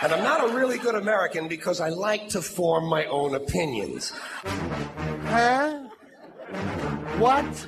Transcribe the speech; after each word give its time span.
And 0.00 0.12
I'm 0.12 0.22
not 0.22 0.48
a 0.48 0.54
really 0.54 0.78
good 0.78 0.94
American 0.94 1.48
because 1.48 1.80
I 1.80 1.88
like 1.88 2.28
to 2.28 2.40
form 2.40 2.88
my 2.88 3.06
own 3.06 3.34
opinions. 3.34 4.12
Huh? 5.24 5.80
What? 7.18 7.66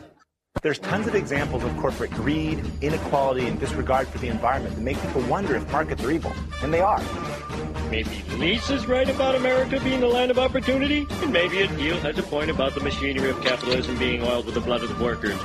There's 0.62 0.78
tons 0.78 1.08
of 1.08 1.16
examples 1.16 1.64
of 1.64 1.76
corporate 1.78 2.12
greed, 2.12 2.64
inequality, 2.82 3.46
and 3.46 3.58
disregard 3.58 4.06
for 4.08 4.18
the 4.18 4.28
environment 4.28 4.76
that 4.76 4.82
make 4.82 5.00
people 5.02 5.22
wonder 5.22 5.56
if 5.56 5.70
markets 5.72 6.04
are 6.04 6.10
evil. 6.12 6.32
And 6.62 6.72
they 6.72 6.80
are. 6.80 7.02
Maybe 7.90 8.22
Lisa's 8.36 8.86
right 8.86 9.08
about 9.08 9.34
America 9.34 9.80
being 9.80 9.98
the 9.98 10.06
land 10.06 10.30
of 10.30 10.38
opportunity, 10.38 11.08
and 11.10 11.32
maybe 11.32 11.56
Adil 11.56 11.98
has 12.00 12.16
a 12.18 12.22
point 12.22 12.50
about 12.50 12.74
the 12.74 12.80
machinery 12.80 13.30
of 13.30 13.42
capitalism 13.42 13.98
being 13.98 14.22
oiled 14.22 14.46
with 14.46 14.54
the 14.54 14.60
blood 14.60 14.84
of 14.84 14.96
the 14.96 15.02
workers. 15.02 15.38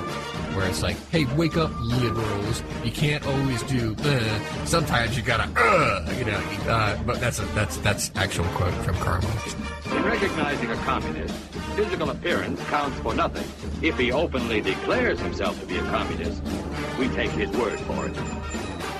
Where 0.55 0.67
it's 0.67 0.81
like, 0.81 0.95
hey, 1.09 1.25
wake 1.35 1.57
up, 1.57 1.71
liberals! 1.81 2.63
You 2.83 2.91
can't 2.91 3.25
always 3.25 3.61
do. 3.63 3.95
Uh. 3.99 4.65
Sometimes 4.65 5.17
you 5.17 5.23
gotta, 5.23 5.49
uh, 5.59 6.13
you 6.17 6.25
know. 6.25 6.38
Uh, 6.67 7.01
but 7.03 7.20
that's 7.20 7.39
a, 7.39 7.45
that's 7.47 7.77
that's 7.77 8.11
actual 8.16 8.45
quote 8.55 8.73
from 8.85 8.95
Karl 8.95 9.21
Marx. 9.21 9.55
In 9.91 10.03
recognizing 10.03 10.71
a 10.71 10.75
communist, 10.77 11.35
physical 11.75 12.09
appearance 12.09 12.63
counts 12.70 12.97
for 12.99 13.13
nothing. 13.13 13.45
If 13.81 13.97
he 13.97 14.11
openly 14.11 14.61
declares 14.61 15.20
himself 15.20 15.59
to 15.59 15.66
be 15.66 15.77
a 15.77 15.83
communist, 15.83 16.41
we 16.97 17.09
take 17.09 17.31
his 17.31 17.49
word 17.52 17.80
for 17.81 18.08
it. 18.08 18.17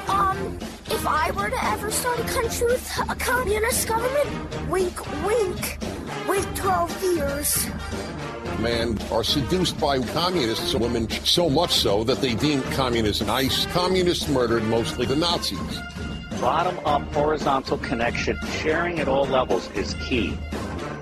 Um, 0.10 0.58
if 0.88 1.08
I 1.08 1.32
were 1.32 1.50
to 1.50 1.66
ever 1.66 1.90
start 1.90 2.20
a 2.20 2.24
country 2.24 2.68
with 2.68 3.00
a 3.10 3.16
communist 3.16 3.88
government, 3.88 4.70
wink, 4.70 5.26
wink, 5.26 5.78
wait 6.28 6.46
12 6.56 7.04
years. 7.04 7.68
Men 8.60 8.98
are 9.12 9.24
seduced 9.24 9.80
by 9.80 10.00
communists, 10.00 10.74
women 10.74 11.10
so 11.10 11.50
much 11.50 11.74
so 11.74 12.04
that 12.04 12.20
they 12.22 12.36
deem 12.36 12.62
communists 12.74 13.22
nice. 13.26 13.66
Communists 13.68 14.28
murdered 14.28 14.64
mostly 14.64 15.06
the 15.06 15.16
Nazis. 15.16 15.80
Bottom 16.42 16.80
up 16.86 17.02
horizontal 17.14 17.78
connection, 17.78 18.38
sharing 18.60 19.00
at 19.00 19.08
all 19.08 19.26
levels 19.26 19.70
is 19.72 19.94
key. 19.96 20.38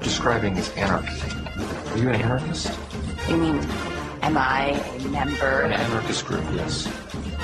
Describing 0.02 0.58
is 0.58 0.70
anarchy. 0.72 1.22
Are 1.92 1.98
you 1.98 2.10
an 2.10 2.22
anarchist? 2.22 2.72
You 3.30 3.38
mean, 3.38 3.58
am 4.22 4.38
I 4.38 4.72
a 4.96 5.08
member? 5.08 5.62
An 5.62 5.74
anarchist 5.74 6.26
group, 6.26 6.44
yes. 6.54 6.88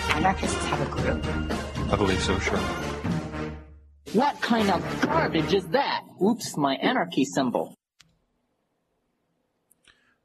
Anarchists 0.10 0.66
have 0.66 0.82
a 0.82 0.92
group? 0.92 1.26
I 1.92 1.96
believe 1.96 2.22
so, 2.22 2.38
sure. 2.40 2.60
What 4.14 4.42
kind 4.42 4.70
of 4.72 5.02
garbage 5.02 5.54
is 5.54 5.68
that? 5.68 6.02
Oops, 6.22 6.58
my 6.58 6.76
anarchy 6.76 7.26
symbol. 7.26 7.76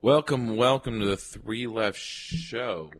Welcome, 0.04 0.58
welcome 0.58 1.00
to 1.00 1.06
the 1.06 1.16
Three 1.16 1.66
Left 1.66 1.98
Show. 1.98 2.90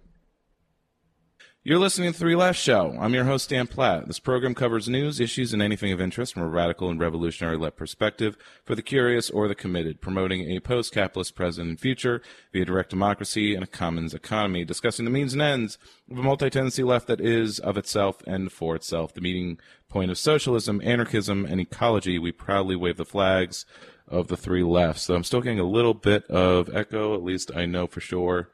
You're 1.63 1.79
listening 1.79 2.11
to 2.11 2.19
Three 2.19 2.35
Left 2.35 2.59
Show. 2.59 2.97
I'm 2.99 3.13
your 3.13 3.25
host, 3.25 3.51
Dan 3.51 3.67
Platt. 3.67 4.07
This 4.07 4.19
program 4.19 4.55
covers 4.55 4.89
news, 4.89 5.21
issues, 5.21 5.53
and 5.53 5.61
anything 5.61 5.93
of 5.93 6.01
interest 6.01 6.33
from 6.33 6.45
a 6.45 6.49
radical 6.49 6.89
and 6.89 6.99
revolutionary 6.99 7.59
left 7.59 7.77
perspective 7.77 8.39
for 8.65 8.75
the 8.75 8.81
curious 8.81 9.29
or 9.29 9.49
the 9.49 9.55
committed, 9.55 10.01
promoting 10.01 10.51
a 10.51 10.61
post-capitalist 10.61 11.35
present 11.35 11.69
and 11.69 11.79
future 11.79 12.23
via 12.55 12.65
direct 12.65 12.89
democracy 12.89 13.55
and 13.55 13.63
a 13.63 13.67
commons 13.67 14.15
economy, 14.15 14.65
discussing 14.65 15.05
the 15.05 15.11
means 15.11 15.35
and 15.35 15.43
ends 15.43 15.77
of 16.11 16.17
a 16.17 16.23
multi-tendency 16.23 16.83
left 16.83 17.07
that 17.07 17.21
is 17.21 17.59
of 17.59 17.77
itself 17.77 18.23
and 18.27 18.51
for 18.51 18.75
itself, 18.75 19.13
the 19.13 19.21
meeting 19.21 19.59
point 19.91 20.11
of 20.11 20.17
socialism, 20.17 20.81
anarchism, 20.83 21.45
and 21.45 21.61
ecology. 21.61 22.19
We 22.19 22.33
proudly 22.33 22.77
wave 22.77 22.97
the 22.97 23.05
flags 23.05 23.67
of 24.09 24.29
the 24.29 24.37
three 24.37 24.63
left. 24.63 25.01
So 25.01 25.15
I'm 25.15 25.25
still 25.25 25.41
getting 25.41 25.61
a 25.61 25.65
little 25.65 25.95
bit 25.95 26.25
of 26.27 26.75
echo. 26.75 27.15
At 27.15 27.23
least 27.23 27.51
I 27.55 27.67
know 27.67 27.87
for 27.87 28.01
sure 28.01 28.51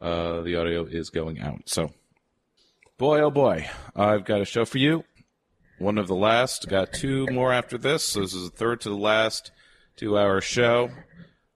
uh, 0.00 0.40
the 0.42 0.56
audio 0.56 0.84
is 0.84 1.10
going 1.10 1.40
out. 1.40 1.62
So, 1.68 1.92
boy, 2.98 3.20
oh 3.20 3.30
boy, 3.30 3.68
I've 3.94 4.24
got 4.24 4.40
a 4.40 4.44
show 4.44 4.64
for 4.64 4.78
you. 4.78 5.04
One 5.78 5.98
of 5.98 6.06
the 6.06 6.14
last. 6.14 6.68
Got 6.68 6.92
two 6.92 7.26
more 7.26 7.52
after 7.52 7.76
this. 7.76 8.04
So 8.04 8.20
this 8.20 8.34
is 8.34 8.50
the 8.50 8.56
third 8.56 8.80
to 8.82 8.88
the 8.88 8.96
last 8.96 9.50
two-hour 9.96 10.40
show. 10.40 10.90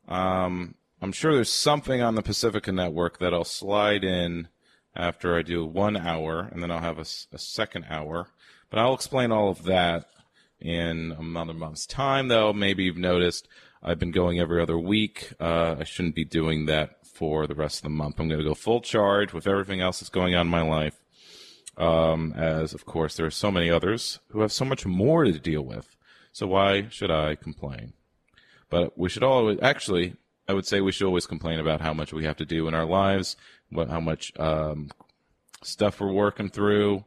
Um, 0.08 0.74
I'm 1.00 1.12
sure 1.12 1.34
there's 1.34 1.52
something 1.52 2.02
on 2.02 2.14
the 2.14 2.22
Pacifica 2.22 2.72
Network 2.72 3.18
that 3.18 3.32
I'll 3.32 3.44
slide 3.44 4.02
in 4.02 4.48
after 4.96 5.36
I 5.36 5.42
do 5.42 5.64
one 5.64 5.96
hour, 5.96 6.48
and 6.50 6.62
then 6.62 6.70
I'll 6.70 6.80
have 6.80 6.98
a, 6.98 7.06
a 7.32 7.38
second 7.38 7.86
hour. 7.88 8.28
But 8.70 8.80
I'll 8.80 8.94
explain 8.94 9.30
all 9.30 9.48
of 9.48 9.62
that 9.64 10.06
in 10.60 11.14
another 11.18 11.54
month's 11.54 11.86
time, 11.86 12.28
though. 12.28 12.52
Maybe 12.52 12.84
you've 12.84 12.96
noticed 12.96 13.48
I've 13.82 13.98
been 13.98 14.10
going 14.10 14.40
every 14.40 14.60
other 14.60 14.78
week. 14.78 15.32
Uh, 15.40 15.76
I 15.78 15.84
shouldn't 15.84 16.14
be 16.14 16.24
doing 16.24 16.66
that 16.66 17.06
for 17.06 17.46
the 17.46 17.54
rest 17.54 17.78
of 17.78 17.82
the 17.84 17.90
month. 17.90 18.18
I'm 18.18 18.28
going 18.28 18.40
to 18.40 18.48
go 18.48 18.54
full 18.54 18.80
charge 18.80 19.32
with 19.32 19.46
everything 19.46 19.80
else 19.80 20.00
that's 20.00 20.10
going 20.10 20.34
on 20.34 20.46
in 20.46 20.50
my 20.50 20.62
life. 20.62 20.98
Um, 21.76 22.32
as, 22.36 22.74
of 22.74 22.84
course, 22.84 23.16
there 23.16 23.26
are 23.26 23.30
so 23.30 23.52
many 23.52 23.70
others 23.70 24.18
who 24.30 24.40
have 24.40 24.52
so 24.52 24.64
much 24.64 24.84
more 24.84 25.24
to 25.24 25.38
deal 25.38 25.62
with. 25.62 25.96
So 26.32 26.46
why 26.46 26.88
should 26.90 27.10
I 27.10 27.36
complain? 27.36 27.92
But 28.68 28.98
we 28.98 29.08
should 29.08 29.22
always, 29.22 29.58
actually, 29.62 30.14
I 30.48 30.54
would 30.54 30.66
say 30.66 30.80
we 30.80 30.92
should 30.92 31.06
always 31.06 31.26
complain 31.26 31.60
about 31.60 31.80
how 31.80 31.94
much 31.94 32.12
we 32.12 32.24
have 32.24 32.36
to 32.38 32.44
do 32.44 32.68
in 32.68 32.74
our 32.74 32.84
lives, 32.84 33.36
what, 33.70 33.88
how 33.88 34.00
much 34.00 34.32
um, 34.38 34.90
stuff 35.62 36.00
we're 36.00 36.12
working 36.12 36.48
through, 36.48 37.04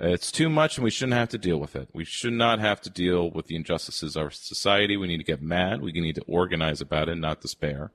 it's 0.00 0.32
too 0.32 0.48
much 0.48 0.76
and 0.76 0.84
we 0.84 0.90
shouldn't 0.90 1.18
have 1.18 1.28
to 1.28 1.38
deal 1.38 1.58
with 1.58 1.76
it. 1.76 1.88
We 1.92 2.04
should 2.04 2.32
not 2.32 2.58
have 2.58 2.80
to 2.82 2.90
deal 2.90 3.30
with 3.30 3.46
the 3.46 3.56
injustices 3.56 4.16
of 4.16 4.24
our 4.24 4.30
society. 4.30 4.96
We 4.96 5.06
need 5.06 5.18
to 5.18 5.24
get 5.24 5.42
mad. 5.42 5.82
We 5.82 5.92
need 5.92 6.14
to 6.14 6.24
organize 6.26 6.80
about 6.80 7.08
it, 7.08 7.16
not 7.16 7.42
despair. 7.42 7.92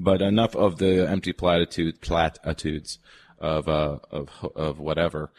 But 0.00 0.20
enough 0.20 0.56
of 0.56 0.78
the 0.78 1.08
empty 1.08 1.32
platitude, 1.32 2.00
platitudes 2.00 2.98
of, 3.38 3.68
uh, 3.68 3.98
of, 4.10 4.30
of 4.56 4.78
whatever. 4.80 5.30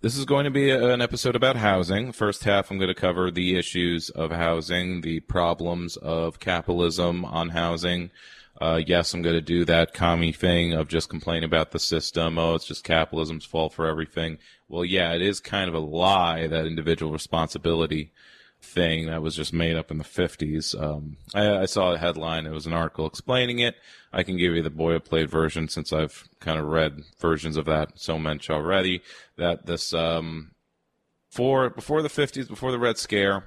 This 0.00 0.16
is 0.16 0.24
going 0.24 0.44
to 0.44 0.50
be 0.50 0.70
an 0.70 1.00
episode 1.00 1.34
about 1.34 1.56
housing. 1.56 2.12
First 2.12 2.44
half, 2.44 2.70
I'm 2.70 2.78
going 2.78 2.88
to 2.88 2.94
cover 2.94 3.30
the 3.30 3.56
issues 3.56 4.10
of 4.10 4.30
housing, 4.30 5.00
the 5.00 5.20
problems 5.20 5.96
of 5.96 6.38
capitalism 6.38 7.24
on 7.24 7.48
housing, 7.48 8.10
uh, 8.60 8.80
yes, 8.86 9.12
I'm 9.12 9.22
going 9.22 9.34
to 9.34 9.40
do 9.40 9.64
that 9.66 9.92
commie 9.92 10.32
thing 10.32 10.72
of 10.72 10.88
just 10.88 11.08
complaining 11.08 11.44
about 11.44 11.72
the 11.72 11.78
system. 11.78 12.38
Oh, 12.38 12.54
it's 12.54 12.66
just 12.66 12.84
capitalism's 12.84 13.44
fault 13.44 13.74
for 13.74 13.86
everything. 13.86 14.38
Well, 14.68 14.84
yeah, 14.84 15.12
it 15.12 15.22
is 15.22 15.40
kind 15.40 15.68
of 15.68 15.74
a 15.74 15.80
lie, 15.80 16.46
that 16.46 16.66
individual 16.66 17.12
responsibility 17.12 18.12
thing 18.62 19.06
that 19.06 19.22
was 19.22 19.36
just 19.36 19.52
made 19.52 19.76
up 19.76 19.90
in 19.90 19.98
the 19.98 20.04
50s. 20.04 20.80
Um, 20.80 21.18
I, 21.34 21.58
I, 21.58 21.64
saw 21.66 21.92
a 21.92 21.98
headline. 21.98 22.46
It 22.46 22.52
was 22.52 22.66
an 22.66 22.72
article 22.72 23.06
explaining 23.06 23.58
it. 23.58 23.76
I 24.12 24.22
can 24.22 24.36
give 24.36 24.54
you 24.54 24.62
the 24.62 24.70
boilerplate 24.70 25.28
version 25.28 25.68
since 25.68 25.92
I've 25.92 26.28
kind 26.40 26.58
of 26.58 26.66
read 26.66 27.02
versions 27.20 27.56
of 27.56 27.66
that 27.66 27.92
so 27.96 28.18
much 28.18 28.50
already. 28.50 29.02
That 29.36 29.66
this, 29.66 29.92
um, 29.92 30.52
for, 31.30 31.70
before 31.70 32.02
the 32.02 32.08
50s, 32.08 32.48
before 32.48 32.72
the 32.72 32.78
Red 32.78 32.98
Scare, 32.98 33.44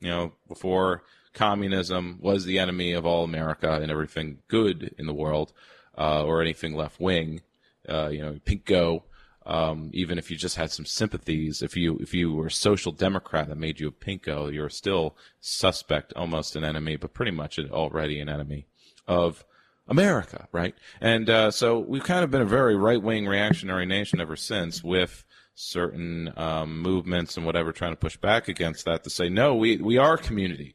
you 0.00 0.08
know, 0.08 0.32
before 0.48 1.04
communism 1.32 2.18
was 2.20 2.44
the 2.44 2.58
enemy 2.58 2.92
of 2.92 3.06
all 3.06 3.24
America 3.24 3.80
and 3.80 3.90
everything 3.90 4.38
good 4.48 4.94
in 4.98 5.06
the 5.06 5.14
world, 5.14 5.52
uh, 5.96 6.24
or 6.24 6.40
anything 6.40 6.74
left 6.74 7.00
wing. 7.00 7.42
Uh, 7.88 8.08
you 8.08 8.20
know, 8.20 8.34
pinko. 8.44 9.02
Um, 9.46 9.90
even 9.94 10.18
if 10.18 10.30
you 10.30 10.36
just 10.36 10.56
had 10.56 10.70
some 10.70 10.84
sympathies, 10.84 11.62
if 11.62 11.74
you 11.74 11.96
if 12.00 12.12
you 12.12 12.34
were 12.34 12.48
a 12.48 12.50
social 12.50 12.92
democrat 12.92 13.48
that 13.48 13.56
made 13.56 13.80
you 13.80 13.88
a 13.88 13.90
pinko, 13.90 14.52
you're 14.52 14.68
still 14.68 15.16
suspect, 15.40 16.12
almost 16.14 16.54
an 16.54 16.64
enemy, 16.64 16.96
but 16.96 17.14
pretty 17.14 17.30
much 17.30 17.58
already 17.58 18.20
an 18.20 18.28
enemy 18.28 18.66
of 19.06 19.46
America, 19.88 20.48
right? 20.52 20.74
And 21.00 21.30
uh, 21.30 21.50
so 21.50 21.78
we've 21.78 22.04
kind 22.04 22.24
of 22.24 22.30
been 22.30 22.42
a 22.42 22.46
very 22.46 22.76
right 22.76 23.02
wing 23.02 23.26
reactionary 23.26 23.86
nation 23.86 24.20
ever 24.20 24.36
since, 24.36 24.84
with 24.84 25.24
certain 25.54 26.30
um, 26.36 26.80
movements 26.80 27.36
and 27.36 27.44
whatever 27.44 27.72
trying 27.72 27.92
to 27.92 27.96
push 27.96 28.16
back 28.16 28.48
against 28.48 28.84
that 28.84 29.02
to 29.04 29.10
say 29.10 29.28
no, 29.28 29.54
we 29.54 29.78
we 29.78 29.96
are 29.96 30.16
community. 30.16 30.74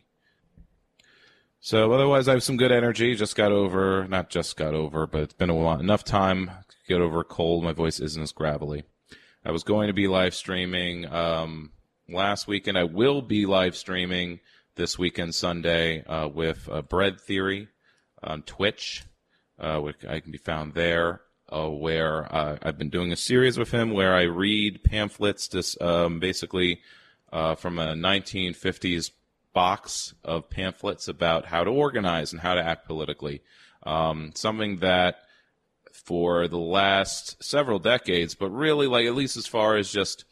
So 1.65 1.93
otherwise, 1.93 2.27
I 2.27 2.33
have 2.33 2.43
some 2.43 2.57
good 2.57 2.73
energy. 2.73 3.15
Just 3.15 3.37
got 3.37 3.53
over, 3.53 4.05
not 4.09 4.29
just 4.29 4.57
got 4.57 4.73
over, 4.73 5.07
but 5.07 5.21
it's 5.21 5.33
been 5.33 5.49
a 5.49 5.55
while, 5.55 5.79
enough 5.79 6.03
time 6.03 6.47
to 6.47 6.75
get 6.89 6.99
over 6.99 7.23
cold. 7.23 7.63
My 7.63 7.71
voice 7.71 8.01
isn't 8.01 8.21
as 8.21 8.33
gravelly. 8.33 8.83
I 9.45 9.51
was 9.51 9.63
going 9.63 9.87
to 9.87 9.93
be 9.93 10.09
live 10.09 10.35
streaming 10.35 11.05
um, 11.05 11.71
last 12.09 12.47
weekend. 12.47 12.77
I 12.77 12.83
will 12.83 13.21
be 13.21 13.45
live 13.45 13.77
streaming 13.77 14.41
this 14.75 14.99
weekend, 14.99 15.35
Sunday, 15.35 16.03
uh, 16.03 16.27
with 16.27 16.67
uh, 16.69 16.81
Bread 16.81 17.21
Theory 17.21 17.69
on 18.21 18.41
Twitch, 18.41 19.05
uh, 19.57 19.79
which 19.79 20.03
I 20.03 20.19
can 20.19 20.33
be 20.33 20.39
found 20.39 20.73
there. 20.73 21.21
Uh, 21.49 21.69
where 21.69 22.25
uh, 22.35 22.57
I've 22.61 22.77
been 22.77 22.89
doing 22.89 23.13
a 23.13 23.15
series 23.15 23.57
with 23.57 23.71
him 23.71 23.91
where 23.91 24.13
I 24.13 24.23
read 24.23 24.83
pamphlets, 24.83 25.47
just 25.47 25.81
um, 25.81 26.19
basically 26.19 26.81
uh, 27.31 27.55
from 27.55 27.79
a 27.79 27.93
1950s 27.93 29.11
box 29.53 30.13
of 30.23 30.49
pamphlets 30.49 31.07
about 31.07 31.45
how 31.45 31.63
to 31.63 31.69
organize 31.69 32.31
and 32.31 32.41
how 32.41 32.55
to 32.55 32.63
act 32.63 32.87
politically. 32.87 33.41
Um, 33.83 34.31
something 34.35 34.77
that 34.77 35.17
for 35.91 36.47
the 36.47 36.57
last 36.57 37.41
several 37.43 37.79
decades, 37.79 38.35
but 38.35 38.49
really 38.49 38.87
like 38.87 39.05
at 39.05 39.15
least 39.15 39.37
as 39.37 39.47
far 39.47 39.77
as 39.77 39.91
just 39.91 40.25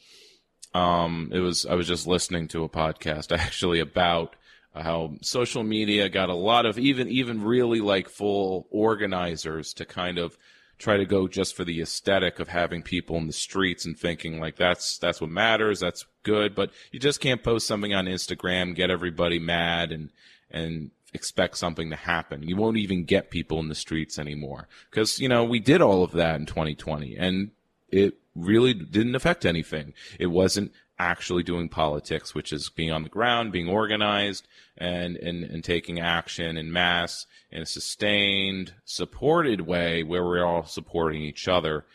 um, 0.74 1.30
it 1.34 1.40
was 1.40 1.66
I 1.66 1.76
was 1.76 1.88
just 1.88 2.08
listening 2.08 2.48
to 2.50 2.64
a 2.64 2.70
podcast 2.70 3.32
actually 3.38 3.80
about 3.80 4.36
how 4.74 5.16
social 5.22 5.64
media 5.64 6.08
got 6.08 6.30
a 6.30 6.36
lot 6.36 6.66
of 6.66 6.80
even 6.80 7.10
even 7.10 7.44
really 7.44 7.82
like 7.82 8.10
full 8.10 8.68
organizers 8.72 9.74
to 9.74 9.86
kind 9.86 10.18
of 10.18 10.38
try 10.82 10.98
to 10.98 11.06
go 11.06 11.28
just 11.28 11.56
for 11.56 11.64
the 11.64 11.82
aesthetic 11.82 12.40
of 12.40 12.50
having 12.50 12.82
people 12.82 13.18
in 13.18 13.28
the 13.28 13.34
streets 13.34 13.86
and 13.86 13.98
thinking 13.98 14.40
like 14.40 14.56
that's 14.58 14.98
that's 14.98 15.22
what 15.22 15.30
matters, 15.30 15.80
that's 15.80 16.06
good, 16.24 16.56
but 16.56 16.72
you 16.92 17.00
just 17.00 17.22
can't 17.22 17.44
post 17.44 17.68
something 17.68 17.94
on 17.94 18.06
Instagram, 18.06 18.76
get 18.76 18.90
everybody 18.90 19.40
mad 19.40 19.92
and 19.92 20.10
and 20.50 20.92
expect 21.14 21.58
something 21.58 21.90
to 21.90 21.96
happen. 21.96 22.44
You 22.44 22.56
won't 22.56 22.78
even 22.78 23.06
get 23.06 23.32
people 23.32 23.60
in 23.60 23.70
the 23.70 23.76
streets 23.76 24.18
anymore 24.18 24.68
because 24.90 25.20
you 25.20 25.30
know 25.30 25.44
we 25.44 25.60
did 25.60 25.82
all 25.82 26.04
of 26.04 26.12
that 26.14 26.40
in 26.40 26.46
2020 26.46 27.16
and 27.16 27.52
it 27.90 28.16
really 28.36 28.74
didn't 28.74 29.16
affect 29.16 29.46
anything. 29.46 29.94
It 30.20 30.28
wasn't 30.28 30.72
actually 31.02 31.44
doing 31.44 31.68
politics, 31.68 32.36
which 32.36 32.54
is 32.54 32.70
being 32.70 32.92
on 32.92 33.04
the 33.04 33.10
ground, 33.10 33.52
being 33.52 33.68
organized, 33.68 34.48
and, 34.78 35.18
and, 35.18 35.44
and 35.44 35.64
taking 35.64 36.00
action 36.00 36.58
in 36.58 36.72
mass 36.72 37.26
in 37.52 37.62
a 37.62 37.66
sustained, 37.66 38.74
supported 38.86 39.62
way 39.62 40.04
where 40.04 40.24
we're 40.24 40.46
all 40.46 40.66
supporting 40.66 41.22
each 41.22 41.48
other 41.48 41.86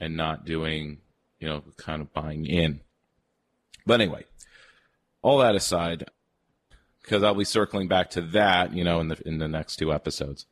and 0.00 0.16
not 0.16 0.44
doing, 0.44 0.98
you 1.38 1.48
know, 1.48 1.62
kind 1.76 2.02
of 2.02 2.12
buying 2.12 2.46
in. 2.46 2.80
But 3.86 4.00
anyway, 4.00 4.24
all 5.22 5.38
that 5.38 5.54
aside, 5.54 6.10
because 7.02 7.22
I'll 7.22 7.34
be 7.34 7.44
circling 7.44 7.88
back 7.88 8.10
to 8.10 8.20
that, 8.20 8.74
you 8.74 8.84
know, 8.84 9.00
in 9.00 9.08
the 9.08 9.20
in 9.26 9.38
the 9.38 9.48
next 9.48 9.76
two 9.76 9.92
episodes 9.92 10.46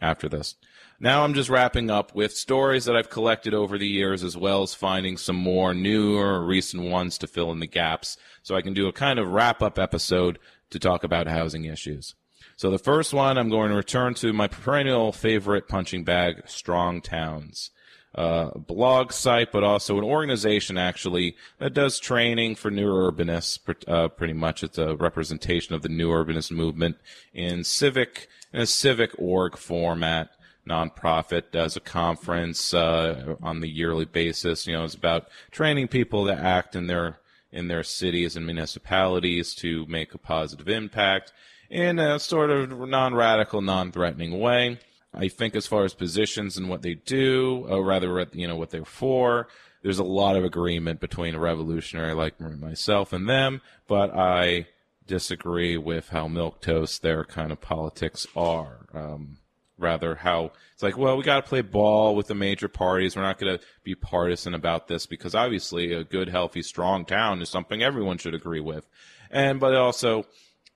after 0.00 0.28
this. 0.28 0.56
Now 1.02 1.24
I'm 1.24 1.34
just 1.34 1.50
wrapping 1.50 1.90
up 1.90 2.14
with 2.14 2.32
stories 2.32 2.84
that 2.84 2.94
I've 2.94 3.10
collected 3.10 3.54
over 3.54 3.76
the 3.76 3.88
years, 3.88 4.22
as 4.22 4.36
well 4.36 4.62
as 4.62 4.72
finding 4.72 5.16
some 5.16 5.34
more 5.34 5.74
newer 5.74 6.34
or 6.34 6.46
recent 6.46 6.84
ones 6.84 7.18
to 7.18 7.26
fill 7.26 7.50
in 7.50 7.58
the 7.58 7.66
gaps, 7.66 8.16
so 8.44 8.54
I 8.54 8.62
can 8.62 8.72
do 8.72 8.86
a 8.86 8.92
kind 8.92 9.18
of 9.18 9.32
wrap 9.32 9.62
up 9.62 9.80
episode 9.80 10.38
to 10.70 10.78
talk 10.78 11.02
about 11.02 11.26
housing 11.26 11.64
issues. 11.64 12.14
So 12.54 12.70
the 12.70 12.78
first 12.78 13.12
one, 13.12 13.36
I'm 13.36 13.50
going 13.50 13.70
to 13.70 13.76
return 13.76 14.14
to 14.14 14.32
my 14.32 14.46
perennial 14.46 15.10
favorite 15.10 15.66
punching 15.66 16.04
bag, 16.04 16.44
Strong 16.46 17.00
Towns. 17.00 17.70
Uh, 18.14 18.50
blog 18.56 19.10
site, 19.10 19.50
but 19.50 19.64
also 19.64 19.98
an 19.98 20.04
organization 20.04 20.76
actually 20.76 21.34
that 21.58 21.72
does 21.72 21.98
training 21.98 22.54
for 22.54 22.70
new 22.70 22.92
urbanists. 22.92 23.58
Uh, 23.88 24.06
pretty 24.06 24.34
much, 24.34 24.62
it's 24.62 24.78
a 24.78 24.94
representation 24.94 25.74
of 25.74 25.82
the 25.82 25.88
new 25.88 26.10
urbanist 26.10 26.52
movement 26.52 26.96
in 27.32 27.64
civic 27.64 28.28
in 28.52 28.60
a 28.60 28.66
civic 28.66 29.10
org 29.18 29.56
format 29.56 30.30
nonprofit 30.68 31.50
does 31.50 31.76
a 31.76 31.80
conference 31.80 32.72
uh, 32.72 33.36
on 33.42 33.60
the 33.60 33.68
yearly 33.68 34.04
basis. 34.04 34.66
You 34.66 34.74
know, 34.74 34.84
it's 34.84 34.94
about 34.94 35.28
training 35.50 35.88
people 35.88 36.26
to 36.26 36.34
act 36.34 36.76
in 36.76 36.86
their 36.86 37.18
in 37.50 37.68
their 37.68 37.82
cities 37.82 38.34
and 38.34 38.46
municipalities 38.46 39.54
to 39.54 39.84
make 39.86 40.14
a 40.14 40.18
positive 40.18 40.68
impact 40.68 41.32
in 41.68 41.98
a 41.98 42.18
sort 42.18 42.50
of 42.50 42.88
non-radical, 42.88 43.60
non-threatening 43.60 44.38
way. 44.40 44.78
I 45.12 45.28
think 45.28 45.54
as 45.54 45.66
far 45.66 45.84
as 45.84 45.92
positions 45.92 46.56
and 46.56 46.70
what 46.70 46.80
they 46.80 46.94
do, 46.94 47.66
or 47.68 47.84
rather, 47.84 48.26
you 48.32 48.48
know, 48.48 48.56
what 48.56 48.70
they're 48.70 48.86
for, 48.86 49.48
there's 49.82 49.98
a 49.98 50.04
lot 50.04 50.36
of 50.36 50.44
agreement 50.44 51.00
between 51.00 51.34
a 51.34 51.38
revolutionary 51.38 52.14
like 52.14 52.40
myself 52.40 53.12
and 53.12 53.28
them, 53.28 53.60
but 53.86 54.14
I 54.14 54.68
disagree 55.06 55.76
with 55.76 56.08
how 56.10 56.28
milk 56.28 56.62
toast 56.62 57.02
their 57.02 57.24
kind 57.24 57.52
of 57.52 57.60
politics 57.60 58.26
are. 58.34 58.86
Um, 58.94 59.38
rather 59.78 60.14
how 60.14 60.52
it's 60.72 60.82
like, 60.82 60.96
well, 60.96 61.16
we 61.16 61.24
got 61.24 61.36
to 61.42 61.48
play 61.48 61.60
ball 61.60 62.14
with 62.14 62.26
the 62.26 62.34
major 62.34 62.68
parties. 62.68 63.16
We're 63.16 63.22
not 63.22 63.38
going 63.38 63.58
to 63.58 63.64
be 63.84 63.94
partisan 63.94 64.54
about 64.54 64.88
this 64.88 65.06
because 65.06 65.34
obviously 65.34 65.92
a 65.92 66.04
good, 66.04 66.28
healthy, 66.28 66.62
strong 66.62 67.04
town 67.04 67.42
is 67.42 67.48
something 67.48 67.82
everyone 67.82 68.18
should 68.18 68.34
agree 68.34 68.60
with. 68.60 68.86
And, 69.30 69.58
but 69.58 69.74
also 69.74 70.26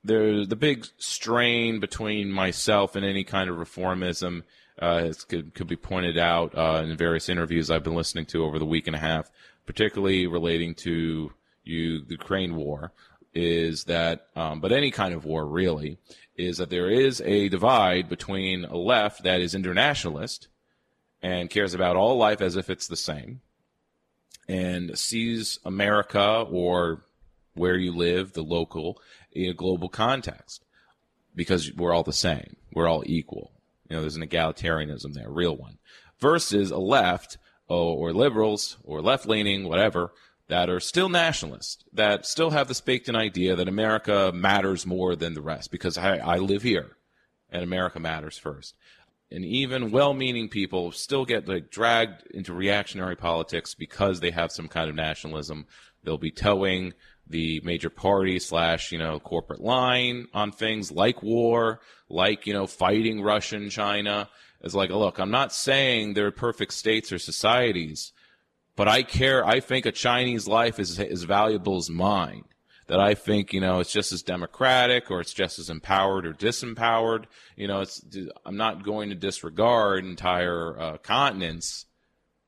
there's 0.02 0.48
the 0.48 0.56
big 0.56 0.86
strain 0.98 1.80
between 1.80 2.30
myself 2.30 2.96
and 2.96 3.04
any 3.04 3.24
kind 3.24 3.50
of 3.50 3.56
reformism. 3.56 4.42
Uh, 4.78 5.10
could, 5.28 5.54
could 5.54 5.66
be 5.66 5.76
pointed 5.76 6.18
out 6.18 6.56
uh, 6.56 6.82
in 6.84 6.94
various 6.98 7.30
interviews 7.30 7.70
I've 7.70 7.82
been 7.82 7.94
listening 7.94 8.26
to 8.26 8.44
over 8.44 8.58
the 8.58 8.66
week 8.66 8.86
and 8.86 8.94
a 8.94 8.98
half, 8.98 9.30
particularly 9.64 10.26
relating 10.26 10.74
to 10.76 11.32
you, 11.64 12.04
the 12.04 12.12
Ukraine 12.12 12.56
war, 12.56 12.92
is 13.34 13.84
that, 13.84 14.26
um, 14.36 14.60
but 14.60 14.72
any 14.72 14.90
kind 14.90 15.14
of 15.14 15.24
war 15.24 15.46
really, 15.46 15.98
is 16.36 16.58
that 16.58 16.70
there 16.70 16.90
is 16.90 17.20
a 17.22 17.48
divide 17.48 18.08
between 18.08 18.64
a 18.64 18.76
left 18.76 19.22
that 19.22 19.40
is 19.40 19.54
internationalist 19.54 20.48
and 21.22 21.50
cares 21.50 21.74
about 21.74 21.96
all 21.96 22.16
life 22.16 22.40
as 22.40 22.56
if 22.56 22.68
it's 22.68 22.86
the 22.86 22.96
same 22.96 23.40
and 24.48 24.96
sees 24.98 25.58
America 25.64 26.46
or 26.50 27.04
where 27.54 27.76
you 27.76 27.92
live, 27.92 28.32
the 28.34 28.42
local, 28.42 29.00
in 29.32 29.50
a 29.50 29.54
global 29.54 29.88
context 29.88 30.64
because 31.34 31.72
we're 31.74 31.92
all 31.92 32.02
the 32.02 32.12
same. 32.12 32.56
We're 32.72 32.88
all 32.88 33.02
equal. 33.06 33.52
You 33.88 33.96
know, 33.96 34.02
there's 34.02 34.16
an 34.16 34.26
egalitarianism 34.26 35.14
there, 35.14 35.28
a 35.28 35.32
real 35.32 35.56
one. 35.56 35.78
Versus 36.18 36.70
a 36.70 36.78
left 36.78 37.38
or, 37.68 38.10
or 38.10 38.12
liberals 38.12 38.76
or 38.84 39.00
left 39.00 39.26
leaning, 39.26 39.68
whatever, 39.68 40.12
that 40.48 40.70
are 40.70 40.80
still 40.80 41.08
nationalists, 41.08 41.84
that 41.92 42.26
still 42.26 42.50
have 42.50 42.68
this 42.68 42.80
baked 42.80 43.08
in 43.08 43.16
idea 43.16 43.56
that 43.56 43.68
America 43.68 44.30
matters 44.34 44.86
more 44.86 45.16
than 45.16 45.34
the 45.34 45.42
rest 45.42 45.70
because 45.70 45.98
I, 45.98 46.18
I 46.18 46.38
live 46.38 46.62
here 46.62 46.96
and 47.50 47.62
America 47.62 47.98
matters 47.98 48.38
first. 48.38 48.74
And 49.30 49.44
even 49.44 49.90
well 49.90 50.14
meaning 50.14 50.48
people 50.48 50.92
still 50.92 51.24
get 51.24 51.48
like 51.48 51.70
dragged 51.70 52.22
into 52.30 52.54
reactionary 52.54 53.16
politics 53.16 53.74
because 53.74 54.20
they 54.20 54.30
have 54.30 54.52
some 54.52 54.68
kind 54.68 54.88
of 54.88 54.94
nationalism. 54.94 55.66
They'll 56.04 56.16
be 56.16 56.30
toeing 56.30 56.94
the 57.26 57.60
major 57.64 57.90
party 57.90 58.38
slash, 58.38 58.92
you 58.92 58.98
know, 58.98 59.18
corporate 59.18 59.60
line 59.60 60.28
on 60.32 60.52
things 60.52 60.92
like 60.92 61.24
war, 61.24 61.80
like, 62.08 62.46
you 62.46 62.52
know, 62.52 62.68
fighting 62.68 63.20
Russia 63.20 63.56
and 63.56 63.70
China. 63.70 64.28
It's 64.60 64.74
like, 64.74 64.90
look, 64.90 65.18
I'm 65.18 65.32
not 65.32 65.52
saying 65.52 66.14
they're 66.14 66.30
perfect 66.30 66.72
states 66.72 67.10
or 67.10 67.18
societies 67.18 68.12
but 68.76 68.88
I 68.88 69.02
care. 69.02 69.44
I 69.44 69.60
think 69.60 69.86
a 69.86 69.92
Chinese 69.92 70.46
life 70.46 70.78
is 70.78 71.00
as 71.00 71.24
valuable 71.24 71.76
as 71.78 71.90
mine. 71.90 72.44
That 72.88 73.00
I 73.00 73.14
think 73.14 73.52
you 73.52 73.60
know 73.60 73.80
it's 73.80 73.92
just 73.92 74.12
as 74.12 74.22
democratic 74.22 75.10
or 75.10 75.20
it's 75.20 75.34
just 75.34 75.58
as 75.58 75.70
empowered 75.70 76.24
or 76.24 76.32
disempowered. 76.32 77.24
You 77.56 77.66
know, 77.66 77.80
it's 77.80 78.00
I'm 78.44 78.56
not 78.56 78.84
going 78.84 79.08
to 79.08 79.16
disregard 79.16 80.04
entire 80.04 80.78
uh, 80.78 80.98
continents. 80.98 81.86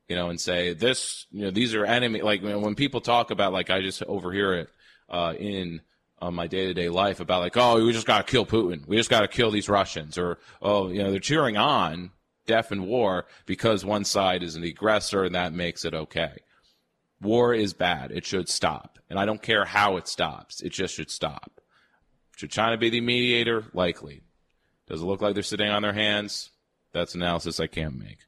You 0.08 0.16
know, 0.16 0.30
and 0.30 0.40
say 0.40 0.74
this. 0.74 1.26
You 1.32 1.46
know, 1.46 1.50
these 1.50 1.74
are 1.74 1.84
enemy. 1.84 2.22
Like 2.22 2.42
when 2.42 2.76
people 2.76 3.00
talk 3.00 3.32
about 3.32 3.52
like 3.52 3.68
I 3.68 3.80
just 3.80 4.02
overhear 4.04 4.54
it 4.54 4.68
uh, 5.08 5.34
in 5.36 5.80
uh, 6.22 6.30
my 6.30 6.46
day 6.46 6.66
to 6.66 6.74
day 6.74 6.88
life 6.88 7.20
about 7.20 7.40
like, 7.40 7.56
oh, 7.56 7.84
we 7.84 7.92
just 7.92 8.06
got 8.06 8.24
to 8.24 8.30
kill 8.30 8.46
Putin. 8.46 8.86
We 8.86 8.96
just 8.96 9.10
got 9.10 9.20
to 9.20 9.28
kill 9.28 9.50
these 9.50 9.68
Russians, 9.68 10.18
or 10.18 10.38
oh, 10.62 10.88
you 10.88 11.02
know, 11.02 11.10
they're 11.10 11.20
cheering 11.20 11.56
on 11.56 12.10
death 12.48 12.72
in 12.72 12.86
war 12.86 13.26
because 13.46 13.84
one 13.84 14.04
side 14.04 14.42
is 14.42 14.56
an 14.56 14.64
aggressor 14.64 15.22
and 15.22 15.36
that 15.36 15.52
makes 15.52 15.84
it 15.84 15.94
okay. 15.94 16.38
War 17.20 17.54
is 17.54 17.72
bad. 17.74 18.10
It 18.10 18.26
should 18.26 18.48
stop. 18.48 18.98
And 19.08 19.18
I 19.18 19.24
don't 19.24 19.42
care 19.42 19.64
how 19.64 19.96
it 19.96 20.08
stops. 20.08 20.60
It 20.60 20.70
just 20.70 20.94
should 20.94 21.10
stop. 21.10 21.60
Should 22.36 22.50
China 22.50 22.76
be 22.76 22.90
the 22.90 23.00
mediator? 23.00 23.64
Likely. 23.72 24.22
Does 24.88 25.02
it 25.02 25.04
look 25.04 25.22
like 25.22 25.34
they're 25.34 25.42
sitting 25.42 25.68
on 25.68 25.82
their 25.82 25.92
hands? 25.92 26.50
That's 26.92 27.14
analysis 27.14 27.60
I 27.60 27.66
can't 27.66 27.98
make. 27.98 28.18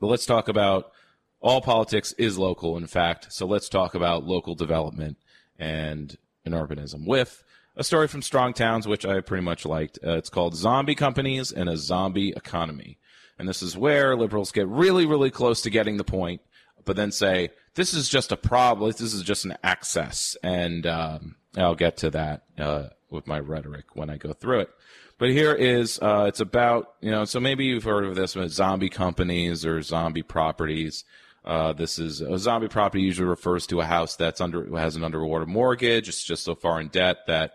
But 0.00 0.06
let's 0.06 0.26
talk 0.26 0.48
about 0.48 0.92
all 1.40 1.60
politics 1.60 2.12
is 2.12 2.38
local, 2.38 2.76
in 2.76 2.86
fact. 2.86 3.32
So 3.32 3.46
let's 3.46 3.68
talk 3.68 3.94
about 3.94 4.24
local 4.24 4.54
development 4.54 5.18
and, 5.58 6.16
and 6.44 6.54
urbanism 6.54 7.06
with 7.06 7.42
a 7.76 7.84
story 7.84 8.08
from 8.08 8.22
Strong 8.22 8.54
Towns, 8.54 8.86
which 8.86 9.06
I 9.06 9.20
pretty 9.20 9.44
much 9.44 9.64
liked. 9.64 9.98
Uh, 10.04 10.16
it's 10.16 10.30
called 10.30 10.54
Zombie 10.54 10.94
Companies 10.94 11.52
and 11.52 11.68
a 11.68 11.76
Zombie 11.76 12.32
Economy. 12.36 12.98
And 13.40 13.48
this 13.48 13.62
is 13.62 13.74
where 13.74 14.14
liberals 14.14 14.52
get 14.52 14.68
really, 14.68 15.06
really 15.06 15.30
close 15.30 15.62
to 15.62 15.70
getting 15.70 15.96
the 15.96 16.04
point, 16.04 16.42
but 16.84 16.94
then 16.94 17.10
say, 17.10 17.48
this 17.74 17.94
is 17.94 18.06
just 18.06 18.32
a 18.32 18.36
problem. 18.36 18.90
This 18.90 19.14
is 19.14 19.22
just 19.22 19.46
an 19.46 19.56
excess. 19.64 20.36
And 20.42 20.86
um, 20.86 21.36
I'll 21.56 21.74
get 21.74 21.96
to 21.98 22.10
that 22.10 22.42
uh, 22.58 22.88
with 23.08 23.26
my 23.26 23.40
rhetoric 23.40 23.96
when 23.96 24.10
I 24.10 24.18
go 24.18 24.34
through 24.34 24.60
it. 24.60 24.70
But 25.16 25.30
here 25.30 25.54
is, 25.54 25.98
uh, 26.02 26.26
it's 26.28 26.40
about, 26.40 26.94
you 27.00 27.10
know, 27.10 27.24
so 27.24 27.40
maybe 27.40 27.64
you've 27.64 27.84
heard 27.84 28.04
of 28.04 28.14
this 28.14 28.36
with 28.36 28.52
zombie 28.52 28.90
companies 28.90 29.64
or 29.64 29.80
zombie 29.80 30.22
properties. 30.22 31.04
Uh, 31.42 31.72
this 31.72 31.98
is 31.98 32.20
a 32.20 32.38
zombie 32.38 32.68
property 32.68 33.02
usually 33.02 33.26
refers 33.26 33.66
to 33.68 33.80
a 33.80 33.86
house 33.86 34.16
that's 34.16 34.42
under 34.42 34.76
has 34.76 34.96
an 34.96 35.04
underwater 35.04 35.46
mortgage. 35.46 36.10
It's 36.10 36.22
just 36.22 36.44
so 36.44 36.54
far 36.54 36.78
in 36.78 36.88
debt 36.88 37.26
that 37.26 37.52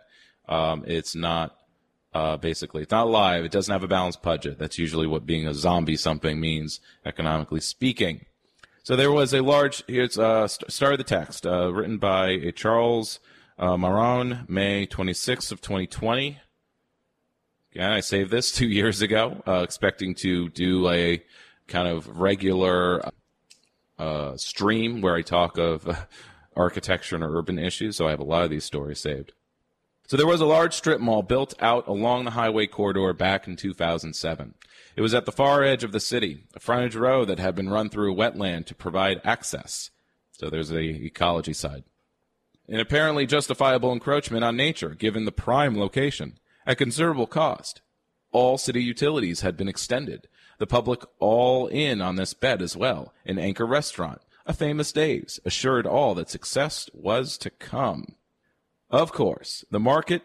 um, 0.50 0.84
it's 0.88 1.13
not 1.13 1.56
uh, 2.15 2.38
basically, 2.38 2.81
it's 2.81 2.91
not 2.91 3.10
live. 3.10 3.43
It 3.43 3.51
doesn't 3.51 3.72
have 3.72 3.84
a 3.84 3.89
balanced 3.89 4.22
budget. 4.22 4.57
That's 4.57 4.79
usually 4.79 5.05
what 5.05 5.25
being 5.25 5.45
a 5.45 5.53
zombie 5.53 5.98
something 5.98 6.39
means, 6.39 6.79
economically 7.05 7.60
speaking. 7.60 8.25
So 8.84 8.95
there 8.95 9.12
was 9.12 9.34
a 9.34 9.41
large. 9.41 9.84
Here's 9.86 10.17
uh, 10.17 10.48
start 10.48 10.93
of 10.93 10.98
the 10.98 11.03
text, 11.03 11.45
uh, 11.45 11.74
written 11.74 11.98
by 11.98 12.53
Charles 12.55 13.19
uh, 13.60 13.75
Marohn, 13.75 14.48
May 14.48 14.88
26th 14.88 15.51
of 15.51 15.60
2020. 15.60 16.39
Yeah, 17.74 17.93
I 17.93 18.00
saved 18.00 18.31
this 18.31 18.50
two 18.55 18.69
years 18.69 19.01
ago, 19.01 19.43
uh, 19.45 19.63
expecting 19.63 20.15
to 20.15 20.48
do 20.48 20.88
a 20.88 21.22
kind 21.67 21.89
of 21.89 22.17
regular 22.17 23.10
uh, 24.00 24.38
stream 24.38 25.01
where 25.01 25.15
I 25.15 25.22
talk 25.22 25.57
of 25.57 26.07
architecture 26.55 27.15
and 27.15 27.25
urban 27.25 27.60
issues. 27.60 27.98
So 27.98 28.07
I 28.07 28.12
have 28.12 28.22
a 28.22 28.24
lot 28.24 28.45
of 28.45 28.50
these 28.50 28.63
stories 28.63 29.01
saved. 29.01 29.34
So 30.08 30.18
there 30.18 30.28
was 30.28 30.42
a 30.42 30.46
large 30.46 30.76
strip 30.76 31.00
mall 31.02 31.24
built 31.24 31.56
out 31.60 31.88
along 31.88 32.26
the 32.26 32.32
highway 32.32 32.68
corridor 32.68 33.12
back 33.14 33.48
in 33.48 33.56
2007. 33.56 34.54
It 34.96 35.02
was 35.02 35.14
at 35.14 35.26
the 35.26 35.32
far 35.32 35.64
edge 35.64 35.84
of 35.84 35.92
the 35.92 36.00
city, 36.00 36.44
a 36.54 36.60
frontage 36.60 36.96
road 36.96 37.28
that 37.28 37.40
had 37.40 37.56
been 37.56 37.70
run 37.70 37.90
through 37.90 38.16
wetland 38.16 38.66
to 38.68 38.76
provide 38.76 39.20
access. 39.24 39.90
So 40.32 40.50
there's 40.50 40.70
the 40.70 41.06
ecology 41.06 41.54
side. 41.54 41.84
An 42.68 42.80
apparently 42.80 43.26
justifiable 43.26 43.92
encroachment 43.92 44.44
on 44.44 44.56
nature 44.56 44.90
given 44.90 45.26
the 45.26 45.32
prime 45.32 45.78
location 45.78 46.38
at 46.66 46.78
considerable 46.78 47.28
cost. 47.28 47.82
All 48.32 48.58
city 48.58 48.84
utilities 48.84 49.42
had 49.42 49.58
been 49.58 49.68
extended. 49.68 50.28
The 50.60 50.68
public 50.68 51.04
all 51.20 51.68
in 51.68 52.02
on 52.02 52.16
this 52.16 52.34
bet 52.34 52.62
as 52.62 52.78
well. 52.78 53.14
An 53.26 53.40
anchor 53.40 53.66
restaurant, 53.66 54.22
a 54.46 54.54
famous 54.54 54.92
Dave's, 54.92 55.40
assured 55.46 55.88
all 55.88 56.16
that 56.16 56.30
success 56.30 56.90
was 56.94 57.38
to 57.40 57.50
come. 57.50 58.16
Of 58.89 59.12
course, 59.12 59.65
the 59.72 59.80
market 59.80 60.22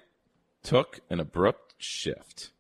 took 0.63 1.01
an 1.09 1.21
abrupt 1.21 1.75
shift. 1.79 2.51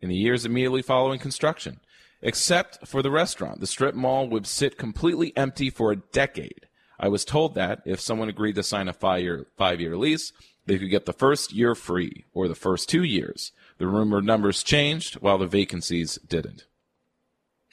In 0.00 0.08
the 0.08 0.16
years 0.16 0.44
immediately 0.44 0.82
following 0.82 1.18
construction, 1.18 1.80
except 2.20 2.86
for 2.86 3.02
the 3.02 3.10
restaurant, 3.10 3.60
the 3.60 3.66
strip 3.66 3.94
mall 3.94 4.28
would 4.28 4.46
sit 4.46 4.76
completely 4.76 5.34
empty 5.36 5.70
for 5.70 5.90
a 5.90 5.96
decade. 5.96 6.66
I 6.98 7.08
was 7.08 7.24
told 7.24 7.54
that 7.54 7.80
if 7.86 8.00
someone 8.00 8.28
agreed 8.28 8.56
to 8.56 8.62
sign 8.62 8.88
a 8.88 8.92
five-year 8.92 9.46
five-year 9.56 9.96
lease, 9.96 10.32
they 10.66 10.78
could 10.78 10.90
get 10.90 11.06
the 11.06 11.12
first 11.12 11.52
year 11.52 11.74
free 11.74 12.24
or 12.32 12.48
the 12.48 12.54
first 12.54 12.88
two 12.88 13.02
years. 13.02 13.52
The 13.78 13.86
rumored 13.86 14.24
numbers 14.24 14.62
changed 14.62 15.16
while 15.16 15.38
the 15.38 15.46
vacancies 15.46 16.16
didn't. 16.16 16.66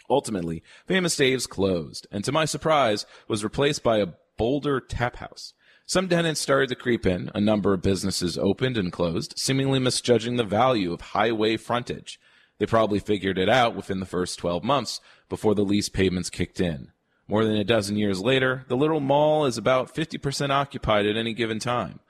Ultimately, 0.10 0.64
Famous 0.86 1.16
Dave's 1.16 1.48
closed, 1.48 2.08
and 2.12 2.24
to 2.26 2.32
my 2.32 2.46
surprise, 2.46 3.06
was 3.28 3.44
replaced 3.44 3.84
by 3.84 4.00
a 4.00 4.10
Boulder 4.38 4.82
Tap 4.82 5.18
House. 5.18 5.54
Some 5.86 6.08
tenants 6.08 6.40
started 6.40 6.70
to 6.70 6.76
creep 6.76 7.06
in. 7.06 7.30
A 7.36 7.42
number 7.42 7.74
of 7.74 7.82
businesses 7.82 8.38
opened 8.38 8.78
and 8.78 8.92
closed, 8.92 9.34
seemingly 9.38 9.80
misjudging 9.80 10.38
the 10.38 10.44
value 10.44 10.94
of 10.94 11.02
highway 11.02 11.58
frontage. 11.58 12.20
They 12.60 12.66
probably 12.66 13.00
figured 13.00 13.38
it 13.38 13.50
out 13.50 13.76
within 13.76 14.00
the 14.00 14.06
first 14.06 14.40
12 14.40 14.64
months 14.64 15.02
before 15.30 15.56
the 15.56 15.66
lease 15.66 15.90
payments 15.90 16.30
kicked 16.30 16.62
in. 16.62 16.92
More 17.28 17.44
than 17.44 17.56
a 17.56 17.64
dozen 17.64 17.98
years 17.98 18.22
later, 18.22 18.66
the 18.68 18.78
little 18.78 19.00
mall 19.00 19.46
is 19.46 19.58
about 19.58 19.96
50% 19.96 20.50
occupied 20.50 21.06
at 21.06 21.18
any 21.18 21.34
given 21.34 21.60
time. 21.60 22.02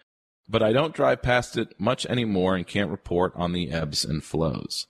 But 0.50 0.62
I 0.62 0.74
don't 0.74 0.94
drive 0.94 1.22
past 1.22 1.58
it 1.58 1.80
much 1.80 2.06
anymore 2.08 2.56
and 2.56 2.68
can't 2.68 2.92
report 2.92 3.32
on 3.36 3.54
the 3.54 3.72
ebbs 3.72 4.04
and 4.04 4.24
flows. 4.24 4.88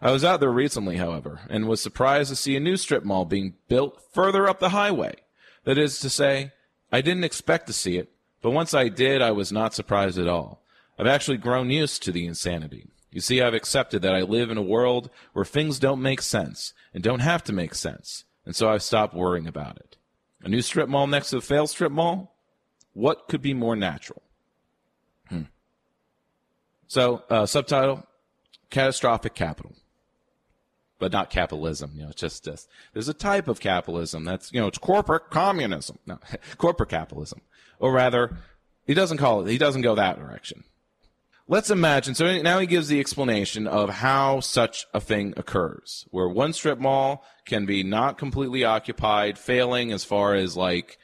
I 0.00 0.10
was 0.10 0.24
out 0.24 0.40
there 0.40 0.50
recently, 0.50 0.96
however, 0.96 1.42
and 1.48 1.66
was 1.66 1.80
surprised 1.80 2.30
to 2.30 2.36
see 2.36 2.56
a 2.56 2.60
new 2.60 2.76
strip 2.76 3.04
mall 3.04 3.24
being 3.24 3.54
built 3.68 4.02
further 4.12 4.48
up 4.48 4.60
the 4.60 4.70
highway. 4.70 5.14
That 5.64 5.78
is 5.78 6.00
to 6.00 6.10
say, 6.10 6.52
I 6.90 7.00
didn't 7.00 7.24
expect 7.24 7.66
to 7.66 7.72
see 7.72 7.96
it, 7.96 8.10
but 8.46 8.52
once 8.52 8.74
I 8.74 8.88
did, 8.88 9.22
I 9.22 9.32
was 9.32 9.50
not 9.50 9.74
surprised 9.74 10.20
at 10.20 10.28
all. 10.28 10.62
I've 10.96 11.08
actually 11.08 11.36
grown 11.36 11.68
used 11.68 12.04
to 12.04 12.12
the 12.12 12.28
insanity. 12.28 12.86
You 13.10 13.20
see, 13.20 13.42
I've 13.42 13.54
accepted 13.54 14.02
that 14.02 14.14
I 14.14 14.20
live 14.20 14.52
in 14.52 14.56
a 14.56 14.62
world 14.62 15.10
where 15.32 15.44
things 15.44 15.80
don't 15.80 16.00
make 16.00 16.22
sense 16.22 16.72
and 16.94 17.02
don't 17.02 17.18
have 17.18 17.42
to 17.42 17.52
make 17.52 17.74
sense, 17.74 18.22
and 18.44 18.54
so 18.54 18.68
I've 18.68 18.84
stopped 18.84 19.16
worrying 19.16 19.48
about 19.48 19.78
it. 19.78 19.96
A 20.44 20.48
new 20.48 20.62
strip 20.62 20.88
mall 20.88 21.08
next 21.08 21.30
to 21.30 21.36
the 21.36 21.42
failed 21.42 21.70
strip 21.70 21.90
mall? 21.90 22.36
What 22.92 23.26
could 23.26 23.42
be 23.42 23.52
more 23.52 23.74
natural? 23.74 24.22
Hmm. 25.28 25.46
So, 26.86 27.24
uh, 27.28 27.46
subtitle 27.46 28.06
Catastrophic 28.70 29.34
Capital. 29.34 29.74
But 30.98 31.12
not 31.12 31.28
capitalism, 31.28 31.92
you 31.94 32.04
know, 32.04 32.08
it's 32.08 32.20
just 32.20 32.44
this. 32.44 32.66
There's 32.94 33.08
a 33.08 33.14
type 33.14 33.48
of 33.48 33.60
capitalism 33.60 34.24
that's, 34.24 34.50
you 34.52 34.60
know, 34.60 34.66
it's 34.66 34.78
corporate 34.78 35.28
communism. 35.30 35.98
No, 36.06 36.18
corporate 36.56 36.88
capitalism 36.88 37.42
or 37.78 37.92
rather, 37.92 38.36
he 38.86 38.94
doesn't 38.94 39.18
call 39.18 39.42
it, 39.42 39.50
he 39.50 39.58
doesn't 39.58 39.82
go 39.82 39.94
that 39.94 40.18
direction. 40.18 40.64
Let's 41.48 41.70
imagine, 41.70 42.16
so 42.16 42.42
now 42.42 42.58
he 42.58 42.66
gives 42.66 42.88
the 42.88 42.98
explanation 42.98 43.68
of 43.68 43.88
how 43.88 44.40
such 44.40 44.84
a 44.92 45.00
thing 45.00 45.32
occurs, 45.36 46.04
where 46.10 46.28
one 46.28 46.52
strip 46.52 46.78
mall 46.78 47.24
can 47.44 47.66
be 47.66 47.84
not 47.84 48.18
completely 48.18 48.64
occupied, 48.64 49.38
failing 49.38 49.92
as 49.92 50.04
far 50.04 50.34
as 50.34 50.56
like, 50.56 50.98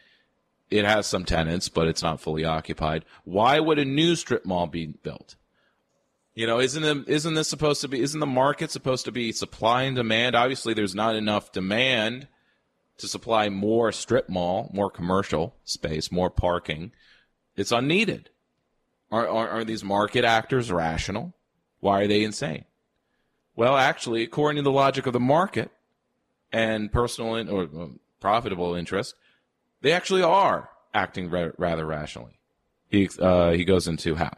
it 0.68 0.84
has 0.84 1.06
some 1.06 1.24
tenants, 1.24 1.68
but 1.68 1.86
it's 1.86 2.02
not 2.02 2.20
fully 2.20 2.44
occupied. 2.44 3.04
Why 3.24 3.60
would 3.60 3.78
a 3.78 3.84
new 3.84 4.16
strip 4.16 4.44
mall 4.44 4.66
be 4.66 4.86
built? 4.86 5.36
You 6.34 6.46
know, 6.46 6.60
isn't 6.60 7.08
isn't 7.08 7.34
this 7.34 7.48
supposed 7.48 7.82
to 7.82 7.88
be, 7.88 8.00
isn't 8.00 8.20
the 8.20 8.26
market 8.26 8.70
supposed 8.70 9.04
to 9.04 9.12
be 9.12 9.32
supply 9.32 9.82
and 9.82 9.96
demand? 9.96 10.34
Obviously, 10.34 10.72
there's 10.72 10.94
not 10.94 11.14
enough 11.14 11.52
demand 11.52 12.26
to 12.98 13.08
supply 13.08 13.48
more 13.48 13.92
strip 13.92 14.28
mall, 14.28 14.70
more 14.72 14.90
commercial 14.90 15.54
space, 15.64 16.10
more 16.10 16.30
parking. 16.30 16.92
It's 17.56 17.72
unneeded. 17.72 18.30
Are, 19.10 19.28
are, 19.28 19.48
are 19.48 19.64
these 19.64 19.84
market 19.84 20.24
actors 20.24 20.72
rational? 20.72 21.34
Why 21.80 22.02
are 22.02 22.06
they 22.06 22.24
insane? 22.24 22.64
Well, 23.54 23.76
actually, 23.76 24.22
according 24.22 24.56
to 24.56 24.62
the 24.62 24.72
logic 24.72 25.06
of 25.06 25.12
the 25.12 25.20
market 25.20 25.70
and 26.50 26.90
personal 26.90 27.34
in, 27.34 27.50
or 27.50 27.64
uh, 27.64 27.86
profitable 28.20 28.74
interest, 28.74 29.14
they 29.82 29.92
actually 29.92 30.22
are 30.22 30.70
acting 30.94 31.28
ra- 31.28 31.50
rather 31.58 31.84
rationally. 31.84 32.38
He, 32.88 33.10
uh, 33.18 33.50
he 33.50 33.64
goes 33.66 33.86
into 33.86 34.14
how. 34.14 34.32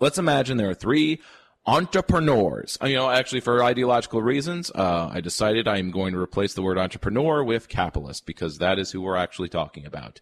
Let's 0.00 0.18
imagine 0.18 0.56
there 0.56 0.70
are 0.70 0.74
three 0.74 1.20
entrepreneurs. 1.66 2.78
You 2.82 2.94
know, 2.94 3.10
actually, 3.10 3.40
for 3.40 3.62
ideological 3.62 4.22
reasons, 4.22 4.70
uh, 4.74 5.10
I 5.12 5.20
decided 5.20 5.68
I'm 5.68 5.90
going 5.90 6.12
to 6.14 6.20
replace 6.20 6.54
the 6.54 6.62
word 6.62 6.78
entrepreneur 6.78 7.44
with 7.44 7.68
capitalist 7.68 8.26
because 8.26 8.58
that 8.58 8.78
is 8.78 8.90
who 8.90 9.02
we're 9.02 9.16
actually 9.16 9.48
talking 9.48 9.84
about. 9.84 10.20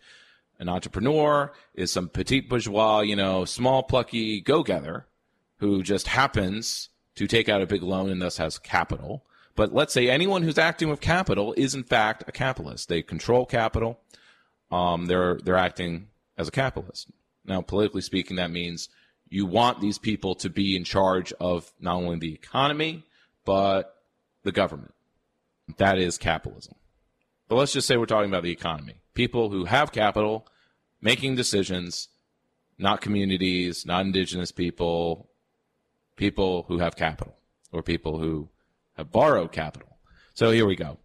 An 0.58 0.68
entrepreneur 0.68 1.52
is 1.74 1.92
some 1.92 2.08
petit 2.08 2.40
bourgeois, 2.40 3.00
you 3.00 3.14
know, 3.14 3.44
small 3.44 3.82
plucky 3.82 4.40
go-getter 4.40 5.06
who 5.58 5.82
just 5.82 6.08
happens 6.08 6.88
to 7.14 7.26
take 7.26 7.48
out 7.48 7.62
a 7.62 7.66
big 7.66 7.82
loan 7.82 8.10
and 8.10 8.20
thus 8.20 8.38
has 8.38 8.58
capital. 8.58 9.24
But 9.54 9.72
let's 9.72 9.92
say 9.92 10.08
anyone 10.08 10.42
who's 10.42 10.58
acting 10.58 10.88
with 10.88 11.00
capital 11.00 11.54
is 11.56 11.74
in 11.74 11.84
fact 11.84 12.24
a 12.26 12.32
capitalist. 12.32 12.88
They 12.88 13.02
control 13.02 13.46
capital. 13.46 14.00
Um, 14.70 15.06
they're 15.06 15.38
they're 15.42 15.56
acting 15.56 16.08
as 16.36 16.48
a 16.48 16.52
capitalist. 16.52 17.08
Now, 17.44 17.60
politically 17.62 18.02
speaking, 18.02 18.36
that 18.36 18.50
means 18.50 18.88
you 19.28 19.46
want 19.46 19.80
these 19.80 19.98
people 19.98 20.34
to 20.36 20.50
be 20.50 20.76
in 20.76 20.84
charge 20.84 21.32
of 21.40 21.72
not 21.80 21.96
only 21.96 22.18
the 22.18 22.34
economy, 22.34 23.04
but 23.44 23.96
the 24.42 24.52
government. 24.52 24.94
That 25.78 25.98
is 25.98 26.18
capitalism. 26.18 26.74
But 27.48 27.56
let's 27.56 27.72
just 27.72 27.86
say 27.86 27.96
we're 27.96 28.06
talking 28.06 28.30
about 28.30 28.42
the 28.42 28.52
economy. 28.52 28.94
People 29.14 29.50
who 29.50 29.64
have 29.64 29.92
capital 29.92 30.46
making 31.00 31.36
decisions, 31.36 32.08
not 32.78 33.00
communities, 33.00 33.86
not 33.86 34.04
indigenous 34.04 34.52
people, 34.52 35.28
people 36.16 36.64
who 36.68 36.78
have 36.78 36.96
capital 36.96 37.36
or 37.72 37.82
people 37.82 38.18
who 38.18 38.48
have 38.96 39.12
borrowed 39.12 39.52
capital. 39.52 39.98
So 40.34 40.50
here 40.50 40.66
we 40.66 40.76
go. 40.76 40.98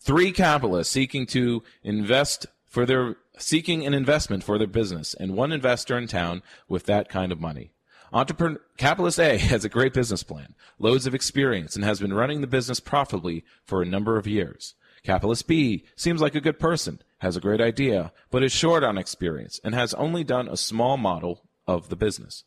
Three 0.00 0.32
capitalists 0.32 0.92
seeking 0.92 1.26
to 1.26 1.62
invest 1.82 2.46
for 2.68 2.86
their 2.86 3.16
seeking 3.38 3.86
an 3.86 3.94
investment 3.94 4.44
for 4.44 4.58
their 4.58 4.66
business 4.66 5.14
and 5.14 5.34
one 5.34 5.52
investor 5.52 5.96
in 5.96 6.06
town 6.06 6.42
with 6.68 6.84
that 6.84 7.08
kind 7.08 7.32
of 7.32 7.40
money. 7.40 7.72
Entrepreneur, 8.12 8.60
Capitalist 8.76 9.18
A 9.18 9.36
has 9.38 9.64
a 9.64 9.68
great 9.68 9.92
business 9.92 10.22
plan, 10.22 10.54
loads 10.78 11.06
of 11.06 11.14
experience, 11.14 11.76
and 11.76 11.84
has 11.84 12.00
been 12.00 12.14
running 12.14 12.40
the 12.40 12.46
business 12.46 12.80
profitably 12.80 13.44
for 13.64 13.82
a 13.82 13.86
number 13.86 14.16
of 14.16 14.26
years. 14.26 14.74
Capitalist 15.02 15.46
B 15.46 15.84
seems 15.94 16.20
like 16.20 16.34
a 16.34 16.40
good 16.40 16.58
person, 16.58 17.00
has 17.18 17.36
a 17.36 17.40
great 17.40 17.60
idea, 17.60 18.12
but 18.30 18.42
is 18.42 18.52
short 18.52 18.82
on 18.82 18.98
experience 18.98 19.60
and 19.62 19.74
has 19.74 19.94
only 19.94 20.24
done 20.24 20.48
a 20.48 20.56
small 20.56 20.96
model 20.96 21.42
of 21.66 21.88
the 21.88 21.96
business. 21.96 22.44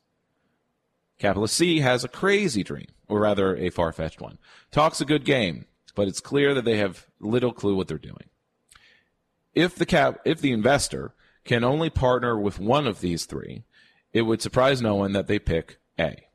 Capitalist 1.19 1.55
C 1.55 1.79
has 1.79 2.03
a 2.03 2.09
crazy 2.09 2.63
dream, 2.63 2.87
or 3.07 3.19
rather 3.19 3.55
a 3.55 3.69
far-fetched 3.69 4.19
one. 4.19 4.39
Talks 4.71 4.99
a 4.99 5.05
good 5.05 5.23
game, 5.23 5.65
but 5.93 6.07
it's 6.07 6.19
clear 6.19 6.55
that 6.55 6.65
they 6.65 6.77
have 6.77 7.05
little 7.19 7.53
clue 7.53 7.75
what 7.75 7.87
they're 7.87 7.99
doing. 7.99 8.30
If 9.53 9.75
the 9.75 9.85
cap, 9.85 10.19
if 10.25 10.39
the 10.39 10.51
investor 10.51 11.13
can 11.43 11.63
only 11.63 11.89
partner 11.89 12.37
with 12.37 12.59
one 12.59 12.87
of 12.87 13.01
these 13.01 13.25
three, 13.25 13.63
it 14.13 14.23
would 14.23 14.41
surprise 14.41 14.81
no 14.81 14.95
one 14.95 15.13
that 15.13 15.27
they 15.27 15.39
pick 15.39 15.79
A. 15.99 16.27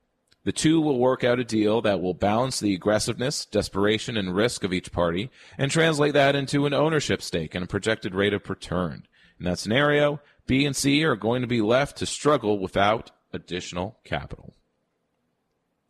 The 0.45 0.53
two 0.53 0.81
will 0.81 0.99
work 0.99 1.25
out 1.25 1.41
a 1.41 1.45
deal 1.45 1.83
that 1.83 2.01
will 2.01 2.15
balance 2.15 2.61
the 2.61 2.75
aggressiveness, 2.75 3.45
desperation, 3.45 4.17
and 4.17 4.35
risk 4.35 4.63
of 4.63 4.73
each 4.73 4.93
party 4.93 5.31
and 5.59 5.71
translate 5.71 6.13
that 6.15 6.37
into 6.37 6.67
an 6.67 6.73
ownership 6.73 7.21
stake 7.21 7.55
and 7.55 7.65
a 7.65 7.69
projected 7.69 8.15
rate 8.15 8.33
of 8.33 8.49
return. 8.49 9.09
In 9.41 9.47
that 9.47 9.59
scenario, 9.59 10.21
B 10.47 10.65
and 10.65 10.77
C 10.77 11.05
are 11.05 11.17
going 11.17 11.41
to 11.41 11.49
be 11.49 11.61
left 11.61 11.97
to 11.99 12.07
struggle 12.07 12.61
without 12.61 13.11
additional 13.33 13.99
capital. 14.05 14.55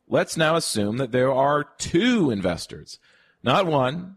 Let's 0.09 0.37
now 0.37 0.57
assume 0.57 0.97
that 0.99 1.13
there 1.13 1.33
are 1.33 1.65
two 1.65 2.31
investors, 2.31 2.99
not 3.43 3.67
one, 3.67 4.17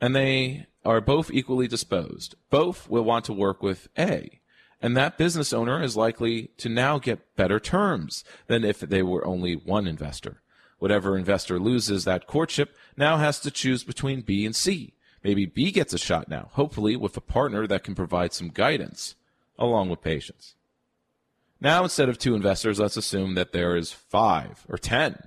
and 0.00 0.16
they 0.16 0.66
are 0.86 1.00
both 1.00 1.30
equally 1.30 1.68
disposed. 1.68 2.36
Both 2.48 2.88
will 2.88 3.02
want 3.02 3.24
to 3.26 3.32
work 3.32 3.62
with 3.62 3.88
A. 3.98 4.40
And 4.80 4.96
that 4.96 5.18
business 5.18 5.52
owner 5.52 5.82
is 5.82 5.96
likely 5.96 6.50
to 6.58 6.68
now 6.68 6.98
get 6.98 7.34
better 7.36 7.58
terms 7.58 8.24
than 8.46 8.64
if 8.64 8.80
they 8.80 9.02
were 9.02 9.26
only 9.26 9.54
one 9.54 9.86
investor. 9.86 10.42
Whatever 10.78 11.16
investor 11.16 11.58
loses 11.58 12.04
that 12.04 12.26
courtship 12.26 12.76
now 12.96 13.16
has 13.16 13.40
to 13.40 13.50
choose 13.50 13.84
between 13.84 14.20
B 14.20 14.46
and 14.46 14.54
C. 14.54 14.94
Maybe 15.24 15.46
B 15.46 15.72
gets 15.72 15.92
a 15.92 15.98
shot 15.98 16.28
now, 16.28 16.50
hopefully 16.52 16.94
with 16.94 17.16
a 17.16 17.22
partner 17.22 17.66
that 17.66 17.82
can 17.82 17.94
provide 17.94 18.32
some 18.32 18.50
guidance 18.50 19.16
along 19.58 19.88
with 19.88 20.02
patience. 20.02 20.54
Now, 21.60 21.82
instead 21.82 22.10
of 22.10 22.18
two 22.18 22.34
investors, 22.34 22.78
let's 22.78 22.98
assume 22.98 23.34
that 23.34 23.52
there 23.52 23.76
is 23.76 23.90
five 23.90 24.64
or 24.68 24.76
ten. 24.76 25.18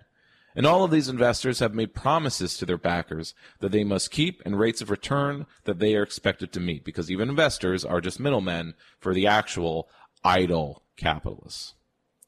And 0.55 0.65
all 0.65 0.83
of 0.83 0.91
these 0.91 1.09
investors 1.09 1.59
have 1.59 1.73
made 1.73 1.93
promises 1.93 2.57
to 2.57 2.65
their 2.65 2.77
backers 2.77 3.33
that 3.59 3.71
they 3.71 3.83
must 3.83 4.11
keep 4.11 4.41
and 4.45 4.59
rates 4.59 4.81
of 4.81 4.89
return 4.89 5.45
that 5.65 5.79
they 5.79 5.95
are 5.95 6.03
expected 6.03 6.51
to 6.53 6.59
meet 6.59 6.83
because 6.83 7.11
even 7.11 7.29
investors 7.29 7.85
are 7.85 8.01
just 8.01 8.19
middlemen 8.19 8.73
for 8.99 9.13
the 9.13 9.27
actual 9.27 9.87
idle 10.23 10.83
capitalists. 10.97 11.75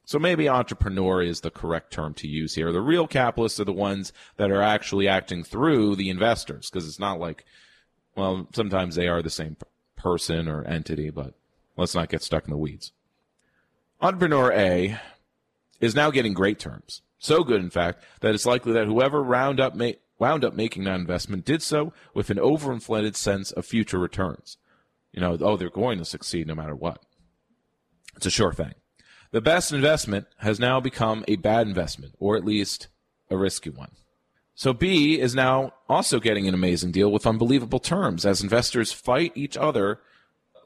So 0.05 0.19
maybe 0.19 0.49
entrepreneur 0.49 1.21
is 1.21 1.41
the 1.41 1.51
correct 1.51 1.93
term 1.93 2.13
to 2.15 2.27
use 2.27 2.55
here. 2.55 2.71
The 2.71 2.81
real 2.81 3.07
capitalists 3.07 3.59
are 3.59 3.65
the 3.65 3.71
ones 3.71 4.11
that 4.37 4.51
are 4.51 4.61
actually 4.61 5.07
acting 5.07 5.43
through 5.43 5.95
the 5.95 6.09
investors 6.09 6.69
because 6.69 6.87
it's 6.87 6.99
not 6.99 7.19
like, 7.19 7.45
well, 8.15 8.47
sometimes 8.53 8.95
they 8.95 9.07
are 9.07 9.21
the 9.21 9.29
same 9.29 9.57
person 9.95 10.47
or 10.47 10.63
entity, 10.65 11.09
but 11.09 11.33
let's 11.77 11.95
not 11.95 12.09
get 12.09 12.23
stuck 12.23 12.45
in 12.45 12.51
the 12.51 12.57
weeds. 12.57 12.91
Entrepreneur 14.01 14.51
A 14.51 14.99
is 15.79 15.95
now 15.95 16.11
getting 16.11 16.33
great 16.33 16.59
terms. 16.59 17.01
So 17.21 17.43
good, 17.43 17.61
in 17.61 17.69
fact, 17.69 18.03
that 18.21 18.33
it's 18.33 18.47
likely 18.47 18.73
that 18.73 18.87
whoever 18.87 19.21
round 19.21 19.59
up 19.59 19.75
ma- 19.75 19.91
wound 20.17 20.43
up 20.43 20.55
making 20.55 20.85
that 20.85 20.99
investment 20.99 21.45
did 21.45 21.61
so 21.61 21.93
with 22.15 22.31
an 22.31 22.37
overinflated 22.37 23.15
sense 23.15 23.51
of 23.51 23.63
future 23.63 23.99
returns. 23.99 24.57
You 25.13 25.21
know, 25.21 25.37
oh, 25.39 25.55
they're 25.55 25.69
going 25.69 25.99
to 25.99 26.05
succeed 26.05 26.47
no 26.47 26.55
matter 26.55 26.75
what. 26.75 26.99
It's 28.15 28.25
a 28.25 28.31
sure 28.31 28.53
thing. 28.53 28.73
The 29.29 29.39
best 29.39 29.71
investment 29.71 30.25
has 30.37 30.59
now 30.59 30.79
become 30.79 31.23
a 31.27 31.35
bad 31.35 31.67
investment, 31.67 32.15
or 32.17 32.35
at 32.35 32.43
least 32.43 32.87
a 33.29 33.37
risky 33.37 33.69
one. 33.69 33.91
So 34.55 34.73
B 34.73 35.19
is 35.19 35.35
now 35.35 35.73
also 35.87 36.19
getting 36.19 36.47
an 36.47 36.55
amazing 36.55 36.91
deal 36.91 37.11
with 37.11 37.27
unbelievable 37.27 37.79
terms 37.79 38.25
as 38.25 38.41
investors 38.41 38.91
fight 38.91 39.31
each 39.35 39.55
other 39.55 39.99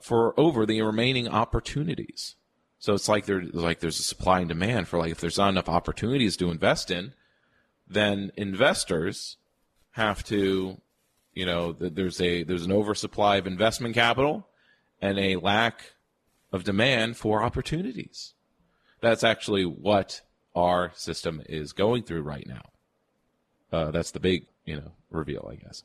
for 0.01 0.39
over 0.39 0.65
the 0.65 0.81
remaining 0.81 1.27
opportunities. 1.27 2.35
So 2.85 2.93
it's 2.93 3.09
like 3.09 3.25
there's 3.25 3.51
like 3.51 3.79
there's 3.79 3.99
a 3.99 4.03
supply 4.03 4.41
and 4.41 4.47
demand 4.47 4.87
for 4.87 4.99
like 4.99 5.09
if 5.11 5.19
there's 5.19 5.39
not 5.39 5.49
enough 5.49 5.67
opportunities 5.67 6.37
to 6.37 6.51
invest 6.51 6.91
in, 6.91 7.15
then 7.87 8.31
investors 8.37 9.37
have 9.93 10.23
to, 10.25 10.79
you 11.33 11.45
know, 11.47 11.71
there's 11.71 12.21
a 12.21 12.43
there's 12.43 12.63
an 12.63 12.71
oversupply 12.71 13.37
of 13.37 13.47
investment 13.47 13.95
capital 13.95 14.47
and 15.01 15.17
a 15.17 15.37
lack 15.37 15.95
of 16.51 16.63
demand 16.63 17.17
for 17.17 17.41
opportunities. 17.41 18.35
That's 19.01 19.23
actually 19.23 19.65
what 19.65 20.21
our 20.55 20.91
system 20.93 21.41
is 21.49 21.73
going 21.73 22.03
through 22.03 22.21
right 22.21 22.45
now. 22.47 22.69
Uh, 23.71 23.89
that's 23.89 24.11
the 24.11 24.19
big, 24.19 24.45
you 24.63 24.75
know, 24.75 24.91
reveal, 25.09 25.49
I 25.51 25.55
guess. 25.55 25.81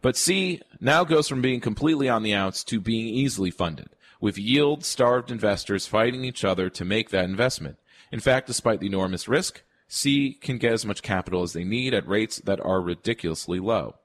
But 0.00 0.16
C 0.16 0.60
now 0.80 1.04
goes 1.04 1.28
from 1.28 1.40
being 1.40 1.60
completely 1.60 2.08
on 2.08 2.24
the 2.24 2.34
outs 2.34 2.64
to 2.64 2.80
being 2.80 3.06
easily 3.06 3.52
funded, 3.52 3.90
with 4.22 4.38
yield 4.38 4.84
starved 4.84 5.32
investors 5.32 5.88
fighting 5.88 6.24
each 6.24 6.44
other 6.44 6.70
to 6.70 6.84
make 6.84 7.10
that 7.10 7.24
investment. 7.24 7.76
In 8.12 8.20
fact, 8.20 8.46
despite 8.46 8.78
the 8.78 8.86
enormous 8.86 9.26
risk, 9.26 9.64
C 9.88 10.38
can 10.40 10.58
get 10.58 10.72
as 10.72 10.86
much 10.86 11.02
capital 11.02 11.42
as 11.42 11.52
they 11.52 11.64
need 11.64 11.92
at 11.92 12.06
rates 12.06 12.38
that 12.38 12.60
are 12.60 12.80
ridiculously 12.80 13.58
low. 13.58 13.96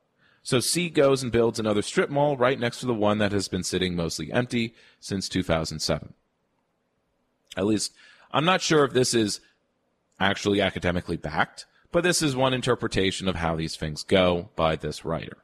So 0.41 0.59
C 0.59 0.89
goes 0.89 1.21
and 1.21 1.31
builds 1.31 1.59
another 1.59 1.83
strip 1.83 2.09
mall 2.09 2.35
right 2.35 2.59
next 2.59 2.79
to 2.79 2.87
the 2.87 2.95
one 2.95 3.19
that 3.19 3.31
has 3.31 3.47
been 3.47 3.63
sitting 3.63 3.95
mostly 3.95 4.33
empty 4.33 4.73
since 4.99 5.29
2007. 5.29 6.13
At 7.55 7.65
least, 7.65 7.93
I'm 8.31 8.45
not 8.45 8.61
sure 8.61 8.85
if 8.85 8.93
this 8.93 9.13
is 9.13 9.39
actually 10.19 10.61
academically 10.61 11.17
backed, 11.17 11.67
but 11.91 12.03
this 12.03 12.23
is 12.23 12.35
one 12.35 12.55
interpretation 12.55 13.27
of 13.27 13.35
how 13.35 13.55
these 13.55 13.75
things 13.75 14.01
go 14.01 14.49
by 14.55 14.75
this 14.75 15.05
writer. 15.05 15.37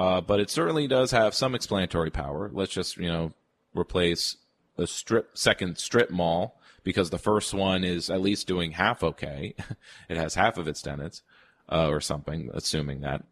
Uh, 0.00 0.18
but 0.18 0.40
it 0.40 0.48
certainly 0.48 0.88
does 0.88 1.10
have 1.10 1.34
some 1.34 1.54
explanatory 1.54 2.10
power. 2.10 2.50
Let's 2.54 2.72
just, 2.72 2.96
you 2.96 3.08
know, 3.08 3.34
replace 3.74 4.38
the 4.76 4.86
strip 4.86 5.36
second 5.36 5.76
strip 5.76 6.10
mall 6.10 6.58
because 6.82 7.10
the 7.10 7.18
first 7.18 7.52
one 7.52 7.84
is 7.84 8.08
at 8.08 8.22
least 8.22 8.46
doing 8.46 8.70
half 8.70 9.02
okay. 9.02 9.54
it 10.08 10.16
has 10.16 10.36
half 10.36 10.56
of 10.56 10.66
its 10.66 10.80
tenants, 10.80 11.20
uh, 11.68 11.88
or 11.88 12.00
something, 12.00 12.48
assuming 12.54 13.02
that. 13.02 13.24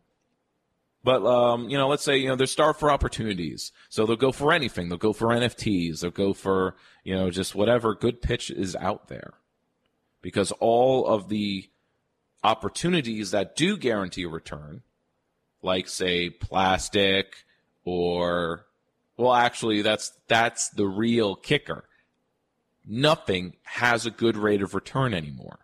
But 1.03 1.25
um, 1.25 1.71
you 1.71 1.79
know, 1.79 1.89
let's 1.89 2.03
say 2.03 2.19
you 2.19 2.29
know 2.29 2.37
they're 2.37 2.47
starved 2.47 2.79
for 2.79 2.91
opportunities, 2.91 3.73
so 3.89 4.05
they'll 4.05 4.17
go 4.17 4.31
for 4.31 4.53
anything. 4.53 4.91
They'll 4.91 4.99
go 4.99 5.15
for 5.15 5.29
NFTs. 5.29 6.01
They'll 6.01 6.11
go 6.11 6.35
for 6.35 6.77
you 7.03 7.15
know 7.15 7.31
just 7.31 7.55
whatever 7.55 7.95
good 7.95 8.21
pitch 8.21 8.51
is 8.51 8.77
out 8.77 9.09
there, 9.09 9.33
because 10.21 10.53
all 10.61 11.07
of 11.07 11.31
the 11.31 11.71
opportunities 12.45 13.31
that 13.31 13.57
do 13.57 13.79
guarantee 13.79 14.25
a 14.25 14.29
return, 14.29 14.83
like 15.63 15.89
say 15.89 16.31
plastic 16.31 17.45
or 17.85 18.67
well, 19.17 19.35
actually 19.35 19.83
that's 19.83 20.13
that's 20.29 20.71
the 20.71 20.87
real 20.87 21.35
kicker. 21.35 21.85
Nothing 22.87 23.57
has 23.65 24.07
a 24.07 24.11
good 24.11 24.37
rate 24.37 24.63
of 24.63 24.75
return 24.75 25.13
anymore. 25.13 25.59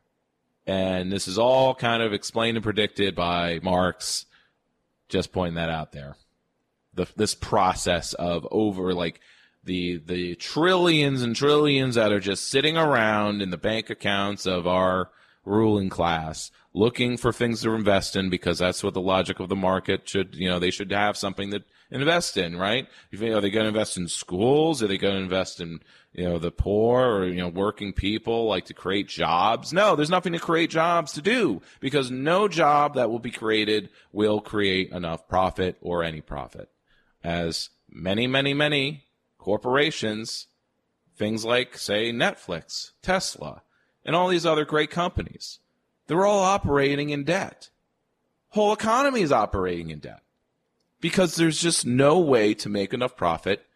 And 0.67 1.13
this 1.13 1.29
is 1.29 1.39
all 1.39 1.75
kind 1.75 2.03
of 2.03 2.13
explained 2.13 2.57
and 2.57 2.65
predicted 2.65 3.15
by 3.15 3.61
Marx 3.63 4.27
just 5.09 5.33
pointing 5.33 5.57
that 5.57 5.71
out 5.71 5.93
there. 5.93 6.17
The, 6.95 7.07
this 7.17 7.35
process 7.35 8.15
of 8.15 8.47
over 8.51 8.95
like 8.95 9.21
the 9.65 9.99
the 9.99 10.35
trillions 10.37 11.23
and 11.23 11.35
trillions 11.35 11.95
that 11.97 12.13
are 12.13 12.21
just 12.21 12.49
sitting 12.49 12.77
around 12.77 13.43
in 13.43 13.51
the 13.51 13.57
bank 13.57 13.91
accounts 13.91 14.47
of 14.47 14.67
our 14.67 15.11
ruling 15.45 15.89
class 15.89 16.51
looking 16.73 17.17
for 17.17 17.33
things 17.33 17.63
to 17.63 17.71
invest 17.71 18.17
in 18.17 18.29
because 18.29 18.59
that's 18.59 18.83
what 18.83 18.95
the 18.95 19.01
logic 19.01 19.39
of 19.41 19.49
the 19.49 19.57
market 19.57 20.09
should 20.09 20.35
you 20.35 20.49
know 20.49 20.59
they 20.59 20.71
should 20.71 20.91
have 20.91 21.17
something 21.17 21.51
that 21.51 21.63
invest 21.91 22.37
in 22.37 22.57
right? 22.57 22.89
Are 23.13 23.41
they 23.41 23.51
going 23.51 23.65
to 23.65 23.69
invest 23.69 23.97
in 23.97 24.09
schools? 24.09 24.83
Are 24.83 24.89
they 24.89 24.99
going 24.99 25.15
to 25.15 25.23
invest 25.23 25.61
in 25.61 25.81
you 26.13 26.25
know 26.25 26.39
the 26.39 26.51
poor 26.51 27.07
or 27.07 27.27
you 27.27 27.41
know 27.41 27.49
working 27.49 27.93
people 27.93 28.47
like 28.47 28.67
to 28.67 28.75
create 28.75 29.09
jobs? 29.09 29.73
No 29.73 29.95
there's 29.97 30.11
nothing 30.11 30.33
to 30.33 30.39
create 30.39 30.71
jobs 30.71 31.13
to 31.13 31.23
do 31.23 31.63
because 31.81 32.11
no 32.11 32.49
job 32.49 32.95
that 32.95 33.11
will 33.11 33.21
be 33.21 33.31
created 33.31 33.91
will 34.13 34.41
create 34.41 34.91
enough 34.91 35.29
profit 35.29 35.77
or 35.81 36.03
any 36.03 36.21
profit. 36.21 36.69
As 37.23 37.71
many 37.89 38.27
many 38.27 38.55
many 38.55 39.05
corporations 39.39 40.49
things 41.17 41.45
like 41.45 41.79
say 41.79 42.13
Netflix 42.13 42.93
Tesla 43.03 43.63
and 44.05 44.15
all 44.15 44.29
these 44.29 44.47
other 44.47 44.65
great 44.65 44.91
companies 44.91 45.59
they're 46.07 46.27
all 46.27 46.43
operating 46.43 47.11
in 47.11 47.25
debt 47.25 47.71
whole 48.51 48.73
economy 48.73 49.23
is 49.23 49.33
operating 49.33 49.91
in 49.91 49.99
debt 49.99 50.23
because 51.01 51.37
there's 51.37 51.61
just 51.61 51.85
no 51.85 52.19
way 52.19 52.55
to 52.55 52.69
make 52.71 52.95
enough 52.95 53.15
profit 53.15 53.67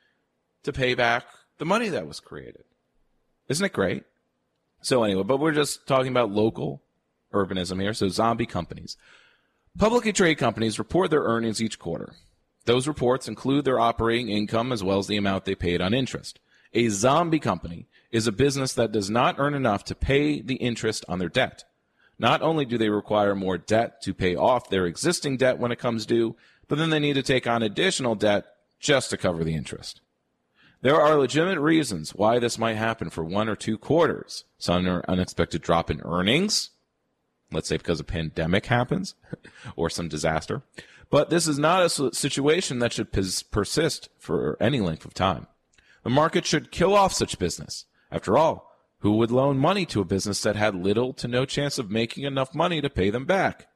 to 0.62 0.72
pay 0.72 0.94
back 0.94 1.26
the 1.58 1.64
money 1.66 1.90
that 1.90 2.06
was 2.06 2.20
created. 2.20 2.64
Isn't 3.48 3.66
it 3.66 3.72
great? 3.74 4.04
So 4.80 5.02
anyway, 5.02 5.24
but 5.24 5.38
we're 5.38 5.52
just 5.52 5.86
talking 5.86 6.10
about 6.10 6.30
local 6.30 6.80
urbanism 7.32 7.82
here. 7.82 7.92
So 7.92 8.08
zombie 8.08 8.46
companies. 8.46 8.96
Publicly 9.76 10.12
traded 10.12 10.38
companies 10.38 10.78
report 10.78 11.10
their 11.10 11.22
earnings 11.22 11.60
each 11.60 11.78
quarter. 11.78 12.14
Those 12.64 12.88
reports 12.88 13.28
include 13.28 13.66
their 13.66 13.78
operating 13.78 14.30
income 14.30 14.72
as 14.72 14.82
well 14.82 14.98
as 14.98 15.06
the 15.06 15.16
amount 15.16 15.44
they 15.44 15.54
paid 15.54 15.82
on 15.82 15.92
interest. 15.92 16.38
A 16.74 16.88
zombie 16.88 17.38
company 17.38 17.88
is 18.10 18.26
a 18.26 18.32
business 18.32 18.72
that 18.74 18.92
does 18.92 19.10
not 19.10 19.36
earn 19.38 19.54
enough 19.54 19.84
to 19.84 19.94
pay 19.94 20.40
the 20.40 20.56
interest 20.56 21.04
on 21.08 21.18
their 21.18 21.28
debt. 21.28 21.64
Not 22.18 22.42
only 22.42 22.64
do 22.64 22.78
they 22.78 22.90
require 22.90 23.34
more 23.34 23.58
debt 23.58 24.02
to 24.02 24.14
pay 24.14 24.34
off 24.34 24.70
their 24.70 24.86
existing 24.86 25.36
debt 25.36 25.58
when 25.58 25.72
it 25.72 25.78
comes 25.78 26.04
due, 26.04 26.36
but 26.66 26.78
then 26.78 26.90
they 26.90 26.98
need 26.98 27.14
to 27.14 27.22
take 27.22 27.46
on 27.46 27.62
additional 27.62 28.14
debt 28.14 28.46
just 28.80 29.10
to 29.10 29.16
cover 29.16 29.44
the 29.44 29.54
interest. 29.54 30.00
There 30.80 31.00
are 31.00 31.16
legitimate 31.16 31.60
reasons 31.60 32.14
why 32.14 32.38
this 32.38 32.58
might 32.58 32.76
happen 32.76 33.10
for 33.10 33.24
one 33.24 33.48
or 33.48 33.56
two 33.56 33.78
quarters. 33.78 34.44
Some 34.58 34.86
unexpected 35.08 35.62
drop 35.62 35.90
in 35.90 36.00
earnings, 36.04 36.70
let's 37.50 37.68
say 37.68 37.78
because 37.78 37.98
a 37.98 38.04
pandemic 38.04 38.66
happens 38.66 39.14
or 39.76 39.90
some 39.90 40.08
disaster. 40.08 40.62
But 41.10 41.30
this 41.30 41.48
is 41.48 41.58
not 41.58 41.84
a 41.84 42.14
situation 42.14 42.78
that 42.80 42.92
should 42.92 43.10
persist 43.10 44.08
for 44.18 44.56
any 44.60 44.80
length 44.80 45.04
of 45.04 45.14
time. 45.14 45.46
The 46.08 46.14
market 46.14 46.46
should 46.46 46.70
kill 46.70 46.94
off 46.94 47.12
such 47.12 47.38
business. 47.38 47.84
After 48.10 48.38
all, 48.38 48.72
who 49.00 49.18
would 49.18 49.30
loan 49.30 49.58
money 49.58 49.84
to 49.84 50.00
a 50.00 50.06
business 50.06 50.40
that 50.40 50.56
had 50.56 50.74
little 50.74 51.12
to 51.12 51.28
no 51.28 51.44
chance 51.44 51.76
of 51.76 51.90
making 51.90 52.24
enough 52.24 52.54
money 52.54 52.80
to 52.80 52.88
pay 52.88 53.10
them 53.10 53.26
back? 53.26 53.66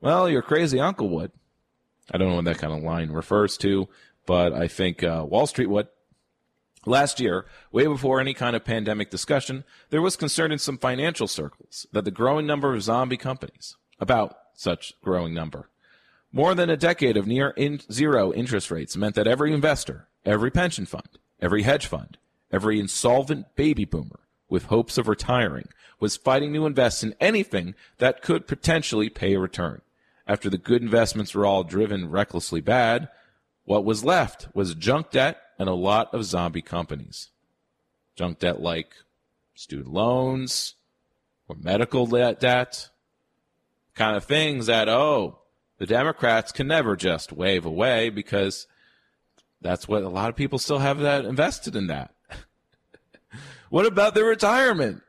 Well, 0.00 0.30
your 0.30 0.42
crazy 0.42 0.78
uncle 0.78 1.08
would. 1.08 1.32
I 2.12 2.18
don't 2.18 2.28
know 2.28 2.36
what 2.36 2.44
that 2.44 2.58
kind 2.58 2.72
of 2.72 2.84
line 2.84 3.10
refers 3.10 3.56
to, 3.56 3.88
but 4.24 4.52
I 4.52 4.68
think 4.68 5.02
uh, 5.02 5.26
Wall 5.28 5.48
Street 5.48 5.68
would. 5.68 5.88
Last 6.86 7.18
year, 7.18 7.46
way 7.72 7.88
before 7.88 8.20
any 8.20 8.34
kind 8.34 8.54
of 8.54 8.64
pandemic 8.64 9.10
discussion, 9.10 9.64
there 9.90 10.00
was 10.00 10.14
concern 10.14 10.52
in 10.52 10.60
some 10.60 10.78
financial 10.78 11.26
circles 11.26 11.88
that 11.90 12.04
the 12.04 12.12
growing 12.12 12.46
number 12.46 12.72
of 12.72 12.84
zombie 12.84 13.16
companies, 13.16 13.76
about 13.98 14.36
such 14.54 14.92
growing 15.02 15.34
number, 15.34 15.70
more 16.30 16.54
than 16.54 16.70
a 16.70 16.76
decade 16.76 17.16
of 17.16 17.26
near 17.26 17.50
in 17.56 17.80
zero 17.90 18.32
interest 18.32 18.70
rates 18.70 18.96
meant 18.96 19.16
that 19.16 19.26
every 19.26 19.52
investor, 19.52 20.06
every 20.24 20.52
pension 20.52 20.86
fund, 20.86 21.18
every 21.42 21.64
hedge 21.64 21.86
fund, 21.86 22.16
every 22.50 22.80
insolvent 22.80 23.54
baby 23.56 23.84
boomer 23.84 24.20
with 24.48 24.66
hopes 24.66 24.96
of 24.96 25.08
retiring 25.08 25.68
was 25.98 26.16
fighting 26.16 26.54
to 26.54 26.66
invest 26.66 27.02
in 27.02 27.14
anything 27.20 27.74
that 27.98 28.22
could 28.22 28.46
potentially 28.46 29.10
pay 29.10 29.34
a 29.34 29.40
return. 29.40 29.82
After 30.26 30.48
the 30.48 30.58
good 30.58 30.82
investments 30.82 31.34
were 31.34 31.44
all 31.44 31.64
driven 31.64 32.10
recklessly 32.10 32.60
bad, 32.60 33.08
what 33.64 33.84
was 33.84 34.04
left 34.04 34.48
was 34.54 34.74
junk 34.74 35.10
debt 35.10 35.38
and 35.58 35.68
a 35.68 35.74
lot 35.74 36.12
of 36.14 36.24
zombie 36.24 36.62
companies. 36.62 37.30
Junk 38.14 38.38
debt 38.38 38.60
like 38.60 38.94
student 39.54 39.92
loans 39.92 40.74
or 41.48 41.56
medical 41.56 42.06
debt, 42.06 42.88
kind 43.94 44.16
of 44.16 44.24
things 44.24 44.66
that, 44.66 44.88
oh, 44.88 45.38
the 45.78 45.86
Democrats 45.86 46.52
can 46.52 46.68
never 46.68 46.94
just 46.96 47.32
wave 47.32 47.64
away 47.64 48.10
because 48.10 48.66
that's 49.62 49.88
what 49.88 50.02
a 50.02 50.08
lot 50.08 50.28
of 50.28 50.36
people 50.36 50.58
still 50.58 50.78
have 50.78 50.98
that 51.00 51.24
invested 51.24 51.76
in 51.76 51.86
that. 51.86 52.14
what 53.70 53.86
about 53.86 54.14
their 54.14 54.24
retirement? 54.24 55.02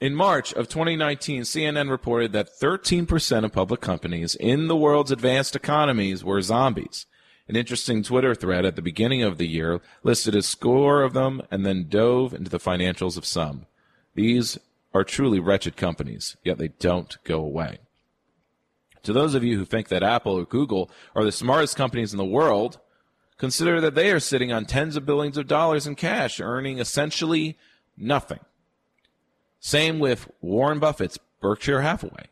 In 0.00 0.14
March 0.14 0.52
of 0.52 0.68
2019, 0.68 1.42
CNN 1.42 1.88
reported 1.88 2.32
that 2.32 2.50
13% 2.60 3.44
of 3.44 3.52
public 3.52 3.80
companies 3.80 4.34
in 4.34 4.68
the 4.68 4.76
world's 4.76 5.10
advanced 5.10 5.56
economies 5.56 6.22
were 6.22 6.42
zombies. 6.42 7.06
An 7.48 7.56
interesting 7.56 8.02
Twitter 8.02 8.34
thread 8.34 8.64
at 8.64 8.76
the 8.76 8.82
beginning 8.82 9.22
of 9.22 9.38
the 9.38 9.46
year 9.46 9.80
listed 10.02 10.34
a 10.34 10.42
score 10.42 11.02
of 11.02 11.12
them 11.12 11.42
and 11.50 11.64
then 11.64 11.88
dove 11.88 12.34
into 12.34 12.50
the 12.50 12.58
financials 12.58 13.16
of 13.16 13.26
some. 13.26 13.66
These 14.14 14.58
are 14.92 15.04
truly 15.04 15.40
wretched 15.40 15.76
companies, 15.76 16.36
yet 16.42 16.58
they 16.58 16.68
don't 16.68 17.16
go 17.24 17.40
away. 17.40 17.78
To 19.02 19.12
those 19.12 19.34
of 19.34 19.44
you 19.44 19.58
who 19.58 19.64
think 19.64 19.88
that 19.88 20.02
Apple 20.02 20.38
or 20.38 20.44
Google 20.44 20.90
are 21.14 21.24
the 21.24 21.32
smartest 21.32 21.76
companies 21.76 22.12
in 22.12 22.18
the 22.18 22.24
world, 22.24 22.78
consider 23.38 23.80
that 23.80 23.94
they 23.94 24.10
are 24.10 24.20
sitting 24.20 24.52
on 24.52 24.64
tens 24.64 24.96
of 24.96 25.06
billions 25.06 25.36
of 25.36 25.46
dollars 25.46 25.86
in 25.86 25.94
cash, 25.94 26.40
earning 26.40 26.78
essentially 26.78 27.58
nothing. 27.96 28.40
Same 29.60 29.98
with 29.98 30.30
Warren 30.40 30.78
Buffett's 30.78 31.18
Berkshire 31.40 31.80
Hathaway. 31.80 32.26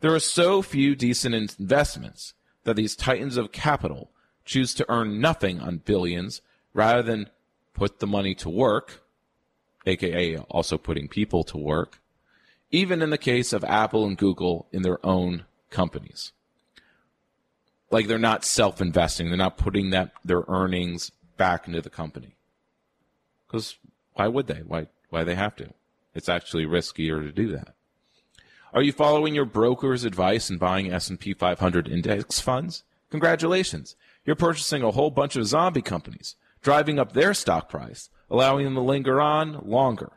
There 0.00 0.14
are 0.14 0.20
so 0.20 0.62
few 0.62 0.94
decent 0.94 1.34
investments 1.34 2.34
that 2.64 2.76
these 2.76 2.94
titans 2.94 3.36
of 3.36 3.52
capital 3.52 4.10
choose 4.44 4.74
to 4.74 4.86
earn 4.88 5.20
nothing 5.20 5.60
on 5.60 5.78
billions 5.78 6.42
rather 6.74 7.02
than 7.02 7.30
put 7.72 7.98
the 7.98 8.06
money 8.06 8.34
to 8.34 8.50
work, 8.50 9.02
aka 9.86 10.36
also 10.36 10.76
putting 10.78 11.08
people 11.08 11.44
to 11.44 11.56
work, 11.56 12.00
even 12.70 13.02
in 13.02 13.10
the 13.10 13.18
case 13.18 13.52
of 13.52 13.64
Apple 13.64 14.06
and 14.06 14.18
Google 14.18 14.66
in 14.72 14.82
their 14.82 15.04
own 15.04 15.44
companies. 15.70 16.32
Like 17.90 18.08
they're 18.08 18.18
not 18.18 18.44
self 18.44 18.80
investing, 18.80 19.28
they're 19.28 19.36
not 19.36 19.58
putting 19.58 19.90
that 19.90 20.12
their 20.24 20.42
earnings 20.48 21.12
back 21.36 21.68
into 21.68 21.80
the 21.80 21.90
company. 21.90 22.36
Because 23.46 23.78
why 24.14 24.28
would 24.28 24.46
they? 24.46 24.62
Why 24.66 24.88
why 25.10 25.24
they 25.24 25.34
have 25.34 25.56
to? 25.56 25.72
It's 26.14 26.28
actually 26.28 26.64
riskier 26.64 27.22
to 27.22 27.32
do 27.32 27.48
that. 27.52 27.74
Are 28.72 28.82
you 28.82 28.92
following 28.92 29.34
your 29.34 29.44
broker's 29.44 30.04
advice 30.04 30.50
and 30.50 30.58
buying 30.58 30.92
S&P 30.92 31.32
500 31.32 31.88
index 31.88 32.40
funds? 32.40 32.84
Congratulations. 33.10 33.96
You're 34.24 34.36
purchasing 34.36 34.82
a 34.82 34.90
whole 34.90 35.10
bunch 35.10 35.36
of 35.36 35.46
zombie 35.46 35.82
companies, 35.82 36.36
driving 36.62 36.98
up 36.98 37.12
their 37.12 37.32
stock 37.32 37.68
price, 37.68 38.10
allowing 38.28 38.64
them 38.64 38.74
to 38.74 38.80
linger 38.80 39.20
on 39.20 39.60
longer. 39.64 40.12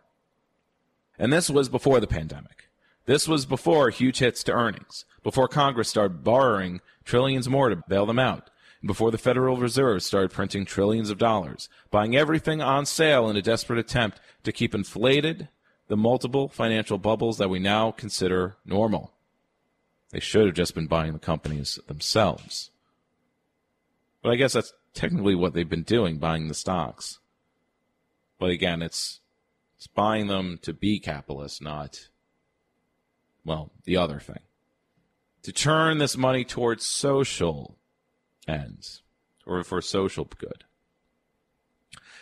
And 1.18 1.32
this 1.32 1.50
was 1.50 1.70
before 1.70 2.00
the 2.00 2.08
pandemic. 2.08 2.70
This 3.06 3.28
was 3.28 3.46
before 3.46 3.90
huge 3.90 4.20
hits 4.20 4.44
to 4.44 4.52
earnings, 4.52 5.06
before 5.24 5.48
Congress 5.48 5.90
started 5.90 6.24
borrowing 6.24 6.82
trillions 7.10 7.50
more 7.50 7.70
to 7.70 7.84
bail 7.88 8.06
them 8.06 8.20
out, 8.20 8.52
before 8.86 9.10
the 9.10 9.18
Federal 9.18 9.58
Reserve 9.58 10.04
started 10.04 10.32
printing 10.32 10.64
trillions 10.64 11.10
of 11.10 11.18
dollars, 11.18 11.68
buying 11.90 12.16
everything 12.16 12.62
on 12.62 12.86
sale 12.86 13.28
in 13.30 13.36
a 13.36 13.42
desperate 13.42 13.80
attempt 13.80 14.22
to 14.44 14.52
keep 14.52 14.76
inflated 14.76 15.50
the 15.88 15.98
multiple 15.98 16.48
financial 16.48 17.00
bubbles 17.00 17.40
that 17.40 17.50
we 17.50 17.58
now 17.58 17.90
consider 17.90 18.58
normal. 18.64 19.12
They 20.12 20.20
should 20.20 20.46
have 20.46 20.56
just 20.56 20.76
been 20.76 20.86
buying 20.86 21.14
the 21.14 21.20
companies 21.20 21.80
themselves. 21.88 22.70
But 24.22 24.32
I 24.32 24.36
guess 24.36 24.54
that's 24.54 24.74
technically 24.94 25.34
what 25.34 25.54
they've 25.54 25.68
been 25.68 25.82
doing, 25.82 26.18
buying 26.18 26.48
the 26.48 26.54
stocks. 26.54 27.18
But 28.38 28.52
again, 28.52 28.84
it's 28.84 29.20
it's 29.78 29.88
buying 29.88 30.28
them 30.28 30.60
to 30.62 30.74
be 30.74 31.00
capitalist, 31.00 31.60
not 31.62 32.10
well, 33.44 33.72
the 33.86 33.98
other 33.98 34.20
thing. 34.20 34.42
To 35.50 35.54
turn 35.54 35.98
this 35.98 36.16
money 36.16 36.46
towards 36.46 36.86
social 36.86 37.80
ends 38.48 39.02
or 39.48 39.64
for 39.64 39.82
social 39.82 40.26
good. 40.38 40.64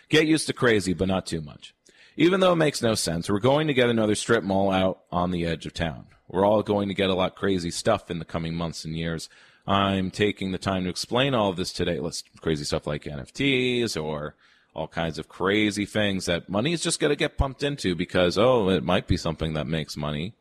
Get 0.08 0.28
used 0.28 0.48
to 0.48 0.54
crazy, 0.54 0.94
but 0.94 1.10
not 1.10 1.26
too 1.26 1.42
much. 1.42 1.76
Even 2.16 2.40
though 2.40 2.54
it 2.54 2.56
makes 2.56 2.82
no 2.82 2.96
sense, 2.96 3.30
we're 3.30 3.40
going 3.40 3.68
to 3.68 3.74
get 3.74 3.90
another 3.90 4.16
strip 4.16 4.46
mall 4.46 4.72
out 4.72 5.02
on 5.12 5.32
the 5.32 5.46
edge 5.46 5.66
of 5.66 5.74
town. 5.74 6.06
We're 6.30 6.46
all 6.46 6.64
going 6.64 6.88
to 6.88 6.94
get 6.94 7.10
a 7.10 7.16
lot 7.16 7.36
crazy 7.36 7.70
stuff 7.70 8.10
in 8.10 8.20
the 8.20 8.24
coming 8.24 8.56
months 8.56 8.86
and 8.86 8.96
years. 8.96 9.28
I'm 9.68 10.10
taking 10.10 10.54
the 10.54 10.58
time 10.58 10.86
to 10.86 10.90
explain 10.90 11.34
all 11.34 11.50
of 11.50 11.58
this 11.58 11.74
today. 11.74 12.00
Let's 12.00 12.24
crazy 12.40 12.64
stuff 12.64 12.88
like 12.88 13.04
NFTs 13.04 14.02
or 14.02 14.36
all 14.74 14.88
kinds 14.88 15.20
of 15.20 15.28
crazy 15.28 15.86
things 15.86 16.28
that 16.28 16.48
money 16.48 16.72
is 16.72 16.82
just 16.82 17.02
going 17.02 17.12
to 17.12 17.18
get 17.18 17.38
pumped 17.38 17.62
into 17.62 17.94
because, 17.94 18.38
oh, 18.38 18.70
it 18.70 18.86
might 18.86 19.06
be 19.06 19.18
something 19.18 19.54
that 19.56 19.68
makes 19.68 19.98
money 19.98 20.34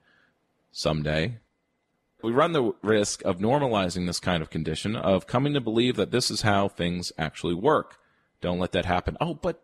someday. 0.70 1.38
We 2.26 2.32
run 2.32 2.50
the 2.50 2.72
risk 2.82 3.24
of 3.24 3.38
normalizing 3.38 4.08
this 4.08 4.18
kind 4.18 4.42
of 4.42 4.50
condition, 4.50 4.96
of 4.96 5.28
coming 5.28 5.54
to 5.54 5.60
believe 5.60 5.94
that 5.94 6.10
this 6.10 6.28
is 6.28 6.40
how 6.40 6.66
things 6.66 7.12
actually 7.16 7.54
work. 7.54 8.00
Don't 8.40 8.58
let 8.58 8.72
that 8.72 8.84
happen. 8.84 9.16
Oh, 9.20 9.34
but, 9.34 9.62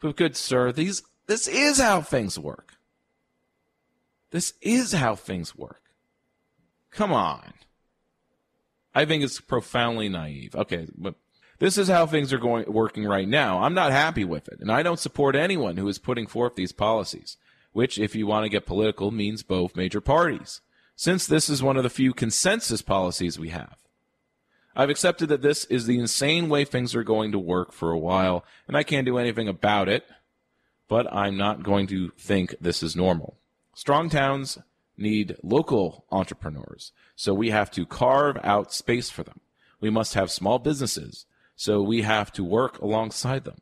but 0.00 0.16
good 0.16 0.34
sir, 0.34 0.72
these, 0.72 1.02
this 1.26 1.46
is 1.46 1.78
how 1.78 2.00
things 2.00 2.38
work. 2.38 2.76
This 4.30 4.54
is 4.62 4.92
how 4.92 5.16
things 5.16 5.54
work. 5.54 5.82
Come 6.90 7.12
on. 7.12 7.52
I 8.94 9.04
think 9.04 9.22
it's 9.22 9.38
profoundly 9.38 10.08
naive. 10.08 10.56
Okay, 10.56 10.86
but 10.96 11.14
this 11.58 11.76
is 11.76 11.88
how 11.88 12.06
things 12.06 12.32
are 12.32 12.38
going 12.38 12.72
working 12.72 13.04
right 13.04 13.28
now. 13.28 13.64
I'm 13.64 13.74
not 13.74 13.92
happy 13.92 14.24
with 14.24 14.48
it, 14.48 14.60
and 14.60 14.72
I 14.72 14.82
don't 14.82 14.98
support 14.98 15.36
anyone 15.36 15.76
who 15.76 15.86
is 15.88 15.98
putting 15.98 16.26
forth 16.26 16.54
these 16.54 16.72
policies, 16.72 17.36
which 17.72 17.98
if 17.98 18.16
you 18.16 18.26
want 18.26 18.44
to 18.44 18.48
get 18.48 18.64
political 18.64 19.10
means 19.10 19.42
both 19.42 19.76
major 19.76 20.00
parties. 20.00 20.62
Since 21.00 21.28
this 21.28 21.48
is 21.48 21.62
one 21.62 21.76
of 21.76 21.84
the 21.84 21.90
few 21.90 22.12
consensus 22.12 22.82
policies 22.82 23.38
we 23.38 23.50
have. 23.50 23.76
I've 24.74 24.90
accepted 24.90 25.28
that 25.28 25.42
this 25.42 25.64
is 25.66 25.86
the 25.86 25.96
insane 25.96 26.48
way 26.48 26.64
things 26.64 26.92
are 26.96 27.04
going 27.04 27.30
to 27.30 27.38
work 27.38 27.70
for 27.70 27.92
a 27.92 27.98
while, 27.98 28.44
and 28.66 28.76
I 28.76 28.82
can't 28.82 29.06
do 29.06 29.16
anything 29.16 29.46
about 29.46 29.88
it, 29.88 30.04
but 30.88 31.06
I'm 31.14 31.36
not 31.36 31.62
going 31.62 31.86
to 31.86 32.10
think 32.18 32.56
this 32.60 32.82
is 32.82 32.96
normal. 32.96 33.36
Strong 33.76 34.10
towns 34.10 34.58
need 34.96 35.36
local 35.44 36.04
entrepreneurs, 36.10 36.90
so 37.14 37.32
we 37.32 37.50
have 37.50 37.70
to 37.70 37.86
carve 37.86 38.36
out 38.42 38.72
space 38.72 39.08
for 39.08 39.22
them. 39.22 39.38
We 39.80 39.90
must 39.90 40.14
have 40.14 40.32
small 40.32 40.58
businesses, 40.58 41.26
so 41.54 41.80
we 41.80 42.02
have 42.02 42.32
to 42.32 42.42
work 42.42 42.80
alongside 42.80 43.44
them. 43.44 43.58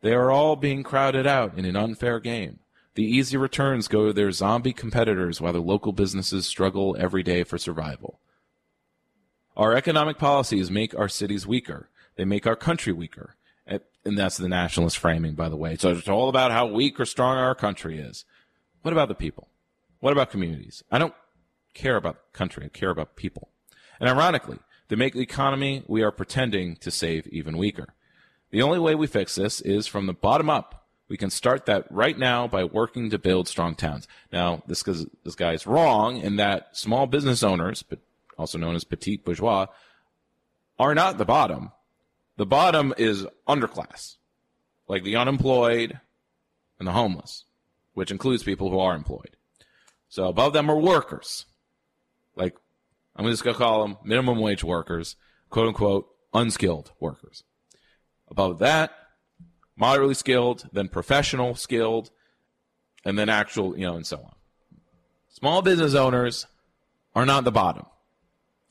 They 0.00 0.14
are 0.14 0.32
all 0.32 0.56
being 0.56 0.82
crowded 0.82 1.28
out 1.28 1.56
in 1.56 1.64
an 1.64 1.76
unfair 1.76 2.18
game. 2.18 2.58
The 2.94 3.04
easy 3.04 3.36
returns 3.36 3.88
go 3.88 4.06
to 4.06 4.12
their 4.12 4.32
zombie 4.32 4.72
competitors 4.72 5.40
while 5.40 5.52
the 5.52 5.60
local 5.60 5.92
businesses 5.92 6.46
struggle 6.46 6.94
every 6.98 7.22
day 7.22 7.42
for 7.42 7.56
survival. 7.56 8.20
Our 9.56 9.74
economic 9.74 10.18
policies 10.18 10.70
make 10.70 10.94
our 10.98 11.08
cities 11.08 11.46
weaker. 11.46 11.88
They 12.16 12.24
make 12.24 12.46
our 12.46 12.56
country 12.56 12.92
weaker. 12.92 13.36
And 14.04 14.18
that's 14.18 14.36
the 14.36 14.48
nationalist 14.48 14.98
framing, 14.98 15.34
by 15.34 15.48
the 15.48 15.56
way. 15.56 15.76
So 15.76 15.90
it's 15.90 16.08
all 16.08 16.28
about 16.28 16.50
how 16.50 16.66
weak 16.66 16.98
or 16.98 17.04
strong 17.04 17.38
our 17.38 17.54
country 17.54 17.98
is. 17.98 18.24
What 18.82 18.92
about 18.92 19.08
the 19.08 19.14
people? 19.14 19.48
What 20.00 20.12
about 20.12 20.30
communities? 20.30 20.82
I 20.90 20.98
don't 20.98 21.14
care 21.72 21.96
about 21.96 22.16
the 22.32 22.36
country. 22.36 22.64
I 22.66 22.68
care 22.68 22.90
about 22.90 23.14
people. 23.14 23.50
And 24.00 24.08
ironically, 24.08 24.58
to 24.88 24.96
make 24.96 25.14
the 25.14 25.20
economy 25.20 25.84
we 25.86 26.02
are 26.02 26.10
pretending 26.10 26.76
to 26.76 26.90
save 26.90 27.28
even 27.28 27.56
weaker. 27.56 27.94
The 28.50 28.62
only 28.62 28.80
way 28.80 28.94
we 28.96 29.06
fix 29.06 29.36
this 29.36 29.60
is 29.60 29.86
from 29.86 30.06
the 30.06 30.12
bottom 30.12 30.50
up. 30.50 30.81
We 31.12 31.18
can 31.18 31.28
start 31.28 31.66
that 31.66 31.84
right 31.90 32.16
now 32.16 32.48
by 32.48 32.64
working 32.64 33.10
to 33.10 33.18
build 33.18 33.46
strong 33.46 33.74
towns. 33.74 34.08
Now, 34.32 34.62
this, 34.66 34.82
this 34.82 35.34
guy 35.34 35.52
is 35.52 35.66
wrong 35.66 36.16
in 36.16 36.36
that 36.36 36.74
small 36.74 37.06
business 37.06 37.42
owners, 37.42 37.82
but 37.82 37.98
also 38.38 38.56
known 38.56 38.74
as 38.74 38.84
petit 38.84 39.18
bourgeois, 39.18 39.66
are 40.78 40.94
not 40.94 41.18
the 41.18 41.26
bottom. 41.26 41.70
The 42.38 42.46
bottom 42.46 42.94
is 42.96 43.26
underclass, 43.46 44.16
like 44.88 45.04
the 45.04 45.16
unemployed 45.16 46.00
and 46.78 46.88
the 46.88 46.92
homeless, 46.92 47.44
which 47.92 48.10
includes 48.10 48.42
people 48.42 48.70
who 48.70 48.78
are 48.78 48.96
employed. 48.96 49.36
So 50.08 50.28
above 50.28 50.54
them 50.54 50.70
are 50.70 50.80
workers, 50.80 51.44
like 52.36 52.56
I'm 53.14 53.26
just 53.26 53.44
going 53.44 53.52
to 53.52 53.62
call 53.62 53.82
them 53.82 53.98
minimum 54.02 54.40
wage 54.40 54.64
workers, 54.64 55.16
quote 55.50 55.68
unquote, 55.68 56.08
unskilled 56.32 56.90
workers. 57.00 57.44
Above 58.30 58.60
that, 58.60 58.92
moderately 59.76 60.14
skilled, 60.14 60.68
then 60.72 60.88
professional 60.88 61.54
skilled, 61.54 62.10
and 63.04 63.18
then 63.18 63.28
actual, 63.28 63.76
you 63.76 63.86
know, 63.86 63.96
and 63.96 64.06
so 64.06 64.18
on. 64.18 64.34
Small 65.28 65.62
business 65.62 65.94
owners 65.94 66.46
are 67.14 67.26
not 67.26 67.44
the 67.44 67.52
bottom. 67.52 67.86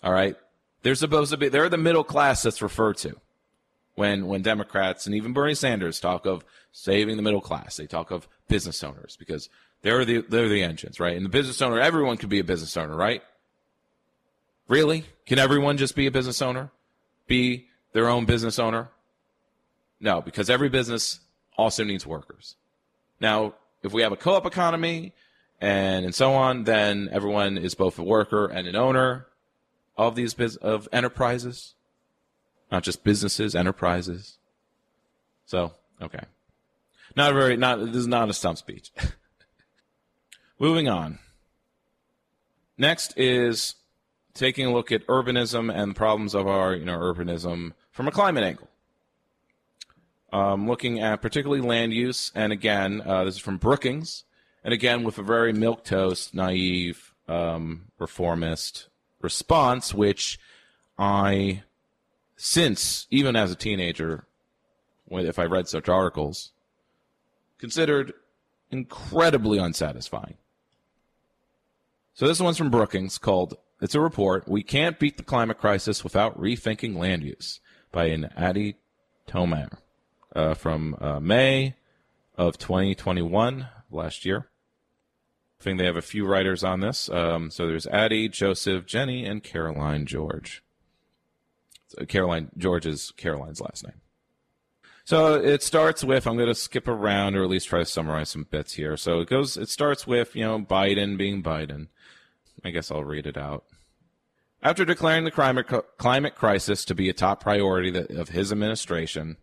All 0.04 0.14
right. 0.14 0.36
They're 0.84 0.96
supposed 0.96 1.32
to 1.32 1.38
be, 1.38 1.50
they're 1.50 1.70
the 1.70 1.78
middle 1.78 2.04
class 2.04 2.44
that's 2.44 2.62
referred 2.62 2.98
to 2.98 3.16
when, 3.96 4.26
when 4.26 4.42
Democrats 4.42 5.06
and 5.06 5.14
even 5.16 5.34
Bernie 5.34 5.54
Sanders 5.54 6.00
talk 6.00 6.26
of 6.26 6.44
saving 6.72 7.18
the 7.18 7.24
middle 7.24 7.42
class. 7.42 7.78
They 7.78 7.86
talk 7.88 8.12
of 8.12 8.28
business 8.48 8.84
owners 8.84 9.16
because 9.20 9.50
they're 9.82 10.06
the, 10.06 10.22
they're 10.22 10.50
the 10.50 10.64
engines, 10.64 11.00
right? 11.00 11.16
And 11.16 11.26
the 11.26 11.30
business 11.30 11.62
owner, 11.62 11.80
everyone 11.80 12.18
could 12.18 12.30
be 12.30 12.40
a 12.40 12.44
business 12.44 12.76
owner, 12.78 12.96
right? 12.96 13.22
Really? 14.68 15.06
Can 15.26 15.38
everyone 15.38 15.78
just 15.78 15.96
be 15.96 16.08
a 16.08 16.12
business 16.12 16.42
owner? 16.42 16.72
Be 17.28 17.68
their 17.94 18.08
own 18.08 18.26
business 18.26 18.58
owner? 18.58 18.90
No, 20.02 20.20
because 20.20 20.50
every 20.50 20.68
business 20.68 21.20
also 21.56 21.84
needs 21.84 22.06
workers. 22.06 22.56
Now, 23.20 23.54
if 23.84 23.94
we 23.94 24.02
have 24.02 24.12
a 24.12 24.18
co-op 24.18 24.46
economy 24.46 25.14
and 25.62 26.04
and 26.06 26.16
so 26.16 26.34
on, 26.34 26.64
then 26.64 27.08
everyone 27.12 27.58
is 27.58 27.76
both 27.76 28.00
a 28.00 28.04
worker 28.04 28.48
and 28.48 28.68
an 28.68 28.76
owner 28.76 29.28
of 29.96 30.16
these 30.16 30.34
biz- 30.34 30.58
of 30.58 30.90
enterprises, 30.92 31.76
not 32.72 32.84
just 32.84 33.04
businesses, 33.04 33.56
enterprises. 33.56 34.40
So 35.46 35.74
okay, 36.02 36.24
not 37.16 37.34
very 37.34 37.56
not 37.56 37.80
this 37.80 37.96
is 37.96 38.08
not 38.08 38.30
a 38.30 38.34
stump 38.34 38.58
speech. 38.58 38.92
Moving 40.60 40.88
on. 40.90 41.20
Next 42.78 43.14
is 43.18 43.76
taking 44.34 44.66
a 44.66 44.74
look 44.74 44.92
at 44.92 45.06
urbanism 45.06 45.72
and 45.74 45.96
problems 45.96 46.34
of 46.34 46.48
our 46.48 46.74
you 46.74 46.86
know 46.86 46.98
urbanism 46.98 47.74
from 47.92 48.08
a 48.08 48.12
climate 48.12 48.44
angle. 48.44 48.71
Um, 50.34 50.68
looking 50.68 51.02
at 51.02 51.22
particularly 51.22 51.62
land 51.62 51.94
use, 51.94 52.32
and 52.34 52.54
again, 52.54 53.02
uh, 53.06 53.26
this 53.26 53.36
is 53.36 53.42
from 53.42 53.58
Brookings, 53.58 54.24
and 54.64 54.74
again 54.74 55.04
with 55.04 55.18
a 55.18 55.24
very 55.24 55.52
milk 55.52 55.84
toast, 55.84 56.34
naive, 56.34 57.14
um, 57.28 57.88
reformist 58.00 58.88
response, 59.22 59.94
which 59.94 60.40
I, 60.98 61.64
since 62.38 63.08
even 63.10 63.36
as 63.36 63.52
a 63.52 63.56
teenager, 63.56 64.26
if 65.10 65.38
I 65.38 65.44
read 65.44 65.68
such 65.68 65.90
articles, 65.90 66.52
considered 67.58 68.14
incredibly 68.72 69.60
unsatisfying. 69.60 70.38
So 72.14 72.26
this 72.26 72.40
one's 72.40 72.58
from 72.58 72.70
Brookings 72.70 73.18
called 73.18 73.58
it's 73.82 73.96
a 73.96 74.00
report. 74.00 74.48
We 74.48 74.64
can't 74.64 75.00
beat 75.00 75.18
the 75.18 75.24
climate 75.24 75.58
crisis 75.58 76.04
without 76.04 76.40
rethinking 76.40 76.96
land 76.96 77.24
use 77.24 77.60
by 77.92 78.06
an 78.06 78.30
Adie 78.38 78.76
Tomer 79.28 79.78
uh, 80.36 80.54
from 80.54 80.96
uh, 81.00 81.20
May 81.20 81.76
of 82.36 82.58
2021, 82.58 83.68
last 83.90 84.26
year. 84.26 84.48
I 85.60 85.64
think 85.64 85.78
they 85.78 85.86
have 85.86 85.98
a 85.98 86.02
few 86.02 86.26
writers 86.26 86.64
on 86.64 86.80
this. 86.80 87.10
Um, 87.10 87.52
so 87.52 87.68
there's 87.68 87.86
Adie, 87.88 88.30
Joseph, 88.30 88.86
Jenny, 88.86 89.26
and 89.26 89.44
Caroline 89.44 90.06
George. 90.06 90.64
So 91.90 92.06
Caroline 92.06 92.50
George 92.58 92.86
is 92.86 93.12
Caroline's 93.18 93.62
last 93.62 93.84
name. 93.86 94.02
So 95.04 95.36
it 95.36 95.62
starts 95.62 96.04
with 96.04 96.26
I'm 96.26 96.36
going 96.36 96.48
to 96.48 96.56
skip 96.56 96.88
around 96.88 97.36
or 97.36 97.44
at 97.44 97.50
least 97.50 97.68
try 97.68 97.80
to 97.80 97.86
summarize 97.86 98.30
some 98.30 98.48
bits 98.50 98.74
here. 98.74 98.98
So 98.98 99.20
it 99.20 99.30
goes. 99.30 99.58
It 99.58 99.70
starts 99.70 100.08
with 100.08 100.36
you 100.36 100.44
know 100.44 100.60
Biden 100.60 101.18
being 101.18 101.44
Biden. 101.44 101.88
I 102.64 102.70
guess 102.70 102.92
I'll 102.92 103.04
read 103.04 103.28
it 103.28 103.38
out. 103.38 103.66
After 104.64 104.86
declaring 104.86 105.26
the 105.26 105.32
climate 105.32 105.68
climate 105.98 106.36
crisis 106.36 106.86
to 106.86 106.96
be 106.96 107.10
a 107.10 107.14
top 107.14 107.42
priority 107.42 107.94
of 108.16 108.30
his 108.30 108.52
administration, 108.52 109.38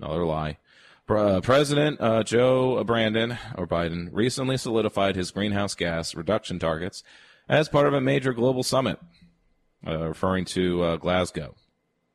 another 0.00 0.24
lie. 0.24 0.58
Uh, 1.08 1.40
President 1.40 2.00
uh, 2.00 2.22
Joe 2.22 2.84
Brandon 2.84 3.36
or 3.56 3.66
Biden 3.66 4.10
recently 4.12 4.56
solidified 4.56 5.16
his 5.16 5.32
greenhouse 5.32 5.74
gas 5.74 6.14
reduction 6.14 6.60
targets 6.60 7.02
as 7.48 7.68
part 7.68 7.88
of 7.88 7.94
a 7.94 8.00
major 8.00 8.32
global 8.32 8.62
summit, 8.62 9.00
uh, 9.84 10.06
referring 10.06 10.44
to 10.44 10.82
uh, 10.82 10.96
Glasgow. 10.96 11.56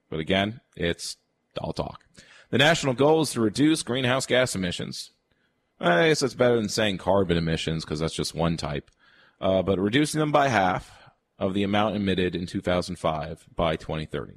But 0.10 0.20
again, 0.22 0.62
it's 0.78 1.18
all 1.60 1.74
talk. 1.74 2.06
The 2.52 2.58
national 2.58 2.94
goal 2.94 3.22
is 3.22 3.32
to 3.32 3.42
reduce 3.42 3.84
greenhouse 3.84 4.26
gas 4.26 4.56
emissions. 4.56 5.12
I 5.78 6.08
guess 6.08 6.22
that's 6.22 6.34
better 6.34 6.56
than 6.56 6.70
saying 6.70 7.00
carbon 7.00 7.36
emissions 7.36 7.84
because 7.84 8.00
that's 8.00 8.14
just 8.14 8.34
one 8.34 8.56
type. 8.56 8.90
Uh, 9.42 9.62
but 9.62 9.78
reducing 9.78 10.20
them 10.20 10.32
by 10.32 10.48
half 10.48 10.90
of 11.38 11.54
the 11.54 11.64
amount 11.64 11.98
emitted 11.98 12.34
in 12.34 12.46
2005 12.46 13.46
by 13.54 13.76
2030 13.76 14.36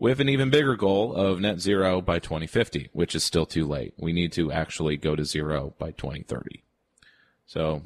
with 0.00 0.18
an 0.18 0.30
even 0.30 0.48
bigger 0.48 0.74
goal 0.76 1.14
of 1.14 1.40
net 1.40 1.60
zero 1.60 2.00
by 2.00 2.18
2050, 2.18 2.88
which 2.92 3.14
is 3.14 3.22
still 3.22 3.44
too 3.44 3.66
late. 3.66 3.92
We 3.98 4.14
need 4.14 4.32
to 4.32 4.50
actually 4.50 4.96
go 4.96 5.14
to 5.14 5.24
zero 5.24 5.74
by 5.78 5.90
2030. 5.92 6.64
So, 7.46 7.82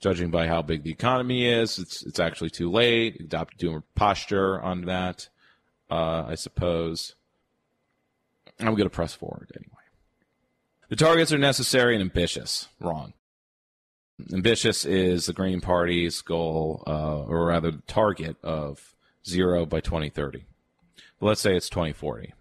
judging 0.00 0.30
by 0.30 0.48
how 0.48 0.62
big 0.62 0.82
the 0.82 0.90
economy 0.90 1.46
is, 1.46 1.78
it's 1.78 2.02
it's 2.02 2.18
actually 2.18 2.50
too 2.50 2.70
late. 2.70 3.20
Adopt 3.20 3.58
doing 3.58 3.82
posture 3.94 4.60
on 4.60 4.86
that, 4.86 5.28
uh, 5.90 6.24
I 6.26 6.34
suppose. 6.34 7.14
I'm 8.58 8.74
going 8.74 8.84
to 8.84 8.90
press 8.90 9.14
forward 9.14 9.52
anyway. 9.54 9.70
The 10.88 10.96
targets 10.96 11.32
are 11.32 11.38
necessary 11.38 11.94
and 11.94 12.02
ambitious. 12.02 12.68
Wrong. 12.80 13.12
Ambitious 14.32 14.84
is 14.84 15.26
the 15.26 15.32
Green 15.32 15.60
Party's 15.60 16.20
goal, 16.20 16.82
uh, 16.86 17.22
or 17.22 17.46
rather, 17.46 17.70
the 17.70 17.82
target 17.86 18.36
of 18.42 18.94
zero 19.24 19.64
by 19.66 19.80
2030 19.80 20.44
let's 21.20 21.40
say 21.40 21.56
it's 21.56 21.68
2040. 21.68 22.32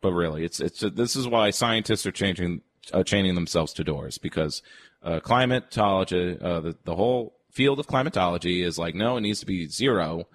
But 0.00 0.12
really, 0.12 0.44
it's 0.44 0.60
it's 0.60 0.80
this 0.80 1.16
is 1.16 1.26
why 1.26 1.50
scientists 1.50 2.04
are 2.06 2.12
changing 2.12 2.60
uh, 2.92 3.02
chaining 3.02 3.34
themselves 3.34 3.72
to 3.74 3.84
doors 3.84 4.18
because 4.18 4.62
uh, 5.02 5.20
climatology, 5.20 6.38
uh, 6.40 6.60
the 6.60 6.76
the 6.84 6.96
whole 6.96 7.34
field 7.50 7.78
of 7.78 7.86
climatology 7.86 8.62
is 8.62 8.78
like 8.78 8.94
no, 8.94 9.16
it 9.16 9.22
needs 9.22 9.40
to 9.40 9.46
be 9.46 9.66
zero 9.66 10.26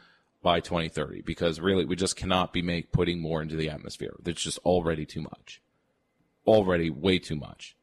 by 0.41 0.60
2030 0.60 1.21
because 1.21 1.60
really 1.60 1.86
we 1.86 1.95
just 1.95 2.15
cannot 2.15 2.54
be 2.54 2.62
make 2.62 2.91
putting 2.91 3.19
more 3.19 3.41
into 3.41 3.56
the 3.56 3.69
atmosphere. 3.69 4.15
There's 4.21 4.41
just 4.41 4.58
already 4.60 5.06
too 5.06 5.21
much, 5.21 5.62
already 6.47 6.89
way 6.89 7.19
too 7.19 7.36
much. 7.36 7.75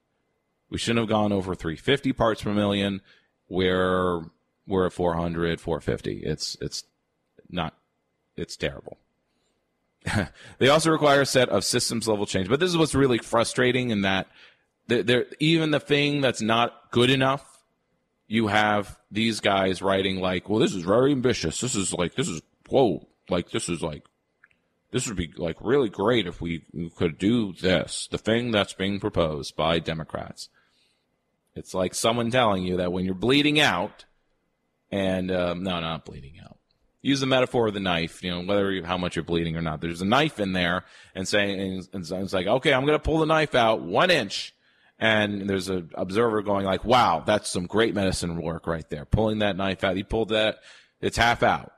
We 0.70 0.78
shouldn't 0.78 1.00
have 1.00 1.08
gone 1.08 1.32
over 1.32 1.54
350 1.54 2.12
parts 2.14 2.42
per 2.42 2.52
million. 2.52 3.00
We're 3.48 4.22
we're 4.66 4.86
at 4.86 4.92
400, 4.92 5.60
450. 5.60 6.24
It's 6.24 6.56
it's 6.60 6.82
not 7.48 7.74
it's 8.36 8.56
terrible. 8.56 8.98
they 10.58 10.68
also 10.68 10.90
require 10.90 11.20
a 11.20 11.26
set 11.26 11.48
of 11.48 11.64
systems 11.64 12.08
level 12.08 12.26
change. 12.26 12.48
But 12.48 12.60
this 12.60 12.70
is 12.70 12.76
what's 12.76 12.94
really 12.94 13.18
frustrating 13.18 13.90
in 13.90 14.02
that 14.02 14.28
they're, 14.86 15.26
even 15.40 15.70
the 15.72 15.80
thing 15.80 16.20
that's 16.20 16.40
not 16.40 16.90
good 16.90 17.10
enough, 17.10 17.44
you 18.28 18.48
have 18.48 18.98
these 19.10 19.40
guys 19.40 19.82
writing 19.82 20.20
like, 20.20 20.48
well, 20.48 20.60
this 20.60 20.74
is 20.74 20.82
very 20.82 21.12
ambitious. 21.12 21.60
This 21.60 21.74
is 21.74 21.92
like, 21.92 22.14
this 22.14 22.28
is, 22.28 22.40
whoa, 22.68 23.06
like, 23.28 23.50
this 23.50 23.68
is 23.68 23.82
like, 23.82 24.04
this 24.92 25.08
would 25.08 25.16
be 25.16 25.32
like 25.36 25.56
really 25.60 25.88
great 25.88 26.26
if 26.26 26.40
we 26.40 26.62
could 26.96 27.18
do 27.18 27.52
this, 27.52 28.08
the 28.10 28.18
thing 28.18 28.52
that's 28.52 28.72
being 28.72 29.00
proposed 29.00 29.56
by 29.56 29.78
Democrats. 29.78 30.48
It's 31.54 31.74
like 31.74 31.94
someone 31.94 32.30
telling 32.30 32.64
you 32.64 32.76
that 32.76 32.92
when 32.92 33.04
you're 33.04 33.14
bleeding 33.14 33.58
out, 33.58 34.04
and 34.90 35.32
um, 35.32 35.64
no, 35.64 35.80
not 35.80 36.04
bleeding 36.04 36.38
out 36.42 36.55
use 37.06 37.20
the 37.20 37.26
metaphor 37.26 37.68
of 37.68 37.74
the 37.74 37.80
knife, 37.80 38.24
you 38.24 38.30
know, 38.30 38.42
whether 38.42 38.84
how 38.84 38.98
much 38.98 39.14
you're 39.14 39.22
bleeding 39.22 39.56
or 39.56 39.62
not. 39.62 39.80
There's 39.80 40.02
a 40.02 40.06
knife 40.06 40.40
in 40.40 40.52
there 40.52 40.84
and 41.14 41.26
saying, 41.26 41.60
and, 41.60 41.88
and 41.92 42.22
it's 42.24 42.32
like, 42.32 42.48
okay, 42.48 42.74
I'm 42.74 42.84
going 42.84 42.98
to 42.98 43.02
pull 43.02 43.20
the 43.20 43.26
knife 43.26 43.54
out 43.54 43.80
one 43.80 44.10
inch. 44.10 44.52
And 44.98 45.48
there's 45.48 45.68
an 45.68 45.90
observer 45.94 46.42
going 46.42 46.64
like, 46.64 46.84
wow, 46.84 47.22
that's 47.24 47.48
some 47.48 47.66
great 47.66 47.94
medicine 47.94 48.40
work 48.42 48.66
right 48.66 48.88
there. 48.90 49.04
Pulling 49.04 49.38
that 49.38 49.56
knife 49.56 49.84
out. 49.84 49.94
He 49.94 50.02
pulled 50.02 50.30
that. 50.30 50.58
It's 51.00 51.16
half 51.16 51.44
out. 51.44 51.72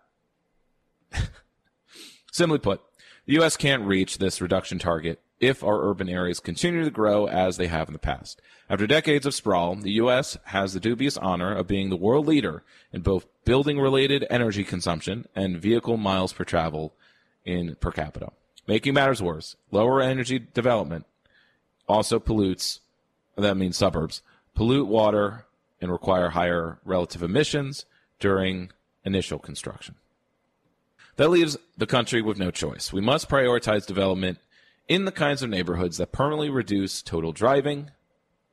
Simply 2.33 2.59
put, 2.59 2.81
the 3.27 3.35
U.S. 3.35 3.57
can't 3.57 3.85
reach 3.85 4.19
this 4.19 4.41
reduction 4.41 4.79
target 4.79 5.21
if 5.41 5.63
our 5.63 5.89
urban 5.89 6.09
areas 6.09 6.41
continue 6.41 6.85
to 6.85 6.91
grow 6.91 7.27
as 7.27 7.57
they 7.57 7.69
have 7.69 7.89
in 7.89 7.93
the 7.93 7.99
past. 7.99 8.41
After 8.69 8.87
decades 8.87 9.25
of 9.25 9.35
sprawl, 9.35 9.77
the 9.77 9.93
U.S. 9.93 10.37
has 10.47 10.75
the 10.75 10.81
dubious 10.81 11.17
honor 11.17 11.55
of 11.55 11.67
being 11.67 11.91
the 11.91 11.97
world 11.97 12.27
leader 12.27 12.65
in 12.93 13.03
both 13.03 13.27
building 13.45 13.79
related 13.79 14.27
energy 14.31 14.65
consumption 14.65 15.27
and 15.35 15.61
vehicle 15.61 15.97
miles 15.97 16.33
per 16.33 16.45
travel 16.45 16.95
in 17.45 17.77
per 17.77 17.91
capita. 17.91 18.33
Making 18.67 18.95
matters 18.95 19.23
worse, 19.23 19.57
lower 19.71 20.03
energy 20.03 20.39
development 20.39 21.07
also 21.89 22.19
pollutes, 22.19 22.81
that 23.37 23.57
means 23.57 23.77
suburbs, 23.77 24.23
pollute 24.55 24.87
water 24.87 25.47
and 25.81 25.91
require 25.91 26.31
higher 26.31 26.79
relative 26.85 27.23
emissions 27.23 27.87
during 28.21 28.71
initial 29.05 29.39
construction. 29.39 29.95
That 31.17 31.31
leaves 31.31 31.57
the 31.77 31.87
country 31.87 32.21
with 32.21 32.39
no 32.39 32.51
choice. 32.51 32.93
We 32.93 33.01
must 33.01 33.29
prioritize 33.29 33.87
development 33.87 34.39
in 34.89 35.05
the 35.05 35.13
kinds 35.13 35.43
of 35.43 35.51
neighborhoods 35.51 35.99
that 35.99 36.13
permanently 36.13 36.51
reduce 36.51 37.03
total 37.03 37.33
driving 37.33 37.91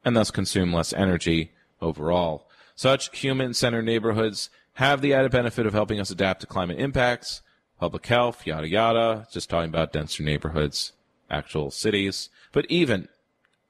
and 0.03 0.15
thus 0.15 0.29
consume 0.29 0.73
less 0.73 0.93
energy 0.93 1.51
overall. 1.81 2.47
Such 2.75 3.17
human 3.17 3.53
centered 3.53 3.85
neighborhoods 3.85 4.49
have 4.73 5.01
the 5.01 5.13
added 5.13 5.31
benefit 5.31 5.65
of 5.65 5.73
helping 5.73 5.99
us 5.99 6.11
adapt 6.11 6.41
to 6.41 6.47
climate 6.47 6.77
impacts, 6.77 7.41
public 7.79 8.05
health, 8.05 8.45
yada 8.45 8.67
yada. 8.67 9.27
Just 9.31 9.49
talking 9.49 9.69
about 9.69 9.93
denser 9.93 10.23
neighborhoods, 10.23 10.91
actual 11.29 11.71
cities. 11.71 12.29
But 12.51 12.65
even, 12.69 13.07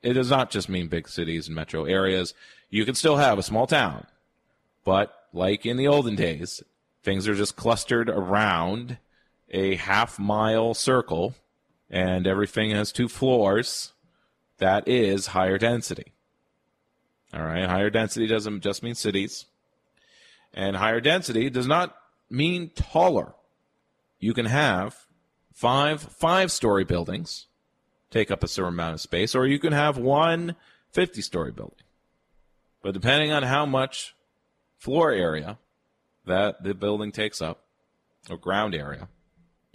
it 0.02 0.14
does 0.14 0.32
not 0.32 0.50
just 0.50 0.68
mean 0.68 0.88
big 0.88 1.08
cities 1.08 1.48
and 1.48 1.56
metro 1.56 1.86
areas. 1.86 2.34
You 2.72 2.84
can 2.84 2.96
still 2.96 3.18
have 3.18 3.38
a 3.38 3.44
small 3.44 3.68
town. 3.68 4.08
But 4.84 5.14
like 5.32 5.66
in 5.66 5.78
the 5.78 5.88
olden 5.88 6.16
days, 6.16 6.64
things 7.04 7.28
are 7.28 7.36
just 7.36 7.56
clustered 7.56 8.10
around 8.10 8.98
a 9.52 9.76
half 9.76 10.18
mile 10.18 10.74
circle 10.74 11.36
and 11.96 12.28
everything 12.28 12.72
has 12.72 12.92
two 12.92 13.08
floors, 13.08 13.94
that 14.58 14.86
is 14.86 15.28
higher 15.28 15.58
density. 15.58 16.12
All 17.34 17.42
right, 17.42 17.70
higher 17.70 17.90
density 17.90 18.28
doesn't 18.28 18.62
just 18.62 18.84
mean 18.84 18.96
cities. 18.96 19.46
And 20.54 20.76
higher 20.76 21.00
density 21.00 21.50
does 21.50 21.68
not 21.68 21.96
mean 22.30 22.72
taller. 22.76 23.34
You 24.20 24.34
can 24.34 24.46
have 24.46 25.06
five 25.54 26.02
five 26.02 26.52
story 26.52 26.84
buildings 26.84 27.48
take 28.12 28.30
up 28.30 28.44
a 28.44 28.48
certain 28.50 28.74
amount 28.74 28.96
of 28.96 29.02
space, 29.02 29.34
or 29.34 29.48
you 29.48 29.58
can 29.58 29.72
have 29.72 29.98
one 29.98 30.58
50 30.92 31.22
story 31.22 31.52
building. 31.52 31.80
But 32.82 32.94
depending 32.94 33.32
on 33.32 33.44
how 33.44 33.66
much 33.66 34.16
floor 34.78 35.12
area 35.12 35.60
that 36.26 36.62
the 36.62 36.74
building 36.74 37.14
takes 37.14 37.42
up, 37.42 37.64
or 38.30 38.38
ground 38.38 38.76
area, 38.76 39.08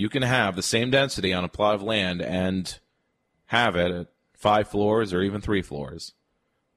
you 0.00 0.08
can 0.08 0.22
have 0.22 0.56
the 0.56 0.62
same 0.62 0.90
density 0.90 1.30
on 1.30 1.44
a 1.44 1.48
plot 1.48 1.74
of 1.74 1.82
land 1.82 2.22
and 2.22 2.78
have 3.46 3.76
it 3.76 3.90
at 3.90 4.06
five 4.34 4.66
floors 4.66 5.12
or 5.12 5.20
even 5.20 5.42
three 5.42 5.60
floors 5.60 6.14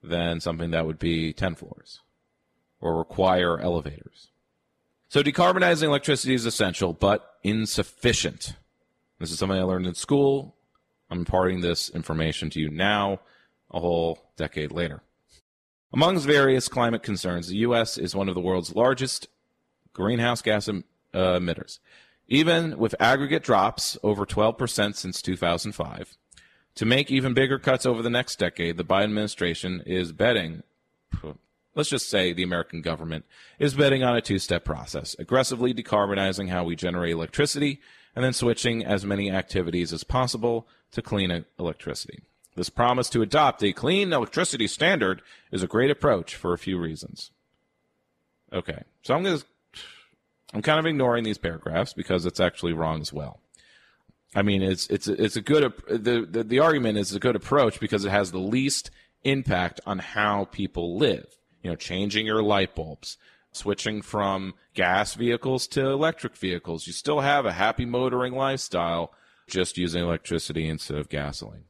than 0.03 0.41
something 0.41 0.71
that 0.71 0.85
would 0.85 0.99
be 0.99 1.31
10 1.31 1.55
floors 1.55 2.01
or 2.81 2.97
require 2.97 3.57
elevators. 3.61 4.27
So 5.07 5.23
decarbonizing 5.23 5.83
electricity 5.83 6.33
is 6.33 6.45
essential, 6.45 6.91
but 6.91 7.37
insufficient. 7.43 8.55
This 9.19 9.31
is 9.31 9.39
something 9.39 9.57
I 9.57 9.63
learned 9.63 9.87
in 9.87 9.95
school. 9.95 10.57
I'm 11.09 11.19
imparting 11.19 11.61
this 11.61 11.89
information 11.89 12.49
to 12.49 12.59
you 12.59 12.69
now, 12.69 13.21
a 13.71 13.79
whole 13.79 14.19
decade 14.35 14.73
later. 14.73 15.01
Amongst 15.93 16.25
various 16.25 16.67
climate 16.67 17.03
concerns, 17.03 17.47
the 17.47 17.57
U.S. 17.57 17.97
is 17.97 18.13
one 18.13 18.27
of 18.27 18.35
the 18.35 18.41
world's 18.41 18.75
largest 18.75 19.29
greenhouse 19.93 20.41
gas 20.41 20.67
em- 20.67 20.83
uh, 21.13 21.39
emitters. 21.39 21.79
Even 22.27 22.77
with 22.77 22.95
aggregate 22.99 23.43
drops 23.43 23.97
over 24.01 24.25
12% 24.25 24.95
since 24.95 25.21
2005, 25.21 26.17
to 26.75 26.85
make 26.85 27.11
even 27.11 27.33
bigger 27.33 27.59
cuts 27.59 27.85
over 27.85 28.01
the 28.01 28.09
next 28.09 28.39
decade, 28.39 28.77
the 28.77 28.83
Biden 28.83 29.05
administration 29.05 29.83
is 29.85 30.11
betting, 30.11 30.63
let's 31.75 31.89
just 31.89 32.09
say 32.09 32.33
the 32.33 32.43
American 32.43 32.81
government 32.81 33.25
is 33.59 33.75
betting 33.75 34.03
on 34.03 34.15
a 34.15 34.21
two 34.21 34.39
step 34.39 34.63
process, 34.63 35.15
aggressively 35.19 35.73
decarbonizing 35.73 36.49
how 36.49 36.63
we 36.63 36.75
generate 36.75 37.13
electricity 37.13 37.79
and 38.15 38.23
then 38.23 38.33
switching 38.33 38.85
as 38.85 39.05
many 39.05 39.29
activities 39.31 39.91
as 39.91 40.03
possible 40.03 40.67
to 40.91 41.01
clean 41.01 41.45
electricity. 41.59 42.23
This 42.55 42.69
promise 42.69 43.09
to 43.09 43.21
adopt 43.21 43.63
a 43.63 43.73
clean 43.73 44.13
electricity 44.13 44.67
standard 44.67 45.21
is 45.51 45.63
a 45.63 45.67
great 45.67 45.89
approach 45.89 46.35
for 46.35 46.53
a 46.53 46.59
few 46.59 46.77
reasons. 46.77 47.31
Okay, 48.51 48.83
so 49.01 49.15
I'm 49.15 49.23
going 49.23 49.39
to 49.39 49.45
I'm 50.53 50.61
kind 50.61 50.79
of 50.79 50.85
ignoring 50.85 51.23
these 51.23 51.37
paragraphs 51.37 51.93
because 51.93 52.25
it's 52.25 52.39
actually 52.39 52.73
wrong 52.73 53.01
as 53.01 53.11
well. 53.11 53.39
I 54.35 54.41
mean, 54.41 54.61
it's 54.61 54.87
it's 54.87 55.07
it's 55.07 55.35
a 55.35 55.41
good 55.41 55.73
the, 55.87 56.27
the 56.29 56.43
the 56.43 56.59
argument 56.59 56.97
is 56.97 57.13
a 57.13 57.19
good 57.19 57.35
approach 57.35 57.79
because 57.79 58.05
it 58.05 58.09
has 58.09 58.31
the 58.31 58.39
least 58.39 58.91
impact 59.23 59.79
on 59.85 59.99
how 59.99 60.45
people 60.45 60.97
live. 60.97 61.25
You 61.61 61.69
know, 61.69 61.75
changing 61.75 62.25
your 62.25 62.43
light 62.43 62.75
bulbs, 62.75 63.17
switching 63.51 64.01
from 64.01 64.53
gas 64.73 65.13
vehicles 65.13 65.67
to 65.67 65.87
electric 65.87 66.35
vehicles. 66.35 66.87
You 66.87 66.93
still 66.93 67.21
have 67.21 67.45
a 67.45 67.53
happy 67.53 67.85
motoring 67.85 68.33
lifestyle, 68.33 69.13
just 69.47 69.77
using 69.77 70.03
electricity 70.03 70.67
instead 70.67 70.97
of 70.97 71.09
gasoline. 71.09 71.65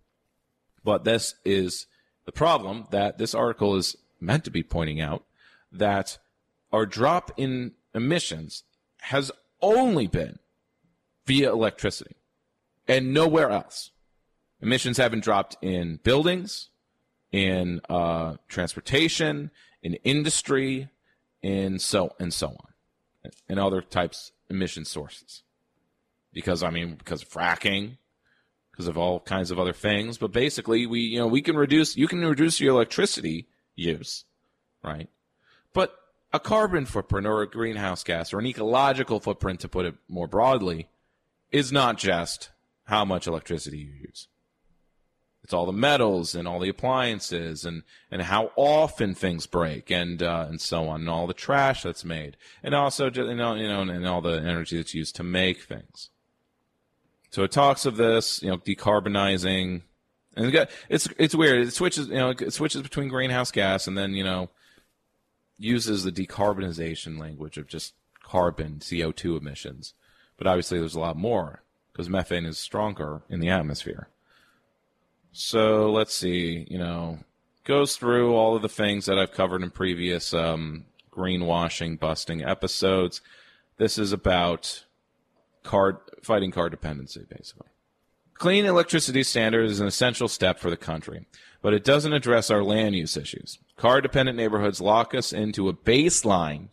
But 0.84 1.04
this 1.04 1.36
is 1.46 1.88
the 2.26 2.32
problem 2.32 2.88
that 2.92 3.18
this 3.18 3.36
article 3.36 3.76
is 3.76 3.96
meant 4.20 4.46
to 4.46 4.52
be 4.52 4.64
pointing 4.64 5.02
out 5.02 5.24
that 5.72 6.18
our 6.72 6.86
drop 6.86 7.32
in 7.38 7.74
emissions 7.94 8.64
has 9.04 9.32
only 9.62 10.08
been 10.08 10.40
via 11.26 11.52
electricity 11.52 12.16
and 12.88 13.14
nowhere 13.14 13.50
else. 13.50 13.92
Emissions 14.62 14.98
haven't 14.98 15.24
dropped 15.24 15.58
in 15.62 16.00
buildings, 16.04 16.70
in 17.32 17.82
uh, 17.90 18.36
transportation, 18.48 19.52
in 19.82 19.96
industry, 20.06 20.88
in 21.42 21.80
so 21.80 22.16
and 22.18 22.34
so 22.34 22.48
on, 22.48 23.32
and 23.50 23.60
other 23.60 23.82
types 23.82 24.32
emission 24.50 24.86
sources. 24.86 25.44
Because 26.32 26.64
I 26.64 26.70
mean, 26.70 26.96
because 26.96 27.24
of 27.24 27.30
fracking, 27.30 27.98
because 28.72 28.88
of 28.88 28.98
all 28.98 29.20
kinds 29.20 29.52
of 29.52 29.60
other 29.60 29.74
things. 29.74 30.18
But 30.18 30.32
basically, 30.32 30.86
we 30.86 31.02
you 31.02 31.20
know 31.20 31.28
we 31.28 31.42
can 31.42 31.58
reduce 31.58 31.98
you 31.98 32.08
can 32.08 32.24
reduce 32.24 32.62
your 32.62 32.74
electricity 32.74 33.48
use, 33.76 34.24
right? 34.82 35.10
But 35.74 35.94
a 36.34 36.40
carbon 36.40 36.86
footprint 36.86 37.28
or 37.28 37.44
a 37.44 37.50
greenhouse 37.50 38.04
gas 38.04 38.34
or 38.34 38.40
an 38.40 38.48
ecological 38.48 39.20
footprint, 39.20 39.60
to 39.60 39.70
put 39.70 39.86
it 39.86 39.96
more 40.10 40.28
broadly, 40.28 40.90
is 41.52 41.72
not 41.72 41.98
just 41.98 42.50
how 42.86 43.06
much 43.06 43.28
electricity 43.28 43.78
you 43.78 43.92
use. 44.02 44.28
It's 45.44 45.54
all 45.54 45.66
the 45.66 45.74
metals 45.74 46.36
and 46.36 46.48
all 46.48 46.60
the 46.60 46.70
appliances 46.70 47.66
and, 47.66 47.84
and 48.10 48.22
how 48.22 48.52
often 48.56 49.14
things 49.14 49.46
break 49.46 49.92
and 49.92 50.24
uh, 50.24 50.46
and 50.48 50.60
so 50.60 50.88
on 50.88 51.02
and 51.02 51.10
all 51.10 51.28
the 51.28 51.34
trash 51.34 51.84
that's 51.84 52.06
made 52.06 52.38
and 52.64 52.74
also 52.74 53.12
you 53.12 53.36
know 53.36 53.54
you 53.54 53.68
know 53.68 53.82
and 53.82 54.08
all 54.08 54.22
the 54.22 54.40
energy 54.40 54.78
that's 54.78 54.94
used 54.94 55.18
to 55.18 55.24
make 55.24 55.64
things. 55.64 56.10
So 57.30 57.44
it 57.44 57.52
talks 57.52 57.86
of 57.86 57.98
this, 57.98 58.42
you 58.42 58.50
know, 58.50 58.58
decarbonizing, 58.58 59.82
and 60.38 60.68
it's 60.88 61.10
it's 61.18 61.36
weird. 61.36 61.68
It 61.68 61.74
switches, 61.74 62.08
you 62.08 62.14
know, 62.14 62.30
it 62.30 62.54
switches 62.54 62.82
between 62.82 63.10
greenhouse 63.10 63.52
gas 63.52 63.86
and 63.86 63.98
then 63.98 64.14
you 64.14 64.24
know 64.24 64.50
uses 65.64 66.04
the 66.04 66.12
decarbonization 66.12 67.20
language 67.20 67.58
of 67.58 67.68
just 67.68 67.94
carbon 68.22 68.80
CO2 68.80 69.38
emissions, 69.38 69.94
but 70.38 70.48
obviously 70.48 70.80
there's 70.80 70.96
a 70.96 71.00
lot 71.00 71.18
more 71.18 71.64
because 71.92 72.10
methane 72.10 72.46
is 72.46 72.58
stronger 72.58 73.22
in 73.30 73.40
the 73.40 73.50
atmosphere. 73.50 74.10
So 75.32 75.92
let's 75.92 76.16
see, 76.16 76.68
you 76.70 76.78
know, 76.78 77.20
goes 77.64 77.96
through 77.96 78.36
all 78.36 78.56
of 78.56 78.62
the 78.62 78.70
things 78.70 79.06
that 79.06 79.18
I've 79.18 79.32
covered 79.32 79.64
in 79.64 79.72
previous 79.72 80.34
um, 80.34 80.86
greenwashing 81.12 82.00
busting 82.00 82.44
episodes. 82.44 83.22
This 83.78 83.98
is 83.98 84.12
about 84.12 84.86
card 85.64 85.98
fighting 86.22 86.52
car 86.52 86.70
dependency, 86.70 87.26
basically. 87.30 87.68
Clean 88.36 88.66
electricity 88.66 89.24
standard 89.24 89.66
is 89.66 89.80
an 89.80 89.88
essential 89.88 90.28
step 90.28 90.60
for 90.60 90.70
the 90.70 90.78
country, 90.78 91.26
but 91.62 91.74
it 91.74 91.84
doesn't 91.84 92.14
address 92.14 92.50
our 92.50 92.64
land 92.64 92.96
use 92.96 93.16
issues. 93.16 93.60
Car 93.78 94.02
dependent 94.02 94.38
neighborhoods 94.38 94.82
lock 94.82 95.14
us 95.16 95.32
into 95.32 95.70
a 95.70 95.74
baseline, 95.74 96.70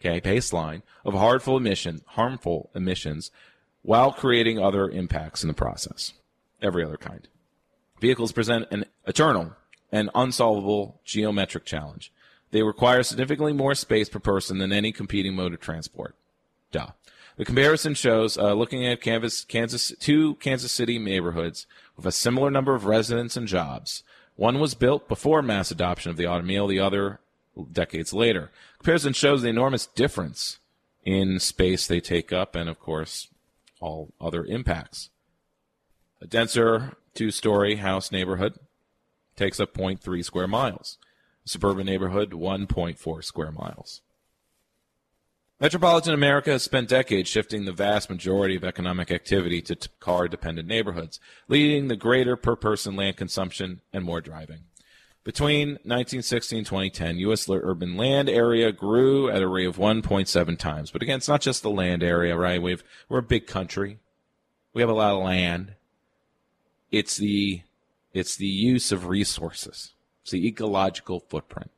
okay, 0.00 0.20
baseline 0.20 0.82
of 1.04 1.14
harmful 1.14 1.56
emission, 1.56 2.00
harmful 2.06 2.70
emissions 2.74 3.30
while 3.82 4.12
creating 4.12 4.58
other 4.58 4.88
impacts 4.88 5.42
in 5.42 5.48
the 5.48 5.54
process. 5.54 6.12
Every 6.62 6.84
other 6.84 6.96
kind. 6.96 7.26
Vehicles 8.00 8.32
present 8.32 8.66
an 8.70 8.84
eternal 9.06 9.56
and 9.92 10.10
unsolvable 10.14 11.00
geometric 11.04 11.64
challenge. 11.64 12.12
They 12.50 12.62
require 12.62 13.02
significantly 13.02 13.52
more 13.52 13.74
space 13.74 14.08
per 14.08 14.18
person 14.18 14.58
than 14.58 14.72
any 14.72 14.92
competing 14.92 15.34
mode 15.34 15.54
of 15.54 15.60
transport. 15.60 16.16
Duh. 16.72 16.88
The 17.40 17.46
comparison 17.46 17.94
shows, 17.94 18.36
uh, 18.36 18.52
looking 18.52 18.84
at 18.84 19.00
Kansas, 19.00 19.46
Kansas, 19.46 19.94
two 19.98 20.34
Kansas 20.34 20.70
City 20.70 20.98
neighborhoods 20.98 21.66
with 21.96 22.04
a 22.04 22.12
similar 22.12 22.50
number 22.50 22.74
of 22.74 22.84
residents 22.84 23.34
and 23.34 23.48
jobs. 23.48 24.04
One 24.36 24.60
was 24.60 24.74
built 24.74 25.08
before 25.08 25.40
mass 25.40 25.70
adoption 25.70 26.10
of 26.10 26.18
the 26.18 26.26
automobile, 26.26 26.66
the 26.66 26.80
other 26.80 27.18
decades 27.72 28.12
later. 28.12 28.50
Comparison 28.76 29.14
shows 29.14 29.40
the 29.40 29.48
enormous 29.48 29.86
difference 29.86 30.58
in 31.02 31.40
space 31.40 31.86
they 31.86 31.98
take 31.98 32.30
up 32.30 32.54
and, 32.54 32.68
of 32.68 32.78
course, 32.78 33.28
all 33.80 34.12
other 34.20 34.44
impacts. 34.44 35.08
A 36.20 36.26
denser 36.26 36.98
two 37.14 37.30
story 37.30 37.76
house 37.76 38.12
neighborhood 38.12 38.58
takes 39.34 39.58
up 39.58 39.72
0.3 39.72 40.22
square 40.22 40.46
miles. 40.46 40.98
A 41.46 41.48
suburban 41.48 41.86
neighborhood, 41.86 42.32
1.4 42.32 43.24
square 43.24 43.50
miles. 43.50 44.02
Metropolitan 45.60 46.14
America 46.14 46.52
has 46.52 46.62
spent 46.62 46.88
decades 46.88 47.28
shifting 47.28 47.66
the 47.66 47.72
vast 47.72 48.08
majority 48.08 48.56
of 48.56 48.64
economic 48.64 49.10
activity 49.10 49.60
to 49.60 49.76
car 50.00 50.26
dependent 50.26 50.66
neighborhoods, 50.66 51.20
leading 51.48 51.86
to 51.90 51.96
greater 51.96 52.34
per 52.34 52.56
person 52.56 52.96
land 52.96 53.18
consumption 53.18 53.82
and 53.92 54.02
more 54.02 54.22
driving. 54.22 54.60
Between 55.22 55.72
1960 55.84 56.56
and 56.56 56.66
2010, 56.66 57.18
U.S. 57.18 57.46
urban 57.46 57.98
land 57.98 58.30
area 58.30 58.72
grew 58.72 59.28
at 59.28 59.42
a 59.42 59.48
rate 59.48 59.66
of 59.66 59.76
1.7 59.76 60.58
times. 60.58 60.90
But 60.90 61.02
again, 61.02 61.18
it's 61.18 61.28
not 61.28 61.42
just 61.42 61.62
the 61.62 61.68
land 61.68 62.02
area, 62.02 62.34
right? 62.38 62.62
We've, 62.62 62.82
we're 63.10 63.18
a 63.18 63.22
big 63.22 63.46
country. 63.46 63.98
We 64.72 64.80
have 64.80 64.88
a 64.88 64.94
lot 64.94 65.12
of 65.12 65.22
land. 65.22 65.74
It's 66.90 67.18
the, 67.18 67.60
it's 68.14 68.34
the 68.34 68.46
use 68.46 68.92
of 68.92 69.08
resources. 69.08 69.92
It's 70.22 70.30
the 70.30 70.48
ecological 70.48 71.20
footprint. 71.20 71.70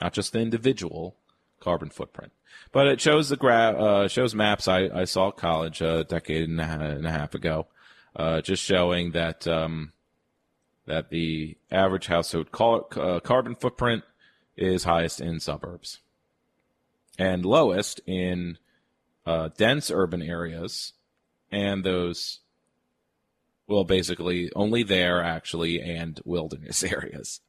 Not 0.00 0.14
just 0.14 0.32
the 0.32 0.40
individual 0.40 1.16
carbon 1.60 1.90
footprint. 1.90 2.32
But 2.72 2.86
it 2.86 3.00
shows 3.00 3.28
the 3.28 3.36
gra- 3.36 3.76
uh, 3.78 4.08
shows 4.08 4.34
maps 4.34 4.68
I, 4.68 4.88
I 4.92 5.04
saw 5.04 5.28
at 5.28 5.36
college 5.36 5.80
a 5.80 6.04
decade 6.04 6.48
and 6.48 6.60
a, 6.60 6.64
and 6.64 7.06
a 7.06 7.10
half 7.10 7.34
ago, 7.34 7.66
uh, 8.16 8.40
just 8.40 8.62
showing 8.62 9.12
that 9.12 9.46
um, 9.46 9.92
that 10.86 11.10
the 11.10 11.56
average 11.70 12.06
household 12.06 12.48
uh, 12.52 13.20
carbon 13.20 13.54
footprint 13.54 14.02
is 14.56 14.84
highest 14.84 15.20
in 15.20 15.40
suburbs 15.40 16.00
and 17.18 17.44
lowest 17.44 18.00
in 18.06 18.58
uh, 19.26 19.48
dense 19.56 19.90
urban 19.90 20.22
areas 20.22 20.92
and 21.52 21.84
those 21.84 22.40
well 23.66 23.84
basically 23.84 24.50
only 24.56 24.82
there 24.82 25.22
actually 25.22 25.80
and 25.80 26.20
wilderness 26.24 26.82
areas 26.92 27.40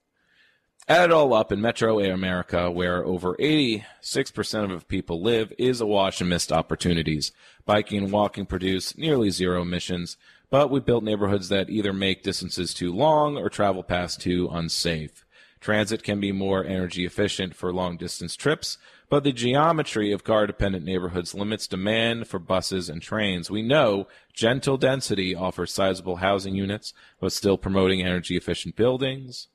add 0.87 1.05
it 1.05 1.11
all 1.11 1.33
up 1.33 1.51
in 1.51 1.61
metro 1.61 1.99
america 1.99 2.69
where 2.69 3.05
over 3.05 3.35
86% 3.35 4.73
of 4.73 4.87
people 4.87 5.21
live 5.21 5.53
is 5.57 5.81
awash 5.81 6.21
in 6.21 6.29
missed 6.29 6.51
opportunities 6.51 7.31
biking 7.65 8.03
and 8.03 8.11
walking 8.11 8.45
produce 8.45 8.97
nearly 8.97 9.29
zero 9.29 9.61
emissions 9.61 10.17
but 10.51 10.69
we 10.69 10.81
built 10.81 11.03
neighborhoods 11.03 11.47
that 11.47 11.69
either 11.69 11.93
make 11.93 12.23
distances 12.23 12.73
too 12.73 12.93
long 12.93 13.37
or 13.37 13.49
travel 13.49 13.81
past 13.83 14.21
too 14.21 14.49
unsafe. 14.51 15.25
Transit 15.61 16.03
can 16.03 16.19
be 16.19 16.33
more 16.33 16.65
energy 16.65 17.05
efficient 17.05 17.55
for 17.55 17.71
long 17.71 17.95
distance 17.95 18.35
trips, 18.35 18.77
but 19.09 19.23
the 19.23 19.31
geometry 19.31 20.11
of 20.11 20.25
car 20.25 20.45
dependent 20.45 20.83
neighborhoods 20.83 21.33
limits 21.33 21.67
demand 21.67 22.27
for 22.27 22.37
buses 22.37 22.89
and 22.89 23.01
trains. 23.01 23.49
We 23.49 23.61
know 23.61 24.07
gentle 24.33 24.77
density 24.77 25.33
offers 25.33 25.71
sizable 25.71 26.17
housing 26.17 26.55
units, 26.55 26.93
but 27.19 27.31
still 27.31 27.57
promoting 27.57 28.01
energy 28.01 28.35
efficient 28.35 28.75
buildings. 28.75 29.47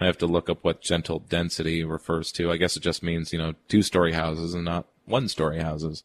I 0.00 0.06
have 0.06 0.18
to 0.18 0.26
look 0.26 0.48
up 0.48 0.64
what 0.64 0.80
gentle 0.80 1.18
density 1.18 1.84
refers 1.84 2.32
to. 2.32 2.50
I 2.50 2.56
guess 2.56 2.76
it 2.76 2.82
just 2.82 3.02
means, 3.02 3.32
you 3.32 3.38
know, 3.38 3.54
two 3.68 3.82
story 3.82 4.14
houses 4.14 4.54
and 4.54 4.64
not 4.64 4.86
one 5.04 5.28
story 5.28 5.60
houses. 5.60 6.04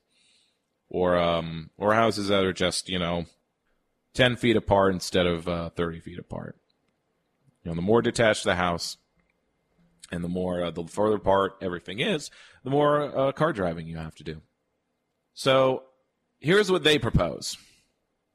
Or, 0.89 1.17
um, 1.17 1.69
or 1.77 1.93
houses 1.93 2.27
that 2.27 2.43
are 2.43 2.53
just, 2.53 2.89
you 2.89 2.99
know, 2.99 3.25
10 4.13 4.35
feet 4.35 4.55
apart 4.55 4.93
instead 4.93 5.25
of 5.25 5.47
uh, 5.47 5.69
30 5.69 5.99
feet 6.01 6.19
apart. 6.19 6.57
You 7.63 7.71
know, 7.71 7.75
the 7.75 7.81
more 7.81 8.01
detached 8.01 8.43
the 8.43 8.55
house, 8.55 8.97
and 10.11 10.23
the 10.23 10.29
more 10.29 10.63
uh, 10.63 10.71
the 10.71 10.85
further 10.85 11.15
apart 11.15 11.57
everything 11.61 11.99
is, 11.99 12.29
the 12.63 12.69
more 12.69 13.17
uh, 13.17 13.31
car 13.31 13.53
driving 13.53 13.87
you 13.87 13.97
have 13.97 14.15
to 14.15 14.23
do. 14.23 14.41
So 15.33 15.83
here's 16.39 16.71
what 16.71 16.83
they 16.83 16.99
propose. 16.99 17.57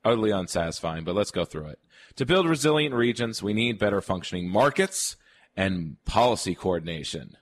Utterly 0.04 0.30
unsatisfying, 0.30 1.04
but 1.04 1.14
let's 1.14 1.30
go 1.30 1.44
through 1.44 1.66
it. 1.66 1.78
To 2.16 2.26
build 2.26 2.48
resilient 2.48 2.94
regions, 2.94 3.42
we 3.42 3.52
need 3.52 3.78
better 3.78 4.00
functioning 4.00 4.48
markets 4.48 5.16
and 5.57 6.03
policy 6.05 6.55
coordination. 6.55 7.36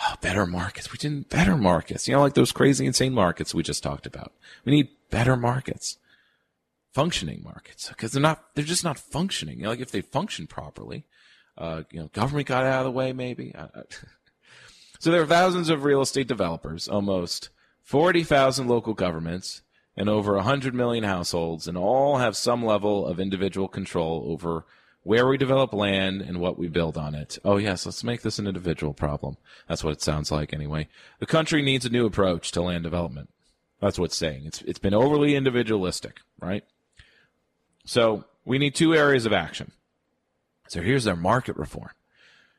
Oh, 0.00 0.14
better 0.20 0.46
markets. 0.46 0.90
We 0.92 1.08
need 1.08 1.28
better 1.28 1.56
markets. 1.56 2.06
You 2.06 2.14
know, 2.14 2.20
like 2.20 2.34
those 2.34 2.52
crazy, 2.52 2.84
insane 2.84 3.14
markets 3.14 3.54
we 3.54 3.62
just 3.62 3.82
talked 3.82 4.06
about. 4.06 4.32
We 4.64 4.72
need 4.72 4.88
better 5.10 5.36
markets 5.36 5.98
functioning 6.96 7.42
markets 7.44 7.90
because 7.90 8.12
they're 8.12 8.22
not 8.22 8.42
they're 8.54 8.64
just 8.64 8.82
not 8.82 8.98
functioning. 8.98 9.58
You 9.58 9.64
know, 9.64 9.70
like 9.70 9.80
if 9.80 9.90
they 9.90 10.00
function 10.00 10.46
properly, 10.46 11.04
uh, 11.58 11.82
you 11.90 12.00
know, 12.00 12.08
government 12.14 12.48
got 12.48 12.64
out 12.64 12.80
of 12.80 12.84
the 12.84 12.90
way 12.90 13.12
maybe. 13.12 13.54
so 14.98 15.10
there 15.10 15.20
are 15.20 15.26
thousands 15.26 15.68
of 15.68 15.84
real 15.84 16.00
estate 16.00 16.26
developers, 16.26 16.88
almost 16.88 17.50
40,000 17.82 18.66
local 18.66 18.94
governments, 18.94 19.60
and 19.94 20.08
over 20.08 20.36
100 20.36 20.74
million 20.74 21.04
households, 21.04 21.68
and 21.68 21.76
all 21.76 22.16
have 22.16 22.34
some 22.34 22.64
level 22.64 23.06
of 23.06 23.20
individual 23.20 23.68
control 23.68 24.24
over 24.28 24.64
where 25.06 25.28
we 25.28 25.38
develop 25.38 25.72
land 25.72 26.20
and 26.20 26.40
what 26.40 26.58
we 26.58 26.66
build 26.66 26.98
on 26.98 27.14
it. 27.14 27.38
Oh 27.44 27.58
yes, 27.58 27.86
let's 27.86 28.02
make 28.02 28.22
this 28.22 28.40
an 28.40 28.48
individual 28.48 28.92
problem. 28.92 29.36
That's 29.68 29.84
what 29.84 29.92
it 29.92 30.02
sounds 30.02 30.32
like 30.32 30.52
anyway. 30.52 30.88
The 31.20 31.26
country 31.26 31.62
needs 31.62 31.86
a 31.86 31.90
new 31.90 32.06
approach 32.06 32.50
to 32.52 32.62
land 32.62 32.82
development. 32.82 33.30
That's 33.80 34.00
what 34.00 34.06
it's 34.06 34.16
saying. 34.16 34.46
It's 34.46 34.62
it's 34.62 34.80
been 34.80 34.94
overly 34.94 35.36
individualistic, 35.36 36.22
right? 36.40 36.64
So 37.84 38.24
we 38.44 38.58
need 38.58 38.74
two 38.74 38.96
areas 38.96 39.26
of 39.26 39.32
action. 39.32 39.70
So 40.66 40.82
here's 40.82 41.04
their 41.04 41.14
market 41.14 41.56
reform. 41.56 41.90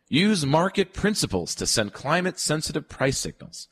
Use 0.08 0.46
market 0.46 0.94
principles 0.94 1.54
to 1.56 1.68
send 1.68 1.92
climate 1.92 2.40
sensitive 2.40 2.88
price 2.88 3.18
signals. 3.18 3.68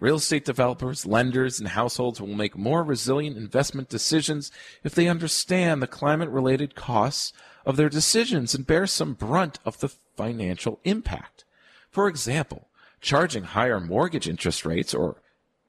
Real 0.00 0.16
estate 0.16 0.44
developers, 0.44 1.06
lenders, 1.06 1.60
and 1.60 1.68
households 1.68 2.20
will 2.20 2.28
make 2.28 2.56
more 2.56 2.82
resilient 2.82 3.36
investment 3.36 3.88
decisions 3.88 4.50
if 4.82 4.94
they 4.94 5.06
understand 5.06 5.80
the 5.80 5.86
climate 5.86 6.30
related 6.30 6.74
costs 6.74 7.32
of 7.68 7.76
their 7.76 7.90
decisions 7.90 8.54
and 8.54 8.66
bear 8.66 8.86
some 8.86 9.12
brunt 9.12 9.58
of 9.66 9.78
the 9.80 9.90
financial 10.16 10.80
impact. 10.84 11.44
For 11.90 12.08
example, 12.08 12.66
charging 13.02 13.44
higher 13.44 13.78
mortgage 13.78 14.26
interest 14.26 14.64
rates 14.64 14.94
or 14.94 15.16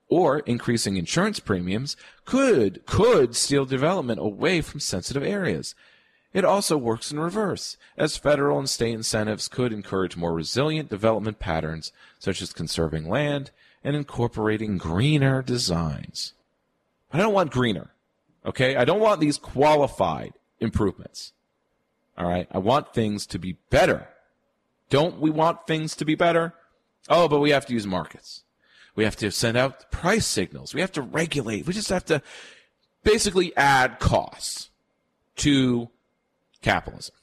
or 0.07 0.39
increasing 0.39 0.95
insurance 0.95 1.39
premiums 1.39 1.97
could 2.23 2.83
could 2.85 3.35
steal 3.35 3.65
development 3.65 4.19
away 4.21 4.61
from 4.61 4.79
sensitive 4.79 5.23
areas. 5.23 5.75
It 6.31 6.45
also 6.45 6.77
works 6.77 7.11
in 7.11 7.19
reverse, 7.19 7.75
as 7.97 8.15
federal 8.15 8.57
and 8.59 8.69
state 8.69 8.93
incentives 8.93 9.49
could 9.49 9.73
encourage 9.73 10.15
more 10.15 10.33
resilient 10.33 10.89
development 10.89 11.37
patterns, 11.39 11.91
such 12.17 12.41
as 12.41 12.53
conserving 12.53 13.09
land 13.09 13.51
and 13.83 13.95
incorporating 13.95 14.77
greener 14.77 15.41
designs. 15.41 16.33
I 17.11 17.17
don't 17.17 17.33
want 17.33 17.51
greener. 17.51 17.89
Okay? 18.45 18.77
I 18.77 18.85
don't 18.85 19.01
want 19.01 19.19
these 19.19 19.37
qualified 19.37 20.33
improvements. 20.59 21.33
All 22.19 22.27
right? 22.27 22.47
I 22.51 22.57
want 22.57 22.93
things 22.93 23.25
to 23.27 23.39
be 23.39 23.53
better. 23.69 24.09
Don't 24.89 25.21
we 25.21 25.29
want 25.29 25.65
things 25.65 25.95
to 25.95 26.05
be 26.05 26.15
better? 26.15 26.53
Oh, 27.07 27.27
but 27.27 27.39
we 27.39 27.51
have 27.51 27.65
to 27.67 27.73
use 27.73 27.87
markets. 27.87 28.43
We 28.95 29.05
have 29.05 29.15
to 29.17 29.31
send 29.31 29.55
out 29.55 29.89
price 29.91 30.27
signals. 30.27 30.73
We 30.73 30.81
have 30.81 30.91
to 30.93 31.01
regulate. 31.01 31.65
We 31.65 31.73
just 31.73 31.89
have 31.89 32.05
to 32.05 32.21
basically 33.03 33.55
add 33.55 33.99
costs 33.99 34.69
to 35.37 35.89
capitalism. 36.61 37.15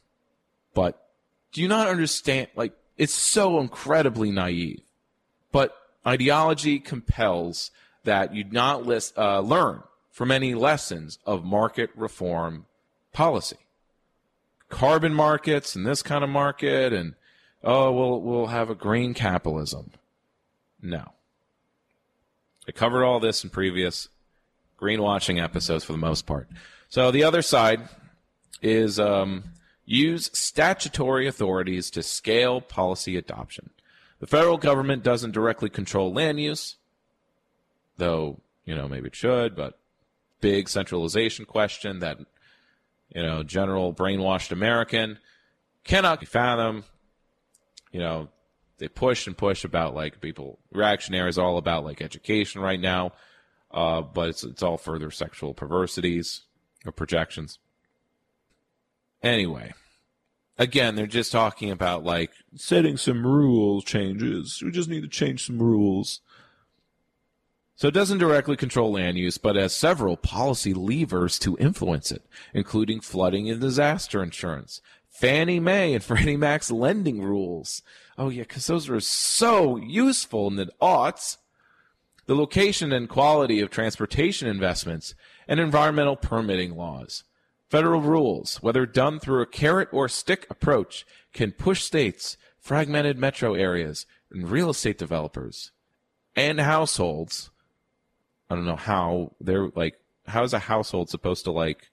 But 0.72 1.06
do 1.52 1.60
you 1.60 1.68
not 1.68 1.88
understand? 1.88 2.48
Like, 2.56 2.72
it's 2.96 3.12
so 3.12 3.60
incredibly 3.60 4.30
naive. 4.30 4.80
But 5.52 5.76
ideology 6.06 6.78
compels 6.78 7.70
that 8.04 8.34
you 8.34 8.44
not 8.44 8.86
list, 8.86 9.18
uh, 9.18 9.40
learn 9.40 9.82
from 10.10 10.30
any 10.30 10.54
lessons 10.54 11.18
of 11.26 11.44
market 11.44 11.90
reform 11.94 12.64
policy. 13.12 13.58
Carbon 14.68 15.14
markets 15.14 15.76
and 15.76 15.86
this 15.86 16.02
kind 16.02 16.24
of 16.24 16.30
market, 16.30 16.92
and 16.92 17.14
oh, 17.62 17.92
we'll 17.92 18.20
we'll 18.20 18.46
have 18.48 18.70
a 18.70 18.74
green 18.74 19.14
capitalism. 19.14 19.92
No. 20.82 21.12
I 22.68 22.72
covered 22.72 23.04
all 23.04 23.20
this 23.20 23.44
in 23.44 23.50
previous 23.50 24.08
greenwashing 24.80 25.42
episodes 25.42 25.84
for 25.84 25.92
the 25.92 25.98
most 25.98 26.26
part. 26.26 26.48
So 26.88 27.10
the 27.10 27.24
other 27.24 27.42
side 27.42 27.88
is 28.60 28.98
um, 28.98 29.44
use 29.84 30.30
statutory 30.32 31.26
authorities 31.26 31.90
to 31.90 32.02
scale 32.02 32.60
policy 32.60 33.16
adoption. 33.16 33.70
The 34.18 34.26
federal 34.26 34.58
government 34.58 35.02
doesn't 35.02 35.32
directly 35.32 35.68
control 35.68 36.12
land 36.12 36.40
use, 36.40 36.76
though, 37.98 38.40
you 38.64 38.74
know, 38.74 38.88
maybe 38.88 39.08
it 39.08 39.16
should, 39.16 39.54
but 39.54 39.78
big 40.40 40.68
centralization 40.68 41.44
question 41.44 42.00
that, 42.00 42.18
you 43.14 43.22
know, 43.22 43.42
general 43.42 43.94
brainwashed 43.94 44.52
American 44.52 45.18
cannot 45.84 46.26
fathom. 46.26 46.84
You 47.92 48.00
know, 48.00 48.28
they 48.78 48.88
push 48.88 49.26
and 49.26 49.36
push 49.36 49.64
about 49.64 49.94
like 49.94 50.20
people 50.20 50.58
reactionary 50.72 51.30
is 51.30 51.38
all 51.38 51.56
about 51.56 51.84
like 51.84 52.02
education 52.02 52.60
right 52.60 52.80
now, 52.80 53.12
uh, 53.70 54.02
but 54.02 54.28
it's 54.28 54.44
it's 54.44 54.62
all 54.62 54.76
further 54.76 55.10
sexual 55.10 55.54
perversities 55.54 56.42
or 56.84 56.92
projections. 56.92 57.58
Anyway, 59.22 59.72
again, 60.58 60.94
they're 60.94 61.06
just 61.06 61.32
talking 61.32 61.70
about 61.70 62.04
like 62.04 62.30
setting 62.54 62.96
some 62.96 63.26
rules 63.26 63.84
changes. 63.84 64.60
We 64.62 64.70
just 64.70 64.88
need 64.88 65.02
to 65.02 65.08
change 65.08 65.46
some 65.46 65.58
rules. 65.58 66.20
So 67.76 67.88
it 67.88 67.94
doesn't 67.94 68.18
directly 68.18 68.56
control 68.56 68.92
land 68.92 69.18
use, 69.18 69.36
but 69.36 69.54
has 69.54 69.74
several 69.74 70.16
policy 70.16 70.72
levers 70.72 71.38
to 71.40 71.58
influence 71.58 72.10
it, 72.10 72.22
including 72.54 73.00
flooding 73.00 73.50
and 73.50 73.60
disaster 73.60 74.22
insurance, 74.22 74.80
Fannie 75.08 75.60
Mae 75.60 75.94
and 75.94 76.02
Freddie 76.04 76.36
Mac's 76.36 76.70
lending 76.70 77.22
rules. 77.22 77.82
Oh 78.16 78.30
yeah, 78.30 78.42
because 78.42 78.66
those 78.66 78.88
were 78.88 79.00
so 79.00 79.76
useful 79.76 80.48
in 80.48 80.56
the 80.56 80.70
aughts. 80.80 81.36
The 82.24 82.34
location 82.34 82.92
and 82.92 83.08
quality 83.08 83.60
of 83.60 83.70
transportation 83.70 84.48
investments 84.48 85.14
and 85.46 85.60
environmental 85.60 86.16
permitting 86.16 86.76
laws. 86.76 87.24
Federal 87.68 88.00
rules, 88.00 88.56
whether 88.62 88.86
done 88.86 89.20
through 89.20 89.42
a 89.42 89.46
carrot 89.46 89.88
or 89.92 90.08
stick 90.08 90.46
approach, 90.50 91.06
can 91.32 91.52
push 91.52 91.82
states, 91.82 92.36
fragmented 92.58 93.18
metro 93.18 93.54
areas, 93.54 94.06
and 94.30 94.50
real 94.50 94.70
estate 94.70 94.98
developers 94.98 95.72
and 96.34 96.60
households. 96.60 97.50
I 98.48 98.54
don't 98.54 98.66
know 98.66 98.76
how 98.76 99.32
they're 99.40 99.68
like, 99.74 99.98
how 100.26 100.42
is 100.44 100.52
a 100.52 100.58
household 100.58 101.10
supposed 101.10 101.44
to 101.44 101.50
like, 101.50 101.90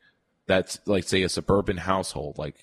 that's 0.48 0.80
like, 0.86 1.04
say, 1.04 1.24
a 1.24 1.30
suburban 1.30 1.78
household, 1.78 2.38
like, 2.38 2.56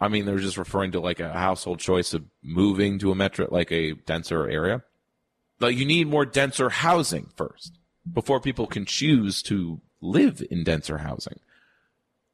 I 0.00 0.08
mean, 0.08 0.26
they're 0.26 0.38
just 0.38 0.58
referring 0.58 0.92
to 0.92 1.00
like 1.00 1.20
a 1.20 1.32
household 1.32 1.78
choice 1.78 2.14
of 2.14 2.24
moving 2.42 2.98
to 2.98 3.12
a 3.12 3.14
metro, 3.14 3.48
like 3.50 3.70
a 3.72 3.92
denser 3.92 4.48
area. 4.48 4.82
Like 5.60 5.76
you 5.76 5.86
need 5.86 6.08
more 6.08 6.26
denser 6.26 6.68
housing 6.68 7.30
first 7.36 7.78
before 8.12 8.40
people 8.40 8.66
can 8.66 8.84
choose 8.84 9.42
to 9.44 9.80
live 10.00 10.42
in 10.50 10.64
denser 10.64 10.98
housing. 10.98 11.38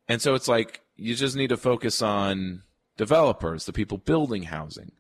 And 0.09 0.21
so 0.21 0.35
it's 0.35 0.49
like 0.49 0.81
you 0.97 1.15
just 1.15 1.37
need 1.37 1.51
to 1.51 1.57
focus 1.57 2.03
on 2.03 2.63
developers, 2.97 3.67
the 3.67 3.73
people 3.73 3.99
building 3.99 4.45
housing. 4.45 4.93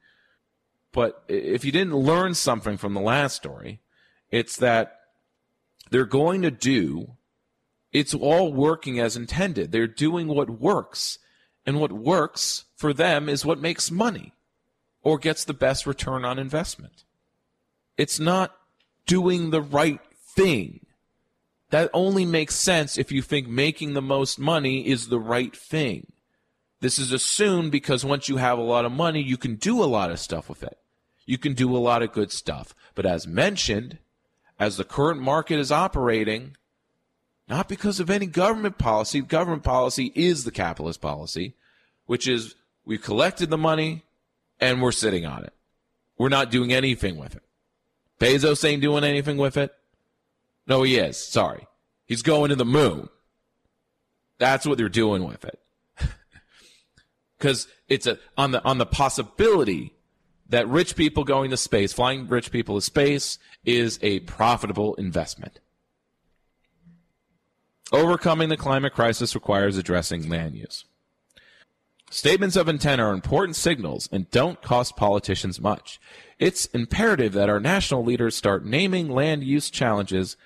But 0.92 1.24
if 1.28 1.64
you 1.64 1.72
didn't 1.72 1.96
learn 1.96 2.34
something 2.34 2.76
from 2.76 2.94
the 2.94 3.00
last 3.00 3.36
story, 3.36 3.80
it's 4.30 4.56
that 4.56 4.99
they're 5.90 6.04
going 6.04 6.42
to 6.42 6.50
do, 6.50 7.16
it's 7.92 8.14
all 8.14 8.52
working 8.52 8.98
as 8.98 9.16
intended. 9.16 9.72
They're 9.72 9.86
doing 9.86 10.28
what 10.28 10.48
works 10.48 11.18
and 11.66 11.80
what 11.80 11.92
works 11.92 12.64
for 12.76 12.92
them 12.92 13.28
is 13.28 13.44
what 13.44 13.60
makes 13.60 13.90
money 13.90 14.32
or 15.02 15.18
gets 15.18 15.44
the 15.44 15.54
best 15.54 15.86
return 15.86 16.24
on 16.24 16.38
investment. 16.38 17.04
It's 17.96 18.20
not 18.20 18.56
doing 19.06 19.50
the 19.50 19.62
right 19.62 20.00
thing. 20.36 20.86
That 21.70 21.90
only 21.92 22.24
makes 22.24 22.54
sense 22.54 22.98
if 22.98 23.12
you 23.12 23.22
think 23.22 23.46
making 23.48 23.94
the 23.94 24.02
most 24.02 24.38
money 24.38 24.86
is 24.86 25.08
the 25.08 25.20
right 25.20 25.54
thing. 25.54 26.12
This 26.80 26.98
is 26.98 27.12
assumed 27.12 27.72
because 27.72 28.04
once 28.04 28.28
you 28.28 28.38
have 28.38 28.58
a 28.58 28.62
lot 28.62 28.84
of 28.84 28.92
money, 28.92 29.20
you 29.20 29.36
can 29.36 29.56
do 29.56 29.82
a 29.82 29.84
lot 29.84 30.10
of 30.10 30.18
stuff 30.18 30.48
with 30.48 30.62
it. 30.62 30.78
You 31.26 31.38
can 31.38 31.54
do 31.54 31.76
a 31.76 31.78
lot 31.78 32.02
of 32.02 32.12
good 32.12 32.32
stuff. 32.32 32.74
But 32.94 33.06
as 33.06 33.26
mentioned, 33.26 33.98
as 34.60 34.76
the 34.76 34.84
current 34.84 35.20
market 35.20 35.58
is 35.58 35.72
operating, 35.72 36.54
not 37.48 37.66
because 37.66 37.98
of 37.98 38.10
any 38.10 38.26
government 38.26 38.76
policy, 38.76 39.22
government 39.22 39.64
policy 39.64 40.12
is 40.14 40.44
the 40.44 40.50
capitalist 40.50 41.00
policy, 41.00 41.54
which 42.04 42.28
is 42.28 42.54
we've 42.84 43.02
collected 43.02 43.48
the 43.48 43.58
money 43.58 44.04
and 44.60 44.82
we're 44.82 44.92
sitting 44.92 45.24
on 45.24 45.42
it. 45.42 45.54
We're 46.18 46.28
not 46.28 46.50
doing 46.50 46.74
anything 46.74 47.16
with 47.16 47.34
it. 47.34 47.42
Bezos 48.20 48.62
ain't 48.68 48.82
doing 48.82 49.02
anything 49.02 49.38
with 49.38 49.56
it. 49.56 49.72
No, 50.66 50.82
he 50.82 50.98
is. 50.98 51.16
Sorry. 51.16 51.66
He's 52.04 52.20
going 52.20 52.50
to 52.50 52.56
the 52.56 52.66
moon. 52.66 53.08
That's 54.36 54.66
what 54.66 54.76
they're 54.76 54.90
doing 54.90 55.24
with 55.24 55.44
it. 55.46 55.58
Cuz 57.38 57.66
it's 57.88 58.06
a 58.06 58.18
on 58.36 58.50
the 58.50 58.62
on 58.62 58.76
the 58.76 58.86
possibility 58.86 59.94
that 60.50 60.68
rich 60.68 60.96
people 60.96 61.24
going 61.24 61.50
to 61.50 61.56
space, 61.56 61.92
flying 61.92 62.28
rich 62.28 62.50
people 62.50 62.74
to 62.74 62.80
space 62.82 63.38
is 63.64 63.98
a 64.02 64.20
profitable 64.20 64.94
investment. 64.96 65.60
Overcoming 67.92 68.48
the 68.48 68.56
climate 68.56 68.92
crisis 68.92 69.34
requires 69.34 69.76
addressing 69.76 70.28
land 70.28 70.54
use. 70.54 70.84
Statements 72.10 72.56
of 72.56 72.68
intent 72.68 73.00
are 73.00 73.12
important 73.12 73.54
signals 73.54 74.08
and 74.10 74.30
don't 74.30 74.60
cost 74.62 74.96
politicians 74.96 75.60
much. 75.60 76.00
It's 76.38 76.66
imperative 76.66 77.32
that 77.34 77.48
our 77.48 77.60
national 77.60 78.04
leaders 78.04 78.34
start 78.34 78.64
naming 78.64 79.08
land 79.08 79.44
use 79.44 79.70
challenges 79.70 80.36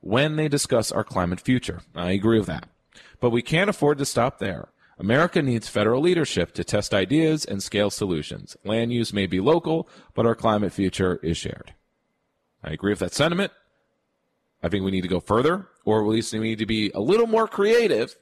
when 0.00 0.36
they 0.36 0.48
discuss 0.48 0.92
our 0.92 1.04
climate 1.04 1.40
future. 1.40 1.80
I 1.94 2.10
agree 2.10 2.38
with 2.38 2.48
that. 2.48 2.68
But 3.20 3.30
we 3.30 3.40
can't 3.40 3.70
afford 3.70 3.96
to 3.98 4.04
stop 4.04 4.38
there. 4.38 4.68
America 4.98 5.42
needs 5.42 5.68
federal 5.68 6.00
leadership 6.00 6.52
to 6.54 6.64
test 6.64 6.94
ideas 6.94 7.44
and 7.44 7.62
scale 7.62 7.90
solutions. 7.90 8.56
Land 8.64 8.92
use 8.92 9.12
may 9.12 9.26
be 9.26 9.40
local, 9.40 9.88
but 10.14 10.26
our 10.26 10.34
climate 10.34 10.72
future 10.72 11.16
is 11.22 11.36
shared. 11.36 11.74
I 12.62 12.70
agree 12.70 12.92
with 12.92 13.00
that 13.00 13.14
sentiment. 13.14 13.52
I 14.62 14.68
think 14.68 14.84
we 14.84 14.90
need 14.90 15.02
to 15.02 15.08
go 15.08 15.20
further, 15.20 15.68
or 15.84 16.00
at 16.00 16.08
least 16.08 16.32
we 16.32 16.38
need 16.38 16.58
to 16.58 16.66
be 16.66 16.90
a 16.94 17.00
little 17.00 17.26
more 17.26 17.46
creative 17.46 18.16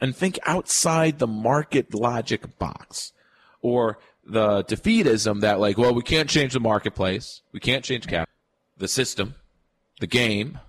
and 0.00 0.14
think 0.14 0.38
outside 0.44 1.18
the 1.18 1.26
market 1.26 1.94
logic 1.94 2.58
box 2.58 3.12
or 3.60 3.98
the 4.24 4.62
defeatism 4.64 5.40
that 5.40 5.58
like, 5.58 5.76
well, 5.78 5.94
we 5.94 6.02
can't 6.02 6.30
change 6.30 6.52
the 6.52 6.60
marketplace. 6.60 7.42
We 7.52 7.60
can't 7.60 7.84
change 7.84 8.06
cap, 8.06 8.28
the 8.76 8.88
system, 8.88 9.34
the 10.00 10.06
game. 10.06 10.60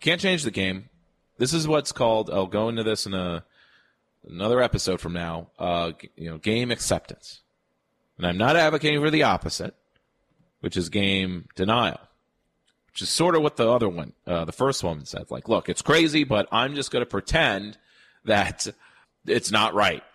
Can't 0.00 0.20
change 0.20 0.42
the 0.44 0.50
game. 0.50 0.90
This 1.38 1.52
is 1.52 1.66
what's 1.66 1.92
called, 1.92 2.30
I'll 2.30 2.46
go 2.46 2.68
into 2.68 2.82
this 2.82 3.06
in 3.06 3.14
a, 3.14 3.44
another 4.26 4.62
episode 4.62 5.00
from 5.00 5.12
now, 5.12 5.48
uh, 5.58 5.92
you 6.16 6.30
know, 6.30 6.38
game 6.38 6.70
acceptance. 6.70 7.40
And 8.16 8.26
I'm 8.26 8.38
not 8.38 8.56
advocating 8.56 9.00
for 9.00 9.10
the 9.10 9.22
opposite, 9.22 9.74
which 10.60 10.76
is 10.76 10.88
game 10.88 11.48
denial, 11.54 12.00
which 12.88 13.02
is 13.02 13.08
sort 13.08 13.36
of 13.36 13.42
what 13.42 13.56
the 13.56 13.70
other 13.70 13.88
one, 13.88 14.12
uh, 14.26 14.44
the 14.44 14.52
first 14.52 14.82
one 14.82 15.04
said. 15.04 15.30
Like, 15.30 15.48
look, 15.48 15.68
it's 15.68 15.82
crazy, 15.82 16.24
but 16.24 16.48
I'm 16.50 16.74
just 16.74 16.90
going 16.90 17.02
to 17.02 17.06
pretend 17.06 17.78
that 18.24 18.66
it's 19.26 19.50
not 19.50 19.74
right. 19.74 20.02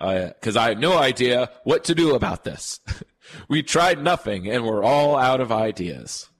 Because 0.00 0.56
uh, 0.56 0.60
I 0.60 0.68
have 0.70 0.78
no 0.78 0.96
idea 0.96 1.50
what 1.62 1.84
to 1.84 1.94
do 1.94 2.14
about 2.14 2.42
this. 2.42 2.80
we 3.48 3.62
tried 3.62 4.02
nothing 4.02 4.48
and 4.48 4.64
we're 4.64 4.82
all 4.82 5.14
out 5.14 5.42
of 5.42 5.52
ideas. 5.52 6.30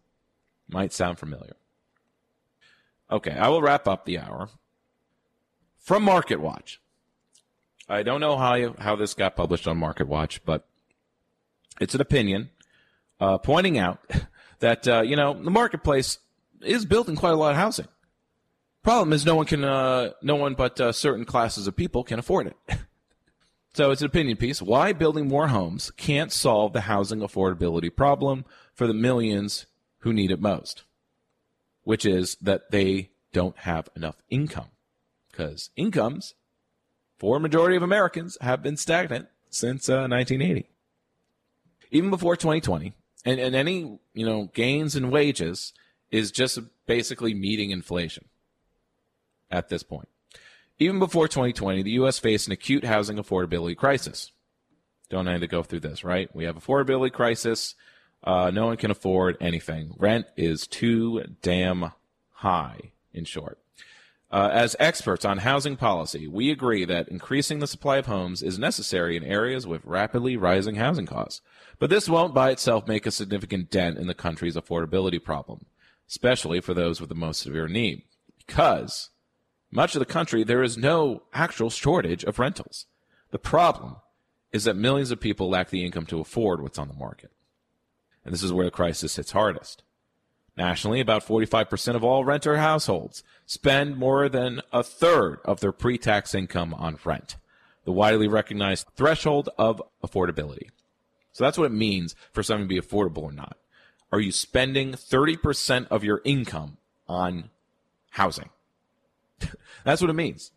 Might 0.66 0.94
sound 0.94 1.18
familiar. 1.18 1.56
Okay, 3.10 3.32
I 3.32 3.48
will 3.48 3.60
wrap 3.60 3.86
up 3.86 4.06
the 4.06 4.18
hour. 4.18 4.48
From 5.80 6.04
Market 6.04 6.40
Watch. 6.40 6.80
I 7.88 8.02
don't 8.04 8.20
know 8.20 8.36
how 8.36 8.54
you, 8.54 8.76
how 8.78 8.94
this 8.94 9.14
got 9.14 9.34
published 9.34 9.66
on 9.66 9.76
Market 9.76 10.06
Watch, 10.06 10.44
but 10.44 10.66
it's 11.80 11.94
an 11.94 12.00
opinion 12.00 12.50
uh, 13.18 13.38
pointing 13.38 13.78
out 13.78 13.98
that 14.60 14.86
uh, 14.86 15.02
you 15.02 15.16
know 15.16 15.34
the 15.34 15.50
marketplace 15.50 16.18
is 16.62 16.84
building 16.84 17.16
quite 17.16 17.32
a 17.32 17.36
lot 17.36 17.50
of 17.50 17.56
housing. 17.56 17.88
Problem 18.82 19.12
is, 19.12 19.26
no 19.26 19.34
one 19.34 19.46
can, 19.46 19.62
uh, 19.62 20.12
no 20.22 20.36
one 20.36 20.54
but 20.54 20.80
uh, 20.80 20.92
certain 20.92 21.26
classes 21.26 21.66
of 21.66 21.76
people 21.76 22.02
can 22.02 22.18
afford 22.18 22.46
it. 22.46 22.56
so 23.74 23.90
it's 23.90 24.00
an 24.00 24.06
opinion 24.06 24.38
piece. 24.38 24.62
Why 24.62 24.94
building 24.94 25.28
more 25.28 25.48
homes 25.48 25.90
can't 25.98 26.32
solve 26.32 26.72
the 26.72 26.82
housing 26.82 27.20
affordability 27.20 27.94
problem 27.94 28.46
for 28.74 28.86
the 28.86 28.94
millions 28.94 29.66
who 29.98 30.14
need 30.14 30.30
it 30.30 30.40
most, 30.40 30.84
which 31.82 32.06
is 32.06 32.36
that 32.40 32.70
they 32.70 33.10
don't 33.32 33.58
have 33.58 33.90
enough 33.94 34.16
income, 34.30 34.70
because 35.40 35.70
incomes 35.76 36.34
for 37.18 37.36
a 37.36 37.40
majority 37.40 37.76
of 37.76 37.82
Americans 37.82 38.36
have 38.40 38.62
been 38.62 38.76
stagnant 38.76 39.28
since 39.48 39.88
uh, 39.88 40.06
1980. 40.06 40.68
Even 41.90 42.10
before 42.10 42.36
2020, 42.36 42.92
and, 43.24 43.40
and 43.40 43.54
any 43.54 43.98
you 44.14 44.26
know 44.26 44.50
gains 44.54 44.96
in 44.96 45.10
wages 45.10 45.72
is 46.10 46.30
just 46.30 46.58
basically 46.86 47.34
meeting 47.34 47.70
inflation 47.70 48.26
at 49.50 49.68
this 49.68 49.82
point. 49.82 50.08
Even 50.78 50.98
before 50.98 51.28
2020, 51.28 51.82
the 51.82 51.90
U.S. 51.92 52.18
faced 52.18 52.46
an 52.46 52.52
acute 52.52 52.84
housing 52.84 53.16
affordability 53.16 53.76
crisis. 53.76 54.32
Don't 55.08 55.26
need 55.26 55.40
to 55.40 55.46
go 55.46 55.62
through 55.62 55.80
this, 55.80 56.04
right? 56.04 56.34
We 56.34 56.44
have 56.44 56.56
affordability 56.56 57.12
crisis. 57.12 57.74
Uh, 58.22 58.50
no 58.50 58.66
one 58.66 58.76
can 58.76 58.90
afford 58.90 59.36
anything. 59.40 59.94
Rent 59.98 60.26
is 60.36 60.66
too 60.66 61.24
damn 61.42 61.92
high, 62.30 62.92
in 63.12 63.24
short. 63.24 63.58
Uh, 64.32 64.48
as 64.52 64.76
experts 64.78 65.24
on 65.24 65.38
housing 65.38 65.76
policy, 65.76 66.28
we 66.28 66.50
agree 66.50 66.84
that 66.84 67.08
increasing 67.08 67.58
the 67.58 67.66
supply 67.66 67.96
of 67.96 68.06
homes 68.06 68.42
is 68.42 68.60
necessary 68.60 69.16
in 69.16 69.24
areas 69.24 69.66
with 69.66 69.84
rapidly 69.84 70.36
rising 70.36 70.76
housing 70.76 71.06
costs. 71.06 71.40
But 71.80 71.90
this 71.90 72.08
won't 72.08 72.32
by 72.32 72.50
itself 72.50 72.86
make 72.86 73.06
a 73.06 73.10
significant 73.10 73.70
dent 73.70 73.98
in 73.98 74.06
the 74.06 74.14
country's 74.14 74.54
affordability 74.54 75.22
problem, 75.22 75.66
especially 76.08 76.60
for 76.60 76.74
those 76.74 77.00
with 77.00 77.08
the 77.08 77.14
most 77.16 77.40
severe 77.40 77.66
need. 77.66 78.02
Because 78.46 79.10
much 79.72 79.96
of 79.96 79.98
the 79.98 80.06
country, 80.06 80.44
there 80.44 80.62
is 80.62 80.78
no 80.78 81.22
actual 81.32 81.70
shortage 81.70 82.22
of 82.22 82.38
rentals. 82.38 82.86
The 83.32 83.38
problem 83.38 83.96
is 84.52 84.64
that 84.64 84.76
millions 84.76 85.10
of 85.10 85.20
people 85.20 85.48
lack 85.48 85.70
the 85.70 85.84
income 85.84 86.06
to 86.06 86.20
afford 86.20 86.62
what's 86.62 86.78
on 86.78 86.88
the 86.88 86.94
market. 86.94 87.32
And 88.24 88.32
this 88.32 88.42
is 88.42 88.52
where 88.52 88.64
the 88.64 88.70
crisis 88.70 89.16
hits 89.16 89.32
hardest. 89.32 89.82
Nationally, 90.56 91.00
about 91.00 91.24
45% 91.24 91.94
of 91.94 92.04
all 92.04 92.24
renter 92.24 92.58
households 92.58 93.22
spend 93.46 93.96
more 93.96 94.28
than 94.28 94.60
a 94.72 94.82
third 94.82 95.38
of 95.44 95.60
their 95.60 95.72
pre 95.72 95.96
tax 95.96 96.34
income 96.34 96.74
on 96.74 96.98
rent, 97.04 97.36
the 97.84 97.92
widely 97.92 98.28
recognized 98.28 98.88
threshold 98.94 99.48
of 99.56 99.82
affordability. 100.04 100.68
So 101.32 101.44
that's 101.44 101.56
what 101.56 101.66
it 101.66 101.72
means 101.72 102.14
for 102.32 102.42
something 102.42 102.68
to 102.68 102.74
be 102.74 102.80
affordable 102.80 103.22
or 103.22 103.32
not. 103.32 103.56
Are 104.12 104.20
you 104.20 104.32
spending 104.32 104.92
30% 104.92 105.86
of 105.88 106.02
your 106.02 106.20
income 106.24 106.78
on 107.08 107.50
housing? 108.10 108.50
That's 109.84 110.00
what 110.00 110.10
it 110.10 110.14
means. 110.14 110.50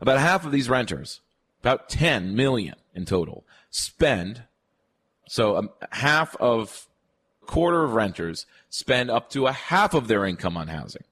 About 0.00 0.20
half 0.20 0.46
of 0.46 0.52
these 0.52 0.68
renters, 0.68 1.20
about 1.60 1.88
10 1.88 2.36
million 2.36 2.76
in 2.94 3.04
total, 3.04 3.44
spend, 3.70 4.44
so 5.26 5.56
um, 5.56 5.70
half 5.90 6.36
of 6.36 6.87
quarter 7.48 7.82
of 7.82 7.94
renters 7.94 8.46
spend 8.68 9.10
up 9.10 9.30
to 9.30 9.48
a 9.48 9.52
half 9.52 9.94
of 9.94 10.06
their 10.06 10.24
income 10.24 10.56
on 10.56 10.68
housing, 10.68 11.02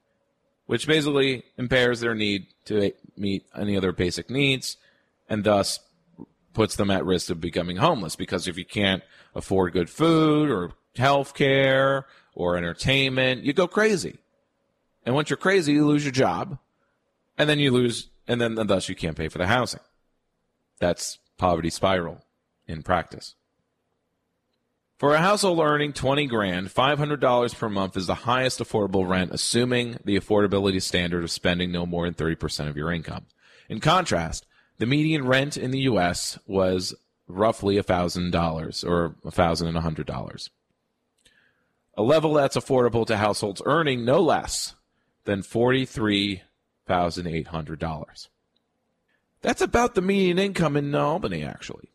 which 0.67 0.87
basically 0.87 1.43
impairs 1.57 1.99
their 1.99 2.15
need 2.15 2.47
to 2.65 2.93
meet 3.17 3.45
any 3.53 3.75
other 3.75 3.91
basic 3.91 4.29
needs 4.29 4.77
and 5.27 5.43
thus 5.43 5.79
puts 6.53 6.75
them 6.75 6.91
at 6.91 7.03
risk 7.03 7.29
of 7.29 7.41
becoming 7.41 7.77
homeless 7.77 8.15
because 8.15 8.47
if 8.47 8.57
you 8.57 8.65
can't 8.65 9.03
afford 9.35 9.73
good 9.73 9.89
food 9.89 10.49
or 10.49 10.71
health 10.95 11.33
care 11.33 12.05
or 12.33 12.55
entertainment, 12.55 13.43
you 13.43 13.51
go 13.51 13.67
crazy. 13.67 14.17
And 15.05 15.15
once 15.15 15.29
you're 15.29 15.37
crazy, 15.37 15.73
you 15.73 15.85
lose 15.85 16.05
your 16.05 16.11
job 16.11 16.59
and 17.37 17.49
then 17.49 17.59
you 17.59 17.71
lose, 17.71 18.09
and 18.27 18.39
then 18.39 18.57
and 18.57 18.69
thus 18.69 18.89
you 18.89 18.95
can't 18.95 19.17
pay 19.17 19.27
for 19.27 19.37
the 19.37 19.47
housing. 19.47 19.81
That's 20.79 21.17
poverty 21.37 21.69
spiral 21.69 22.21
in 22.67 22.83
practice. 22.83 23.35
For 24.97 25.13
a 25.13 25.19
household 25.19 25.59
earning 25.59 25.93
20 25.93 26.25
grand, 26.25 26.69
$500 26.69 27.55
per 27.55 27.69
month 27.69 27.95
is 27.95 28.07
the 28.07 28.15
highest 28.15 28.59
affordable 28.59 29.07
rent, 29.07 29.31
assuming 29.31 29.97
the 30.03 30.19
affordability 30.19 30.81
standard 30.81 31.23
of 31.23 31.29
spending 31.29 31.71
no 31.71 31.85
more 31.85 32.05
than 32.05 32.15
30% 32.15 32.67
of 32.67 32.75
your 32.75 32.91
income. 32.91 33.25
In 33.69 33.79
contrast, 33.79 34.47
the 34.79 34.87
median 34.87 35.27
rent 35.27 35.55
in 35.55 35.69
the 35.69 35.81
U.S. 35.81 36.39
was 36.47 36.95
roughly 37.27 37.75
$1,000 37.75 38.89
or 38.89 39.15
$1,100. 39.23 40.49
A 41.95 42.01
level 42.01 42.33
that's 42.33 42.57
affordable 42.57 43.05
to 43.05 43.17
households 43.17 43.61
earning 43.65 44.03
no 44.03 44.19
less 44.19 44.73
than 45.25 45.43
43 45.43 46.41
$1,800. 46.87 48.27
That's 49.41 49.61
about 49.61 49.93
the 49.93 50.01
median 50.01 50.39
income 50.39 50.75
in 50.75 50.95
Albany, 50.95 51.43
actually. 51.43 51.89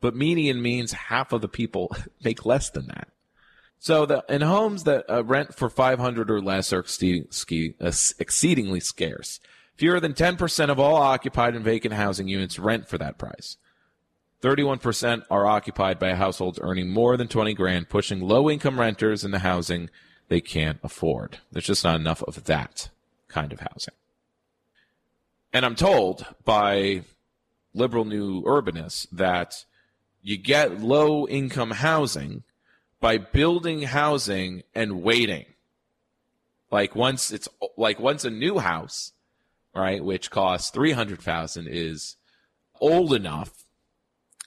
But 0.00 0.14
median 0.14 0.60
means 0.60 0.92
half 0.92 1.32
of 1.32 1.40
the 1.40 1.48
people 1.48 1.94
make 2.24 2.44
less 2.44 2.70
than 2.70 2.86
that. 2.88 3.08
So 3.78 4.06
the, 4.06 4.24
in 4.28 4.42
homes 4.42 4.84
that 4.84 5.04
uh, 5.08 5.22
rent 5.24 5.54
for 5.54 5.68
500 5.68 6.30
or 6.30 6.40
less 6.40 6.72
are 6.72 6.80
exceeding, 6.80 7.28
uh, 7.80 7.92
exceedingly 8.18 8.80
scarce. 8.80 9.40
Fewer 9.76 10.00
than 10.00 10.14
10% 10.14 10.70
of 10.70 10.80
all 10.80 10.96
occupied 10.96 11.54
and 11.54 11.64
vacant 11.64 11.94
housing 11.94 12.28
units 12.28 12.58
rent 12.58 12.88
for 12.88 12.96
that 12.98 13.18
price. 13.18 13.58
31% 14.42 15.22
are 15.30 15.46
occupied 15.46 15.98
by 15.98 16.14
households 16.14 16.58
earning 16.62 16.88
more 16.88 17.16
than 17.16 17.28
20 17.28 17.52
grand, 17.54 17.88
pushing 17.88 18.20
low 18.20 18.50
income 18.50 18.80
renters 18.80 19.24
into 19.24 19.38
housing 19.38 19.90
they 20.28 20.40
can't 20.40 20.78
afford. 20.82 21.38
There's 21.52 21.66
just 21.66 21.84
not 21.84 22.00
enough 22.00 22.22
of 22.22 22.44
that 22.44 22.90
kind 23.28 23.52
of 23.52 23.60
housing. 23.60 23.94
And 25.52 25.64
I'm 25.64 25.76
told 25.76 26.26
by 26.44 27.02
liberal 27.74 28.04
new 28.04 28.42
urbanists 28.42 29.06
that 29.12 29.64
you 30.26 30.36
get 30.36 30.82
low 30.82 31.26
income 31.28 31.70
housing 31.70 32.42
by 33.00 33.16
building 33.16 33.82
housing 33.82 34.64
and 34.74 35.00
waiting. 35.00 35.46
Like 36.68 36.96
once 36.96 37.30
it's 37.30 37.48
like 37.76 38.00
once 38.00 38.24
a 38.24 38.30
new 38.30 38.58
house, 38.58 39.12
right, 39.72 40.04
which 40.04 40.32
costs 40.32 40.70
300,000 40.70 41.68
is 41.68 42.16
old 42.80 43.14
enough, 43.14 43.66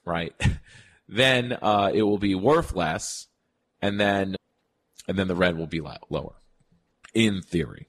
right? 0.03 0.34
then 1.07 1.57
uh, 1.61 1.91
it 1.93 2.03
will 2.03 2.17
be 2.17 2.36
worth 2.36 2.75
less 2.75 3.27
and 3.82 4.01
then 4.01 4.36
and 5.07 5.17
then 5.17 5.30
the 5.30 5.36
rent 5.36 5.55
will 5.55 5.65
be 5.65 5.80
lower 6.09 6.36
in 7.13 7.41
theory. 7.41 7.88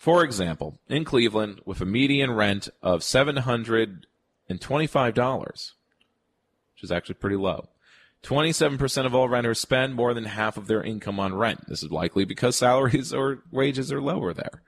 For 0.00 0.24
example, 0.24 0.80
in 0.88 1.04
Cleveland 1.04 1.60
with 1.66 1.82
a 1.82 1.86
median 1.86 2.30
rent 2.30 2.70
of 2.82 3.00
$725 3.00 5.72
which 6.78 6.84
is 6.84 6.92
actually 6.92 7.16
pretty 7.16 7.34
low. 7.34 7.68
27% 8.22 9.04
of 9.04 9.14
all 9.14 9.28
renters 9.28 9.58
spend 9.58 9.94
more 9.94 10.14
than 10.14 10.24
half 10.24 10.56
of 10.56 10.68
their 10.68 10.82
income 10.82 11.18
on 11.18 11.34
rent. 11.34 11.66
This 11.66 11.82
is 11.82 11.90
likely 11.90 12.24
because 12.24 12.54
salaries 12.56 13.12
or 13.12 13.42
wages 13.50 13.90
are 13.92 14.00
lower 14.00 14.32
there. 14.32 14.62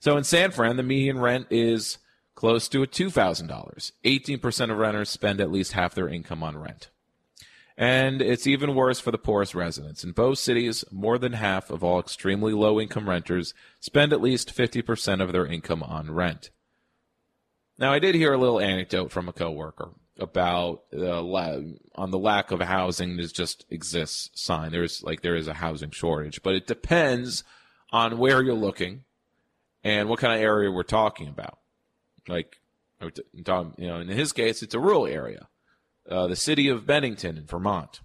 So 0.00 0.16
in 0.16 0.24
San 0.24 0.52
Fran, 0.52 0.78
the 0.78 0.82
median 0.82 1.18
rent 1.18 1.48
is 1.50 1.98
close 2.34 2.66
to 2.70 2.82
a 2.82 2.86
$2,000. 2.86 3.92
18% 4.04 4.70
of 4.70 4.78
renters 4.78 5.10
spend 5.10 5.38
at 5.38 5.52
least 5.52 5.72
half 5.72 5.94
their 5.94 6.08
income 6.08 6.42
on 6.42 6.56
rent. 6.56 6.88
And 7.76 8.22
it's 8.22 8.46
even 8.46 8.74
worse 8.74 9.00
for 9.00 9.10
the 9.10 9.18
poorest 9.18 9.54
residents. 9.54 10.02
In 10.02 10.12
both 10.12 10.38
cities, 10.38 10.82
more 10.90 11.18
than 11.18 11.34
half 11.34 11.70
of 11.70 11.84
all 11.84 12.00
extremely 12.00 12.54
low 12.54 12.80
income 12.80 13.08
renters 13.08 13.52
spend 13.80 14.14
at 14.14 14.22
least 14.22 14.54
50% 14.54 15.22
of 15.22 15.32
their 15.32 15.46
income 15.46 15.82
on 15.82 16.10
rent. 16.10 16.48
Now, 17.78 17.92
I 17.92 17.98
did 17.98 18.14
hear 18.14 18.32
a 18.32 18.38
little 18.38 18.60
anecdote 18.60 19.10
from 19.10 19.28
a 19.28 19.32
coworker 19.32 19.90
about 20.20 20.82
la- 20.92 21.60
on 21.94 22.10
the 22.10 22.18
lack 22.18 22.50
of 22.50 22.60
housing 22.60 23.16
that 23.16 23.32
just 23.32 23.64
exists 23.70 24.30
sign. 24.34 24.70
There's 24.70 25.02
like 25.02 25.22
there 25.22 25.36
is 25.36 25.48
a 25.48 25.54
housing 25.54 25.90
shortage, 25.90 26.42
but 26.42 26.54
it 26.54 26.66
depends 26.66 27.42
on 27.90 28.18
where 28.18 28.42
you're 28.42 28.54
looking 28.54 29.04
and 29.82 30.08
what 30.08 30.20
kind 30.20 30.34
of 30.34 30.40
area 30.40 30.70
we're 30.70 30.82
talking 30.82 31.28
about. 31.28 31.58
Like, 32.28 32.60
you 33.00 33.42
know, 33.44 34.00
in 34.00 34.08
his 34.08 34.32
case, 34.32 34.62
it's 34.62 34.74
a 34.74 34.78
rural 34.78 35.06
area, 35.06 35.48
uh, 36.08 36.26
the 36.26 36.36
city 36.36 36.68
of 36.68 36.86
Bennington 36.86 37.38
in 37.38 37.46
Vermont, 37.46 38.00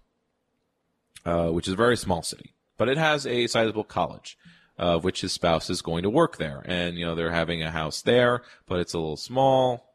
uh, 1.25 1.49
which 1.49 1.67
is 1.67 1.73
a 1.73 1.77
very 1.77 1.97
small 1.97 2.23
city, 2.23 2.53
but 2.77 2.87
it 2.87 2.97
has 2.97 3.27
a 3.27 3.47
sizable 3.47 3.83
college. 3.83 4.37
Of 4.77 4.97
uh, 4.97 4.99
which 4.99 5.21
his 5.21 5.31
spouse 5.31 5.69
is 5.69 5.81
going 5.81 6.03
to 6.03 6.09
work 6.09 6.35
there, 6.35 6.61
and 6.65 6.97
you 6.97 7.05
know 7.05 7.15
they're 7.15 7.31
having 7.31 7.63
a 7.63 7.71
house 7.71 8.01
there, 8.01 8.41
but 8.67 8.81
it's 8.81 8.93
a 8.93 8.99
little 8.99 9.15
small. 9.15 9.94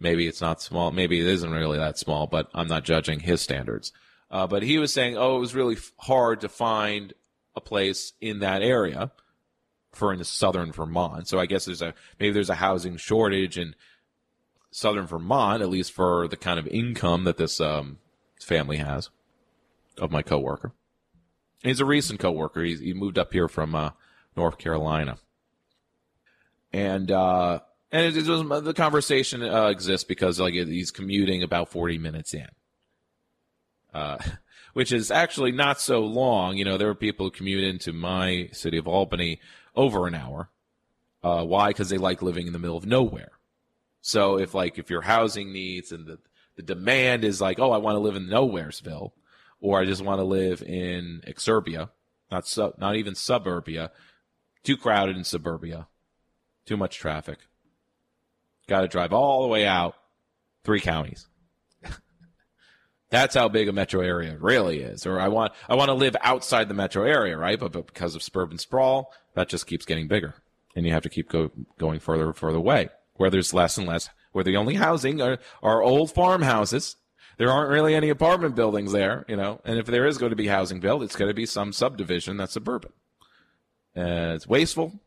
Maybe 0.00 0.26
it's 0.26 0.40
not 0.40 0.62
small. 0.62 0.90
Maybe 0.90 1.20
it 1.20 1.26
isn't 1.26 1.50
really 1.50 1.78
that 1.78 1.98
small, 1.98 2.26
but 2.26 2.48
I'm 2.54 2.68
not 2.68 2.84
judging 2.84 3.20
his 3.20 3.42
standards. 3.42 3.92
Uh, 4.30 4.46
but 4.46 4.62
he 4.62 4.78
was 4.78 4.92
saying, 4.92 5.16
oh, 5.16 5.36
it 5.36 5.40
was 5.40 5.54
really 5.54 5.76
hard 5.98 6.40
to 6.40 6.48
find 6.48 7.12
a 7.54 7.60
place 7.60 8.14
in 8.20 8.40
that 8.40 8.62
area 8.62 9.12
for 9.92 10.12
in 10.12 10.22
southern 10.24 10.72
Vermont. 10.72 11.28
So 11.28 11.38
I 11.38 11.46
guess 11.46 11.64
there's 11.64 11.82
a 11.82 11.94
maybe 12.18 12.32
there's 12.32 12.50
a 12.50 12.54
housing 12.54 12.96
shortage 12.96 13.58
in 13.58 13.74
southern 14.70 15.06
Vermont, 15.06 15.62
at 15.62 15.68
least 15.68 15.92
for 15.92 16.28
the 16.28 16.36
kind 16.36 16.58
of 16.58 16.66
income 16.68 17.24
that 17.24 17.36
this 17.36 17.60
um, 17.60 17.98
family 18.40 18.78
has. 18.78 19.10
Of 19.98 20.10
my 20.10 20.22
coworker, 20.22 20.72
he's 21.62 21.80
a 21.80 21.84
recent 21.84 22.20
coworker. 22.20 22.62
He's, 22.62 22.80
he 22.80 22.94
moved 22.94 23.18
up 23.18 23.34
here 23.34 23.48
from 23.48 23.74
uh, 23.74 23.90
North 24.34 24.56
Carolina, 24.56 25.18
and 26.72 27.10
uh, 27.10 27.58
and 27.92 28.06
it, 28.06 28.16
it 28.16 28.28
was, 28.28 28.64
the 28.64 28.74
conversation 28.74 29.42
uh, 29.42 29.66
exists 29.66 30.04
because 30.04 30.38
like 30.38 30.54
he's 30.54 30.90
commuting 30.90 31.42
about 31.42 31.68
forty 31.68 31.98
minutes 31.98 32.34
in. 32.34 32.48
Uh, 33.92 34.18
which 34.72 34.92
is 34.92 35.10
actually 35.10 35.52
not 35.52 35.80
so 35.80 36.00
long. 36.00 36.56
You 36.56 36.64
know, 36.64 36.78
there 36.78 36.88
are 36.88 36.94
people 36.94 37.26
who 37.26 37.30
commute 37.30 37.64
into 37.64 37.92
my 37.92 38.48
city 38.52 38.78
of 38.78 38.86
Albany 38.86 39.40
over 39.74 40.06
an 40.06 40.14
hour. 40.14 40.50
Uh, 41.22 41.44
why? 41.44 41.68
Because 41.68 41.90
they 41.90 41.98
like 41.98 42.22
living 42.22 42.46
in 42.46 42.52
the 42.52 42.58
middle 42.58 42.76
of 42.76 42.86
nowhere. 42.86 43.32
So 44.00 44.38
if 44.38 44.54
like 44.54 44.78
if 44.78 44.90
your 44.90 45.02
housing 45.02 45.52
needs 45.52 45.92
and 45.92 46.06
the 46.06 46.18
the 46.56 46.62
demand 46.62 47.24
is 47.24 47.40
like, 47.40 47.58
oh, 47.58 47.70
I 47.70 47.78
want 47.78 47.94
to 47.94 48.00
live 48.00 48.16
in 48.16 48.26
Nowheresville, 48.26 49.12
or 49.60 49.80
I 49.80 49.84
just 49.84 50.04
want 50.04 50.18
to 50.18 50.24
live 50.24 50.62
in 50.62 51.22
Exurbia, 51.26 51.90
not 52.30 52.46
sub, 52.46 52.74
not 52.78 52.96
even 52.96 53.14
suburbia, 53.14 53.90
too 54.62 54.76
crowded 54.76 55.16
in 55.16 55.24
suburbia, 55.24 55.86
too 56.66 56.76
much 56.76 56.98
traffic. 56.98 57.38
Got 58.70 58.82
to 58.82 58.88
drive 58.88 59.12
all 59.12 59.42
the 59.42 59.48
way 59.48 59.66
out, 59.66 59.96
three 60.62 60.80
counties. 60.80 61.26
That's 63.10 63.34
how 63.34 63.48
big 63.48 63.66
a 63.66 63.72
metro 63.72 64.00
area 64.00 64.36
really 64.38 64.78
is. 64.78 65.06
Or 65.06 65.18
I 65.18 65.26
want 65.26 65.52
I 65.68 65.74
want 65.74 65.88
to 65.88 65.94
live 65.94 66.14
outside 66.20 66.68
the 66.68 66.74
metro 66.74 67.02
area, 67.02 67.36
right? 67.36 67.58
But, 67.58 67.72
but 67.72 67.88
because 67.88 68.14
of 68.14 68.22
suburban 68.22 68.58
sprawl, 68.58 69.12
that 69.34 69.48
just 69.48 69.66
keeps 69.66 69.84
getting 69.84 70.06
bigger, 70.06 70.36
and 70.76 70.86
you 70.86 70.92
have 70.92 71.02
to 71.02 71.08
keep 71.08 71.28
go, 71.28 71.50
going 71.80 71.98
further 71.98 72.26
and 72.26 72.36
further 72.36 72.58
away, 72.58 72.90
where 73.14 73.28
there's 73.28 73.52
less 73.52 73.76
and 73.76 73.88
less, 73.88 74.08
where 74.30 74.44
the 74.44 74.56
only 74.56 74.76
housing 74.76 75.20
are, 75.20 75.38
are 75.64 75.82
old 75.82 76.12
farmhouses. 76.12 76.94
There 77.38 77.50
aren't 77.50 77.72
really 77.72 77.96
any 77.96 78.08
apartment 78.08 78.54
buildings 78.54 78.92
there, 78.92 79.24
you 79.26 79.34
know. 79.34 79.60
And 79.64 79.80
if 79.80 79.86
there 79.86 80.06
is 80.06 80.16
going 80.16 80.30
to 80.30 80.36
be 80.36 80.46
housing 80.46 80.78
built, 80.78 81.02
it's 81.02 81.16
going 81.16 81.30
to 81.30 81.34
be 81.34 81.44
some 81.44 81.72
subdivision 81.72 82.36
that's 82.36 82.52
suburban. 82.52 82.92
Uh, 83.96 84.34
it's 84.36 84.46
wasteful, 84.46 85.00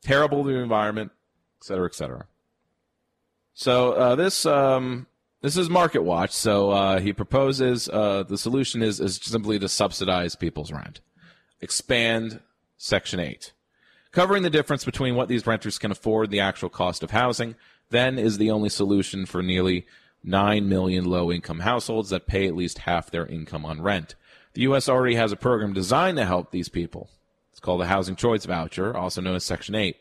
terrible 0.00 0.42
to 0.42 0.50
the 0.50 0.58
environment, 0.58 1.12
et 1.60 1.66
cetera, 1.66 1.84
et 1.84 1.94
cetera. 1.94 2.26
So 3.54 3.92
uh, 3.92 4.14
this 4.14 4.46
um, 4.46 5.06
this 5.40 5.56
is 5.56 5.68
Market 5.68 6.02
Watch. 6.02 6.32
So 6.32 6.70
uh, 6.70 7.00
he 7.00 7.12
proposes 7.12 7.88
uh, 7.88 8.24
the 8.24 8.38
solution 8.38 8.82
is 8.82 9.00
is 9.00 9.16
simply 9.16 9.58
to 9.58 9.68
subsidize 9.68 10.34
people's 10.34 10.72
rent, 10.72 11.00
expand 11.60 12.40
Section 12.76 13.20
Eight, 13.20 13.52
covering 14.10 14.42
the 14.42 14.50
difference 14.50 14.84
between 14.84 15.14
what 15.14 15.28
these 15.28 15.46
renters 15.46 15.78
can 15.78 15.90
afford 15.90 16.30
the 16.30 16.40
actual 16.40 16.68
cost 16.68 17.02
of 17.02 17.10
housing. 17.10 17.54
Then 17.90 18.18
is 18.18 18.38
the 18.38 18.50
only 18.50 18.70
solution 18.70 19.26
for 19.26 19.42
nearly 19.42 19.86
nine 20.24 20.68
million 20.68 21.04
low-income 21.04 21.60
households 21.60 22.10
that 22.10 22.26
pay 22.26 22.46
at 22.46 22.56
least 22.56 22.78
half 22.78 23.10
their 23.10 23.26
income 23.26 23.66
on 23.66 23.82
rent. 23.82 24.14
The 24.54 24.62
U.S. 24.62 24.88
already 24.88 25.16
has 25.16 25.32
a 25.32 25.36
program 25.36 25.72
designed 25.72 26.16
to 26.18 26.24
help 26.24 26.50
these 26.50 26.68
people. 26.68 27.10
It's 27.50 27.60
called 27.60 27.80
the 27.80 27.86
Housing 27.86 28.16
Choice 28.16 28.44
Voucher, 28.44 28.96
also 28.96 29.20
known 29.20 29.34
as 29.34 29.44
Section 29.44 29.74
8, 29.74 29.96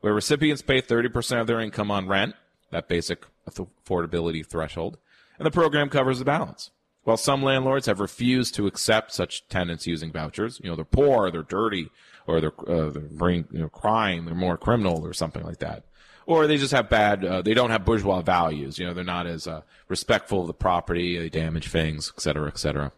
where 0.00 0.14
recipients 0.14 0.62
pay 0.62 0.80
30% 0.80 1.40
of 1.40 1.46
their 1.46 1.60
income 1.60 1.90
on 1.90 2.08
rent, 2.08 2.34
that 2.70 2.88
basic 2.88 3.24
affordability 3.48 4.46
threshold, 4.46 4.98
and 5.38 5.46
the 5.46 5.50
program 5.50 5.88
covers 5.88 6.18
the 6.18 6.24
balance. 6.24 6.70
While 7.04 7.16
some 7.16 7.42
landlords 7.42 7.86
have 7.86 8.00
refused 8.00 8.54
to 8.56 8.66
accept 8.66 9.12
such 9.12 9.48
tenants 9.48 9.86
using 9.86 10.12
vouchers, 10.12 10.60
you 10.62 10.68
know, 10.68 10.76
they're 10.76 10.84
poor, 10.84 11.30
they're 11.30 11.42
dirty, 11.42 11.88
or 12.26 12.40
they're, 12.40 12.52
uh, 12.68 12.90
they're 12.90 13.30
you 13.30 13.46
know, 13.52 13.68
crime, 13.70 14.26
they're 14.26 14.34
more 14.34 14.58
criminal 14.58 15.06
or 15.06 15.14
something 15.14 15.42
like 15.42 15.58
that. 15.60 15.84
Or 16.26 16.46
they 16.46 16.58
just 16.58 16.72
have 16.72 16.90
bad, 16.90 17.24
uh, 17.24 17.40
they 17.40 17.54
don't 17.54 17.70
have 17.70 17.86
bourgeois 17.86 18.20
values. 18.20 18.78
You 18.78 18.86
know, 18.86 18.92
they're 18.92 19.04
not 19.04 19.26
as 19.26 19.46
uh, 19.46 19.62
respectful 19.88 20.42
of 20.42 20.48
the 20.48 20.52
property, 20.52 21.16
they 21.16 21.30
damage 21.30 21.68
things, 21.68 22.12
et 22.14 22.20
cetera, 22.20 22.48
et 22.48 22.58
cetera. 22.58 22.92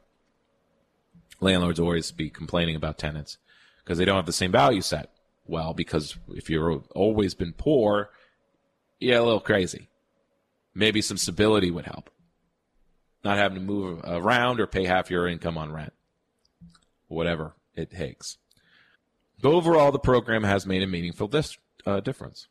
Landlords 1.38 1.78
always 1.78 2.10
be 2.10 2.28
complaining 2.28 2.74
about 2.74 2.98
tenants 2.98 3.38
because 3.84 3.98
they 3.98 4.04
don't 4.04 4.16
have 4.16 4.26
the 4.26 4.32
same 4.32 4.50
value 4.50 4.82
set. 4.82 5.10
Well, 5.46 5.72
because 5.72 6.16
if 6.30 6.50
you've 6.50 6.88
always 6.90 7.34
been 7.34 7.52
poor, 7.52 8.10
yeah, 9.00 9.18
a 9.18 9.22
little 9.22 9.40
crazy 9.40 9.88
maybe 10.74 11.02
some 11.02 11.16
stability 11.16 11.70
would 11.70 11.86
help. 11.86 12.10
Not 13.24 13.36
having 13.36 13.58
to 13.58 13.64
move 13.64 14.00
around 14.04 14.60
or 14.60 14.66
pay 14.66 14.84
half 14.84 15.10
your 15.10 15.28
income 15.28 15.58
on 15.58 15.72
rent, 15.72 15.92
whatever 17.08 17.54
it 17.74 17.90
takes. 17.90 18.38
But 19.40 19.52
overall, 19.52 19.92
the 19.92 19.98
program 19.98 20.44
has 20.44 20.66
made 20.66 20.82
a 20.82 20.86
meaningful 20.86 21.28
dis- 21.28 21.58
uh, 21.86 22.00
difference. 22.00 22.48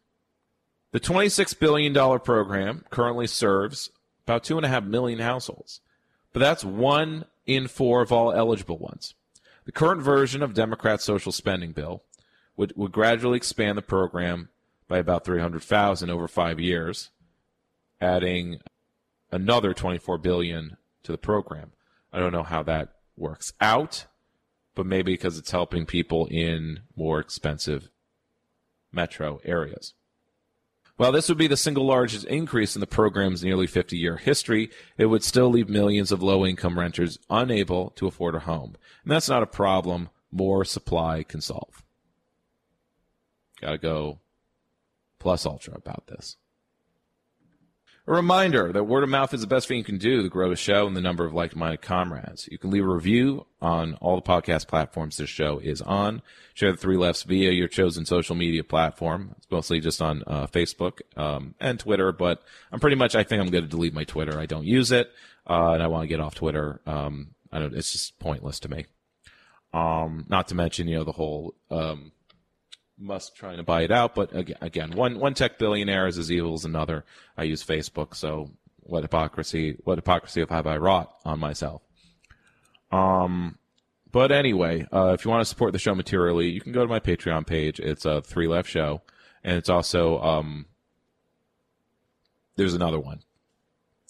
The 0.91 1.00
$26 1.00 1.58
billion 1.60 1.93
program 2.20 2.86
currently 2.89 3.28
serves 3.28 3.91
about 4.26 4.43
2.5 4.43 4.88
million 4.88 5.20
households, 5.20 5.82
but 6.34 6.39
that's 6.39 6.64
one 6.64 7.26
in 7.45 7.68
four 7.68 8.02
of 8.02 8.12
all 8.12 8.32
eligible 8.32 8.78
ones. 8.78 9.16
The 9.66 9.72
current 9.72 10.02
version 10.02 10.41
of 10.41 10.54
Democrats' 10.54 11.04
social 11.04 11.32
spending 11.32 11.72
bill 11.72 12.04
would, 12.58 12.74
would 12.76 12.91
gradually 12.91 13.38
expand 13.38 13.78
the 13.78 13.84
program 13.84 14.50
by 14.89 14.97
about 14.97 15.23
300,000 15.23 16.09
over 16.09 16.27
five 16.27 16.59
years, 16.59 17.11
adding 18.01 18.59
another 19.31 19.73
24 19.73 20.17
billion 20.17 20.75
to 21.03 21.13
the 21.13 21.17
program. 21.17 21.71
I 22.11 22.19
don't 22.19 22.33
know 22.33 22.43
how 22.43 22.63
that 22.63 22.95
works 23.15 23.53
out, 23.61 24.07
but 24.75 24.87
maybe 24.87 25.13
because 25.13 25.37
it's 25.37 25.51
helping 25.51 25.85
people 25.85 26.25
in 26.25 26.81
more 26.97 27.19
expensive 27.19 27.89
metro 28.91 29.39
areas. 29.45 29.93
While 30.97 31.11
this 31.13 31.29
would 31.29 31.37
be 31.37 31.47
the 31.47 31.55
single 31.55 31.85
largest 31.85 32.25
increase 32.25 32.75
in 32.75 32.81
the 32.81 32.87
program's 32.87 33.43
nearly 33.43 33.67
50 33.67 33.95
year 33.95 34.17
history, 34.17 34.69
it 34.97 35.05
would 35.05 35.23
still 35.23 35.49
leave 35.49 35.69
millions 35.69 36.11
of 36.11 36.23
low 36.23 36.45
income 36.45 36.77
renters 36.77 37.19
unable 37.29 37.91
to 37.91 38.07
afford 38.07 38.35
a 38.35 38.39
home. 38.39 38.75
And 39.03 39.11
that's 39.11 39.29
not 39.29 39.43
a 39.43 39.47
problem 39.47 40.09
more 40.31 40.65
supply 40.65 41.23
can 41.23 41.41
solve. 41.41 41.83
Gotta 43.61 43.77
go 43.77 44.19
plus 45.20 45.45
ultra 45.45 45.76
about 45.76 46.07
this. 46.07 46.38
A 48.07 48.11
reminder 48.11 48.72
that 48.74 48.86
word 48.86 49.03
of 49.03 49.09
mouth 49.09 49.36
is 49.36 49.41
the 49.41 49.47
best 49.47 49.67
thing 49.67 49.78
you 49.78 49.84
can 49.84 49.99
do 49.99 50.24
to 50.24 50.30
grow 50.30 50.49
the 50.49 50.55
show 50.55 50.88
and 50.88 50.97
the 50.97 51.01
number 51.01 51.26
of 51.26 51.34
like-minded 51.36 51.84
comrades. 51.84 52.49
You 52.51 52.57
can 52.57 52.72
leave 52.72 52.84
a 52.84 52.88
review 52.88 53.45
on 53.61 53.93
all 54.01 54.15
the 54.15 54.24
podcast 54.24 54.67
platforms 54.67 55.17
this 55.17 55.30
show 55.30 55.59
is 55.59 55.80
on. 55.84 56.24
Share 56.55 56.72
the 56.72 56.78
three 56.78 56.97
lefts 56.97 57.22
via 57.22 57.51
your 57.51 57.67
chosen 57.67 58.07
social 58.07 58.36
media 58.36 58.63
platform. 58.63 59.36
It's 59.38 59.51
mostly 59.51 59.80
just 59.80 60.01
on 60.01 60.24
uh, 60.26 60.47
Facebook 60.47 61.01
um, 61.15 61.53
and 61.59 61.80
Twitter, 61.80 62.11
but 62.11 62.41
I'm 62.72 62.80
pretty 62.80 62.95
much. 62.95 63.13
I 63.13 63.24
think 63.24 63.43
I'm 63.43 63.51
going 63.51 63.65
to 63.65 63.70
delete 63.70 63.93
my 63.93 64.05
Twitter. 64.05 64.39
I 64.39 64.47
don't 64.47 64.65
use 64.65 64.91
it, 64.91 65.11
uh, 65.47 65.74
and 65.74 65.84
I 65.84 65.88
want 65.88 66.01
to 66.01 66.07
get 66.07 66.20
off 66.20 66.34
Twitter. 66.34 66.82
Um, 66.88 67.36
I 67.51 67.59
don't. 67.59 67.76
It's 67.76 67.91
just 67.91 68.17
pointless 68.17 68.59
to 68.61 68.70
me. 68.70 68.88
Um, 69.72 70.26
not 70.30 70.47
to 70.47 70.55
mention, 70.55 70.88
you 70.88 70.97
know, 70.97 71.03
the 71.03 71.11
whole 71.11 71.53
um, 71.70 72.11
Musk 73.00 73.36
trying 73.36 73.58
to 73.58 73.64
buy 73.64 73.84
it 73.84 73.91
out. 73.91 74.16
But 74.16 74.32
again, 74.62 74.91
one 74.91 75.20
one 75.20 75.34
tech 75.34 75.58
billionaire 75.58 76.08
is 76.08 76.18
as 76.18 76.32
evil 76.32 76.54
as 76.54 76.66
another. 76.66 77.06
I 77.38 77.43
use 77.43 77.64
Facebook, 77.64 78.16
so 78.16 78.52
what 78.82 79.04
hypocrisy? 79.04 79.78
What 79.84 79.97
hypocrisy 79.97 80.45
have 80.47 80.68
I 80.68 80.78
wrought 80.78 81.14
on 81.26 81.39
myself? 81.39 81.82
Um, 82.91 83.58
but 84.12 84.32
anyway, 84.32 84.88
uh, 84.91 85.16
if 85.18 85.24
you 85.24 85.32
want 85.32 85.41
to 85.41 85.45
support 85.45 85.74
the 85.74 85.80
show 85.80 85.95
materially, 85.95 86.50
you 86.50 86.62
can 86.62 86.72
go 86.72 86.82
to 86.82 86.89
my 86.89 87.00
Patreon 87.00 87.45
page. 87.45 87.80
It's 87.80 88.06
a 88.06 88.22
three 88.22 88.47
left 88.47 88.70
show, 88.70 89.02
and 89.43 89.58
it's 89.58 89.70
also 89.70 90.20
um, 90.20 90.66
there's 92.56 92.74
another 92.74 93.00
one. 93.00 93.22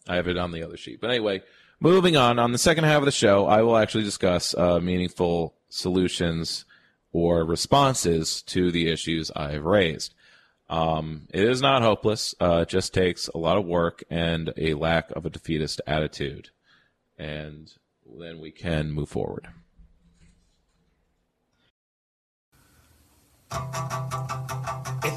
I 0.07 0.15
have 0.15 0.27
it 0.27 0.37
on 0.37 0.51
the 0.51 0.63
other 0.63 0.77
sheet. 0.77 1.01
But 1.01 1.11
anyway, 1.11 1.43
moving 1.79 2.15
on. 2.17 2.39
On 2.39 2.51
the 2.51 2.57
second 2.57 2.85
half 2.85 2.99
of 2.99 3.05
the 3.05 3.11
show, 3.11 3.45
I 3.45 3.61
will 3.61 3.77
actually 3.77 4.05
discuss 4.05 4.55
uh, 4.55 4.79
meaningful 4.79 5.55
solutions 5.69 6.65
or 7.11 7.43
responses 7.43 8.41
to 8.43 8.71
the 8.71 8.87
issues 8.89 9.31
I've 9.35 9.65
raised. 9.65 10.13
Um, 10.69 11.27
it 11.33 11.43
is 11.43 11.61
not 11.61 11.81
hopeless. 11.81 12.35
Uh, 12.39 12.59
it 12.61 12.69
just 12.69 12.93
takes 12.93 13.27
a 13.29 13.37
lot 13.37 13.57
of 13.57 13.65
work 13.65 14.03
and 14.09 14.53
a 14.55 14.75
lack 14.75 15.09
of 15.11 15.25
a 15.25 15.29
defeatist 15.29 15.81
attitude. 15.87 16.49
And 17.17 17.71
then 18.19 18.39
we 18.39 18.51
can 18.51 18.91
move 18.91 19.09
forward. 19.09 19.47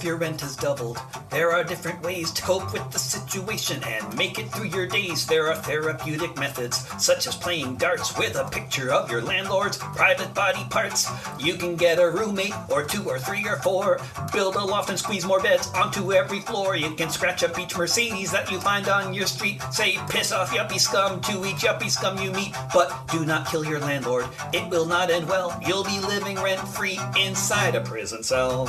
If 0.02 0.06
your 0.06 0.16
rent 0.16 0.40
has 0.40 0.56
doubled, 0.56 0.98
there 1.30 1.52
are 1.52 1.62
different 1.62 2.02
ways 2.02 2.32
to 2.32 2.42
cope 2.42 2.72
with 2.72 2.90
the 2.90 2.98
situation 2.98 3.82
and 3.84 4.16
make 4.16 4.38
it 4.38 4.50
through 4.50 4.66
your 4.66 4.86
days. 4.86 5.26
There 5.26 5.48
are 5.48 5.54
therapeutic 5.54 6.36
methods, 6.36 6.84
such 7.02 7.26
as 7.26 7.36
playing 7.36 7.76
darts 7.76 8.16
with 8.18 8.36
a 8.36 8.44
picture 8.44 8.92
of 8.92 9.10
your 9.10 9.22
landlord's 9.22 9.78
private 9.78 10.34
body 10.34 10.64
parts. 10.70 11.08
You 11.38 11.54
can 11.54 11.76
get 11.76 11.98
a 11.98 12.10
roommate, 12.10 12.54
or 12.68 12.84
two, 12.84 13.08
or 13.08 13.18
three, 13.18 13.46
or 13.46 13.56
four. 13.56 14.00
Build 14.32 14.56
a 14.56 14.64
loft 14.64 14.90
and 14.90 14.98
squeeze 14.98 15.24
more 15.24 15.40
beds 15.40 15.68
onto 15.74 16.12
every 16.12 16.40
floor. 16.40 16.74
You 16.74 16.90
can 16.94 17.08
scratch 17.08 17.42
up 17.42 17.58
each 17.58 17.76
Mercedes 17.76 18.32
that 18.32 18.50
you 18.50 18.60
find 18.60 18.88
on 18.88 19.14
your 19.14 19.26
street. 19.26 19.62
Say, 19.70 19.98
piss 20.08 20.32
off 20.32 20.50
yuppie 20.50 20.80
scum 20.80 21.20
to 21.22 21.44
each 21.44 21.62
yuppie 21.62 21.90
scum 21.90 22.18
you 22.18 22.32
meet. 22.32 22.54
But 22.74 23.08
do 23.12 23.24
not 23.24 23.46
kill 23.46 23.64
your 23.64 23.78
landlord, 23.80 24.26
it 24.52 24.68
will 24.68 24.86
not 24.86 25.10
end 25.10 25.28
well. 25.28 25.58
You'll 25.66 25.84
be 25.84 26.00
living 26.00 26.36
rent 26.36 26.60
free 26.60 26.98
inside 27.18 27.74
a 27.74 27.80
prison 27.80 28.21
cell. 28.22 28.66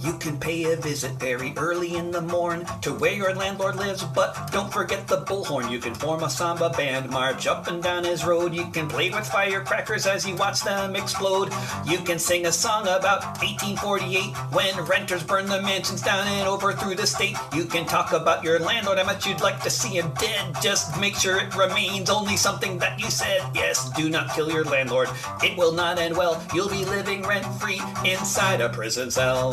You 0.00 0.12
can 0.18 0.38
pay 0.38 0.72
a 0.72 0.76
visit 0.76 1.12
very 1.14 1.52
early 1.56 1.96
in 1.96 2.10
the 2.10 2.20
morn 2.20 2.64
to 2.82 2.92
where 2.92 3.12
your 3.12 3.34
landlord 3.34 3.76
lives, 3.76 4.04
but 4.04 4.50
don't 4.52 4.72
forget 4.72 5.08
the 5.08 5.22
bullhorn. 5.22 5.70
You 5.70 5.80
can 5.80 5.94
form 5.94 6.22
a 6.22 6.30
samba 6.30 6.70
band, 6.70 7.10
march 7.10 7.46
up 7.46 7.66
and 7.66 7.82
down 7.82 8.04
his 8.04 8.24
road. 8.24 8.54
You 8.54 8.66
can 8.70 8.88
play 8.88 9.10
with 9.10 9.26
firecrackers 9.26 10.06
as 10.06 10.26
you 10.26 10.36
watch 10.36 10.62
them 10.62 10.94
explode. 10.94 11.52
You 11.84 11.98
can 11.98 12.18
sing 12.18 12.46
a 12.46 12.52
song 12.52 12.82
about 12.82 13.24
1848 13.42 14.36
when 14.52 14.86
renters 14.86 15.24
burned 15.24 15.48
the 15.48 15.62
mansions 15.62 16.02
down 16.02 16.26
and 16.28 16.48
overthrew 16.48 16.94
the 16.94 17.06
state. 17.06 17.36
You 17.52 17.64
can 17.64 17.84
talk 17.84 18.12
about 18.12 18.44
your 18.44 18.60
landlord, 18.60 18.98
how 18.98 19.04
much 19.04 19.26
you'd 19.26 19.40
like 19.40 19.62
to 19.62 19.70
see 19.70 19.98
him 19.98 20.12
dead. 20.20 20.54
Just 20.62 20.98
make 21.00 21.16
sure 21.16 21.38
it 21.38 21.56
remains 21.56 22.08
only 22.08 22.36
something 22.36 22.78
that 22.78 23.00
you 23.00 23.10
said. 23.10 23.40
Yes, 23.52 23.90
do 23.92 24.08
not 24.08 24.32
kill 24.34 24.50
your 24.50 24.64
landlord. 24.64 25.08
It 25.42 25.56
will 25.58 25.72
not 25.72 25.98
end 25.98 26.16
well. 26.16 26.40
You'll 26.54 26.68
be 26.68 26.84
living 26.84 27.22
rent 27.22 27.46
free 27.60 27.80
inside 28.04 28.60
a 28.60 28.68
prison 28.68 29.10
cell. 29.10 29.52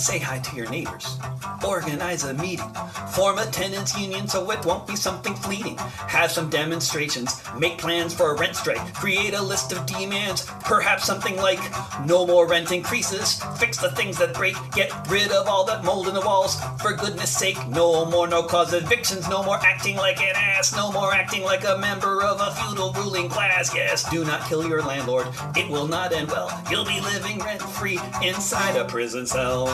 say 0.00 0.18
hi 0.18 0.38
to 0.38 0.56
your 0.56 0.68
neighbors. 0.70 1.18
Organize 1.66 2.24
a 2.24 2.34
meeting. 2.34 2.68
Form 3.10 3.38
a 3.38 3.46
tenants 3.46 3.98
union 3.98 4.26
so 4.26 4.50
it 4.50 4.64
won't 4.64 4.86
be 4.86 4.96
something 4.96 5.34
fleeting. 5.34 5.76
Have 5.76 6.30
some 6.30 6.48
demonstrations. 6.48 7.42
Make 7.58 7.78
plans 7.78 8.14
for 8.14 8.34
a 8.34 8.38
rent 8.38 8.56
strike. 8.56 8.94
Create 8.94 9.34
a 9.34 9.42
list 9.42 9.72
of 9.72 9.84
demands. 9.86 10.46
Perhaps 10.64 11.04
something 11.04 11.36
like 11.36 11.60
no 12.06 12.26
more 12.26 12.46
rent 12.46 12.72
increases. 12.72 13.42
Fix 13.58 13.78
the 13.78 13.90
things 13.90 14.16
that 14.18 14.34
break. 14.34 14.56
Get 14.72 14.90
rid 15.08 15.30
of 15.32 15.46
all 15.46 15.64
that 15.66 15.84
mold 15.84 16.08
in 16.08 16.14
the 16.14 16.20
walls. 16.20 16.58
For 16.80 16.92
goodness 16.92 17.36
sake, 17.36 17.58
no 17.68 18.04
more 18.06 18.26
no 18.26 18.42
cause 18.42 18.72
evictions. 18.72 19.28
No 19.28 19.42
more 19.42 19.58
acting 19.58 19.96
like 19.96 20.20
an 20.20 20.34
ass. 20.34 20.74
No 20.74 20.90
more 20.92 21.12
acting 21.12 21.42
like 21.42 21.64
a 21.64 21.76
member 21.78 22.22
of 22.22 22.40
a 22.40 22.52
feudal 22.52 22.92
ruling 22.94 23.28
class. 23.28 23.74
Yes, 23.74 24.08
do 24.10 24.24
not 24.24 24.48
kill 24.48 24.66
your 24.66 24.82
landlord. 24.82 25.28
It 25.56 25.68
will 25.68 25.86
not 25.86 26.12
end 26.12 26.28
well. 26.28 26.50
You'll 26.70 26.84
be 26.84 27.00
living 27.00 27.38
rent 27.40 27.60
free 27.60 27.98
inside 28.22 28.76
a 28.76 28.84
prison 28.84 29.26
cell. 29.26 29.66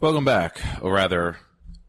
Welcome 0.00 0.24
back, 0.24 0.58
or 0.80 0.94
rather, 0.94 1.36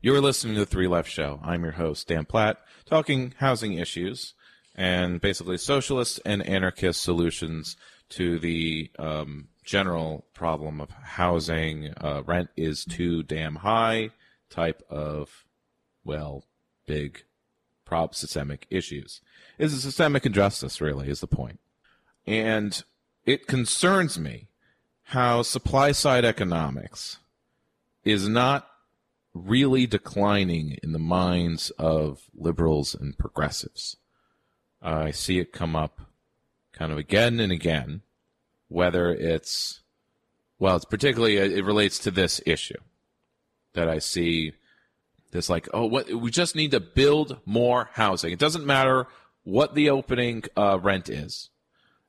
you're 0.01 0.19
listening 0.19 0.55
to 0.55 0.59
the 0.59 0.65
Three 0.65 0.89
Left 0.89 1.09
Show. 1.09 1.39
I'm 1.41 1.63
your 1.63 1.71
host, 1.71 2.09
Dan 2.09 2.25
Platt, 2.25 2.57
talking 2.85 3.33
housing 3.37 3.71
issues 3.75 4.33
and 4.75 5.21
basically 5.21 5.57
socialist 5.57 6.19
and 6.25 6.45
anarchist 6.45 7.01
solutions 7.01 7.77
to 8.09 8.37
the 8.37 8.91
um, 8.99 9.47
general 9.63 10.25
problem 10.33 10.81
of 10.81 10.89
housing. 10.89 11.93
Uh, 11.97 12.23
rent 12.25 12.49
is 12.55 12.85
too 12.85 13.23
damn 13.23 13.57
high 13.57 14.11
type 14.49 14.83
of, 14.89 15.45
well, 16.03 16.45
big 16.85 17.23
prob 17.85 18.15
systemic 18.15 18.67
issues. 18.69 19.21
Is 19.57 19.73
a 19.73 19.81
systemic 19.81 20.25
injustice, 20.25 20.81
really, 20.81 21.09
is 21.09 21.19
the 21.19 21.27
point. 21.27 21.59
And 22.25 22.83
it 23.25 23.47
concerns 23.47 24.19
me 24.19 24.47
how 25.03 25.41
supply 25.41 25.91
side 25.91 26.25
economics 26.25 27.17
is 28.03 28.27
not 28.27 28.67
really 29.33 29.85
declining 29.85 30.77
in 30.83 30.91
the 30.91 30.99
minds 30.99 31.69
of 31.71 32.23
liberals 32.33 32.95
and 32.95 33.17
progressives. 33.17 33.97
Uh, 34.81 35.03
I 35.05 35.11
see 35.11 35.39
it 35.39 35.53
come 35.53 35.75
up 35.75 36.01
kind 36.71 36.91
of 36.91 36.97
again 36.97 37.39
and 37.39 37.51
again, 37.51 38.01
whether 38.71 39.11
it's, 39.11 39.81
well, 40.59 40.75
it's 40.75 40.85
particularly, 40.85 41.39
uh, 41.39 41.43
it 41.43 41.65
relates 41.65 41.99
to 41.99 42.11
this 42.11 42.41
issue 42.45 42.79
that 43.73 43.89
I 43.89 43.99
see 43.99 44.53
this 45.31 45.49
like, 45.49 45.67
oh, 45.73 45.85
what, 45.85 46.11
we 46.11 46.31
just 46.31 46.55
need 46.55 46.71
to 46.71 46.79
build 46.79 47.39
more 47.45 47.89
housing. 47.93 48.31
It 48.31 48.39
doesn't 48.39 48.65
matter 48.65 49.07
what 49.43 49.75
the 49.75 49.89
opening 49.89 50.43
uh, 50.55 50.79
rent 50.81 51.09
is. 51.09 51.49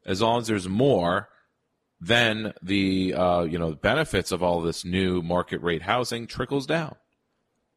As 0.04 0.20
long 0.20 0.40
as 0.40 0.48
there's 0.48 0.68
more, 0.68 1.28
then 2.00 2.52
the 2.60 3.14
uh, 3.14 3.42
you 3.42 3.56
know 3.56 3.72
benefits 3.74 4.32
of 4.32 4.42
all 4.42 4.60
this 4.60 4.84
new 4.84 5.22
market 5.22 5.62
rate 5.62 5.82
housing 5.82 6.26
trickles 6.26 6.66
down, 6.66 6.96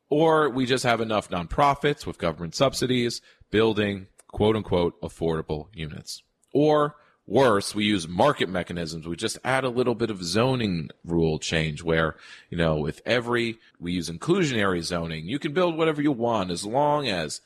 or 0.09 0.49
we 0.49 0.65
just 0.65 0.83
have 0.83 0.99
enough 0.99 1.29
nonprofits 1.29 2.07
with 2.07 2.17
government 2.17 2.55
subsidies 2.55 3.21
building 3.51 4.07
quote 4.27 4.55
unquote 4.55 4.99
affordable 5.01 5.67
units, 5.73 6.23
or 6.51 6.95
worse, 7.27 7.73
we 7.73 7.85
use 7.85 8.07
market 8.07 8.49
mechanisms. 8.49 9.07
We 9.07 9.15
just 9.15 9.39
add 9.43 9.63
a 9.63 9.69
little 9.69 9.95
bit 9.95 10.09
of 10.09 10.23
zoning 10.23 10.89
rule 11.03 11.39
change 11.39 11.83
where, 11.83 12.15
you 12.49 12.57
know, 12.57 12.77
with 12.77 13.01
every, 13.05 13.57
we 13.79 13.93
use 13.93 14.09
inclusionary 14.09 14.81
zoning. 14.81 15.27
You 15.27 15.39
can 15.39 15.53
build 15.53 15.77
whatever 15.77 16.01
you 16.01 16.11
want 16.11 16.51
as 16.51 16.65
long 16.65 17.07
as 17.07 17.41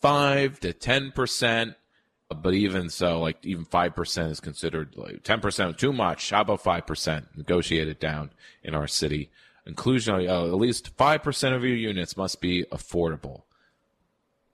five 0.00 0.60
to 0.60 0.72
10% 0.72 1.74
but 2.34 2.54
even 2.54 2.88
so, 2.88 3.20
like 3.20 3.44
even 3.44 3.64
five 3.64 3.94
percent 3.94 4.30
is 4.30 4.40
considered 4.40 4.94
like 4.96 5.22
ten 5.22 5.40
percent 5.40 5.78
too 5.78 5.92
much. 5.92 6.30
How 6.30 6.42
about 6.42 6.62
five 6.62 6.86
percent? 6.86 7.26
Negotiate 7.36 7.88
it 7.88 8.00
down 8.00 8.30
in 8.62 8.74
our 8.74 8.86
city. 8.86 9.30
Inclusion, 9.66 10.14
uh, 10.14 10.46
at 10.46 10.54
least 10.54 10.96
five 10.96 11.22
percent 11.22 11.54
of 11.54 11.64
your 11.64 11.76
units 11.76 12.16
must 12.16 12.40
be 12.40 12.64
affordable. 12.72 13.42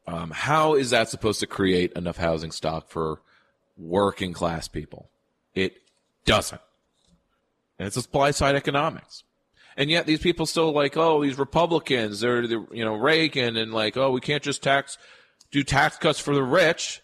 Um, 0.06 0.30
how 0.30 0.74
is 0.74 0.90
that 0.90 1.08
supposed 1.08 1.40
to 1.40 1.46
create 1.46 1.92
enough 1.92 2.16
housing 2.16 2.50
stock 2.50 2.88
for 2.88 3.20
working 3.78 4.32
class 4.32 4.68
people? 4.68 5.08
It 5.54 5.76
doesn't. 6.24 6.60
And 7.78 7.86
it's 7.86 7.96
a 7.96 8.02
supply 8.02 8.32
side 8.32 8.56
economics. 8.56 9.22
And 9.76 9.90
yet 9.90 10.06
these 10.06 10.18
people 10.18 10.44
still 10.44 10.72
like, 10.72 10.96
oh, 10.96 11.22
these 11.22 11.38
Republicans, 11.38 12.20
they're, 12.20 12.46
the 12.46 12.66
you 12.72 12.84
know, 12.84 12.96
Reagan 12.96 13.56
and 13.56 13.72
like, 13.72 13.96
oh, 13.96 14.10
we 14.10 14.20
can't 14.20 14.42
just 14.42 14.62
tax, 14.62 14.98
do 15.52 15.62
tax 15.62 15.96
cuts 15.96 16.18
for 16.18 16.34
the 16.34 16.42
rich. 16.42 17.00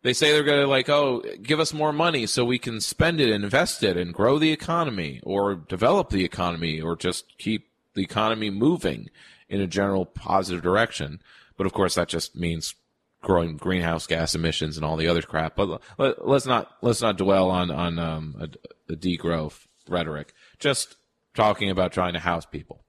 They 0.00 0.14
say 0.14 0.32
they're 0.32 0.42
to 0.42 0.66
like, 0.66 0.88
oh, 0.88 1.22
give 1.42 1.60
us 1.60 1.74
more 1.74 1.92
money 1.92 2.26
so 2.26 2.44
we 2.44 2.58
can 2.58 2.80
spend 2.80 3.20
it 3.20 3.28
invest 3.28 3.82
it 3.82 3.96
and 3.96 4.14
grow 4.14 4.38
the 4.38 4.50
economy 4.50 5.20
or 5.22 5.54
develop 5.54 6.08
the 6.08 6.24
economy 6.24 6.80
or 6.80 6.96
just 6.96 7.36
keep 7.38 7.68
the 7.94 8.02
economy 8.02 8.48
moving 8.48 9.10
in 9.50 9.60
a 9.60 9.66
general 9.66 10.06
positive 10.06 10.62
direction. 10.62 11.20
But 11.58 11.66
of 11.66 11.74
course, 11.74 11.94
that 11.94 12.08
just 12.08 12.34
means 12.34 12.74
growing 13.22 13.56
greenhouse 13.56 14.06
gas 14.06 14.34
emissions 14.34 14.76
and 14.76 14.84
all 14.84 14.96
the 14.96 15.08
other 15.08 15.22
crap. 15.22 15.56
But 15.56 15.80
let, 15.98 16.18
us 16.20 16.46
not 16.46 16.70
let's 16.82 17.00
not 17.00 17.16
dwell 17.16 17.50
on 17.50 17.70
on 17.70 17.98
um, 17.98 18.36
a, 18.38 18.92
a 18.92 18.96
degrowth 18.96 19.66
rhetoric. 19.88 20.32
Just 20.58 20.96
talking 21.34 21.70
about 21.70 21.92
trying 21.92 22.12
to 22.12 22.18
house 22.18 22.44
people, 22.44 22.84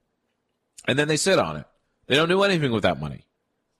and 0.86 0.98
then 0.98 1.08
they 1.08 1.16
sit 1.16 1.38
on 1.38 1.56
it. 1.56 1.66
They 2.06 2.16
don't 2.16 2.28
do 2.28 2.42
anything 2.42 2.72
with 2.72 2.82
that 2.82 3.00
money. 3.00 3.24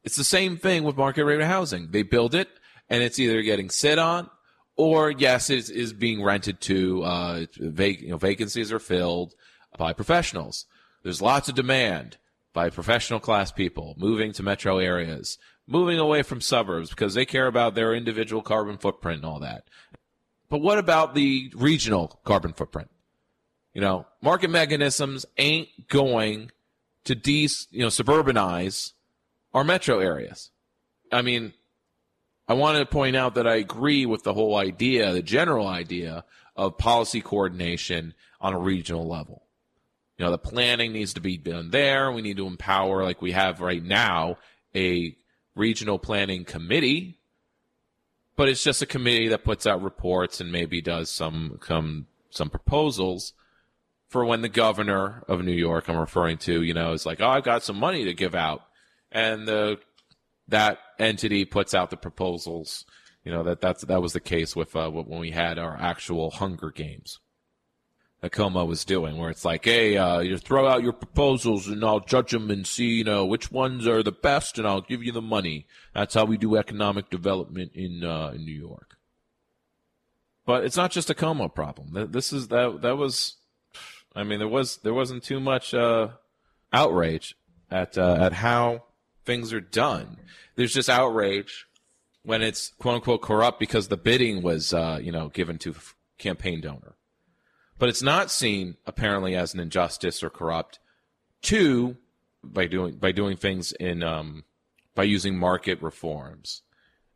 It's 0.02 0.16
the 0.16 0.24
same 0.24 0.56
thing 0.56 0.84
with 0.84 0.96
market 0.96 1.24
rate 1.24 1.42
housing. 1.42 1.90
They 1.90 2.02
build 2.02 2.34
it, 2.34 2.48
and 2.88 3.02
it's 3.02 3.18
either 3.18 3.42
getting 3.42 3.68
sit 3.68 3.98
on, 3.98 4.30
or 4.76 5.10
yes, 5.10 5.50
it 5.50 5.68
is 5.68 5.92
being 5.92 6.22
rented 6.22 6.60
to. 6.62 7.02
Uh, 7.02 7.46
vac- 7.58 8.00
you 8.00 8.10
know, 8.10 8.16
vacancies 8.16 8.72
are 8.72 8.78
filled 8.78 9.34
by 9.76 9.92
professionals. 9.92 10.66
There's 11.02 11.20
lots 11.20 11.48
of 11.48 11.54
demand 11.54 12.16
by 12.54 12.70
professional 12.70 13.20
class 13.20 13.50
people 13.52 13.94
moving 13.98 14.32
to 14.32 14.42
metro 14.42 14.78
areas, 14.78 15.38
moving 15.66 15.98
away 15.98 16.22
from 16.22 16.40
suburbs 16.40 16.90
because 16.90 17.14
they 17.14 17.24
care 17.24 17.46
about 17.46 17.74
their 17.74 17.94
individual 17.94 18.42
carbon 18.42 18.78
footprint 18.78 19.18
and 19.18 19.26
all 19.26 19.40
that. 19.40 19.64
But 20.48 20.60
what 20.60 20.78
about 20.78 21.14
the 21.14 21.52
regional 21.54 22.20
carbon 22.24 22.52
footprint? 22.52 22.90
You 23.72 23.80
know, 23.80 24.06
market 24.22 24.50
mechanisms 24.50 25.26
ain't 25.36 25.68
going 25.88 26.50
to 27.04 27.14
de, 27.14 27.48
you 27.70 27.80
know, 27.80 27.88
suburbanize 27.88 28.92
our 29.52 29.64
metro 29.64 29.98
areas. 29.98 30.50
I 31.10 31.22
mean, 31.22 31.52
I 32.46 32.54
want 32.54 32.78
to 32.78 32.86
point 32.86 33.16
out 33.16 33.34
that 33.34 33.46
I 33.46 33.56
agree 33.56 34.06
with 34.06 34.22
the 34.22 34.34
whole 34.34 34.56
idea, 34.56 35.12
the 35.12 35.22
general 35.22 35.66
idea 35.66 36.24
of 36.56 36.78
policy 36.78 37.20
coordination 37.20 38.14
on 38.40 38.52
a 38.52 38.58
regional 38.58 39.08
level. 39.08 39.42
You 40.18 40.24
know, 40.24 40.30
the 40.30 40.38
planning 40.38 40.92
needs 40.92 41.14
to 41.14 41.20
be 41.20 41.36
done 41.36 41.70
there. 41.70 42.12
We 42.12 42.22
need 42.22 42.36
to 42.36 42.46
empower, 42.46 43.02
like 43.02 43.20
we 43.20 43.32
have 43.32 43.60
right 43.60 43.82
now, 43.82 44.36
a 44.74 45.16
regional 45.54 45.98
planning 45.98 46.44
committee. 46.44 47.18
But 48.36 48.48
it's 48.48 48.64
just 48.64 48.82
a 48.82 48.86
committee 48.86 49.28
that 49.28 49.44
puts 49.44 49.66
out 49.66 49.82
reports 49.82 50.40
and 50.40 50.50
maybe 50.50 50.80
does 50.80 51.10
some 51.10 51.60
some 51.64 52.06
some 52.30 52.50
proposals 52.50 53.32
for 54.14 54.24
when 54.24 54.42
the 54.42 54.48
governor 54.48 55.24
of 55.26 55.42
New 55.42 55.50
York, 55.50 55.88
I'm 55.88 55.96
referring 55.96 56.38
to, 56.38 56.62
you 56.62 56.72
know, 56.72 56.92
is 56.92 57.04
like, 57.04 57.20
oh, 57.20 57.28
I've 57.28 57.42
got 57.42 57.64
some 57.64 57.76
money 57.76 58.04
to 58.04 58.14
give 58.14 58.34
out, 58.34 58.62
and 59.10 59.48
the 59.48 59.80
that 60.46 60.78
entity 61.00 61.44
puts 61.44 61.74
out 61.74 61.90
the 61.90 61.96
proposals. 61.96 62.84
You 63.24 63.32
know 63.32 63.42
that 63.42 63.60
that's 63.60 63.84
that 63.84 64.02
was 64.02 64.12
the 64.12 64.20
case 64.20 64.54
with 64.54 64.76
uh, 64.76 64.88
when 64.90 65.18
we 65.18 65.32
had 65.32 65.58
our 65.58 65.76
actual 65.76 66.30
Hunger 66.30 66.70
Games. 66.70 67.18
Cuomo 68.30 68.66
was 68.66 68.84
doing, 68.84 69.18
where 69.18 69.28
it's 69.28 69.44
like, 69.44 69.64
hey, 69.66 69.96
uh, 69.96 70.20
you 70.20 70.38
throw 70.38 70.66
out 70.66 70.82
your 70.82 70.92
proposals 70.92 71.68
and 71.68 71.84
I'll 71.84 72.00
judge 72.00 72.30
them 72.30 72.50
and 72.50 72.66
see, 72.66 72.86
you 72.86 73.04
know, 73.04 73.26
which 73.26 73.52
ones 73.52 73.86
are 73.86 74.02
the 74.02 74.12
best, 74.12 74.56
and 74.56 74.66
I'll 74.66 74.80
give 74.80 75.02
you 75.02 75.12
the 75.12 75.20
money. 75.20 75.66
That's 75.94 76.14
how 76.14 76.24
we 76.24 76.38
do 76.38 76.56
economic 76.56 77.10
development 77.10 77.72
in 77.74 78.02
uh, 78.02 78.32
in 78.34 78.44
New 78.44 78.58
York. 78.58 78.96
But 80.46 80.64
it's 80.64 80.76
not 80.76 80.90
just 80.90 81.10
a 81.10 81.14
Cuomo 81.14 81.54
problem. 81.54 82.10
This 82.10 82.32
is 82.32 82.48
that 82.48 82.80
that 82.82 82.96
was, 82.96 83.36
I 84.14 84.24
mean, 84.24 84.38
there 84.38 84.48
was 84.48 84.78
there 84.78 84.94
wasn't 84.94 85.22
too 85.22 85.40
much 85.40 85.74
uh, 85.74 86.08
outrage 86.72 87.36
at 87.70 87.98
uh, 87.98 88.16
at 88.20 88.32
how 88.32 88.84
things 89.24 89.52
are 89.52 89.60
done. 89.60 90.16
There's 90.56 90.72
just 90.72 90.88
outrage 90.88 91.66
when 92.22 92.40
it's 92.40 92.72
quote 92.78 92.96
unquote 92.96 93.22
corrupt 93.22 93.60
because 93.60 93.88
the 93.88 93.96
bidding 93.96 94.42
was, 94.42 94.72
uh, 94.72 94.98
you 95.02 95.12
know, 95.12 95.28
given 95.28 95.58
to 95.58 95.74
campaign 96.16 96.60
donor 96.60 96.94
but 97.78 97.88
it's 97.88 98.02
not 98.02 98.30
seen 98.30 98.76
apparently 98.86 99.34
as 99.34 99.54
an 99.54 99.60
injustice 99.60 100.22
or 100.22 100.30
corrupt. 100.30 100.78
Two, 101.42 101.96
by 102.42 102.66
doing 102.66 102.96
by 102.96 103.12
doing 103.12 103.36
things 103.36 103.72
in 103.72 104.02
um, 104.02 104.44
by 104.94 105.04
using 105.04 105.36
market 105.36 105.80
reforms 105.82 106.62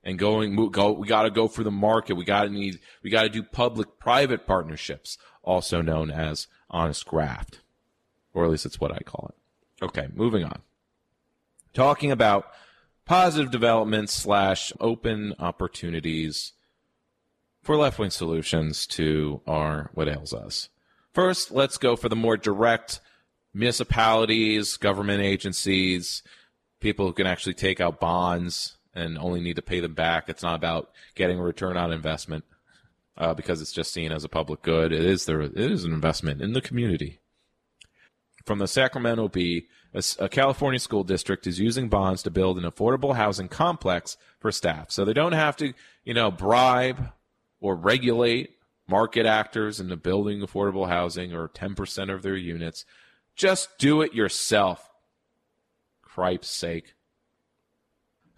and 0.02 0.18
going 0.18 0.54
go 0.70 0.92
we 0.92 1.06
got 1.06 1.22
to 1.22 1.30
go 1.30 1.48
for 1.48 1.62
the 1.62 1.70
market. 1.70 2.14
We 2.14 2.24
got 2.24 2.44
to 2.44 2.50
need 2.50 2.80
we 3.02 3.10
got 3.10 3.22
to 3.22 3.28
do 3.28 3.42
public 3.42 3.98
private 3.98 4.46
partnerships, 4.46 5.18
also 5.42 5.82
known 5.82 6.10
as 6.10 6.46
honest 6.70 7.06
graft, 7.06 7.60
or 8.32 8.44
at 8.44 8.50
least 8.50 8.66
it's 8.66 8.80
what 8.80 8.92
I 8.92 8.98
call 8.98 9.30
it. 9.30 9.84
Okay, 9.84 10.08
moving 10.14 10.44
on. 10.44 10.62
Talking 11.72 12.10
about 12.10 12.46
positive 13.04 13.50
developments 13.50 14.12
slash 14.12 14.72
open 14.80 15.34
opportunities 15.38 16.52
for 17.62 17.76
left 17.76 17.98
wing 17.98 18.10
solutions 18.10 18.86
to 18.86 19.40
our 19.46 19.90
what 19.94 20.08
ails 20.08 20.32
us. 20.32 20.68
First, 21.12 21.50
let's 21.50 21.78
go 21.78 21.96
for 21.96 22.08
the 22.08 22.16
more 22.16 22.36
direct 22.36 23.00
municipalities, 23.54 24.76
government 24.76 25.22
agencies, 25.22 26.22
people 26.80 27.06
who 27.06 27.12
can 27.12 27.26
actually 27.26 27.54
take 27.54 27.80
out 27.80 28.00
bonds 28.00 28.76
and 28.94 29.18
only 29.18 29.40
need 29.40 29.56
to 29.56 29.62
pay 29.62 29.80
them 29.80 29.94
back. 29.94 30.28
It's 30.28 30.42
not 30.42 30.54
about 30.54 30.90
getting 31.14 31.38
a 31.38 31.42
return 31.42 31.76
on 31.76 31.92
investment 31.92 32.44
uh, 33.16 33.34
because 33.34 33.60
it's 33.60 33.72
just 33.72 33.92
seen 33.92 34.12
as 34.12 34.24
a 34.24 34.28
public 34.28 34.62
good. 34.62 34.92
It 34.92 35.04
is 35.04 35.24
there. 35.24 35.40
It 35.40 35.56
is 35.56 35.84
an 35.84 35.92
investment 35.92 36.40
in 36.40 36.52
the 36.52 36.60
community. 36.60 37.18
From 38.46 38.58
the 38.58 38.68
Sacramento 38.68 39.28
Bee, 39.28 39.66
a, 39.92 40.02
a 40.18 40.28
California 40.28 40.78
school 40.78 41.04
district 41.04 41.46
is 41.46 41.60
using 41.60 41.88
bonds 41.88 42.22
to 42.22 42.30
build 42.30 42.58
an 42.58 42.70
affordable 42.70 43.16
housing 43.16 43.48
complex 43.48 44.16
for 44.38 44.50
staff, 44.52 44.90
so 44.90 45.04
they 45.04 45.12
don't 45.12 45.32
have 45.32 45.56
to, 45.56 45.74
you 46.04 46.14
know, 46.14 46.30
bribe 46.30 47.12
or 47.60 47.74
regulate 47.74 48.58
market 48.88 49.26
actors 49.26 49.80
into 49.80 49.96
building 49.96 50.40
affordable 50.40 50.88
housing 50.88 51.32
or 51.32 51.48
10% 51.48 52.12
of 52.12 52.22
their 52.22 52.36
units. 52.36 52.84
Just 53.36 53.78
do 53.78 54.00
it 54.02 54.14
yourself. 54.14 54.90
Cripe's 56.02 56.50
sake. 56.50 56.94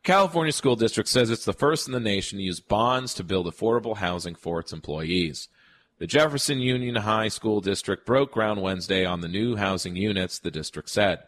California 0.03 0.53
School 0.53 0.77
District 0.77 1.09
says 1.09 1.31
it's 1.31 1.45
the 1.45 1.53
first 1.53 1.87
in 1.87 1.93
the 1.93 2.01
nation 2.01 2.39
to 2.39 2.45
use 2.45 2.61
bonds 2.61 3.15
to 3.15 3.25
build 3.25 3.47
affordable 3.47 3.99
housing 3.99 4.35
for 4.35 4.59
its 4.61 4.73
employees. 4.73 5.49
The 5.99 6.07
Jefferson 6.07 6.61
Union 6.61 6.97
High 6.97 7.29
School 7.29 7.61
District 7.61 8.07
broke 8.07 8.33
ground 8.33 8.63
Wednesday 8.63 9.05
on 9.05 9.21
the 9.21 9.29
new 9.29 9.57
housing 9.57 9.97
units, 9.97 10.39
the 10.39 10.51
district 10.51 10.89
said. 10.89 11.21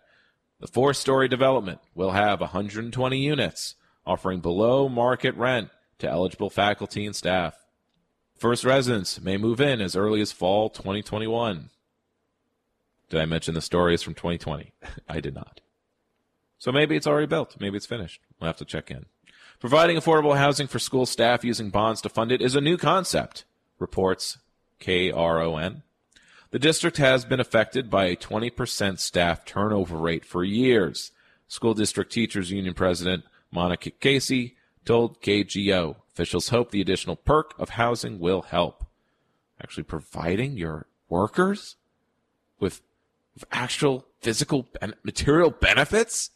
The 0.61 0.67
four 0.67 0.95
story 0.95 1.29
development 1.29 1.81
will 1.95 2.13
have 2.13 2.41
120 2.41 3.19
units, 3.19 3.75
offering 4.07 4.41
below 4.41 4.89
market 4.89 5.37
rent 5.37 5.69
to 5.99 6.09
eligible 6.09 6.49
faculty 6.49 7.05
and 7.05 7.15
staff. 7.15 7.62
First 8.43 8.65
residents 8.65 9.21
may 9.21 9.37
move 9.37 9.61
in 9.61 9.81
as 9.81 9.95
early 9.95 10.21
as 10.21 10.33
fall 10.33 10.69
2021. 10.69 11.71
Did 13.09 13.21
I 13.21 13.25
mention 13.25 13.55
the 13.55 13.61
story 13.61 13.95
is 13.95 14.03
from 14.03 14.15
2020? 14.15 14.73
I 15.09 15.21
did 15.21 15.33
not. 15.33 15.61
So 16.59 16.73
maybe 16.73 16.97
it's 16.97 17.07
already 17.07 17.29
built. 17.29 17.55
Maybe 17.61 17.77
it's 17.77 17.87
finished. 17.87 18.21
We'll 18.41 18.49
have 18.49 18.57
to 18.57 18.65
check 18.65 18.91
in. 18.91 19.07
Providing 19.61 19.97
affordable 19.97 20.37
housing 20.37 20.67
for 20.67 20.81
school 20.81 21.07
staff 21.07 21.45
using 21.45 21.71
bonds 21.71 22.01
to 22.01 22.09
fund 22.09 22.33
it 22.33 22.43
is 22.43 22.57
a 22.57 22.61
new 22.61 22.77
concept, 22.77 23.45
reports 23.79 24.39
KRON. 24.81 25.83
The 26.51 26.59
district 26.59 26.97
has 26.97 27.25
been 27.25 27.39
affected 27.39 27.89
by 27.89 28.07
a 28.07 28.17
20% 28.17 28.99
staff 28.99 29.45
turnover 29.45 29.99
rate 29.99 30.25
for 30.25 30.43
years. 30.43 31.13
School 31.47 31.75
District 31.75 32.11
Teachers 32.11 32.51
Union 32.51 32.75
President 32.75 33.23
Monica 33.53 33.91
Casey 33.91 34.57
told 34.85 35.23
KGO 35.23 35.95
Officials 36.15 36.51
hope 36.51 36.71
the 36.71 36.81
additional 36.81 37.17
perk 37.17 37.55
of 37.59 37.71
housing 37.71 38.19
will 38.19 38.43
help. 38.43 38.85
Actually 39.63 39.85
providing 39.85 40.57
your 40.57 40.87
workers 41.09 41.77
with, 42.59 42.83
with 43.35 43.45
actual 43.51 44.07
physical 44.21 44.69
and 44.81 44.95
material 45.03 45.51
benefits? 45.51 46.31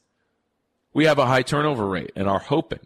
We 0.94 1.04
have 1.04 1.18
a 1.18 1.26
high 1.26 1.42
turnover 1.42 1.86
rate 1.86 2.12
and 2.16 2.28
are 2.28 2.38
hoping 2.38 2.80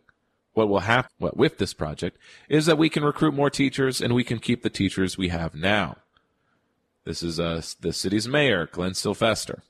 what 0.52 0.68
will 0.68 0.80
happen 0.80 1.10
with 1.18 1.58
this 1.58 1.72
project 1.72 2.18
is 2.48 2.66
that 2.66 2.78
we 2.78 2.88
can 2.88 3.04
recruit 3.04 3.34
more 3.34 3.50
teachers 3.50 4.00
and 4.00 4.14
we 4.14 4.24
can 4.24 4.38
keep 4.38 4.62
the 4.62 4.70
teachers 4.70 5.16
we 5.16 5.28
have 5.28 5.54
now. 5.54 5.96
This 7.04 7.22
is 7.22 7.38
uh, 7.38 7.62
the 7.80 7.92
city's 7.92 8.28
mayor, 8.28 8.66
Glenn 8.66 8.94
Sylvester. 8.94 9.62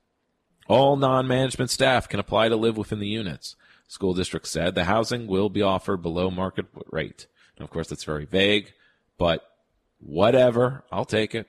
All 0.67 0.97
non-management 0.97 1.71
staff 1.71 2.09
can 2.09 2.21
apply 2.21 2.49
to 2.49 2.57
live 2.57 2.77
within 2.77 2.99
the 2.99 3.07
units. 3.07 3.57
School 3.91 4.15
district 4.15 4.47
said 4.47 4.77
the 4.77 4.85
housing 4.85 5.27
will 5.27 5.49
be 5.49 5.63
offered 5.63 6.01
below 6.01 6.31
market 6.31 6.67
rate. 6.93 7.27
And 7.57 7.65
of 7.65 7.71
course, 7.71 7.89
that's 7.89 8.05
very 8.05 8.25
vague, 8.25 8.73
but 9.19 9.43
whatever. 9.99 10.85
I'll 10.93 11.05
take 11.05 11.35
it. 11.35 11.49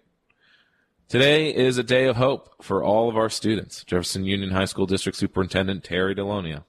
Today 1.07 1.53
is 1.53 1.77
a 1.77 1.83
day 1.83 2.05
of 2.07 2.15
hope 2.15 2.63
for 2.63 2.83
all 2.83 3.07
of 3.07 3.15
our 3.15 3.29
students. 3.29 3.83
Jefferson 3.83 4.25
Union 4.25 4.49
High 4.49 4.65
School 4.65 4.87
District 4.87 5.15
Superintendent 5.15 5.83
Terry 5.83 6.15
Deloria 6.15 6.63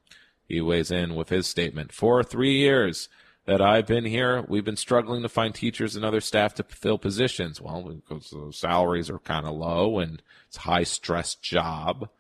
He 0.47 0.61
weighs 0.61 0.91
in 0.91 1.15
with 1.15 1.31
his 1.31 1.47
statement. 1.47 1.91
For 1.91 2.23
three 2.23 2.59
years 2.59 3.09
that 3.47 3.63
I've 3.63 3.87
been 3.87 4.05
here, 4.05 4.45
we've 4.49 4.67
been 4.67 4.77
struggling 4.77 5.23
to 5.23 5.29
find 5.31 5.55
teachers 5.55 5.97
and 5.97 6.05
other 6.05 6.21
staff 6.21 6.55
to 6.57 6.65
fill 6.65 6.99
positions. 6.99 7.63
Well, 7.63 7.83
because 7.83 8.29
the 8.29 8.53
salaries 8.53 9.09
are 9.09 9.21
kind 9.21 9.47
of 9.47 9.55
low 9.55 10.01
and 10.01 10.23
it's 10.49 10.59
a 10.59 10.61
high 10.61 10.85
stress 10.85 11.35
job. 11.35 12.11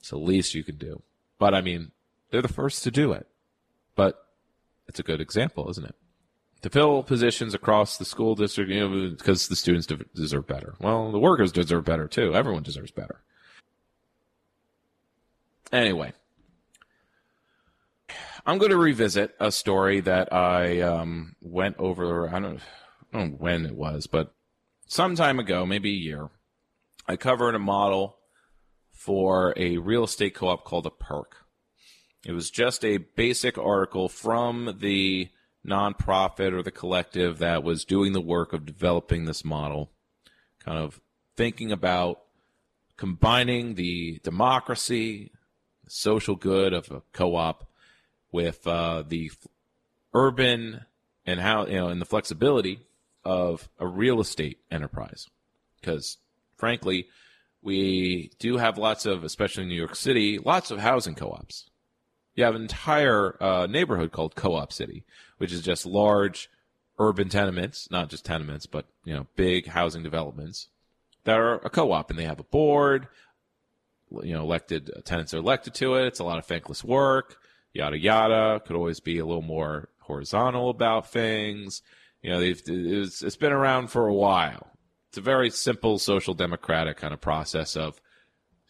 It's 0.00 0.10
the 0.10 0.18
least 0.18 0.56
you 0.56 0.64
can 0.64 0.78
do. 0.78 1.00
But 1.38 1.54
I 1.54 1.60
mean, 1.60 1.92
they're 2.30 2.42
the 2.42 2.48
first 2.48 2.82
to 2.84 2.90
do 2.90 3.12
it. 3.12 3.26
But 3.94 4.22
it's 4.86 4.98
a 4.98 5.02
good 5.02 5.20
example, 5.20 5.68
isn't 5.70 5.84
it? 5.84 5.94
To 6.62 6.70
fill 6.70 7.02
positions 7.02 7.54
across 7.54 7.98
the 7.98 8.04
school 8.04 8.34
district, 8.34 8.70
you 8.70 8.80
know, 8.80 9.10
because 9.10 9.48
the 9.48 9.56
students 9.56 9.86
de- 9.86 10.04
deserve 10.14 10.46
better. 10.46 10.74
Well, 10.80 11.12
the 11.12 11.18
workers 11.18 11.52
deserve 11.52 11.84
better 11.84 12.08
too. 12.08 12.34
Everyone 12.34 12.62
deserves 12.62 12.90
better. 12.90 13.22
Anyway, 15.70 16.12
I'm 18.46 18.58
going 18.58 18.70
to 18.70 18.76
revisit 18.78 19.34
a 19.38 19.52
story 19.52 20.00
that 20.00 20.32
I 20.32 20.80
um, 20.80 21.36
went 21.42 21.76
over. 21.78 22.28
I 22.28 22.40
don't, 22.40 22.60
I 23.12 23.18
don't 23.18 23.32
know 23.32 23.36
when 23.36 23.66
it 23.66 23.74
was, 23.74 24.06
but 24.06 24.32
some 24.86 25.14
time 25.14 25.38
ago, 25.38 25.66
maybe 25.66 25.90
a 25.90 25.96
year, 25.96 26.30
I 27.06 27.16
covered 27.16 27.54
a 27.54 27.58
model 27.58 28.16
for 28.90 29.52
a 29.56 29.76
real 29.76 30.04
estate 30.04 30.34
co-op 30.34 30.64
called 30.64 30.86
a 30.86 30.90
PERC. 30.90 31.26
It 32.24 32.32
was 32.32 32.50
just 32.50 32.84
a 32.84 32.98
basic 32.98 33.56
article 33.56 34.08
from 34.08 34.78
the 34.80 35.28
nonprofit 35.66 36.52
or 36.52 36.62
the 36.62 36.70
collective 36.70 37.38
that 37.38 37.62
was 37.62 37.84
doing 37.84 38.12
the 38.12 38.20
work 38.20 38.52
of 38.52 38.66
developing 38.66 39.24
this 39.24 39.44
model, 39.44 39.90
kind 40.58 40.78
of 40.78 41.00
thinking 41.36 41.70
about 41.70 42.20
combining 42.96 43.74
the 43.74 44.20
democracy, 44.24 45.30
the 45.84 45.90
social 45.90 46.34
good 46.34 46.72
of 46.72 46.90
a 46.90 47.02
co-op 47.12 47.68
with 48.32 48.66
uh, 48.66 49.02
the 49.06 49.30
urban 50.12 50.84
and 51.24 51.40
how 51.40 51.66
you 51.66 51.76
know 51.76 51.88
and 51.88 52.00
the 52.00 52.06
flexibility 52.06 52.80
of 53.24 53.68
a 53.78 53.86
real 53.86 54.20
estate 54.20 54.58
enterprise. 54.70 55.26
Because 55.80 56.18
frankly 56.56 57.06
we 57.62 58.30
do 58.38 58.56
have 58.56 58.76
lots 58.76 59.06
of 59.06 59.24
especially 59.24 59.62
in 59.62 59.68
new 59.68 59.74
york 59.74 59.96
city 59.96 60.38
lots 60.38 60.70
of 60.70 60.78
housing 60.78 61.14
co-ops 61.14 61.70
you 62.38 62.44
have 62.44 62.54
an 62.54 62.62
entire 62.62 63.36
uh, 63.42 63.66
neighborhood 63.66 64.12
called 64.12 64.34
co-op 64.34 64.72
city 64.72 65.04
which 65.38 65.52
is 65.52 65.62
just 65.62 65.84
large 65.86 66.50
urban 66.98 67.28
tenements 67.28 67.88
not 67.90 68.08
just 68.08 68.24
tenements 68.24 68.66
but 68.66 68.86
you 69.04 69.14
know 69.14 69.26
big 69.36 69.66
housing 69.66 70.02
developments 70.02 70.68
that 71.24 71.38
are 71.38 71.54
a 71.56 71.70
co-op 71.70 72.10
and 72.10 72.18
they 72.18 72.24
have 72.24 72.40
a 72.40 72.44
board 72.44 73.08
you 74.22 74.32
know 74.32 74.42
elected 74.42 74.90
tenants 75.04 75.34
are 75.34 75.38
elected 75.38 75.74
to 75.74 75.94
it 75.94 76.06
it's 76.06 76.20
a 76.20 76.24
lot 76.24 76.38
of 76.38 76.46
thankless 76.46 76.82
work 76.82 77.38
yada 77.72 77.98
yada. 77.98 78.60
Could 78.66 78.76
always 78.76 79.00
be 79.00 79.18
a 79.18 79.24
little 79.26 79.42
more 79.42 79.88
horizontal 80.00 80.70
about 80.70 81.10
things. 81.10 81.82
You 82.22 82.30
know, 82.30 82.40
it's, 82.40 83.22
it's 83.22 83.36
been 83.36 83.52
around 83.52 83.88
for 83.88 84.08
a 84.08 84.14
while. 84.14 84.72
It's 85.08 85.18
a 85.18 85.22
very 85.22 85.50
simple 85.50 85.98
social 85.98 86.34
democratic 86.34 86.96
kind 86.96 87.14
of 87.14 87.20
process 87.20 87.76
of 87.76 88.00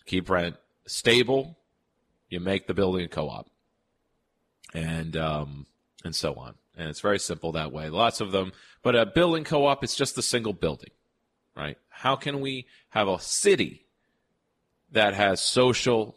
keep 0.04 0.28
rent 0.28 0.56
stable, 0.86 1.58
you 2.28 2.40
make 2.40 2.66
the 2.66 2.74
building 2.74 3.04
a 3.04 3.08
co-op, 3.08 3.48
and 4.74 5.16
um, 5.16 5.66
and 6.04 6.14
so 6.14 6.34
on. 6.34 6.54
And 6.76 6.88
it's 6.88 7.00
very 7.00 7.18
simple 7.18 7.52
that 7.52 7.72
way. 7.72 7.88
Lots 7.88 8.20
of 8.20 8.30
them, 8.32 8.52
but 8.82 8.94
a 8.94 9.06
building 9.06 9.44
co-op 9.44 9.82
is 9.82 9.96
just 9.96 10.16
a 10.16 10.22
single 10.22 10.52
building, 10.52 10.90
right? 11.56 11.76
How 11.88 12.14
can 12.14 12.40
we 12.40 12.66
have 12.90 13.08
a 13.08 13.18
city 13.18 13.86
that 14.92 15.14
has 15.14 15.40
social 15.40 16.16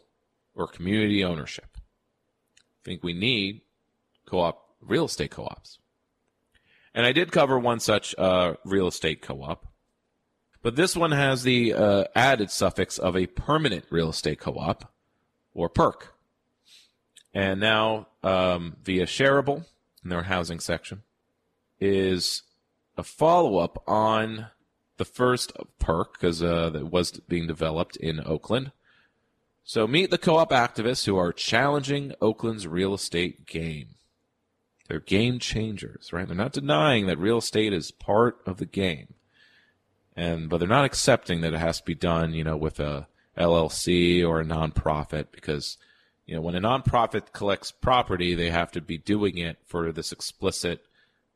or 0.54 0.68
community 0.68 1.24
ownership? 1.24 1.76
I 1.76 2.84
think 2.84 3.02
we 3.02 3.12
need 3.12 3.62
co-op 4.26 4.62
real 4.80 5.06
estate 5.06 5.30
co-ops. 5.32 5.78
And 6.94 7.06
I 7.06 7.12
did 7.12 7.32
cover 7.32 7.58
one 7.58 7.80
such 7.80 8.14
uh, 8.18 8.54
real 8.64 8.86
estate 8.86 9.22
co-op, 9.22 9.66
but 10.62 10.76
this 10.76 10.96
one 10.96 11.12
has 11.12 11.42
the 11.42 11.74
uh, 11.74 12.04
added 12.14 12.50
suffix 12.50 12.98
of 12.98 13.16
a 13.16 13.26
permanent 13.26 13.86
real 13.90 14.10
estate 14.10 14.38
co-op 14.38 14.92
or 15.54 15.68
PERC. 15.68 16.02
And 17.34 17.60
now 17.60 18.08
um, 18.22 18.76
via 18.82 19.06
Shareable 19.06 19.64
in 20.02 20.10
their 20.10 20.24
housing 20.24 20.60
section 20.60 21.02
is 21.80 22.42
a 22.96 23.02
follow-up 23.02 23.82
on 23.86 24.48
the 24.96 25.04
first 25.04 25.52
PERC 25.80 26.12
because 26.12 26.42
uh, 26.42 26.70
that 26.70 26.90
was 26.90 27.12
being 27.12 27.46
developed 27.46 27.96
in 27.96 28.20
Oakland 28.20 28.72
so 29.64 29.86
meet 29.86 30.10
the 30.10 30.18
co 30.18 30.36
op 30.36 30.50
activists 30.50 31.06
who 31.06 31.16
are 31.16 31.32
challenging 31.32 32.14
Oakland's 32.20 32.66
real 32.66 32.94
estate 32.94 33.46
game. 33.46 33.94
They're 34.88 35.00
game 35.00 35.38
changers, 35.38 36.12
right? 36.12 36.26
They're 36.26 36.36
not 36.36 36.52
denying 36.52 37.06
that 37.06 37.18
real 37.18 37.38
estate 37.38 37.72
is 37.72 37.90
part 37.90 38.38
of 38.44 38.56
the 38.56 38.66
game. 38.66 39.14
And 40.16 40.50
but 40.50 40.58
they're 40.58 40.68
not 40.68 40.84
accepting 40.84 41.40
that 41.40 41.54
it 41.54 41.60
has 41.60 41.78
to 41.78 41.84
be 41.84 41.94
done, 41.94 42.34
you 42.34 42.44
know, 42.44 42.56
with 42.56 42.80
a 42.80 43.06
LLC 43.38 44.26
or 44.26 44.40
a 44.40 44.44
nonprofit 44.44 45.26
because 45.30 45.78
you 46.26 46.34
know, 46.34 46.40
when 46.40 46.54
a 46.54 46.60
nonprofit 46.60 47.32
collects 47.32 47.72
property, 47.72 48.34
they 48.34 48.50
have 48.50 48.72
to 48.72 48.80
be 48.80 48.98
doing 48.98 49.38
it 49.38 49.58
for 49.66 49.90
this 49.92 50.12
explicit 50.12 50.84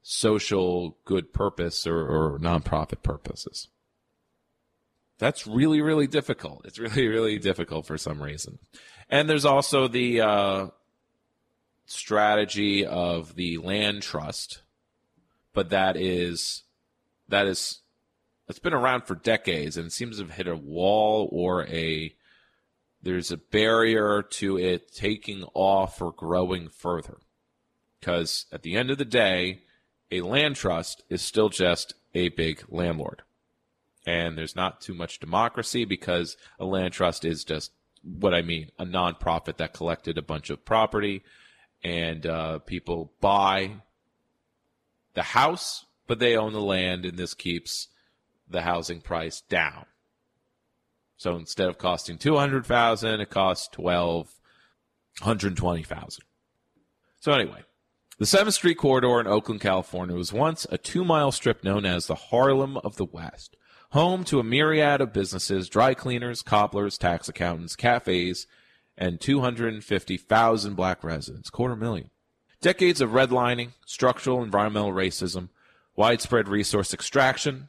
social 0.03 0.97
good 1.05 1.33
purpose 1.33 1.87
or, 1.87 1.99
or 1.99 2.39
nonprofit 2.39 3.03
purposes. 3.03 3.69
That's 5.19 5.47
really, 5.47 5.81
really 5.81 6.07
difficult. 6.07 6.65
It's 6.65 6.79
really, 6.79 7.09
really 7.09 7.39
difficult 7.39 7.87
for 7.87 7.99
some 7.99 8.23
reason. 8.23 8.59
And 9.09 9.29
there's 9.29 9.45
also 9.45 9.89
the 9.89 10.21
uh, 10.21 10.67
strategy 11.87 12.85
of 12.87 13.35
the 13.35 13.59
land 13.59 14.03
trust, 14.03 14.63
but 15.53 15.71
that 15.71 15.97
is 15.97 16.63
that 17.29 17.47
is 17.47 17.81
it's 18.49 18.59
been 18.59 18.75
around 18.75 19.03
for 19.03 19.17
decades 19.17 19.77
and 19.77 19.87
it 19.87 19.93
seems 19.93 20.19
to 20.19 20.25
have 20.25 20.35
hit 20.35 20.47
a 20.47 20.57
wall 20.57 21.29
or 21.33 21.67
a 21.67 22.15
there's 23.07 23.31
a 23.31 23.37
barrier 23.37 24.23
to 24.23 24.59
it 24.59 24.93
taking 24.93 25.45
off 25.55 26.01
or 26.03 26.13
growing 26.13 26.69
further. 26.69 27.19
Because 28.01 28.47
at 28.53 28.63
the 28.63 28.77
end 28.77 28.91
of 28.91 28.99
the 28.99 29.05
day, 29.05 29.63
a 30.11 30.21
land 30.21 30.57
trust 30.57 31.03
is 31.09 31.23
still 31.23 31.49
just 31.49 31.95
a 32.15 32.29
big 32.29 32.65
landlord 32.69 33.23
and 34.07 34.39
there's 34.39 34.57
not 34.57 34.81
too 34.81 34.95
much 34.95 35.19
democracy 35.19 35.85
because 35.85 36.37
a 36.61 36.65
land 36.65 36.95
trust 36.95 37.25
is 37.25 37.45
just 37.45 37.73
what 38.03 38.33
I 38.33 38.43
mean 38.43 38.71
a 38.79 38.87
nonprofit 38.87 39.57
that 39.57 39.75
collected 39.75 40.17
a 40.17 40.23
bunch 40.23 40.49
of 40.49 40.65
property 40.65 41.25
and 41.83 42.25
uh, 42.25 42.61
people 42.61 43.13
buy 43.21 43.73
the 45.15 45.23
house, 45.23 45.85
but 46.07 46.19
they 46.19 46.37
own 46.37 46.53
the 46.53 46.61
land, 46.61 47.05
and 47.05 47.17
this 47.17 47.35
keeps 47.35 47.89
the 48.49 48.63
housing 48.63 49.01
price 49.01 49.41
down. 49.43 49.87
So 51.17 51.37
instead 51.37 51.69
of 51.69 51.79
costing 51.79 52.19
two 52.19 52.37
hundred 52.37 52.67
thousand, 52.67 53.21
it 53.21 53.31
costs 53.31 53.69
twelve 53.69 54.35
hundred 55.21 55.57
twenty 55.57 55.83
thousand. 55.83 56.25
So 57.21 57.33
anyway, 57.33 57.63
the 58.19 58.27
Seventh 58.27 58.55
Street 58.55 58.77
corridor 58.77 59.21
in 59.21 59.27
Oakland, 59.27 59.61
California, 59.61 60.15
was 60.15 60.33
once 60.33 60.67
a 60.71 60.79
two-mile 60.79 61.33
strip 61.33 61.65
known 61.65 61.85
as 61.85 62.07
the 62.07 62.15
Harlem 62.15 62.77
of 62.79 62.97
the 62.97 63.05
West 63.05 63.57
home 63.91 64.25
to 64.25 64.41
a 64.41 64.45
myriad 64.45 65.01
of 65.01 65.13
businesses, 65.13 65.69
dry 65.69 65.95
cleaners, 65.95 66.43
cobblers, 66.43 66.99
tax 66.99 67.29
accountants, 67.29 67.77
cafes, 67.77 68.47
and 68.99 69.21
250,000 69.21 70.75
black 70.75 71.05
residents, 71.05 71.51
quarter 71.51 71.77
million. 71.77 72.11
Decades 72.61 73.01
of 73.01 73.11
redlining, 73.11 73.73
structural 73.85 74.43
environmental 74.43 74.93
racism, 74.93 75.51
widespread 75.95 76.49
resource 76.49 76.93
extraction, 76.93 77.69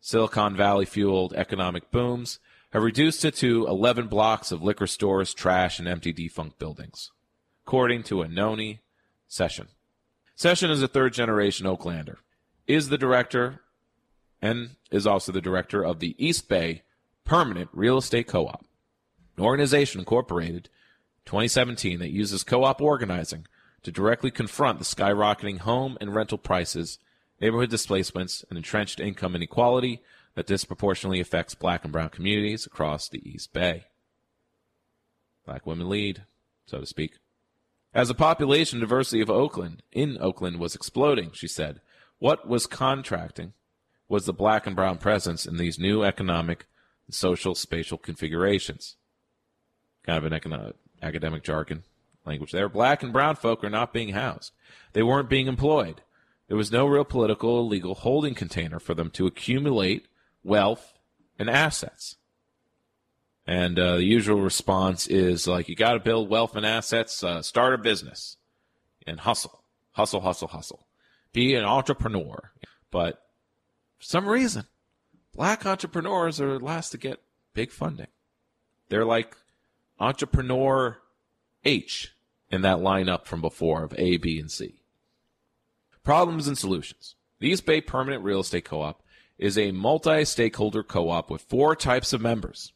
Silicon 0.00 0.56
Valley 0.56 0.86
fueled 0.86 1.34
economic 1.34 1.90
booms 1.90 2.38
have 2.72 2.82
reduced 2.82 3.24
it 3.24 3.34
to 3.36 3.66
11 3.66 4.08
blocks 4.08 4.52
of 4.52 4.62
liquor 4.62 4.86
stores, 4.86 5.34
trash, 5.34 5.78
and 5.78 5.88
empty 5.88 6.12
defunct 6.12 6.58
buildings, 6.58 7.10
according 7.66 8.02
to 8.04 8.16
Anoni 8.16 8.78
Session. 9.26 9.68
Session 10.36 10.70
is 10.70 10.82
a 10.82 10.88
third 10.88 11.12
generation 11.12 11.66
Oaklander, 11.66 12.16
is 12.66 12.88
the 12.88 12.98
director 12.98 13.60
and 14.40 14.70
is 14.90 15.06
also 15.06 15.32
the 15.32 15.40
director 15.40 15.84
of 15.84 15.98
the 15.98 16.14
East 16.24 16.48
Bay 16.48 16.82
Permanent 17.24 17.68
Real 17.72 17.98
Estate 17.98 18.26
Co-op, 18.26 18.64
an 19.36 19.44
organization 19.44 20.00
incorporated 20.00 20.68
2017 21.26 21.98
that 21.98 22.10
uses 22.10 22.42
co-op 22.42 22.80
organizing 22.80 23.46
to 23.82 23.92
directly 23.92 24.30
confront 24.30 24.78
the 24.78 24.84
skyrocketing 24.84 25.58
home 25.58 25.96
and 26.00 26.14
rental 26.14 26.38
prices, 26.38 26.98
neighborhood 27.40 27.70
displacements, 27.70 28.44
and 28.48 28.56
entrenched 28.56 29.00
income 29.00 29.36
inequality 29.36 30.02
that 30.34 30.46
disproportionately 30.46 31.20
affects 31.20 31.54
black 31.54 31.84
and 31.84 31.92
brown 31.92 32.08
communities 32.08 32.66
across 32.66 33.08
the 33.08 33.28
East 33.28 33.52
Bay. 33.52 33.84
Black 35.44 35.66
women 35.66 35.88
lead, 35.88 36.24
so 36.66 36.78
to 36.78 36.86
speak. 36.86 37.14
As 37.92 38.08
the 38.08 38.14
population 38.14 38.78
diversity 38.78 39.20
of 39.20 39.30
Oakland 39.30 39.82
in 39.90 40.16
Oakland 40.20 40.60
was 40.60 40.74
exploding, 40.74 41.32
she 41.32 41.48
said, 41.48 41.80
what 42.18 42.46
was 42.46 42.66
contracting 42.66 43.54
was 44.08 44.26
the 44.26 44.32
black 44.32 44.66
and 44.66 44.76
brown 44.76 44.98
presence 44.98 45.46
in 45.46 45.56
these 45.56 45.78
new 45.78 46.04
economic 46.04 46.66
and 47.06 47.14
social 47.14 47.54
spatial 47.54 47.98
configurations. 47.98 48.96
Kind 50.04 50.18
of 50.18 50.24
an 50.24 50.32
economic, 50.32 50.76
academic 51.02 51.42
jargon 51.42 51.82
language 52.24 52.52
there, 52.52 52.68
black 52.68 53.02
and 53.02 53.12
brown 53.12 53.34
folk 53.36 53.64
are 53.64 53.70
not 53.70 53.92
being 53.92 54.10
housed. 54.10 54.52
They 54.92 55.02
weren't 55.02 55.30
being 55.30 55.46
employed. 55.46 56.02
There 56.48 56.56
was 56.56 56.70
no 56.70 56.86
real 56.86 57.04
political 57.04 57.50
or 57.50 57.62
legal 57.62 57.94
holding 57.94 58.34
container 58.34 58.78
for 58.78 58.94
them 58.94 59.10
to 59.10 59.26
accumulate 59.26 60.06
wealth 60.42 60.92
and 61.38 61.48
assets. 61.48 62.16
And 63.46 63.78
uh, 63.78 63.96
the 63.96 64.04
usual 64.04 64.40
response 64.40 65.06
is 65.06 65.48
like, 65.48 65.68
you 65.68 65.74
got 65.74 65.94
to 65.94 66.00
build 66.00 66.30
wealth 66.30 66.54
and 66.54 66.64
assets, 66.64 67.24
uh, 67.24 67.42
start 67.42 67.74
a 67.74 67.78
business, 67.78 68.36
and 69.06 69.20
hustle, 69.20 69.64
hustle, 69.92 70.20
hustle, 70.20 70.48
hustle. 70.48 70.86
Be 71.32 71.54
an 71.54 71.64
entrepreneur. 71.64 72.52
But 72.90 73.22
for 73.98 74.04
some 74.04 74.28
reason, 74.28 74.66
black 75.34 75.66
entrepreneurs 75.66 76.40
are 76.40 76.58
last 76.58 76.90
to 76.90 76.98
get 76.98 77.20
big 77.54 77.70
funding. 77.70 78.08
They're 78.88 79.04
like 79.04 79.36
entrepreneur 79.98 80.98
H 81.64 82.14
in 82.50 82.62
that 82.62 82.78
lineup 82.78 83.26
from 83.26 83.40
before 83.40 83.84
of 83.84 83.94
A, 83.98 84.16
B, 84.16 84.38
and 84.38 84.50
C. 84.50 84.82
Problems 86.02 86.48
and 86.48 86.58
solutions. 86.58 87.14
The 87.38 87.48
East 87.48 87.66
Bay 87.66 87.80
Permanent 87.80 88.24
Real 88.24 88.40
Estate 88.40 88.64
Co-op 88.64 89.02
is 89.40 89.56
a 89.56 89.72
multi-stakeholder 89.72 90.82
co-op 90.82 91.30
with 91.30 91.40
four 91.42 91.74
types 91.74 92.12
of 92.12 92.20
members. 92.20 92.74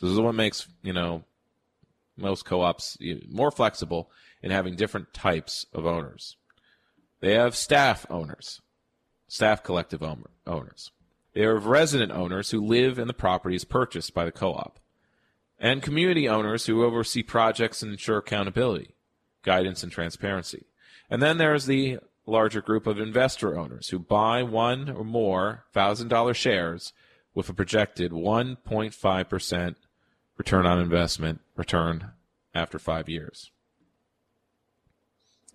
This 0.00 0.10
is 0.10 0.20
what 0.20 0.34
makes, 0.34 0.68
you 0.82 0.92
know, 0.92 1.24
most 2.16 2.44
co-ops 2.44 2.98
more 3.28 3.50
flexible 3.50 4.10
in 4.42 4.50
having 4.50 4.76
different 4.76 5.14
types 5.14 5.64
of 5.72 5.86
owners. 5.86 6.36
They 7.20 7.32
have 7.32 7.56
staff 7.56 8.04
owners, 8.10 8.60
staff 9.28 9.62
collective 9.62 10.02
owners. 10.46 10.92
They 11.32 11.40
have 11.40 11.66
resident 11.66 12.12
owners 12.12 12.50
who 12.50 12.60
live 12.60 12.98
in 12.98 13.08
the 13.08 13.14
properties 13.14 13.64
purchased 13.64 14.12
by 14.12 14.26
the 14.26 14.32
co-op, 14.32 14.78
and 15.58 15.82
community 15.82 16.28
owners 16.28 16.66
who 16.66 16.84
oversee 16.84 17.22
projects 17.22 17.82
and 17.82 17.92
ensure 17.92 18.18
accountability, 18.18 18.94
guidance, 19.42 19.82
and 19.82 19.90
transparency. 19.90 20.66
And 21.08 21.22
then 21.22 21.38
there's 21.38 21.64
the 21.64 21.98
larger 22.28 22.60
group 22.60 22.86
of 22.86 23.00
investor 23.00 23.58
owners 23.58 23.88
who 23.88 23.98
buy 23.98 24.42
one 24.42 24.90
or 24.90 25.04
more 25.04 25.64
thousand 25.72 26.08
dollar 26.08 26.34
shares 26.34 26.92
with 27.34 27.48
a 27.48 27.54
projected 27.54 28.12
1.5% 28.12 29.74
return 30.36 30.66
on 30.66 30.80
investment 30.80 31.40
return 31.56 32.12
after 32.54 32.78
five 32.78 33.08
years. 33.08 33.50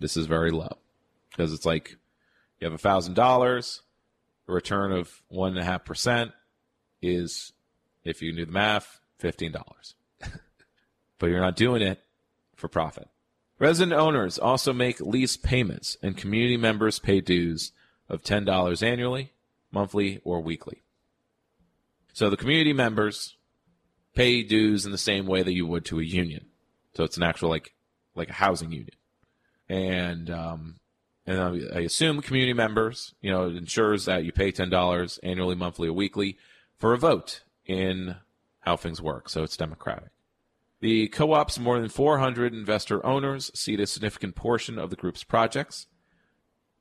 This 0.00 0.16
is 0.16 0.26
very 0.26 0.50
low 0.50 0.78
because 1.30 1.52
it's 1.52 1.66
like 1.66 1.96
you 2.58 2.66
have 2.66 2.74
a 2.74 2.78
thousand 2.78 3.14
dollars, 3.14 3.82
a 4.48 4.52
return 4.52 4.92
of 4.92 5.22
one 5.28 5.52
and 5.52 5.60
a 5.60 5.64
half 5.64 5.84
percent 5.84 6.32
is, 7.00 7.52
if 8.04 8.22
you 8.22 8.32
do 8.32 8.46
the 8.46 8.52
math, 8.52 9.00
fifteen 9.18 9.52
dollars. 9.52 9.94
but 11.18 11.26
you're 11.28 11.40
not 11.40 11.56
doing 11.56 11.82
it 11.82 12.00
for 12.56 12.68
profit. 12.68 13.08
Resident 13.64 13.98
owners 13.98 14.38
also 14.38 14.74
make 14.74 15.00
lease 15.00 15.38
payments, 15.38 15.96
and 16.02 16.18
community 16.18 16.58
members 16.58 16.98
pay 16.98 17.22
dues 17.22 17.72
of 18.10 18.20
$10 18.20 18.82
annually, 18.82 19.32
monthly, 19.72 20.20
or 20.22 20.42
weekly. 20.42 20.82
So 22.12 22.28
the 22.28 22.36
community 22.36 22.74
members 22.74 23.38
pay 24.14 24.42
dues 24.42 24.84
in 24.84 24.92
the 24.92 24.98
same 24.98 25.24
way 25.24 25.42
that 25.42 25.54
you 25.54 25.66
would 25.66 25.86
to 25.86 25.98
a 25.98 26.04
union. 26.04 26.44
So 26.92 27.04
it's 27.04 27.16
an 27.16 27.22
actual 27.22 27.48
like 27.48 27.72
like 28.14 28.28
a 28.28 28.34
housing 28.34 28.70
union, 28.70 28.98
and 29.66 30.28
um, 30.28 30.76
and 31.26 31.40
I 31.74 31.80
assume 31.80 32.20
community 32.20 32.52
members, 32.52 33.14
you 33.22 33.30
know, 33.30 33.46
it 33.46 33.56
ensures 33.56 34.04
that 34.04 34.24
you 34.24 34.32
pay 34.32 34.52
ten 34.52 34.68
dollars 34.68 35.18
annually, 35.22 35.54
monthly, 35.54 35.88
or 35.88 35.94
weekly 35.94 36.36
for 36.76 36.92
a 36.92 36.98
vote 36.98 37.40
in 37.64 38.16
how 38.60 38.76
things 38.76 39.00
work. 39.00 39.30
So 39.30 39.42
it's 39.42 39.56
democratic. 39.56 40.10
The 40.84 41.08
co-op's 41.08 41.58
more 41.58 41.80
than 41.80 41.88
400 41.88 42.52
investor 42.52 43.06
owners 43.06 43.50
seed 43.54 43.80
a 43.80 43.86
significant 43.86 44.34
portion 44.34 44.78
of 44.78 44.90
the 44.90 44.96
group's 44.96 45.24
projects. 45.24 45.86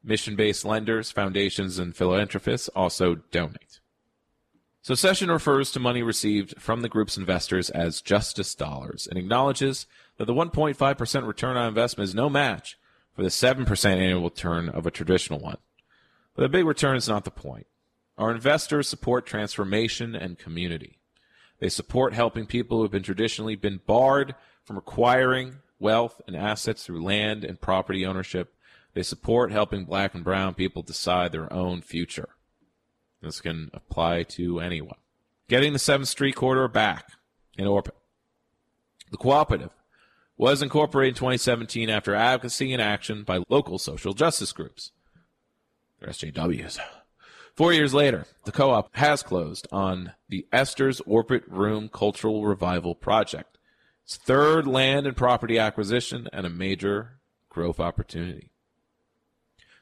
Mission-based 0.04 0.66
lenders, 0.66 1.10
foundations, 1.10 1.80
and 1.80 1.95
philanthropists 1.95 2.68
also 2.76 3.16
donate. 3.32 3.80
So 4.82 4.93
Session 4.93 5.32
refers 5.32 5.72
to 5.72 5.80
money 5.80 6.04
received 6.04 6.62
from 6.62 6.82
the 6.82 6.89
group's 6.89 7.16
investors 7.16 7.70
as 7.70 8.01
justice 8.01 8.54
dollars 8.56 9.08
and 9.08 9.18
acknowledges 9.18 9.88
that 10.18 10.26
the 10.26 10.34
1.5% 10.34 11.26
return 11.26 11.56
on 11.56 11.70
investment 11.70 12.10
is 12.10 12.14
no 12.14 12.30
match 12.30 12.78
for 13.16 13.24
the 13.24 13.30
7% 13.30 13.86
annual 13.86 14.24
return 14.24 14.68
of 14.68 14.86
a 14.86 14.91
traditional 14.91 15.39
one. 15.39 15.60
But 16.36 16.41
the 16.41 16.49
big 16.49 16.66
return 16.66 16.97
is 16.97 17.08
not 17.08 17.24
the 17.24 17.32
point. 17.32 17.68
Our 18.18 18.32
investors 18.32 18.89
support 18.89 19.26
transformation 19.26 20.14
and 20.14 20.38
community. 20.38 20.99
They 21.64 21.70
support 21.70 22.14
helping 22.14 22.45
people 22.45 22.76
who 22.76 22.84
have 22.84 22.91
been 22.91 23.03
traditionally 23.03 23.55
been 23.55 23.80
barred 23.88 24.36
from 24.66 24.76
acquiring 24.76 25.59
wealth 25.80 26.20
and 26.28 26.36
assets 26.36 26.84
through 26.84 27.01
land 27.01 27.45
and 27.45 27.61
property 27.61 28.05
ownership. 28.05 28.53
They 28.93 29.01
support 29.01 29.53
helping 29.53 29.86
black 29.86 30.14
and 30.14 30.26
brown 30.26 30.55
people 30.55 30.82
decide 30.82 31.32
their 31.32 31.51
own 31.53 31.82
future. 31.82 32.28
This 33.22 33.39
can 33.39 33.70
apply 33.74 34.24
to 34.24 34.59
anyone. 34.59 34.97
Getting 35.47 35.72
the 35.72 35.80
7th 35.80 36.07
Street 36.07 36.36
corridor 36.36 36.68
back 36.68 37.14
in 37.57 37.66
orbit. 37.66 37.95
The 39.11 39.16
cooperative 39.16 39.72
was 40.36 40.61
incorporated 40.61 41.14
in 41.14 41.20
2017 41.20 41.89
after 41.89 42.14
advocacy 42.14 42.74
and 42.74 42.82
action 42.82 43.24
by 43.24 43.41
local 43.47 43.80
social 43.80 44.14
justice 44.14 44.51
groups. 44.51 44.91
They're 46.01 46.09
SJWs. 46.09 46.78
Four 47.56 47.72
years 47.72 47.93
later, 47.93 48.26
the 48.45 48.51
co-op 48.51 48.95
has 48.95 49.22
closed 49.22 49.68
on 49.72 50.14
the 50.28 50.47
Esther's 50.51 51.01
Orbit 51.01 51.43
Room 51.47 51.88
Cultural 51.88 52.43
Revival 52.43 52.95
Project. 52.95 53.60
Its 54.04 54.18
third 54.18 54.66
land 54.66 55.06
and 55.06 55.16
property 55.16 55.60
acquisition 55.60 56.28
and 56.34 56.47
a 56.47 56.49
major 56.49 57.20
growth 57.49 57.80
opportunity. 57.80 58.49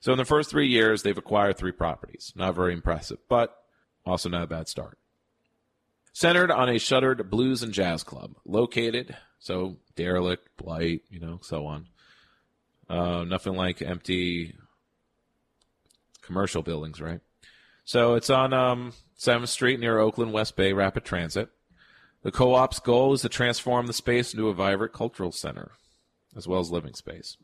So 0.01 0.11
in 0.11 0.17
the 0.17 0.25
first 0.25 0.49
three 0.49 0.67
years, 0.67 1.03
they've 1.03 1.17
acquired 1.17 1.57
three 1.57 1.71
properties. 1.71 2.33
Not 2.35 2.55
very 2.55 2.73
impressive, 2.73 3.19
but 3.29 3.55
also 4.05 4.27
not 4.27 4.43
a 4.43 4.47
bad 4.47 4.67
start. 4.67 4.97
Centered 6.11 6.51
on 6.51 6.67
a 6.67 6.77
shuttered 6.77 7.29
blues 7.29 7.63
and 7.63 7.71
jazz 7.71 8.03
club, 8.03 8.35
located, 8.43 9.15
so 9.39 9.77
derelict, 9.95 10.49
blight, 10.57 11.03
you 11.09 11.21
know, 11.21 11.39
so 11.41 11.67
on. 11.67 11.87
Uh, 12.89 13.23
nothing 13.23 13.53
like 13.53 13.81
empty 13.81 14.55
commercial 16.21 16.63
buildings, 16.63 16.99
right? 16.99 17.21
So 17.83 18.15
it's 18.15 18.29
on 18.29 18.53
um, 18.53 18.93
7th 19.17 19.47
Street 19.47 19.79
near 19.79 19.99
Oakland 19.99 20.33
West 20.33 20.55
Bay 20.55 20.73
Rapid 20.73 21.03
Transit. 21.05 21.49
The 22.23 22.31
co-op's 22.31 22.79
goal 22.79 23.13
is 23.13 23.21
to 23.21 23.29
transform 23.29 23.87
the 23.87 23.93
space 23.93 24.33
into 24.33 24.47
a 24.47 24.53
vibrant 24.53 24.93
cultural 24.93 25.31
center, 25.31 25.71
as 26.35 26.47
well 26.47 26.59
as 26.59 26.71
living 26.71 26.93
space. 26.93 27.37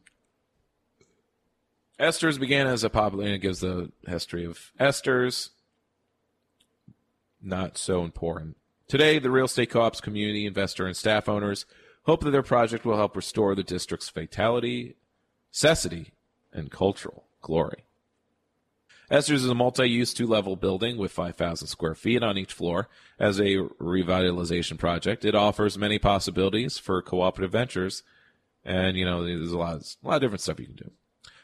Esther's 2.00 2.38
began 2.38 2.68
as 2.68 2.84
a 2.84 2.90
popular, 2.90 3.26
and 3.26 3.34
it 3.34 3.40
gives 3.40 3.62
the 3.62 3.92
history 4.08 4.46
of 4.46 4.72
Esther's. 4.80 5.50
Not 7.42 7.78
so 7.78 8.04
important. 8.04 8.58
Today, 8.88 9.20
the 9.20 9.32
real 9.32 9.46
estate 9.46 9.72
co-op's 9.72 10.00
community, 10.00 10.46
investor, 10.46 10.86
and 10.86 10.96
staff 10.96 11.28
owners 11.28 11.66
hope 12.04 12.24
that 12.24 12.32
their 12.32 12.44
project 12.44 12.86
will 12.86 12.98
help 12.98 13.16
restore 13.16 13.56
the 13.56 13.64
district's 13.64 14.10
fatality, 14.10 14.96
necessity, 15.52 16.14
and 16.54 16.72
cultural 16.72 17.26
glory. 17.42 17.87
Esther's 19.10 19.46
is 19.46 19.50
a 19.50 19.56
multi-use 19.56 20.14
two-level 20.14 20.58
building 20.58 20.98
with 20.98 21.14
5,000 21.14 21.68
square 21.68 21.96
feet 21.96 22.24
on 22.24 22.38
each 22.38 22.52
floor. 22.52 22.90
As 23.18 23.40
a 23.40 23.58
revitalization 23.80 24.78
project, 24.78 25.24
it 25.24 25.34
offers 25.34 25.78
many 25.78 25.98
possibilities 25.98 26.78
for 26.78 27.02
cooperative 27.02 27.52
ventures, 27.52 28.04
and 28.66 28.98
you 28.98 29.06
know 29.06 29.24
there's 29.24 29.52
a 29.52 29.58
lot, 29.58 29.76
of, 29.76 29.96
a 30.04 30.08
lot 30.08 30.16
of 30.16 30.22
different 30.22 30.42
stuff 30.42 30.60
you 30.60 30.66
can 30.66 30.76
do. 30.76 30.92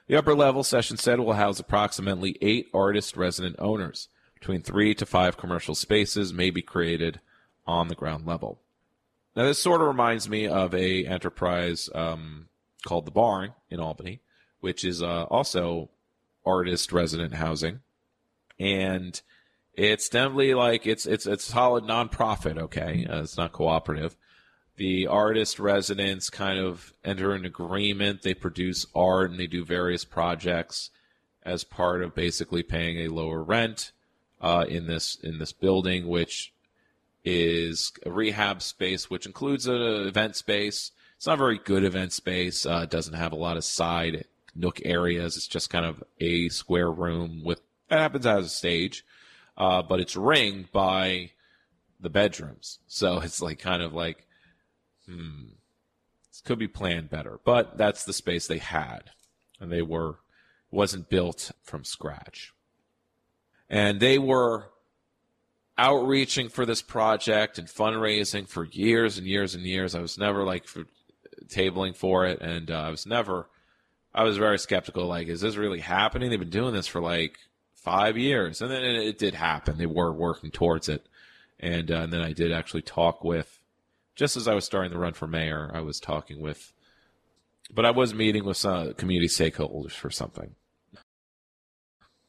The 0.08 0.18
upper 0.18 0.36
level 0.36 0.64
session 0.64 0.98
set 0.98 1.20
will 1.20 1.34
house 1.34 1.60
approximately 1.60 2.38
eight 2.42 2.68
artist 2.74 3.16
resident 3.16 3.56
owners. 3.60 4.10
Between 4.34 4.62
three 4.62 4.94
to 4.96 5.06
five 5.06 5.38
commercial 5.38 5.74
spaces 5.74 6.34
may 6.34 6.50
be 6.50 6.62
created 6.62 7.22
on 7.66 7.88
the 7.88 7.96
ground 7.96 8.26
level. 8.26 8.60
Now, 9.38 9.44
this 9.46 9.62
sort 9.62 9.80
of 9.80 9.88
reminds 9.88 10.28
me 10.28 10.48
of 10.48 10.76
a 10.76 11.06
enterprise 11.06 11.90
um, 11.96 12.50
called 12.86 13.06
the 13.06 13.12
Barn 13.12 13.54
in 13.70 13.80
Albany, 13.80 14.20
which 14.60 14.84
is 14.84 15.02
uh, 15.02 15.24
also 15.24 15.90
artist 16.46 16.92
resident 16.92 17.36
housing, 17.36 17.80
and 18.60 19.22
it's 19.74 20.10
definitely 20.10 20.54
like 20.54 20.86
it's 20.86 21.06
it's 21.06 21.26
it's 21.26 21.44
solid 21.44 21.84
nonprofit. 21.86 22.58
Okay, 22.58 23.06
uh, 23.10 23.22
it's 23.22 23.38
not 23.38 23.52
cooperative. 23.52 24.16
The 24.76 25.08
artist 25.08 25.60
residents 25.60 26.30
kind 26.30 26.60
of 26.60 26.94
enter 27.04 27.34
an 27.34 27.46
agreement. 27.46 28.24
They 28.24 28.34
produce 28.34 28.88
art 28.96 29.30
and 29.30 29.40
they 29.40 29.48
do 29.48 29.64
various 29.64 30.04
projects 30.04 30.90
as 31.44 31.64
part 31.64 32.02
of 32.02 32.16
basically 32.16 32.64
paying 32.64 33.00
a 33.00 33.14
lower 33.14 33.44
rent 33.44 33.92
uh, 34.42 34.66
in 34.68 34.88
this 34.88 35.16
in 35.16 35.40
this 35.40 35.54
building, 35.54 36.08
which 36.08 36.54
is 37.24 37.92
a 38.06 38.12
rehab 38.12 38.62
space, 38.62 39.10
which 39.10 39.26
includes 39.26 39.68
an 39.68 39.82
event 39.82 40.36
space. 40.36 40.92
It's 41.16 41.28
not 41.28 41.36
a 41.36 41.38
very 41.38 41.58
good 41.58 41.84
event 41.84 42.12
space. 42.12 42.66
Uh, 42.66 42.86
doesn't 42.86 43.14
have 43.14 43.32
a 43.32 43.38
lot 43.38 43.58
of 43.58 43.64
side 43.64 44.26
nook 44.56 44.80
areas. 44.86 45.38
It's 45.38 45.48
just 45.48 45.70
kind 45.70 45.86
of 45.86 46.04
a 46.20 46.50
square 46.50 46.92
room 46.92 47.42
with 47.44 47.62
it 47.90 47.98
happens 47.98 48.26
as 48.26 48.46
a 48.46 48.50
stage, 48.50 49.06
uh, 49.58 49.82
but 49.84 50.00
it's 50.00 50.16
ringed 50.16 50.72
by 50.72 51.32
the 52.00 52.10
bedrooms. 52.10 52.80
So 52.88 53.20
it's 53.20 53.42
like 53.42 53.60
kind 53.60 53.84
of 53.84 53.94
like, 53.94 54.26
hmm, 55.06 55.54
could 56.44 56.60
be 56.60 56.68
planned 56.68 57.10
better, 57.10 57.40
but 57.44 57.78
that's 57.78 58.04
the 58.04 58.14
space 58.14 58.48
they 58.48 58.58
had, 58.58 59.12
and 59.60 59.72
they 59.72 59.82
were 59.82 60.20
wasn't 60.72 61.10
built 61.10 61.52
from 61.62 61.84
scratch. 61.84 62.52
And 63.70 64.00
they 64.00 64.18
were 64.18 64.72
outreaching 65.78 66.50
for 66.50 66.66
this 66.66 66.82
project 66.82 67.58
and 67.58 67.68
fundraising 67.68 68.48
for 68.48 68.66
years 68.66 69.18
and 69.18 69.26
years 69.28 69.56
and 69.56 69.64
years. 69.64 69.96
I 69.96 70.02
was 70.02 70.18
never 70.18 70.44
like 70.44 70.68
for, 70.68 70.86
tabling 71.48 71.96
for 71.96 72.26
it, 72.26 72.42
and 72.42 72.70
uh, 72.70 72.82
I 72.82 72.90
was 72.90 73.06
never. 73.06 73.48
I 74.14 74.24
was 74.24 74.38
very 74.38 74.60
skeptical. 74.60 75.08
Like, 75.08 75.28
is 75.28 75.42
this 75.42 75.56
really 75.56 75.80
happening? 75.80 76.30
They've 76.30 76.40
been 76.40 76.50
doing 76.50 76.74
this 76.74 76.88
for 76.88 77.02
like 77.02 77.38
five 77.74 78.18
years, 78.18 78.62
and 78.62 78.72
then 78.72 78.84
it 78.84 79.18
did 79.18 79.34
happen. 79.34 79.78
They 79.78 79.86
were 79.86 80.14
working 80.14 80.52
towards 80.52 80.88
it, 80.88 81.08
and, 81.60 81.92
uh, 81.92 82.02
and 82.02 82.14
then 82.14 82.22
I 82.22 82.34
did 82.34 82.52
actually 82.52 82.84
talk 82.84 83.24
with. 83.24 83.60
Just 84.16 84.38
as 84.38 84.48
I 84.48 84.54
was 84.54 84.66
starting 84.66 84.92
to 84.92 85.00
run 85.00 85.14
for 85.14 85.28
mayor, 85.28 85.72
I 85.74 85.82
was 85.82 86.00
talking 86.00 86.40
with, 86.40 86.72
but 87.74 87.86
I 87.86 87.92
was 87.92 88.14
meeting 88.14 88.46
with 88.46 88.58
some 88.58 88.94
community 88.94 89.28
stakeholders 89.28 89.94
for 89.94 90.12
something. 90.12 90.56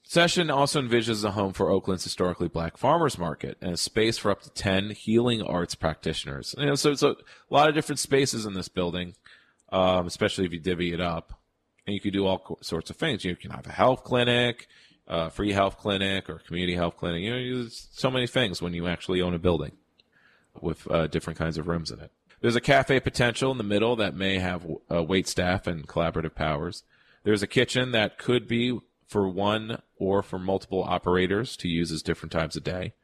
Session 0.03 0.51
also 0.51 0.81
envisions 0.81 1.25
a 1.25 1.33
home 1.33 1.53
for 1.53 1.71
Oakland's 1.71 2.05
historically 2.05 2.49
black 2.49 2.77
farmers 2.77 3.19
market 3.19 3.57
and 3.61 3.73
a 3.73 3.77
space 3.77 4.19
for 4.19 4.31
up 4.31 4.43
to 4.43 4.51
10 4.51 4.91
healing 4.91 5.43
arts 5.43 5.75
practitioners. 5.75 6.55
You 6.59 6.67
know, 6.67 6.75
so 6.75 6.91
it's 6.91 7.03
a 7.03 7.17
lot 7.51 7.69
of 7.69 7.75
different 7.75 7.99
spaces 7.99 8.45
in 8.45 8.55
this 8.55 8.69
building, 8.69 9.15
um, 9.73 10.07
especially 10.07 10.45
if 10.45 10.53
you 10.53 10.61
divvy 10.61 10.93
it 10.93 11.01
up. 11.01 11.41
And 11.87 11.95
you 11.95 12.01
can 12.01 12.13
do 12.13 12.27
all 12.27 12.59
sorts 12.63 12.91
of 12.91 12.97
things. 12.97 13.25
You 13.25 13.37
can 13.37 13.51
have 13.51 13.67
a 13.67 13.73
health 13.73 14.05
clinic, 14.05 14.69
a 15.07 15.31
free 15.31 15.53
health 15.53 15.79
clinic, 15.79 16.31
or 16.31 16.39
community 16.39 16.75
health 16.75 16.97
clinic. 16.97 17.23
You 17.23 17.31
know, 17.31 17.61
there's 17.61 17.89
so 17.93 18.11
many 18.11 18.27
things 18.27 18.63
when 18.63 18.73
you 18.73 18.87
actually 18.87 19.21
own 19.21 19.35
a 19.35 19.39
building 19.39 19.73
with 20.61 20.91
uh, 20.91 21.07
different 21.09 21.39
kinds 21.39 21.59
of 21.59 21.69
rooms 21.69 21.91
in 21.91 22.01
it. 22.01 22.11
There's 22.41 22.57
a 22.57 22.61
cafe 22.61 23.01
potential 23.01 23.51
in 23.53 23.59
the 23.59 23.65
middle 23.65 23.97
that 23.97 24.15
may 24.15 24.39
have 24.39 24.67
uh, 24.91 25.03
wait 25.03 25.27
staff 25.27 25.67
and 25.67 25.87
collaborative 25.87 26.35
powers. 26.35 26.85
There's 27.23 27.43
a 27.43 27.47
kitchen 27.47 27.93
that 27.93 28.19
could 28.19 28.47
be 28.47 28.79
for 29.07 29.29
one 29.29 29.81
or 29.97 30.23
for 30.23 30.39
multiple 30.39 30.83
operators 30.83 31.57
to 31.59 31.69
use 31.69 31.91
as 31.91 32.03
different 32.03 32.33
times 32.33 32.57
a 32.57 32.61
day. 32.61 32.95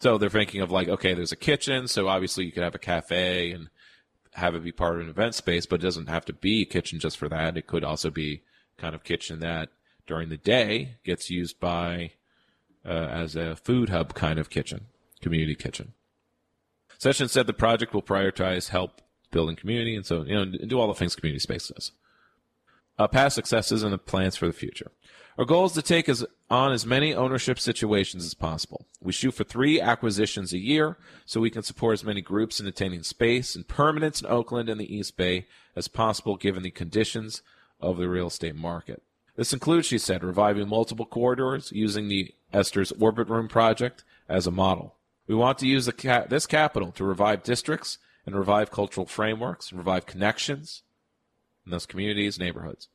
So 0.00 0.18
they're 0.18 0.28
thinking 0.28 0.60
of 0.60 0.70
like, 0.70 0.88
okay, 0.88 1.14
there's 1.14 1.32
a 1.32 1.36
kitchen, 1.36 1.88
so 1.88 2.08
obviously 2.08 2.44
you 2.44 2.52
could 2.52 2.62
have 2.62 2.74
a 2.74 2.80
cafe 2.80 3.50
and 3.50 3.68
have 4.38 4.54
it 4.54 4.64
be 4.64 4.72
part 4.72 4.96
of 4.96 5.02
an 5.02 5.08
event 5.08 5.34
space, 5.34 5.66
but 5.66 5.80
it 5.80 5.84
doesn't 5.84 6.08
have 6.08 6.24
to 6.26 6.32
be 6.32 6.62
a 6.62 6.66
kitchen 6.66 6.98
just 6.98 7.16
for 7.16 7.28
that. 7.28 7.56
It 7.56 7.66
could 7.66 7.84
also 7.84 8.10
be 8.10 8.42
kind 8.76 8.94
of 8.94 9.04
kitchen 9.04 9.40
that 9.40 9.68
during 10.06 10.28
the 10.28 10.36
day 10.36 10.96
gets 11.04 11.30
used 11.30 11.60
by 11.60 12.12
uh, 12.84 12.88
as 12.88 13.36
a 13.36 13.56
food 13.56 13.90
hub 13.90 14.14
kind 14.14 14.38
of 14.38 14.50
kitchen, 14.50 14.86
community 15.20 15.54
kitchen. 15.54 15.92
Session 16.98 17.28
said 17.28 17.46
the 17.46 17.52
project 17.52 17.94
will 17.94 18.02
prioritize 18.02 18.70
help 18.70 19.02
building 19.30 19.56
community, 19.56 19.94
and 19.94 20.06
so 20.06 20.22
you 20.22 20.34
know 20.34 20.44
do 20.44 20.80
all 20.80 20.88
the 20.88 20.94
things 20.94 21.14
community 21.14 21.40
space 21.40 21.68
does. 21.68 21.92
Uh, 22.98 23.06
past 23.06 23.36
successes 23.36 23.82
and 23.82 23.92
the 23.92 23.98
plans 23.98 24.36
for 24.36 24.46
the 24.46 24.52
future. 24.52 24.90
Our 25.38 25.44
goal 25.44 25.66
is 25.66 25.72
to 25.74 25.82
take 25.82 26.08
as, 26.08 26.26
on 26.50 26.72
as 26.72 26.84
many 26.84 27.14
ownership 27.14 27.60
situations 27.60 28.24
as 28.24 28.34
possible. 28.34 28.86
We 29.00 29.12
shoot 29.12 29.34
for 29.34 29.44
three 29.44 29.80
acquisitions 29.80 30.52
a 30.52 30.58
year 30.58 30.96
so 31.26 31.40
we 31.40 31.48
can 31.48 31.62
support 31.62 31.92
as 31.94 32.02
many 32.02 32.20
groups 32.20 32.58
in 32.58 32.66
attaining 32.66 33.04
space 33.04 33.54
and 33.54 33.68
permanence 33.68 34.20
in 34.20 34.26
Oakland 34.26 34.68
and 34.68 34.80
the 34.80 34.92
East 34.92 35.16
Bay 35.16 35.46
as 35.76 35.86
possible 35.86 36.36
given 36.36 36.64
the 36.64 36.72
conditions 36.72 37.42
of 37.80 37.98
the 37.98 38.08
real 38.08 38.26
estate 38.26 38.56
market. 38.56 39.00
This 39.36 39.52
includes, 39.52 39.86
she 39.86 39.98
said, 39.98 40.24
reviving 40.24 40.68
multiple 40.68 41.06
corridors 41.06 41.70
using 41.70 42.08
the 42.08 42.34
Esther's 42.52 42.90
Orbit 42.98 43.28
Room 43.28 43.46
project 43.46 44.02
as 44.28 44.48
a 44.48 44.50
model. 44.50 44.96
We 45.28 45.36
want 45.36 45.58
to 45.58 45.68
use 45.68 45.88
ca- 45.96 46.26
this 46.28 46.46
capital 46.46 46.90
to 46.92 47.04
revive 47.04 47.44
districts 47.44 47.98
and 48.26 48.34
revive 48.34 48.72
cultural 48.72 49.06
frameworks 49.06 49.70
and 49.70 49.78
revive 49.78 50.04
connections 50.04 50.82
in 51.64 51.70
those 51.70 51.86
communities, 51.86 52.40
neighborhoods. 52.40 52.88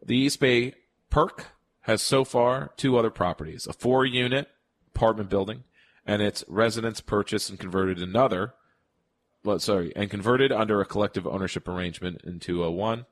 The 0.00 0.16
East 0.16 0.38
Bay 0.38 0.74
PERC 1.10 1.46
has 1.88 2.02
so 2.02 2.22
far 2.22 2.70
two 2.76 2.98
other 2.98 3.10
properties 3.10 3.66
a 3.66 3.72
four 3.72 4.04
unit 4.04 4.48
apartment 4.94 5.30
building 5.30 5.64
and 6.04 6.20
its 6.20 6.44
residents 6.46 7.00
purchased 7.00 7.48
and 7.48 7.58
converted 7.58 7.98
another 7.98 8.52
well 9.42 9.58
sorry 9.58 9.90
and 9.96 10.10
converted 10.10 10.52
under 10.52 10.82
a 10.82 10.86
collective 10.86 11.26
ownership 11.26 11.66
arrangement 11.66 12.20
in 12.24 12.38
201 12.38 13.06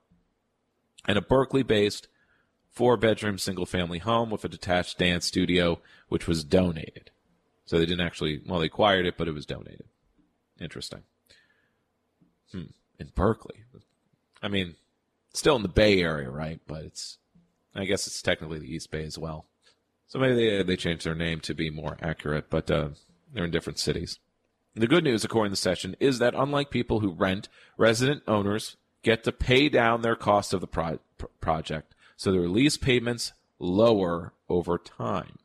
and 1.08 1.16
a 1.16 1.22
berkeley 1.22 1.62
based 1.62 2.06
four 2.70 2.98
bedroom 2.98 3.38
single 3.38 3.64
family 3.64 3.98
home 3.98 4.28
with 4.28 4.44
a 4.44 4.48
detached 4.48 4.98
dance 4.98 5.24
studio 5.24 5.80
which 6.08 6.28
was 6.28 6.44
donated. 6.44 7.10
So 7.64 7.78
they 7.78 7.86
didn't 7.86 8.06
actually 8.06 8.42
well 8.46 8.60
they 8.60 8.66
acquired 8.66 9.06
it 9.06 9.16
but 9.16 9.26
it 9.26 9.32
was 9.32 9.46
donated. 9.46 9.86
Interesting. 10.60 11.02
Hmm. 12.52 12.64
In 13.00 13.10
berkeley. 13.14 13.64
I 14.42 14.48
mean 14.48 14.74
still 15.32 15.56
in 15.56 15.62
the 15.62 15.68
bay 15.68 16.02
area 16.02 16.28
right? 16.28 16.60
But 16.66 16.84
it's 16.84 17.16
I 17.78 17.84
guess 17.84 18.06
it's 18.06 18.22
technically 18.22 18.58
the 18.58 18.72
East 18.72 18.90
Bay 18.90 19.04
as 19.04 19.18
well. 19.18 19.46
So 20.06 20.18
maybe 20.18 20.34
they, 20.34 20.62
they 20.62 20.76
changed 20.76 21.04
their 21.04 21.14
name 21.14 21.40
to 21.40 21.54
be 21.54 21.70
more 21.70 21.96
accurate, 22.00 22.48
but 22.48 22.70
uh, 22.70 22.90
they're 23.32 23.44
in 23.44 23.50
different 23.50 23.78
cities. 23.78 24.18
The 24.74 24.86
good 24.86 25.04
news, 25.04 25.24
according 25.24 25.50
to 25.50 25.52
the 25.52 25.56
session, 25.56 25.96
is 26.00 26.18
that 26.18 26.34
unlike 26.34 26.70
people 26.70 27.00
who 27.00 27.12
rent, 27.12 27.48
resident 27.76 28.22
owners 28.28 28.76
get 29.02 29.24
to 29.24 29.32
pay 29.32 29.68
down 29.68 30.02
their 30.02 30.16
cost 30.16 30.52
of 30.52 30.60
the 30.60 30.66
pro- 30.66 30.98
project, 31.40 31.94
so 32.16 32.30
their 32.30 32.48
lease 32.48 32.76
payments 32.76 33.32
lower 33.58 34.32
over 34.48 34.76
time. 34.76 35.38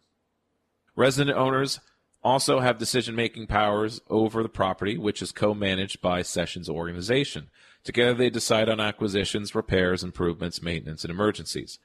Resident 0.95 1.38
owners 1.38 1.80
also 2.24 2.60
have 2.60 2.78
decision 2.78 3.16
making 3.16 3.48
powers 3.48 4.02
over 4.10 4.44
the 4.44 4.49
property, 4.49 4.98
which 4.98 5.22
is 5.22 5.32
co 5.32 5.53
managed 5.53 6.02
by 6.02 6.22
Sessions 6.22 6.70
organization. 6.70 7.49
Together, 7.84 8.14
they 8.14 8.30
decide 8.30 8.70
on 8.70 8.80
acquisitions, 8.80 9.56
repairs, 9.56 10.03
improvements, 10.03 10.62
maintenance, 10.62 11.03
and 11.03 11.12
emergencies. 11.12 11.80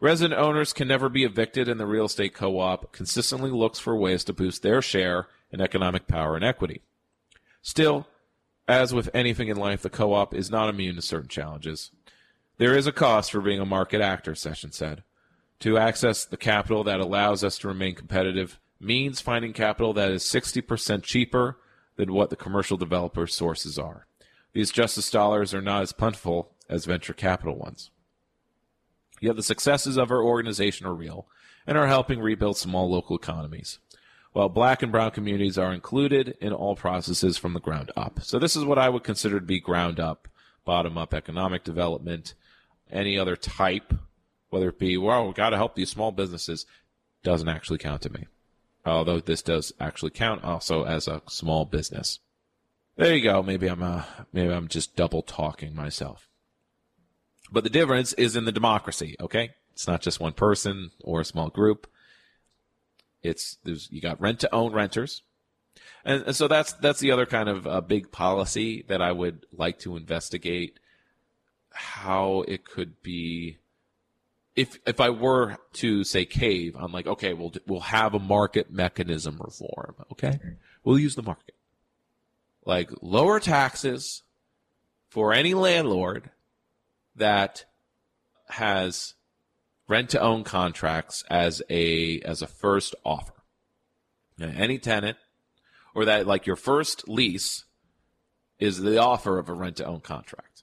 Resident 0.00 0.38
owners 0.38 0.72
can 0.72 0.86
never 0.86 1.08
be 1.08 1.24
evicted, 1.24 1.68
and 1.68 1.80
the 1.80 1.86
real 1.86 2.04
estate 2.04 2.34
co 2.34 2.60
op 2.60 2.92
consistently 2.92 3.50
looks 3.50 3.78
for 3.78 3.96
ways 3.96 4.22
to 4.24 4.32
boost 4.32 4.62
their 4.62 4.80
share 4.80 5.26
in 5.50 5.60
economic 5.60 6.06
power 6.06 6.36
and 6.36 6.44
equity. 6.44 6.82
Still, 7.62 8.06
as 8.68 8.94
with 8.94 9.10
anything 9.12 9.48
in 9.48 9.56
life, 9.56 9.82
the 9.82 9.90
co 9.90 10.12
op 10.12 10.34
is 10.34 10.50
not 10.50 10.68
immune 10.68 10.94
to 10.96 11.02
certain 11.02 11.28
challenges. 11.28 11.90
There 12.58 12.76
is 12.76 12.86
a 12.86 12.92
cost 12.92 13.32
for 13.32 13.40
being 13.40 13.60
a 13.60 13.66
market 13.66 14.00
actor, 14.00 14.34
Session 14.34 14.70
said. 14.72 15.02
To 15.60 15.78
access 15.78 16.24
the 16.24 16.36
capital 16.36 16.84
that 16.84 17.00
allows 17.00 17.42
us 17.42 17.58
to 17.58 17.68
remain 17.68 17.96
competitive 17.96 18.60
means 18.80 19.20
finding 19.20 19.52
capital 19.52 19.92
that 19.94 20.12
is 20.12 20.22
60% 20.22 21.02
cheaper 21.02 21.58
than 21.96 22.12
what 22.12 22.30
the 22.30 22.36
commercial 22.36 22.76
developer 22.76 23.26
sources 23.26 23.78
are. 23.78 24.06
These 24.52 24.70
justice 24.70 25.10
dollars 25.10 25.52
are 25.52 25.62
not 25.62 25.82
as 25.82 25.92
plentiful 25.92 26.52
as 26.68 26.84
venture 26.84 27.12
capital 27.12 27.56
ones. 27.56 27.90
Yet 29.20 29.36
the 29.36 29.42
successes 29.42 29.96
of 29.96 30.10
our 30.10 30.22
organization 30.22 30.86
are 30.86 30.94
real 30.94 31.26
and 31.66 31.76
are 31.76 31.86
helping 31.86 32.20
rebuild 32.20 32.56
small 32.56 32.90
local 32.90 33.16
economies, 33.16 33.78
while 34.32 34.48
black 34.48 34.82
and 34.82 34.92
brown 34.92 35.10
communities 35.10 35.58
are 35.58 35.72
included 35.72 36.36
in 36.40 36.52
all 36.52 36.76
processes 36.76 37.36
from 37.36 37.54
the 37.54 37.60
ground 37.60 37.90
up. 37.96 38.20
So 38.22 38.38
this 38.38 38.56
is 38.56 38.64
what 38.64 38.78
I 38.78 38.88
would 38.88 39.04
consider 39.04 39.40
to 39.40 39.46
be 39.46 39.60
ground 39.60 40.00
up, 40.00 40.28
bottom 40.64 40.96
up 40.96 41.12
economic 41.12 41.64
development. 41.64 42.34
Any 42.90 43.18
other 43.18 43.36
type, 43.36 43.92
whether 44.50 44.70
it 44.70 44.78
be, 44.78 44.96
well, 44.96 45.26
we've 45.26 45.34
got 45.34 45.50
to 45.50 45.56
help 45.56 45.74
these 45.74 45.90
small 45.90 46.12
businesses, 46.12 46.64
doesn't 47.22 47.48
actually 47.48 47.78
count 47.78 48.02
to 48.02 48.10
me. 48.10 48.26
Although 48.86 49.20
this 49.20 49.42
does 49.42 49.72
actually 49.78 50.12
count 50.12 50.44
also 50.44 50.84
as 50.84 51.08
a 51.08 51.22
small 51.28 51.64
business. 51.64 52.20
There 52.96 53.14
you 53.14 53.22
go. 53.22 53.42
Maybe 53.42 53.68
I'm 53.68 53.82
uh, 53.82 54.04
maybe 54.32 54.52
I'm 54.52 54.68
just 54.68 54.96
double 54.96 55.22
talking 55.22 55.74
myself. 55.74 56.27
But 57.50 57.64
the 57.64 57.70
difference 57.70 58.12
is 58.14 58.36
in 58.36 58.44
the 58.44 58.52
democracy, 58.52 59.16
okay? 59.20 59.50
It's 59.72 59.86
not 59.86 60.02
just 60.02 60.20
one 60.20 60.32
person 60.32 60.90
or 61.02 61.20
a 61.20 61.24
small 61.24 61.48
group. 61.50 61.86
It's 63.22 63.58
there's 63.64 63.88
you 63.90 64.00
got 64.00 64.20
rent 64.20 64.40
to 64.40 64.54
own 64.54 64.72
renters. 64.72 65.22
And, 66.04 66.22
and, 66.24 66.36
so 66.36 66.48
that's 66.48 66.72
that's 66.74 67.00
the 67.00 67.12
other 67.12 67.26
kind 67.26 67.48
of 67.48 67.66
uh, 67.66 67.80
big 67.80 68.10
policy 68.10 68.84
that 68.88 69.00
I 69.00 69.12
would 69.12 69.46
like 69.52 69.78
to 69.80 69.96
investigate 69.96 70.78
how 71.72 72.44
it 72.48 72.64
could 72.64 73.02
be 73.02 73.58
if 74.56 74.78
if 74.86 75.00
I 75.00 75.10
were 75.10 75.56
to 75.74 76.02
say 76.02 76.24
cave, 76.24 76.74
I'm 76.76 76.90
like, 76.90 77.06
okay, 77.06 77.32
we'll 77.32 77.52
we'll 77.66 77.80
have 77.80 78.14
a 78.14 78.18
market 78.18 78.72
mechanism 78.72 79.40
reform. 79.40 79.94
Okay, 80.12 80.40
we'll 80.82 80.98
use 80.98 81.14
the 81.14 81.22
market, 81.22 81.54
like 82.64 82.90
lower 83.00 83.38
taxes 83.38 84.24
for 85.08 85.32
any 85.32 85.54
landlord 85.54 86.30
that 87.18 87.64
has 88.48 89.14
rent 89.88 90.10
to 90.10 90.20
own 90.20 90.44
contracts 90.44 91.24
as 91.30 91.62
a 91.70 92.20
as 92.20 92.42
a 92.42 92.46
first 92.46 92.94
offer. 93.04 93.32
Now, 94.38 94.52
any 94.56 94.78
tenant 94.78 95.18
or 95.94 96.04
that 96.04 96.26
like 96.26 96.46
your 96.46 96.56
first 96.56 97.08
lease 97.08 97.64
is 98.58 98.80
the 98.80 98.98
offer 98.98 99.38
of 99.38 99.48
a 99.48 99.52
rent 99.52 99.76
to 99.76 99.84
own 99.84 100.00
contract. 100.00 100.62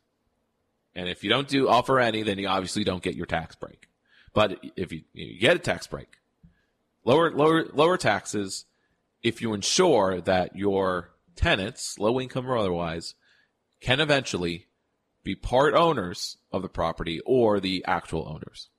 And 0.96 1.10
if 1.10 1.24
you 1.24 1.30
don't 1.30 1.48
do 1.48 1.68
offer 1.68 2.00
any, 2.00 2.24
then 2.24 2.40
you 2.40 2.48
obviously 2.48 2.84
don't 2.84 3.04
get 3.04 3.16
your 3.16 3.26
tax 3.26 3.56
break. 3.56 3.90
But 4.34 4.64
if 4.76 4.92
you, 4.92 5.02
you 5.14 5.40
get 5.40 5.56
a 5.56 5.60
tax 5.60 5.88
break, 5.88 6.08
lower 7.04 7.32
lower 7.32 7.66
lower 7.74 7.98
taxes 7.98 8.66
if 9.24 9.42
you 9.42 9.54
ensure 9.54 10.22
that 10.22 10.56
your 10.56 11.10
tenants, 11.36 11.98
low 11.98 12.20
income 12.20 12.48
or 12.48 12.58
otherwise, 12.58 13.16
can 13.82 14.00
eventually 14.00 14.68
be 15.26 15.36
part 15.36 15.74
owners 15.74 16.38
of 16.52 16.62
the 16.62 16.70
property 16.70 17.20
or 17.26 17.60
the 17.60 17.84
actual 17.86 18.30
owners. 18.30 18.70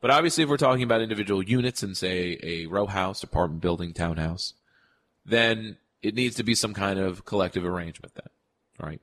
But 0.00 0.10
obviously, 0.10 0.42
if 0.42 0.50
we're 0.50 0.56
talking 0.56 0.82
about 0.82 1.02
individual 1.02 1.42
units 1.42 1.82
in, 1.82 1.94
say, 1.94 2.38
a 2.42 2.66
row 2.66 2.86
house, 2.86 3.22
apartment 3.22 3.60
building, 3.60 3.92
townhouse, 3.92 4.54
then 5.24 5.76
it 6.02 6.14
needs 6.14 6.36
to 6.36 6.42
be 6.42 6.54
some 6.54 6.74
kind 6.74 6.98
of 6.98 7.24
collective 7.24 7.64
arrangement 7.64 8.14
then, 8.14 8.28
right? 8.80 9.00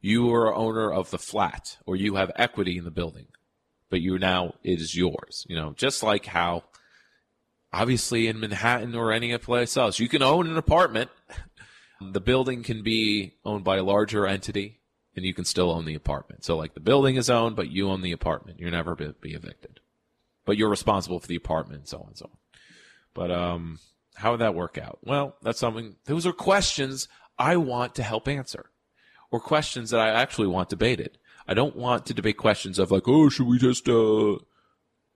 You 0.00 0.32
are 0.32 0.54
owner 0.54 0.92
of 0.92 1.10
the 1.10 1.18
flat 1.18 1.78
or 1.84 1.96
you 1.96 2.14
have 2.14 2.30
equity 2.36 2.78
in 2.78 2.84
the 2.84 2.90
building, 2.90 3.26
but 3.90 4.00
you 4.00 4.18
now, 4.18 4.54
it 4.62 4.80
is 4.80 4.96
yours. 4.96 5.46
You 5.48 5.56
know, 5.56 5.72
just 5.76 6.02
like 6.02 6.26
how 6.26 6.64
obviously 7.72 8.28
in 8.28 8.38
Manhattan 8.38 8.94
or 8.94 9.12
any 9.12 9.36
place 9.38 9.76
else, 9.76 9.98
you 9.98 10.08
can 10.08 10.22
own 10.22 10.46
an 10.46 10.56
apartment. 10.56 11.10
The 11.98 12.20
building 12.20 12.62
can 12.62 12.82
be 12.82 13.36
owned 13.42 13.64
by 13.64 13.78
a 13.78 13.82
larger 13.82 14.26
entity 14.26 14.80
and 15.16 15.24
you 15.24 15.34
can 15.34 15.44
still 15.44 15.70
own 15.70 15.86
the 15.86 15.94
apartment. 15.94 16.44
So 16.44 16.56
like 16.56 16.74
the 16.74 16.80
building 16.80 17.16
is 17.16 17.30
owned, 17.30 17.56
but 17.56 17.70
you 17.70 17.90
own 17.90 18.02
the 18.02 18.12
apartment. 18.12 18.60
You're 18.60 18.70
never 18.70 18.94
be, 18.94 19.12
be 19.20 19.34
evicted, 19.34 19.80
but 20.44 20.56
you're 20.56 20.68
responsible 20.68 21.18
for 21.18 21.26
the 21.26 21.36
apartment 21.36 21.80
and 21.80 21.88
so 21.88 21.98
on 21.98 22.08
and 22.08 22.18
so 22.18 22.26
on. 22.26 22.38
But, 23.14 23.30
um, 23.30 23.78
how 24.14 24.30
would 24.30 24.40
that 24.40 24.54
work 24.54 24.78
out? 24.78 24.98
Well, 25.02 25.36
that's 25.42 25.58
something, 25.58 25.96
those 26.04 26.26
are 26.26 26.32
questions 26.32 27.08
I 27.38 27.56
want 27.56 27.94
to 27.96 28.02
help 28.02 28.28
answer 28.28 28.70
or 29.30 29.40
questions 29.40 29.90
that 29.90 30.00
I 30.00 30.08
actually 30.08 30.46
want 30.46 30.68
debated. 30.68 31.18
I 31.48 31.54
don't 31.54 31.76
want 31.76 32.06
to 32.06 32.14
debate 32.14 32.38
questions 32.38 32.78
of 32.78 32.90
like, 32.90 33.06
oh, 33.06 33.28
should 33.28 33.46
we 33.46 33.58
just, 33.58 33.88
uh, 33.88 34.36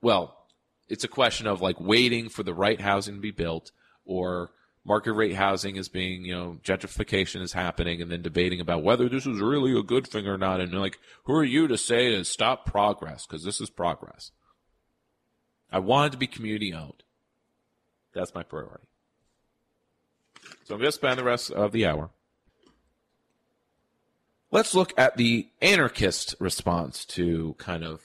well, 0.01 0.47
it's 0.87 1.03
a 1.03 1.07
question 1.07 1.47
of 1.47 1.61
like 1.61 1.79
waiting 1.79 2.29
for 2.29 2.43
the 2.43 2.53
right 2.53 2.79
housing 2.79 3.15
to 3.15 3.21
be 3.21 3.31
built 3.31 3.71
or 4.05 4.51
market 4.83 5.13
rate 5.13 5.35
housing 5.35 5.75
is 5.75 5.89
being, 5.89 6.25
you 6.25 6.33
know, 6.33 6.57
gentrification 6.63 7.41
is 7.41 7.53
happening 7.53 8.01
and 8.01 8.11
then 8.11 8.21
debating 8.21 8.59
about 8.59 8.83
whether 8.83 9.07
this 9.07 9.27
is 9.27 9.39
really 9.39 9.77
a 9.77 9.83
good 9.83 10.07
thing 10.07 10.27
or 10.27 10.37
not. 10.37 10.59
And 10.59 10.73
like, 10.73 10.97
who 11.25 11.35
are 11.35 11.43
you 11.43 11.67
to 11.67 11.77
say 11.77 12.11
to 12.11 12.25
stop 12.25 12.65
progress? 12.65 13.25
Cause 13.25 13.43
this 13.43 13.61
is 13.61 13.69
progress. 13.69 14.31
I 15.71 15.79
want 15.79 16.07
it 16.07 16.11
to 16.11 16.17
be 16.17 16.27
community 16.27 16.73
owned. 16.73 17.03
That's 18.13 18.33
my 18.33 18.43
priority. 18.43 18.87
So 20.63 20.75
I'm 20.75 20.81
going 20.81 20.89
to 20.89 20.91
spend 20.91 21.19
the 21.19 21.23
rest 21.23 21.51
of 21.51 21.71
the 21.71 21.85
hour. 21.85 22.09
Let's 24.51 24.75
look 24.75 24.93
at 24.97 25.15
the 25.15 25.47
anarchist 25.61 26.35
response 26.39 27.05
to 27.05 27.55
kind 27.57 27.85
of 27.85 28.01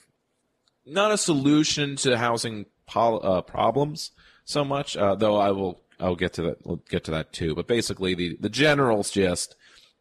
not 0.85 1.11
a 1.11 1.17
solution 1.17 1.97
to 1.97 2.17
housing 2.17 2.67
pol- 2.85 3.25
uh, 3.25 3.41
problems 3.41 4.11
so 4.45 4.63
much, 4.63 4.95
uh, 4.95 5.15
though 5.15 5.35
I 5.35 5.51
will 5.51 5.81
I'll 5.99 6.15
get 6.15 6.33
to 6.33 6.41
that. 6.43 6.65
We'll 6.65 6.81
get 6.89 7.03
to 7.05 7.11
that 7.11 7.33
too. 7.33 7.55
But 7.55 7.67
basically, 7.67 8.13
the 8.13 8.37
the 8.39 8.49
general 8.49 9.03
gist 9.03 9.55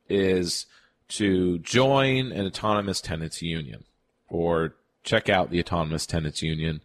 is 0.09 0.67
to 1.09 1.59
join 1.59 2.33
an 2.33 2.47
autonomous 2.47 3.01
tenants 3.01 3.43
union 3.43 3.85
or 4.29 4.75
check 5.05 5.29
out 5.29 5.51
the 5.51 5.61
autonomous 5.61 6.07
tenants 6.07 6.43
union 6.43 6.81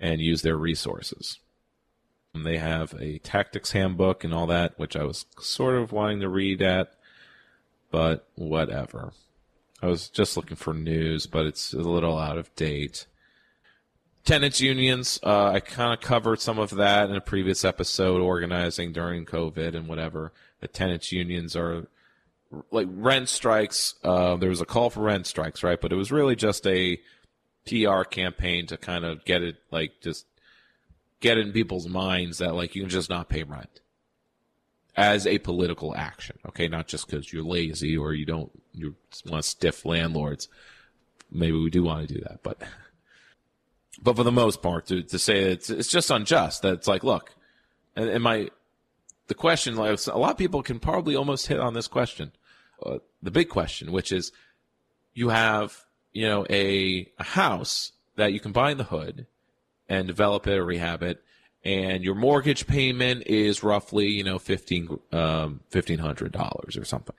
and 0.00 0.20
use 0.20 0.42
their 0.42 0.56
resources. 0.56 1.38
And 2.32 2.44
they 2.44 2.58
have 2.58 2.94
a 3.00 3.18
tactics 3.18 3.72
handbook 3.72 4.24
and 4.24 4.34
all 4.34 4.46
that, 4.46 4.78
which 4.78 4.96
I 4.96 5.04
was 5.04 5.26
sort 5.40 5.76
of 5.76 5.92
wanting 5.92 6.20
to 6.20 6.28
read 6.28 6.62
at, 6.62 6.94
but 7.90 8.28
whatever. 8.34 9.12
I 9.82 9.86
was 9.86 10.08
just 10.08 10.36
looking 10.36 10.56
for 10.56 10.74
news, 10.74 11.26
but 11.26 11.46
it's 11.46 11.72
a 11.72 11.78
little 11.78 12.18
out 12.18 12.38
of 12.38 12.54
date. 12.56 13.06
Tenants 14.24 14.60
unions, 14.60 15.20
uh, 15.22 15.48
I 15.48 15.60
kind 15.60 15.92
of 15.92 16.00
covered 16.00 16.40
some 16.40 16.58
of 16.58 16.70
that 16.70 17.10
in 17.10 17.16
a 17.16 17.20
previous 17.20 17.64
episode, 17.64 18.22
organizing 18.22 18.92
during 18.92 19.26
COVID 19.26 19.74
and 19.74 19.86
whatever. 19.86 20.32
The 20.60 20.68
tenants 20.68 21.12
unions 21.12 21.54
are 21.54 21.86
like 22.70 22.88
rent 22.90 23.28
strikes. 23.28 23.94
Uh, 24.02 24.36
there 24.36 24.48
was 24.48 24.60
a 24.60 24.66
call 24.66 24.90
for 24.90 25.02
rent 25.02 25.26
strikes, 25.26 25.62
right? 25.62 25.80
But 25.80 25.92
it 25.92 25.96
was 25.96 26.10
really 26.10 26.36
just 26.36 26.66
a 26.66 26.98
PR 27.66 28.02
campaign 28.04 28.66
to 28.66 28.76
kind 28.76 29.04
of 29.04 29.24
get 29.24 29.42
it, 29.42 29.56
like, 29.70 30.00
just 30.00 30.26
get 31.20 31.38
in 31.38 31.52
people's 31.52 31.88
minds 31.88 32.38
that, 32.38 32.54
like, 32.54 32.74
you 32.74 32.82
can 32.82 32.90
just 32.90 33.10
not 33.10 33.28
pay 33.28 33.42
rent 33.42 33.80
as 34.96 35.26
a 35.26 35.38
political 35.38 35.94
action. 35.96 36.38
Okay. 36.48 36.68
Not 36.68 36.86
just 36.86 37.06
because 37.06 37.32
you're 37.32 37.44
lazy 37.44 37.96
or 37.96 38.14
you 38.14 38.26
don't, 38.26 38.50
you 38.72 38.94
want 39.26 39.42
to 39.42 39.48
stiff 39.48 39.84
landlords. 39.84 40.48
Maybe 41.30 41.58
we 41.58 41.70
do 41.70 41.82
want 41.82 42.06
to 42.06 42.14
do 42.14 42.20
that, 42.20 42.42
but 42.42 42.62
but 44.02 44.16
for 44.16 44.24
the 44.24 44.32
most 44.32 44.62
part, 44.62 44.86
to, 44.86 45.02
to 45.02 45.18
say 45.18 45.42
it's 45.52 45.70
it's 45.70 45.88
just 45.88 46.10
unjust. 46.10 46.62
That 46.62 46.74
it's 46.74 46.88
like, 46.88 47.04
look, 47.04 47.34
and, 47.96 48.22
my 48.22 48.50
the 49.26 49.34
question, 49.34 49.76
like 49.76 49.98
a 50.06 50.18
lot 50.18 50.32
of 50.32 50.38
people 50.38 50.62
can 50.62 50.78
probably 50.78 51.16
almost 51.16 51.46
hit 51.46 51.60
on 51.60 51.74
this 51.74 51.88
question, 51.88 52.32
uh, 52.84 52.98
the 53.22 53.30
big 53.30 53.48
question, 53.48 53.92
which 53.92 54.12
is, 54.12 54.32
you 55.14 55.28
have 55.30 55.84
you 56.12 56.26
know 56.26 56.46
a 56.50 57.10
a 57.18 57.24
house 57.24 57.92
that 58.16 58.32
you 58.32 58.40
can 58.40 58.52
buy 58.52 58.70
in 58.70 58.78
the 58.78 58.84
hood 58.84 59.26
and 59.88 60.06
develop 60.06 60.46
it 60.46 60.58
or 60.58 60.64
rehab 60.64 61.02
it, 61.02 61.22
and 61.64 62.04
your 62.04 62.14
mortgage 62.14 62.66
payment 62.66 63.26
is 63.26 63.62
roughly 63.62 64.08
you 64.08 64.24
know 64.24 64.38
fifteen 64.38 64.98
um, 65.12 65.60
fifteen 65.70 65.98
hundred 65.98 66.32
dollars 66.32 66.76
or 66.76 66.84
something, 66.84 67.16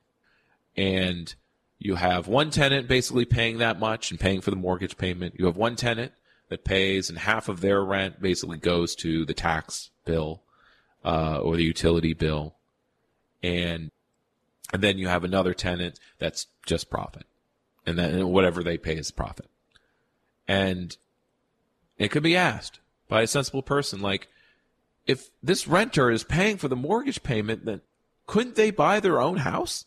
and 0.75 1.35
you 1.79 1.95
have 1.95 2.27
one 2.27 2.49
tenant 2.49 2.87
basically 2.87 3.25
paying 3.25 3.57
that 3.57 3.79
much 3.79 4.11
and 4.11 4.19
paying 4.19 4.41
for 4.41 4.49
the 4.49 4.57
mortgage 4.57 4.97
payment. 4.97 5.35
You 5.37 5.45
have 5.45 5.57
one 5.57 5.75
tenant 5.75 6.13
that 6.49 6.63
pays, 6.63 7.09
and 7.09 7.19
half 7.19 7.49
of 7.49 7.61
their 7.61 7.83
rent 7.83 8.21
basically 8.21 8.57
goes 8.57 8.95
to 8.95 9.25
the 9.25 9.33
tax 9.33 9.91
bill 10.05 10.43
uh, 11.03 11.39
or 11.39 11.55
the 11.55 11.63
utility 11.63 12.13
bill, 12.13 12.55
and 13.41 13.91
and 14.73 14.81
then 14.81 14.97
you 14.97 15.07
have 15.07 15.23
another 15.23 15.53
tenant 15.53 15.99
that's 16.19 16.47
just 16.65 16.89
profit, 16.89 17.25
and 17.85 17.97
then 17.97 18.27
whatever 18.27 18.63
they 18.63 18.77
pay 18.77 18.95
is 18.95 19.11
profit, 19.11 19.49
and 20.47 20.97
it 21.97 22.09
could 22.09 22.23
be 22.23 22.35
asked 22.35 22.79
by 23.07 23.21
a 23.21 23.27
sensible 23.27 23.63
person 23.63 24.01
like, 24.01 24.27
if 25.07 25.29
this 25.41 25.67
renter 25.67 26.09
is 26.09 26.23
paying 26.23 26.57
for 26.57 26.67
the 26.67 26.75
mortgage 26.75 27.23
payment, 27.23 27.65
then 27.65 27.81
couldn't 28.27 28.55
they 28.55 28.71
buy 28.71 28.99
their 28.99 29.21
own 29.21 29.37
house? 29.37 29.85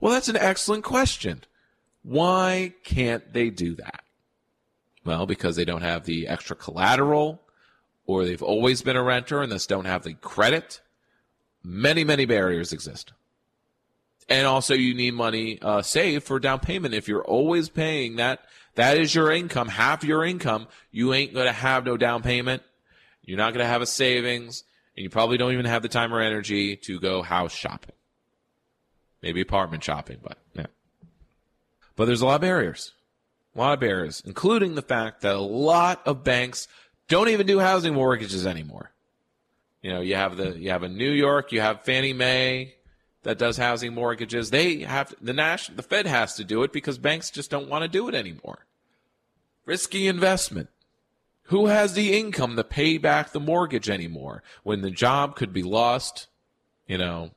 Well, 0.00 0.12
that's 0.12 0.28
an 0.28 0.36
excellent 0.36 0.84
question. 0.84 1.44
Why 2.02 2.74
can't 2.84 3.32
they 3.32 3.50
do 3.50 3.74
that? 3.76 4.02
Well, 5.06 5.24
because 5.24 5.54
they 5.54 5.64
don't 5.64 5.82
have 5.82 6.04
the 6.04 6.26
extra 6.26 6.56
collateral, 6.56 7.40
or 8.06 8.24
they've 8.24 8.42
always 8.42 8.82
been 8.82 8.96
a 8.96 9.02
renter 9.02 9.40
and 9.40 9.52
thus 9.52 9.66
don't 9.66 9.84
have 9.84 10.02
the 10.02 10.14
credit. 10.14 10.80
Many, 11.62 12.02
many 12.02 12.24
barriers 12.24 12.72
exist. 12.72 13.12
And 14.28 14.46
also, 14.46 14.74
you 14.74 14.94
need 14.94 15.14
money 15.14 15.60
uh, 15.62 15.82
saved 15.82 16.24
for 16.24 16.40
down 16.40 16.58
payment. 16.58 16.92
If 16.92 17.06
you're 17.06 17.24
always 17.24 17.68
paying 17.68 18.16
that, 18.16 18.40
that 18.74 18.98
is 18.98 19.14
your 19.14 19.30
income, 19.30 19.68
half 19.68 20.02
your 20.02 20.24
income. 20.24 20.66
You 20.90 21.14
ain't 21.14 21.32
going 21.32 21.46
to 21.46 21.52
have 21.52 21.86
no 21.86 21.96
down 21.96 22.22
payment. 22.22 22.62
You're 23.22 23.38
not 23.38 23.54
going 23.54 23.64
to 23.64 23.70
have 23.70 23.82
a 23.82 23.86
savings, 23.86 24.64
and 24.96 25.04
you 25.04 25.10
probably 25.10 25.38
don't 25.38 25.52
even 25.52 25.66
have 25.66 25.82
the 25.82 25.88
time 25.88 26.12
or 26.12 26.20
energy 26.20 26.76
to 26.78 26.98
go 26.98 27.22
house 27.22 27.54
shopping. 27.54 27.94
Maybe 29.22 29.40
apartment 29.40 29.84
shopping, 29.84 30.18
but 30.20 30.38
yeah. 30.54 30.66
But 31.94 32.06
there's 32.06 32.20
a 32.20 32.26
lot 32.26 32.36
of 32.36 32.40
barriers. 32.40 32.92
Lot 33.56 33.72
of 33.72 33.80
barriers, 33.80 34.22
including 34.26 34.74
the 34.74 34.82
fact 34.82 35.22
that 35.22 35.34
a 35.34 35.40
lot 35.40 36.02
of 36.06 36.22
banks 36.22 36.68
don't 37.08 37.30
even 37.30 37.46
do 37.46 37.58
housing 37.58 37.94
mortgages 37.94 38.46
anymore. 38.46 38.92
You 39.80 39.92
know, 39.92 40.00
you 40.02 40.14
have 40.14 40.36
the 40.36 40.58
you 40.58 40.70
have 40.70 40.82
a 40.82 40.88
New 40.88 41.10
York, 41.10 41.52
you 41.52 41.62
have 41.62 41.82
Fannie 41.82 42.12
Mae 42.12 42.74
that 43.22 43.38
does 43.38 43.56
housing 43.56 43.94
mortgages. 43.94 44.50
They 44.50 44.80
have 44.80 45.14
the 45.22 45.32
national 45.32 45.76
the 45.76 45.82
Fed 45.82 46.06
has 46.06 46.34
to 46.34 46.44
do 46.44 46.64
it 46.64 46.72
because 46.72 46.98
banks 46.98 47.30
just 47.30 47.50
don't 47.50 47.68
want 47.68 47.82
to 47.82 47.88
do 47.88 48.08
it 48.08 48.14
anymore. 48.14 48.66
Risky 49.64 50.06
investment. 50.06 50.68
Who 51.44 51.66
has 51.66 51.94
the 51.94 52.18
income 52.18 52.56
to 52.56 52.64
pay 52.64 52.98
back 52.98 53.30
the 53.30 53.40
mortgage 53.40 53.88
anymore 53.88 54.42
when 54.64 54.82
the 54.82 54.90
job 54.90 55.36
could 55.36 55.52
be 55.52 55.62
lost, 55.62 56.26
you 56.88 56.98
know, 56.98 57.30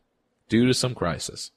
due 0.49 0.65
to 0.65 0.73
some 0.73 0.95
crisis? 0.95 1.51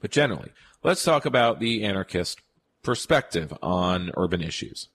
But 0.00 0.10
generally, 0.10 0.52
let's 0.82 1.04
talk 1.04 1.26
about 1.26 1.60
the 1.60 1.84
anarchist 1.84 2.40
perspective 2.84 3.52
on 3.62 4.12
urban 4.16 4.42
issues. 4.42 4.88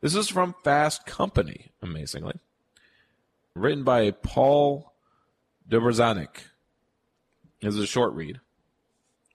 This 0.00 0.14
is 0.14 0.28
from 0.28 0.54
Fast 0.62 1.06
Company, 1.06 1.72
amazingly. 1.82 2.34
Written 3.54 3.82
by 3.82 4.12
Paul 4.12 4.92
Dobraszczyk. 5.68 6.28
This 7.60 7.74
is 7.74 7.80
a 7.80 7.86
short 7.86 8.12
read. 8.14 8.40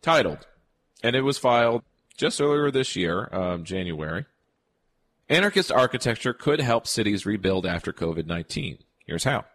Titled, 0.02 0.48
and 1.04 1.16
it 1.16 1.22
was 1.22 1.38
filed 1.38 1.84
just 2.16 2.40
earlier 2.40 2.72
this 2.72 2.96
year, 2.96 3.30
um, 3.34 3.64
January. 3.64 4.26
Anarchist 5.28 5.72
architecture 5.72 6.34
could 6.34 6.62
help 6.62 6.88
cities 6.88 7.26
rebuild 7.26 7.66
after 7.66 7.92
COVID 7.92 8.26
19. 8.26 8.78
Here's 9.06 9.24
how. 9.24 9.46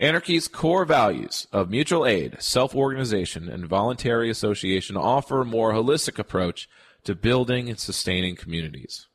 Anarchy's 0.00 0.48
core 0.48 0.84
values 0.84 1.46
of 1.52 1.70
mutual 1.70 2.04
aid, 2.04 2.36
self 2.40 2.74
organization, 2.74 3.48
and 3.48 3.66
voluntary 3.66 4.28
association 4.30 4.96
offer 4.96 5.42
a 5.42 5.44
more 5.44 5.72
holistic 5.72 6.18
approach 6.18 6.68
to 7.04 7.14
building 7.14 7.68
and 7.68 7.78
sustaining 7.78 8.36
communities. 8.36 9.06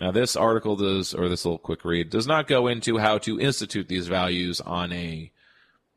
Now, 0.00 0.10
this 0.10 0.34
article 0.34 0.74
does, 0.74 1.14
or 1.14 1.28
this 1.28 1.44
little 1.44 1.58
quick 1.58 1.84
read, 1.84 2.10
does 2.10 2.26
not 2.26 2.48
go 2.48 2.66
into 2.66 2.98
how 2.98 3.18
to 3.18 3.40
institute 3.40 3.86
these 3.86 4.08
values 4.08 4.60
on 4.60 4.92
a 4.92 5.30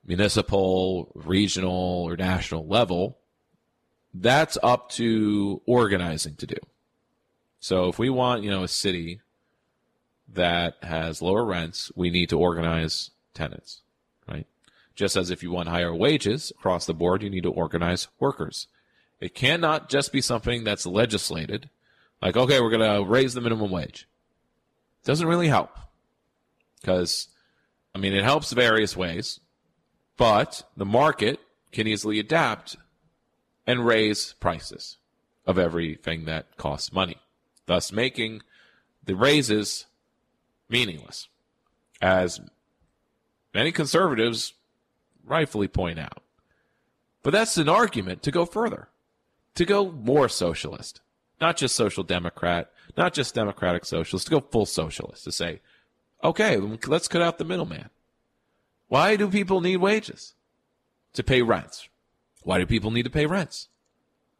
municipal, 0.06 1.12
regional, 1.16 2.04
or 2.08 2.16
national 2.16 2.68
level, 2.68 3.18
that's 4.14 4.58
up 4.62 4.90
to 4.92 5.62
organizing 5.66 6.36
to 6.36 6.46
do. 6.46 6.58
So 7.60 7.90
if 7.90 7.98
we 7.98 8.12
want, 8.12 8.44
you 8.44 8.52
know, 8.52 8.64
a 8.64 8.68
city 8.68 9.22
that 10.32 10.76
has 10.84 11.22
lower 11.22 11.44
rents, 11.44 11.92
we 11.96 12.12
need 12.12 12.30
to 12.30 12.40
organize 12.40 13.10
tenants, 13.34 13.82
right? 14.30 14.46
Just 14.96 15.18
as 15.18 15.32
if 15.32 15.42
you 15.42 15.52
want 15.52 15.70
higher 15.70 15.94
wages 15.94 16.52
across 16.52 16.86
the 16.86 16.94
board, 16.94 17.24
you 17.24 17.30
need 17.30 17.44
to 17.44 17.52
organize 17.52 18.08
workers. 18.20 18.68
It 19.20 19.34
cannot 19.34 19.90
just 19.90 20.12
be 20.12 20.22
something 20.22 20.64
that's 20.64 20.86
legislated, 20.86 21.70
like, 22.22 22.36
okay, 22.36 22.60
we're 22.60 22.70
going 22.70 22.96
to 22.96 23.10
raise 23.10 23.34
the 23.34 23.42
minimum 23.42 23.72
wage. 23.72 24.08
Doesn't 25.04 25.28
really 25.28 25.48
help 25.48 25.78
because, 26.82 27.28
I 27.94 28.00
mean, 28.00 28.14
it 28.14 28.24
helps 28.24 28.52
various 28.52 28.98
ways, 28.98 29.40
but 30.18 30.64
the 30.76 30.86
market 30.86 31.40
can 31.72 31.88
easily 31.88 32.20
adapt 32.20 32.76
and 33.68 33.86
raise 33.86 34.34
prices 34.34 34.98
of 35.46 35.58
everything 35.60 36.26
that 36.26 36.58
costs 36.58 36.92
money, 36.92 37.18
thus 37.66 37.92
making 37.92 38.42
the 39.04 39.16
raises 39.16 39.86
meaningless, 40.70 41.28
as 42.02 42.40
many 43.54 43.72
conservatives 43.72 44.54
rightfully 45.24 45.68
point 45.68 46.00
out. 46.00 46.24
But 47.24 47.32
that's 47.32 47.58
an 47.58 47.70
argument 47.70 48.24
to 48.24 48.32
go 48.32 48.46
further, 48.46 48.90
to 49.56 49.65
go 49.65 49.91
more 49.91 50.30
socialist, 50.30 51.02
not 51.41 51.57
just 51.57 51.76
social 51.76 52.03
democrat, 52.03 52.72
not 52.98 53.14
just 53.14 53.36
democratic 53.36 53.86
socialist, 53.86 54.27
to 54.27 54.32
go 54.32 54.40
full 54.40 54.65
socialist, 54.65 55.23
to 55.23 55.32
say, 55.32 55.61
okay, 56.23 56.57
let's 56.57 57.07
cut 57.07 57.22
out 57.22 57.38
the 57.38 57.45
middleman. 57.45 57.90
Why 58.88 59.15
do 59.15 59.27
people 59.27 59.61
need 59.61 59.77
wages? 59.77 60.34
To 61.14 61.23
pay 61.23 61.41
rents. 61.41 61.90
Why 62.44 62.60
do 62.60 62.65
people 62.65 62.91
need 62.91 63.03
to 63.03 63.10
pay 63.10 63.26
rents? 63.26 63.69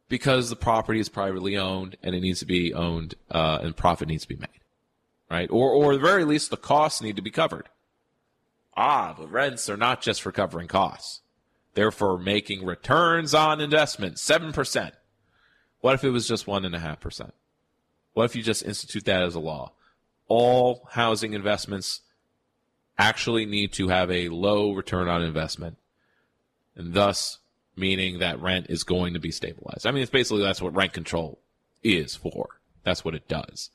Because 0.07 0.49
the 0.49 0.55
property 0.55 0.99
is 0.99 1.09
privately 1.09 1.57
owned 1.57 1.97
and 2.03 2.13
it 2.13 2.21
needs 2.21 2.39
to 2.39 2.45
be 2.45 2.73
owned 2.73 3.15
uh, 3.31 3.59
and 3.63 3.75
profit 3.75 4.07
needs 4.07 4.23
to 4.23 4.29
be 4.29 4.35
made 4.35 4.49
right? 5.29 5.49
Or, 5.51 5.71
or 5.71 5.93
at 5.93 5.95
the 6.01 6.07
very 6.07 6.23
least, 6.23 6.49
the 6.49 6.57
costs 6.57 7.01
need 7.01 7.15
to 7.15 7.21
be 7.21 7.31
covered. 7.31 7.69
Ah, 8.77 9.15
but 9.17 9.31
rents 9.31 9.69
are 9.69 9.77
not 9.77 10.01
just 10.01 10.21
for 10.21 10.31
covering 10.31 10.67
costs. 10.67 11.21
They're 11.73 11.91
for 11.91 12.17
making 12.17 12.65
returns 12.65 13.33
on 13.33 13.61
investment, 13.61 14.15
7%. 14.15 14.91
What 15.85 15.93
if 15.93 16.03
it 16.03 16.09
was 16.09 16.27
just 16.27 16.47
1.5%? 16.47 17.31
What 18.13 18.23
if 18.23 18.35
you 18.35 18.41
just 18.41 18.65
institute 18.65 19.05
that 19.05 19.21
as 19.21 19.35
a 19.35 19.39
law? 19.39 19.73
All 20.27 20.87
housing 20.93 21.33
investments 21.33 22.01
actually 22.97 23.45
need 23.45 23.71
to 23.73 23.89
have 23.89 24.09
a 24.09 24.29
low 24.29 24.71
return 24.71 25.07
on 25.07 25.21
investment, 25.21 25.77
and 26.75 26.95
thus 26.95 27.37
meaning 27.75 28.17
that 28.17 28.41
rent 28.41 28.65
is 28.67 28.83
going 28.83 29.13
to 29.13 29.19
be 29.19 29.29
stabilized. 29.29 29.85
I 29.85 29.91
mean, 29.91 30.01
it's 30.01 30.09
basically 30.09 30.41
that's 30.41 30.59
what 30.59 30.75
rent 30.75 30.91
control 30.91 31.37
is 31.83 32.15
for. 32.15 32.59
That's 32.83 33.05
what 33.05 33.13
it 33.13 33.27
does. 33.27 33.69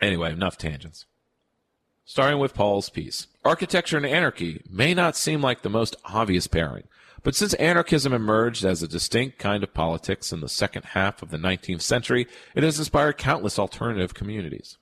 Anyway, 0.00 0.30
enough 0.30 0.56
tangents. 0.56 1.06
Starting 2.04 2.38
with 2.38 2.54
Paul's 2.54 2.90
piece. 2.90 3.26
Architecture 3.44 3.96
and 3.96 4.06
anarchy 4.06 4.62
may 4.70 4.94
not 4.94 5.16
seem 5.16 5.42
like 5.42 5.62
the 5.62 5.68
most 5.68 5.96
obvious 6.04 6.46
pairing, 6.46 6.84
but 7.22 7.34
since 7.34 7.54
anarchism 7.54 8.12
emerged 8.12 8.64
as 8.64 8.82
a 8.82 8.88
distinct 8.88 9.38
kind 9.38 9.62
of 9.62 9.74
politics 9.74 10.32
in 10.32 10.40
the 10.40 10.48
second 10.48 10.84
half 10.86 11.22
of 11.22 11.30
the 11.30 11.36
19th 11.36 11.82
century, 11.82 12.26
it 12.54 12.62
has 12.62 12.78
inspired 12.78 13.18
countless 13.18 13.58
alternative 13.58 14.14
communities. 14.14 14.78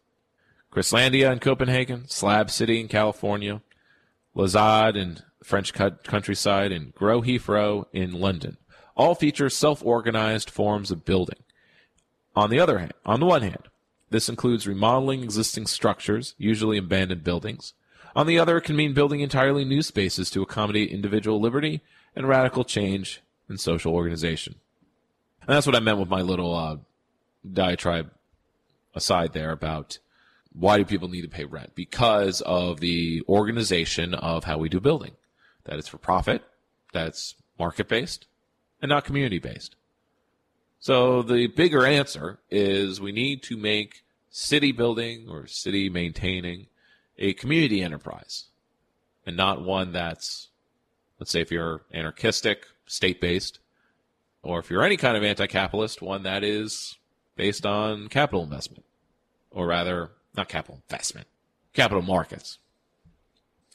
Christiania 0.70 1.32
in 1.32 1.40
Copenhagen, 1.40 2.08
Slab 2.08 2.50
City 2.50 2.80
in 2.80 2.88
California, 2.88 3.60
La 4.34 4.46
ZAD 4.46 4.96
in 4.96 5.18
French 5.42 5.72
countryside, 5.72 6.70
and 6.72 6.94
Grow 6.94 7.22
Heathrow 7.22 7.86
in 7.92 8.12
London 8.12 8.56
all 9.00 9.14
feature 9.14 9.48
self-organized 9.48 10.50
forms 10.50 10.90
of 10.90 11.06
building. 11.06 11.38
On 12.36 12.50
the 12.50 12.60
other 12.60 12.78
hand, 12.78 12.92
on 13.06 13.18
the 13.18 13.24
one 13.24 13.40
hand, 13.40 13.68
this 14.10 14.28
includes 14.28 14.66
remodeling 14.66 15.22
existing 15.22 15.66
structures, 15.66 16.34
usually 16.36 16.76
abandoned 16.76 17.24
buildings. 17.24 17.72
On 18.14 18.26
the 18.26 18.38
other, 18.38 18.58
it 18.58 18.64
can 18.64 18.76
mean 18.76 18.92
building 18.92 19.20
entirely 19.20 19.64
new 19.64 19.80
spaces 19.80 20.30
to 20.30 20.42
accommodate 20.42 20.90
individual 20.90 21.40
liberty 21.40 21.80
and 22.14 22.28
radical 22.28 22.64
change 22.64 23.22
in 23.48 23.58
social 23.58 23.94
organization. 23.94 24.56
And 25.42 25.56
that's 25.56 25.66
what 25.66 25.76
I 25.76 25.80
meant 25.80 25.98
with 25.98 26.08
my 26.08 26.22
little 26.22 26.54
uh, 26.54 26.76
diatribe 27.50 28.10
aside 28.94 29.32
there 29.32 29.52
about 29.52 29.98
why 30.52 30.78
do 30.78 30.84
people 30.84 31.08
need 31.08 31.22
to 31.22 31.28
pay 31.28 31.44
rent? 31.44 31.74
Because 31.74 32.40
of 32.40 32.80
the 32.80 33.22
organization 33.28 34.14
of 34.14 34.44
how 34.44 34.58
we 34.58 34.68
do 34.68 34.80
building. 34.80 35.12
That 35.64 35.78
it's 35.78 35.88
for 35.88 35.98
profit, 35.98 36.42
that's 36.92 37.36
market 37.58 37.88
based, 37.88 38.26
and 38.82 38.88
not 38.88 39.04
community 39.04 39.38
based. 39.38 39.76
So 40.80 41.22
the 41.22 41.46
bigger 41.46 41.84
answer 41.84 42.38
is 42.50 43.00
we 43.00 43.12
need 43.12 43.42
to 43.44 43.56
make 43.56 44.02
city 44.30 44.72
building 44.72 45.26
or 45.28 45.46
city 45.46 45.88
maintaining 45.88 46.66
a 47.18 47.34
community 47.34 47.82
enterprise 47.82 48.46
and 49.26 49.36
not 49.36 49.62
one 49.62 49.92
that's, 49.92 50.48
let's 51.20 51.30
say, 51.30 51.40
if 51.40 51.52
you're 51.52 51.82
anarchistic, 51.92 52.64
state 52.86 53.20
based, 53.20 53.60
or 54.42 54.58
if 54.58 54.70
you're 54.70 54.82
any 54.82 54.96
kind 54.96 55.16
of 55.16 55.22
anti 55.22 55.46
capitalist, 55.46 56.02
one 56.02 56.24
that 56.24 56.42
is 56.42 56.98
based 57.36 57.64
on 57.64 58.08
capital 58.08 58.42
investment, 58.42 58.84
or 59.50 59.66
rather, 59.66 60.10
not 60.36 60.48
capital 60.48 60.82
investment, 60.88 61.26
capital 61.74 62.02
markets, 62.02 62.58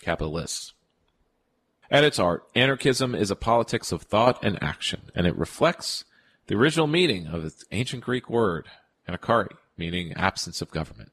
capitalists. 0.02 0.74
At 1.92 2.04
its 2.04 2.18
heart, 2.18 2.48
anarchism 2.56 3.14
is 3.14 3.30
a 3.30 3.36
politics 3.36 3.92
of 3.92 4.02
thought 4.02 4.44
and 4.44 4.62
action, 4.62 5.02
and 5.14 5.28
it 5.28 5.38
reflects 5.38 6.04
the 6.48 6.56
original 6.56 6.88
meaning 6.88 7.28
of 7.28 7.46
its 7.46 7.64
ancient 7.72 8.04
Greek 8.04 8.28
word, 8.28 8.68
anarchy, 9.08 9.56
meaning 9.78 10.14
absence 10.14 10.62
of 10.62 10.72
government. 10.72 11.12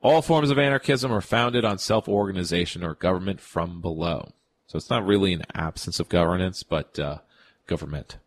All 0.00 0.22
forms 0.22 0.50
of 0.50 0.58
anarchism 0.58 1.12
are 1.12 1.20
founded 1.20 1.64
on 1.64 1.78
self-organization 1.78 2.84
or 2.84 2.94
government 2.94 3.40
from 3.40 3.80
below. 3.80 4.32
So 4.68 4.76
it's 4.76 4.90
not 4.90 5.06
really 5.06 5.32
an 5.32 5.44
absence 5.54 5.98
of 5.98 6.08
governance, 6.08 6.62
but 6.62 6.98
uh, 6.98 7.18
government. 7.66 8.18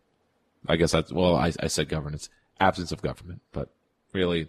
I 0.68 0.76
guess 0.76 0.92
that's, 0.92 1.12
well, 1.12 1.36
I, 1.36 1.52
I 1.60 1.68
said 1.68 1.88
governance, 1.88 2.28
absence 2.60 2.92
of 2.92 3.00
government, 3.00 3.40
but 3.52 3.70
really 4.12 4.48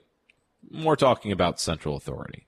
more 0.69 0.95
talking 0.95 1.31
about 1.31 1.61
central 1.61 1.95
authority. 1.95 2.45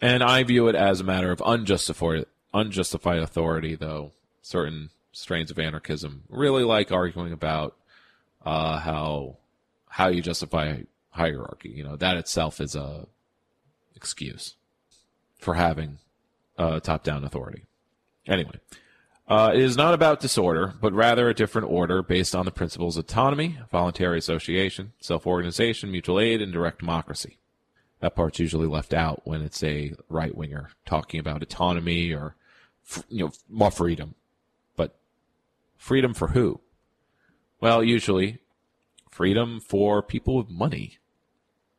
And 0.00 0.22
I 0.22 0.42
view 0.42 0.66
it 0.68 0.74
as 0.74 1.00
a 1.00 1.04
matter 1.04 1.30
of 1.30 1.42
unjustified, 1.44 2.24
unjustified 2.52 3.20
authority, 3.20 3.76
though 3.76 4.12
certain 4.40 4.90
strains 5.12 5.50
of 5.50 5.58
anarchism 5.58 6.22
really 6.28 6.64
like 6.64 6.90
arguing 6.90 7.32
about 7.32 7.76
uh, 8.44 8.78
how 8.78 9.36
how 9.88 10.08
you 10.08 10.22
justify 10.22 10.78
hierarchy. 11.10 11.68
You 11.68 11.84
know 11.84 11.96
that 11.96 12.16
itself 12.16 12.60
is 12.60 12.74
a 12.74 13.06
excuse 13.94 14.54
for 15.38 15.54
having 15.54 15.98
uh, 16.58 16.80
top-down 16.80 17.24
authority. 17.24 17.64
Anyway, 18.26 18.58
uh, 19.28 19.52
it 19.54 19.60
is 19.60 19.76
not 19.76 19.94
about 19.94 20.20
disorder, 20.20 20.74
but 20.80 20.92
rather 20.92 21.28
a 21.28 21.34
different 21.34 21.70
order 21.70 22.02
based 22.02 22.34
on 22.34 22.44
the 22.44 22.50
principles 22.50 22.96
of 22.96 23.04
autonomy, 23.04 23.58
voluntary 23.70 24.18
association, 24.18 24.92
self-organization, 25.00 25.90
mutual 25.90 26.20
aid, 26.20 26.42
and 26.42 26.52
direct 26.52 26.80
democracy. 26.80 27.38
That 28.00 28.16
part's 28.16 28.40
usually 28.40 28.66
left 28.66 28.92
out 28.92 29.22
when 29.24 29.42
it's 29.42 29.62
a 29.62 29.94
right 30.08 30.36
winger 30.36 30.70
talking 30.84 31.20
about 31.20 31.42
autonomy 31.42 32.12
or 32.12 32.34
you 33.08 33.26
know 33.26 33.32
more 33.48 33.70
freedom. 33.70 34.16
But 34.76 34.96
freedom 35.76 36.12
for 36.12 36.28
who? 36.28 36.60
Well, 37.60 37.84
usually 37.84 38.40
freedom 39.08 39.60
for 39.60 40.02
people 40.02 40.36
with 40.36 40.50
money. 40.50 40.98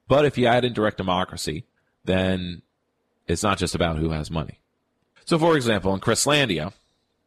But 0.07 0.23
if 0.23 0.37
you 0.37 0.47
add 0.47 0.63
in 0.63 0.73
direct 0.73 0.97
democracy, 0.97 1.65
then 2.05 2.61
it's 3.27 3.43
not 3.43 3.57
just 3.57 3.75
about 3.75 3.97
who 3.97 4.11
has 4.11 4.31
money. 4.31 4.59
So, 5.25 5.39
for 5.39 5.55
example, 5.55 5.93
in 5.93 5.99
Christiania, 5.99 6.73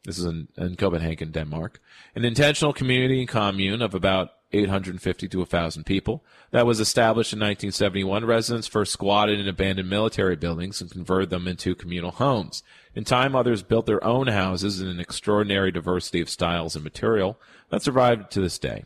this 0.04 0.18
is 0.18 0.24
in, 0.24 0.48
in 0.56 0.76
Copenhagen, 0.76 1.32
Denmark, 1.32 1.80
an 2.14 2.24
intentional 2.24 2.72
community 2.72 3.20
and 3.20 3.28
commune 3.28 3.82
of 3.82 3.94
about 3.94 4.30
850 4.52 5.28
to 5.28 5.38
1,000 5.38 5.84
people 5.84 6.24
that 6.52 6.66
was 6.66 6.78
established 6.78 7.32
in 7.32 7.40
1971. 7.40 8.24
Residents 8.24 8.68
first 8.68 8.92
squatted 8.92 9.40
in 9.40 9.48
abandoned 9.48 9.90
military 9.90 10.36
buildings 10.36 10.80
and 10.80 10.90
converted 10.90 11.30
them 11.30 11.48
into 11.48 11.74
communal 11.74 12.12
homes. 12.12 12.62
In 12.94 13.04
time, 13.04 13.34
others 13.34 13.62
built 13.62 13.86
their 13.86 14.02
own 14.04 14.28
houses 14.28 14.80
in 14.80 14.88
an 14.88 15.00
extraordinary 15.00 15.72
diversity 15.72 16.20
of 16.20 16.30
styles 16.30 16.76
and 16.76 16.84
material 16.84 17.38
that 17.70 17.82
survived 17.82 18.30
to 18.32 18.40
this 18.40 18.58
day. 18.58 18.84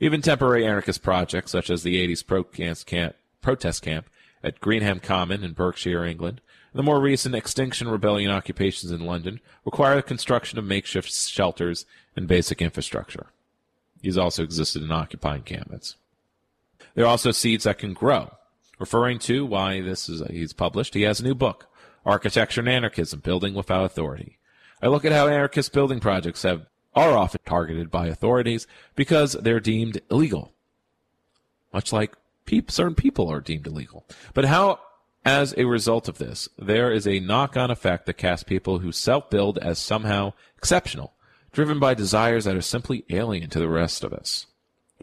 Even 0.00 0.20
temporary 0.20 0.66
anarchist 0.66 1.02
projects, 1.02 1.52
such 1.52 1.70
as 1.70 1.82
the 1.82 1.96
80s 2.06 2.24
protest 3.40 3.82
camp, 3.82 4.06
at 4.42 4.60
Greenham 4.60 5.00
Common 5.02 5.42
in 5.42 5.52
Berkshire, 5.52 6.04
England, 6.04 6.40
and 6.40 6.47
the 6.72 6.82
more 6.82 7.00
recent 7.00 7.34
Extinction 7.34 7.88
Rebellion 7.88 8.30
occupations 8.30 8.92
in 8.92 9.06
London, 9.06 9.40
require 9.64 9.96
the 9.96 10.02
construction 10.02 10.58
of 10.58 10.64
makeshift 10.64 11.12
shelters 11.12 11.86
and 12.16 12.28
basic 12.28 12.60
infrastructure. 12.60 13.26
These 14.00 14.18
also 14.18 14.42
existed 14.42 14.82
in 14.82 14.92
occupying 14.92 15.38
encampments. 15.38 15.96
There 16.94 17.04
are 17.04 17.08
also 17.08 17.30
seeds 17.30 17.64
that 17.64 17.78
can 17.78 17.94
grow. 17.94 18.32
Referring 18.78 19.18
to 19.20 19.44
why 19.44 19.80
this 19.80 20.08
is 20.08 20.22
he's 20.30 20.52
published, 20.52 20.94
he 20.94 21.02
has 21.02 21.20
a 21.20 21.24
new 21.24 21.34
book, 21.34 21.66
Architecture 22.06 22.60
and 22.60 22.68
Anarchism: 22.68 23.20
Building 23.20 23.54
Without 23.54 23.84
Authority. 23.84 24.38
I 24.80 24.86
look 24.86 25.04
at 25.04 25.12
how 25.12 25.26
anarchist 25.26 25.72
building 25.72 25.98
projects 25.98 26.42
have 26.44 26.66
are 26.94 27.16
often 27.16 27.40
targeted 27.44 27.90
by 27.90 28.06
authorities 28.06 28.66
because 28.94 29.32
they're 29.32 29.60
deemed 29.60 30.00
illegal. 30.10 30.52
Much 31.72 31.92
like 31.92 32.14
certain 32.68 32.94
people 32.94 33.28
are 33.28 33.40
deemed 33.40 33.66
illegal. 33.66 34.06
But 34.34 34.46
how, 34.46 34.80
as 35.28 35.52
a 35.58 35.66
result 35.66 36.08
of 36.08 36.16
this, 36.16 36.48
there 36.58 36.90
is 36.90 37.06
a 37.06 37.20
knock 37.20 37.54
on 37.54 37.70
effect 37.70 38.06
that 38.06 38.14
casts 38.14 38.44
people 38.44 38.78
who 38.78 38.90
self 38.90 39.28
build 39.28 39.58
as 39.58 39.78
somehow 39.78 40.32
exceptional, 40.56 41.12
driven 41.52 41.78
by 41.78 41.92
desires 41.92 42.46
that 42.46 42.56
are 42.56 42.62
simply 42.62 43.04
alien 43.10 43.50
to 43.50 43.58
the 43.58 43.68
rest 43.68 44.02
of 44.02 44.14
us. 44.14 44.46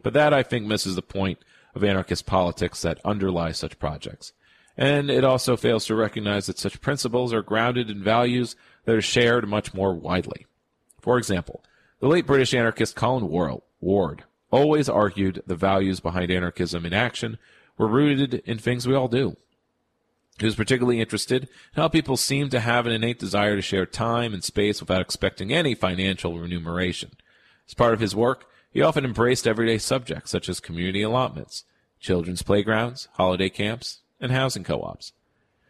But 0.02 0.14
that, 0.14 0.34
I 0.34 0.42
think, 0.42 0.66
misses 0.66 0.96
the 0.96 1.04
point 1.04 1.38
of 1.76 1.84
anarchist 1.84 2.26
politics 2.26 2.82
that 2.82 3.00
underlie 3.06 3.52
such 3.52 3.78
projects. 3.78 4.34
And 4.76 5.12
it 5.12 5.24
also 5.24 5.56
fails 5.56 5.86
to 5.86 5.96
recognize 5.96 6.48
that 6.48 6.58
such 6.58 6.82
principles 6.82 7.32
are 7.32 7.44
grounded 7.44 7.92
in 7.92 8.04
values 8.04 8.56
that 8.86 8.96
are 8.96 9.02
shared 9.04 9.48
much 9.48 9.76
more 9.76 9.94
widely. 9.94 10.48
For 11.02 11.20
example, 11.20 11.64
the 12.00 12.08
late 12.08 12.26
British 12.26 12.56
anarchist 12.56 12.96
Colin 12.96 13.30
Ward 13.80 14.24
always 14.50 14.90
argued 14.90 15.44
the 15.46 15.56
values 15.56 16.00
behind 16.00 16.32
anarchism 16.32 16.84
in 16.84 16.94
action 16.94 17.38
were 17.78 17.88
rooted 17.88 18.42
in 18.46 18.58
things 18.58 18.88
we 18.88 18.96
all 18.96 19.08
do. 19.08 19.38
He 20.40 20.46
was 20.46 20.56
particularly 20.56 21.00
interested 21.00 21.44
in 21.44 21.50
how 21.76 21.88
people 21.88 22.18
seem 22.18 22.50
to 22.50 22.60
have 22.60 22.86
an 22.86 22.92
innate 22.92 23.20
desire 23.20 23.56
to 23.56 23.62
share 23.62 23.86
time 23.86 24.34
and 24.34 24.44
space 24.44 24.82
without 24.82 25.02
expecting 25.02 25.54
any 25.54 25.76
financial 25.76 26.38
remuneration. 26.38 27.12
As 27.68 27.74
part 27.74 27.94
of 27.94 28.02
his 28.02 28.16
work, 28.16 28.46
he 28.70 28.82
often 28.82 29.06
embraced 29.06 29.48
everyday 29.48 29.78
subjects 29.78 30.32
such 30.32 30.50
as 30.50 30.60
community 30.60 31.02
allotments, 31.02 31.64
children's 32.00 32.42
playgrounds, 32.42 33.08
holiday 33.14 33.50
camps, 33.50 34.02
and 34.20 34.32
housing 34.32 34.66
co-ops. 34.66 35.14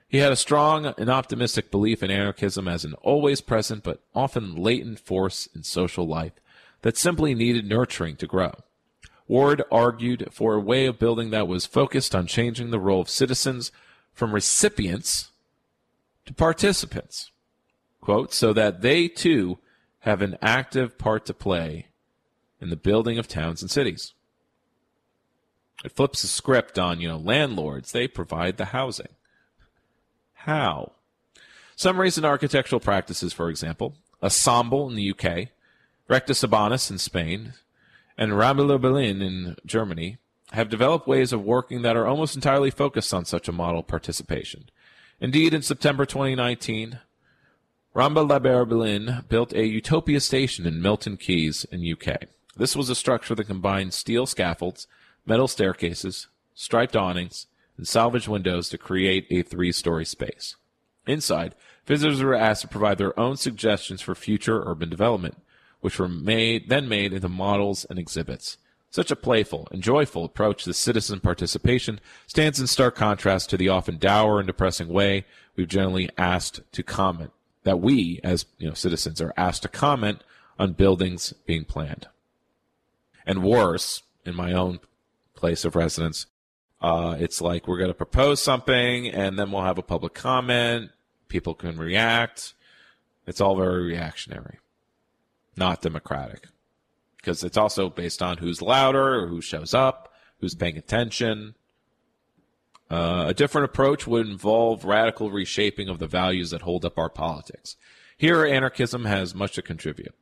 He 0.07 0.17
had 0.17 0.31
a 0.31 0.37
strong 0.37 0.87
and 0.97 1.09
optimistic 1.09 1.69
belief 1.69 2.01
in 2.01 2.09
anarchism 2.09 2.67
as 2.67 2.85
an 2.85 2.93
always 2.95 3.41
present 3.41 3.83
but 3.83 4.01
often 4.15 4.55
latent 4.55 4.99
force 4.99 5.47
in 5.53 5.61
social 5.61 6.07
life 6.07 6.33
that 6.81 6.97
simply 6.97 7.35
needed 7.35 7.67
nurturing 7.67 8.15
to 8.17 8.27
grow. 8.27 8.53
Ward 9.27 9.63
argued 9.71 10.29
for 10.31 10.53
a 10.53 10.59
way 10.59 10.85
of 10.85 10.99
building 10.99 11.31
that 11.31 11.47
was 11.47 11.65
focused 11.65 12.15
on 12.15 12.27
changing 12.27 12.69
the 12.69 12.79
role 12.79 13.01
of 13.01 13.09
citizens 13.09 13.71
from 14.15 14.33
recipients 14.33 15.29
to 16.25 16.33
participants, 16.33 17.31
quote, 18.01 18.33
so 18.33 18.53
that 18.53 18.81
they 18.81 19.07
too 19.07 19.59
have 19.99 20.21
an 20.21 20.37
active 20.41 20.97
part 20.97 21.25
to 21.25 21.33
play 21.33 21.87
in 22.59 22.69
the 22.69 22.75
building 22.75 23.19
of 23.19 23.27
towns 23.27 23.61
and 23.61 23.69
cities. 23.69 24.13
It 25.83 25.91
flips 25.91 26.21
the 26.21 26.27
script 26.27 26.79
on, 26.79 27.01
you 27.01 27.07
know, 27.07 27.17
landlords, 27.17 27.91
they 27.91 28.07
provide 28.07 28.57
the 28.57 28.65
housing. 28.65 29.13
How? 30.33 30.93
Some 31.75 31.99
recent 31.99 32.25
architectural 32.25 32.79
practices, 32.79 33.33
for 33.33 33.49
example, 33.49 33.95
Ensemble 34.23 34.89
in 34.89 34.95
the 34.95 35.11
UK, 35.11 35.49
Recetas 36.09 36.43
Urbanas 36.43 36.89
in 36.89 36.97
Spain, 36.97 37.53
and 38.17 38.31
Raumlabor 38.31 38.79
Berlin 38.79 39.21
in 39.21 39.57
Germany 39.65 40.17
have 40.51 40.69
developed 40.69 41.07
ways 41.07 41.33
of 41.33 41.43
working 41.43 41.81
that 41.81 41.95
are 41.95 42.07
almost 42.07 42.35
entirely 42.35 42.71
focused 42.71 43.13
on 43.13 43.25
such 43.25 43.47
a 43.47 43.53
model 43.53 43.83
participation. 43.83 44.69
Indeed, 45.19 45.53
in 45.53 45.61
September 45.61 46.05
2019, 46.05 46.99
Raumlabor 47.95 48.67
Berlin 48.67 49.23
built 49.29 49.53
a 49.53 49.65
Utopia 49.65 50.19
station 50.19 50.65
in 50.65 50.81
Milton 50.81 51.17
Keynes 51.17 51.63
in 51.65 51.89
UK. 51.89 52.23
This 52.57 52.75
was 52.75 52.89
a 52.89 52.95
structure 52.95 53.35
that 53.35 53.45
combined 53.45 53.93
steel 53.93 54.25
scaffolds, 54.25 54.87
metal 55.25 55.47
staircases, 55.47 56.27
striped 56.53 56.95
awnings, 56.95 57.47
and 57.77 57.87
salvaged 57.87 58.27
windows 58.27 58.69
to 58.69 58.77
create 58.77 59.27
a 59.29 59.41
three-story 59.41 60.05
space. 60.05 60.55
Inside, 61.07 61.55
visitors 61.85 62.21
were 62.21 62.35
asked 62.35 62.61
to 62.61 62.67
provide 62.67 62.97
their 62.97 63.17
own 63.19 63.37
suggestions 63.37 64.01
for 64.01 64.15
future 64.15 64.63
urban 64.65 64.89
development, 64.89 65.37
which 65.81 65.99
were 65.99 66.09
made 66.09 66.69
then 66.69 66.89
made 66.89 67.13
into 67.13 67.29
models 67.29 67.85
and 67.89 67.99
exhibits. 67.99 68.57
Such 68.95 69.11
a 69.11 69.17
playful 69.17 69.67
and 69.71 69.83
joyful 69.83 70.23
approach 70.23 70.63
to 70.63 70.73
citizen 70.73 71.19
participation 71.19 71.99
stands 72.27 72.61
in 72.61 72.67
stark 72.67 72.95
contrast 72.95 73.49
to 73.49 73.57
the 73.57 73.67
often 73.67 73.97
dour 73.97 74.39
and 74.39 74.47
depressing 74.47 74.87
way 74.87 75.25
we've 75.57 75.67
generally 75.67 76.09
asked 76.17 76.61
to 76.71 76.81
comment 76.81 77.33
that 77.63 77.81
we 77.81 78.21
as 78.23 78.45
you 78.57 78.69
know 78.69 78.73
citizens 78.73 79.19
are 79.19 79.33
asked 79.35 79.63
to 79.63 79.67
comment 79.67 80.23
on 80.57 80.71
buildings 80.71 81.33
being 81.45 81.65
planned. 81.65 82.07
And 83.25 83.43
worse, 83.43 84.03
in 84.25 84.33
my 84.33 84.53
own 84.53 84.79
place 85.33 85.65
of 85.65 85.75
residence, 85.75 86.27
uh, 86.81 87.17
it's 87.19 87.41
like 87.41 87.67
we're 87.67 87.79
going 87.79 87.89
to 87.89 87.93
propose 87.93 88.41
something 88.41 89.09
and 89.09 89.37
then 89.37 89.51
we'll 89.51 89.63
have 89.63 89.77
a 89.77 89.83
public 89.83 90.13
comment. 90.13 90.91
People 91.27 91.53
can 91.53 91.75
react. 91.75 92.53
It's 93.27 93.41
all 93.41 93.57
very 93.57 93.83
reactionary, 93.83 94.59
not 95.57 95.81
democratic. 95.81 96.47
Because 97.25 97.43
it's 97.43 97.57
also 97.57 97.89
based 97.89 98.21
on 98.21 98.37
who's 98.37 98.61
louder 98.61 99.27
who 99.27 99.41
shows 99.41 99.73
up, 99.73 100.13
who's 100.41 100.53
paying 100.53 100.77
attention. 100.77 101.55
Uh, 102.91 103.25
a 103.29 103.33
different 103.33 103.65
approach 103.65 104.05
would 104.05 104.27
involve 104.27 104.85
radical 104.85 105.31
reshaping 105.31 105.89
of 105.89 105.97
the 105.97 106.05
values 106.05 106.51
that 106.51 106.61
hold 106.61 106.85
up 106.85 106.99
our 106.99 107.09
politics. 107.09 107.77
Here, 108.15 108.45
anarchism 108.45 109.05
has 109.05 109.33
much 109.33 109.55
to 109.55 109.63
contribute. 109.63 110.13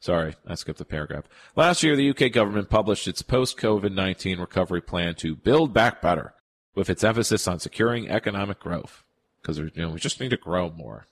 Sorry, 0.00 0.34
I 0.44 0.56
skipped 0.56 0.80
the 0.80 0.84
paragraph. 0.84 1.28
Last 1.54 1.84
year, 1.84 1.94
the 1.94 2.10
UK 2.10 2.32
government 2.32 2.68
published 2.68 3.06
its 3.06 3.22
post 3.22 3.56
COVID 3.56 3.94
19 3.94 4.40
recovery 4.40 4.82
plan 4.82 5.14
to 5.16 5.36
build 5.36 5.72
back 5.72 6.02
better, 6.02 6.34
with 6.74 6.90
its 6.90 7.04
emphasis 7.04 7.46
on 7.46 7.60
securing 7.60 8.08
economic 8.08 8.58
growth. 8.58 9.04
Because 9.40 9.58
you 9.58 9.70
know, 9.76 9.90
we 9.90 10.00
just 10.00 10.18
need 10.18 10.30
to 10.30 10.36
grow 10.36 10.68
more. 10.70 11.06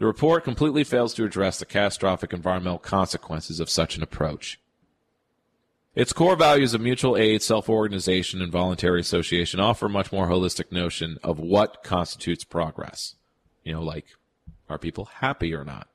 The 0.00 0.06
report 0.06 0.44
completely 0.44 0.82
fails 0.82 1.12
to 1.14 1.26
address 1.26 1.58
the 1.58 1.66
catastrophic 1.66 2.32
environmental 2.32 2.78
consequences 2.78 3.60
of 3.60 3.68
such 3.68 3.98
an 3.98 4.02
approach. 4.02 4.58
Its 5.94 6.14
core 6.14 6.36
values 6.36 6.72
of 6.72 6.80
mutual 6.80 7.18
aid, 7.18 7.42
self-organization, 7.42 8.40
and 8.40 8.50
voluntary 8.50 9.00
association 9.02 9.60
offer 9.60 9.86
a 9.86 9.90
much 9.90 10.10
more 10.10 10.28
holistic 10.28 10.72
notion 10.72 11.18
of 11.22 11.38
what 11.38 11.82
constitutes 11.82 12.44
progress. 12.44 13.16
You 13.62 13.74
know, 13.74 13.82
like, 13.82 14.06
are 14.70 14.78
people 14.78 15.04
happy 15.04 15.52
or 15.52 15.66
not? 15.66 15.86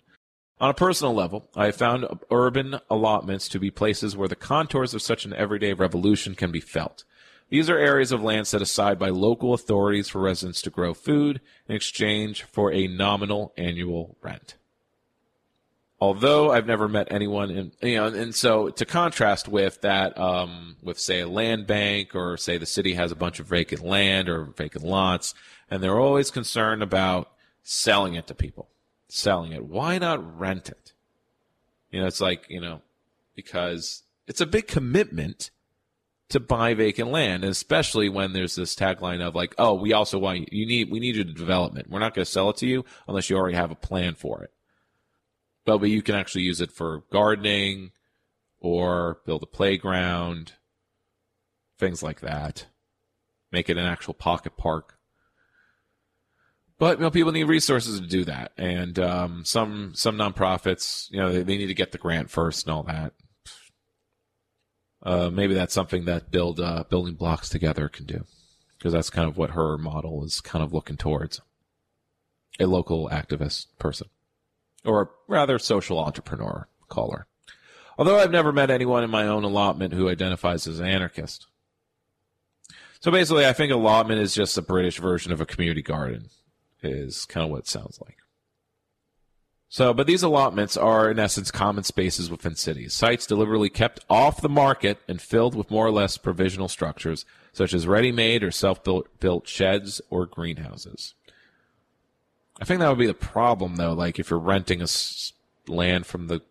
On 0.61 0.69
a 0.69 0.75
personal 0.75 1.15
level, 1.15 1.49
I 1.55 1.65
have 1.65 1.75
found 1.75 2.05
urban 2.29 2.79
allotments 2.91 3.49
to 3.49 3.59
be 3.59 3.71
places 3.71 4.15
where 4.15 4.27
the 4.27 4.35
contours 4.35 4.93
of 4.93 5.01
such 5.01 5.25
an 5.25 5.33
everyday 5.33 5.73
revolution 5.73 6.35
can 6.35 6.51
be 6.51 6.61
felt. 6.61 7.05
These 7.49 7.69
are 7.69 7.77
areas 7.77 8.11
of 8.11 8.23
land 8.23 8.47
set 8.47 8.61
aside 8.61 8.97
by 8.97 9.09
local 9.09 9.53
authorities 9.53 10.09
for 10.09 10.19
residents 10.19 10.61
to 10.63 10.69
grow 10.69 10.93
food 10.93 11.41
in 11.67 11.75
exchange 11.75 12.43
for 12.43 12.71
a 12.71 12.87
nominal 12.87 13.53
annual 13.57 14.17
rent. 14.21 14.55
Although 16.01 16.51
I've 16.51 16.67
never 16.67 16.87
met 16.87 17.07
anyone 17.09 17.49
in, 17.51 17.71
you 17.81 17.95
know, 17.95 18.07
and 18.07 18.35
so 18.35 18.69
to 18.69 18.85
contrast 18.85 19.47
with 19.47 19.79
that, 19.81 20.17
um, 20.17 20.75
with 20.81 20.99
say 20.99 21.21
a 21.21 21.27
land 21.27 21.67
bank 21.67 22.13
or 22.13 22.35
say 22.35 22.57
the 22.57 22.65
city 22.65 22.95
has 22.95 23.11
a 23.11 23.15
bunch 23.15 23.39
of 23.39 23.47
vacant 23.47 23.83
land 23.83 24.27
or 24.27 24.43
vacant 24.43 24.83
lots, 24.83 25.33
and 25.69 25.81
they're 25.81 25.99
always 25.99 26.31
concerned 26.31 26.83
about 26.83 27.31
selling 27.63 28.15
it 28.15 28.27
to 28.27 28.35
people 28.35 28.67
selling 29.07 29.51
it. 29.51 29.65
Why 29.65 29.97
not 29.97 30.39
rent 30.39 30.69
it? 30.69 30.93
You 31.91 32.01
know, 32.01 32.07
it's 32.07 32.21
like, 32.21 32.45
you 32.49 32.59
know, 32.59 32.81
because 33.35 34.03
it's 34.27 34.41
a 34.41 34.45
big 34.45 34.67
commitment 34.67 35.51
to 36.29 36.39
buy 36.39 36.73
vacant 36.73 37.11
land, 37.11 37.43
especially 37.43 38.09
when 38.09 38.33
there's 38.33 38.55
this 38.55 38.75
tagline 38.75 39.21
of 39.21 39.35
like, 39.35 39.53
oh, 39.57 39.73
we 39.73 39.93
also 39.93 40.17
want 40.17 40.39
you, 40.39 40.47
you 40.51 40.65
need, 40.65 40.89
we 40.89 40.99
need 40.99 41.15
you 41.15 41.23
to 41.23 41.33
development. 41.33 41.89
We're 41.89 41.99
not 41.99 42.13
going 42.13 42.25
to 42.25 42.31
sell 42.31 42.49
it 42.49 42.57
to 42.57 42.67
you 42.67 42.83
unless 43.07 43.29
you 43.29 43.37
already 43.37 43.55
have 43.55 43.71
a 43.71 43.75
plan 43.75 44.15
for 44.15 44.43
it. 44.43 44.51
But, 45.65 45.79
but 45.79 45.89
you 45.89 46.01
can 46.01 46.15
actually 46.15 46.43
use 46.43 46.61
it 46.61 46.71
for 46.71 47.03
gardening 47.11 47.91
or 48.59 49.19
build 49.25 49.43
a 49.43 49.47
playground, 49.47 50.53
things 51.77 52.01
like 52.01 52.21
that. 52.21 52.67
Make 53.51 53.69
it 53.69 53.77
an 53.77 53.85
actual 53.85 54.13
pocket 54.13 54.57
park. 54.57 54.97
But 56.77 56.97
you 56.97 57.03
know, 57.03 57.11
people 57.11 57.31
need 57.31 57.45
resources 57.45 57.99
to 58.01 58.05
do 58.05 58.25
that, 58.25 58.51
and 58.57 58.99
um, 58.99 59.45
some 59.45 59.93
some 59.95 60.17
nonprofits, 60.17 61.09
you 61.09 61.17
know, 61.17 61.31
they, 61.31 61.43
they, 61.43 61.57
need 61.57 61.67
to 61.67 61.73
get 61.73 61.93
the 61.93 61.97
grant 61.97 62.29
first 62.29 62.65
and 62.65 62.73
all 62.73 62.83
that. 62.83 63.13
Uh, 65.05 65.29
maybe 65.29 65.53
that's 65.53 65.73
something 65.73 66.05
that 66.05 66.31
build 66.31 66.59
uh, 66.59 66.83
building 66.89 67.13
blocks 67.13 67.47
together 67.47 67.87
can 67.87 68.05
do, 68.05 68.25
because 68.77 68.91
that's 68.91 69.11
kind 69.11 69.29
of 69.29 69.37
what 69.37 69.51
her 69.51 69.77
model 69.77 70.25
is 70.25 70.41
kind 70.41 70.63
of 70.63 70.73
looking 70.73 70.97
towards. 70.97 71.41
A 72.59 72.65
local 72.65 73.09
activist 73.09 73.67
person, 73.77 74.07
or 74.83 75.11
rather, 75.27 75.59
social 75.59 75.99
entrepreneur, 75.99 76.67
caller. 76.89 77.27
Although 77.97 78.17
I've 78.17 78.31
never 78.31 78.51
met 78.51 78.71
anyone 78.71 79.03
in 79.03 79.09
my 79.09 79.27
own 79.27 79.43
allotment 79.43 79.93
who 79.93 80.09
identifies 80.09 80.65
as 80.65 80.79
an 80.79 80.87
anarchist. 80.87 81.47
So 82.99 83.11
basically, 83.11 83.45
I 83.45 83.53
think 83.53 83.71
allotment 83.71 84.21
is 84.21 84.33
just 84.33 84.57
a 84.57 84.61
British 84.61 84.99
version 84.99 85.31
of 85.31 85.39
a 85.39 85.45
community 85.45 85.81
garden 85.81 86.29
is 86.81 87.25
kind 87.25 87.43
of 87.43 87.51
what 87.51 87.59
it 87.59 87.67
sounds 87.67 87.99
like. 88.01 88.17
So, 89.67 89.93
but 89.93 90.07
these 90.07 90.23
allotments 90.23 90.77
are 90.77 91.09
in 91.09 91.19
essence 91.19 91.51
common 91.51 91.83
spaces 91.83 92.29
within 92.29 92.55
cities, 92.55 92.93
sites 92.93 93.25
deliberately 93.25 93.69
kept 93.69 94.05
off 94.09 94.41
the 94.41 94.47
market 94.47 94.99
and 95.07 95.21
filled 95.21 95.55
with 95.55 95.71
more 95.71 95.85
or 95.85 95.91
less 95.91 96.17
provisional 96.17 96.69
structures, 96.69 97.25
such 97.51 97.73
as 97.73 97.87
ready-made 97.87 98.43
or 98.43 98.51
self-built 98.51 99.47
sheds 99.47 100.01
or 100.09 100.25
greenhouses. 100.25 101.13
I 102.61 102.65
think 102.65 102.79
that 102.79 102.89
would 102.89 102.99
be 102.99 103.07
the 103.07 103.13
problem, 103.13 103.75
though. 103.75 103.93
Like 103.93 104.17
if 104.17 104.29
you're 104.29 104.39
renting 104.39 104.79
a 104.79 104.83
s- 104.83 105.33
land 105.67 106.05
from 106.05 106.27
the 106.27 106.41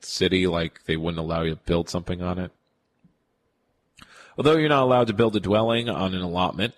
city, 0.00 0.46
like 0.46 0.84
they 0.84 0.96
wouldn't 0.96 1.18
allow 1.18 1.42
you 1.42 1.50
to 1.50 1.56
build 1.56 1.88
something 1.88 2.22
on 2.22 2.38
it. 2.38 2.52
Although 4.36 4.56
you're 4.56 4.68
not 4.68 4.84
allowed 4.84 5.08
to 5.08 5.14
build 5.14 5.34
a 5.34 5.40
dwelling 5.40 5.88
on 5.88 6.14
an 6.14 6.22
allotment, 6.22 6.74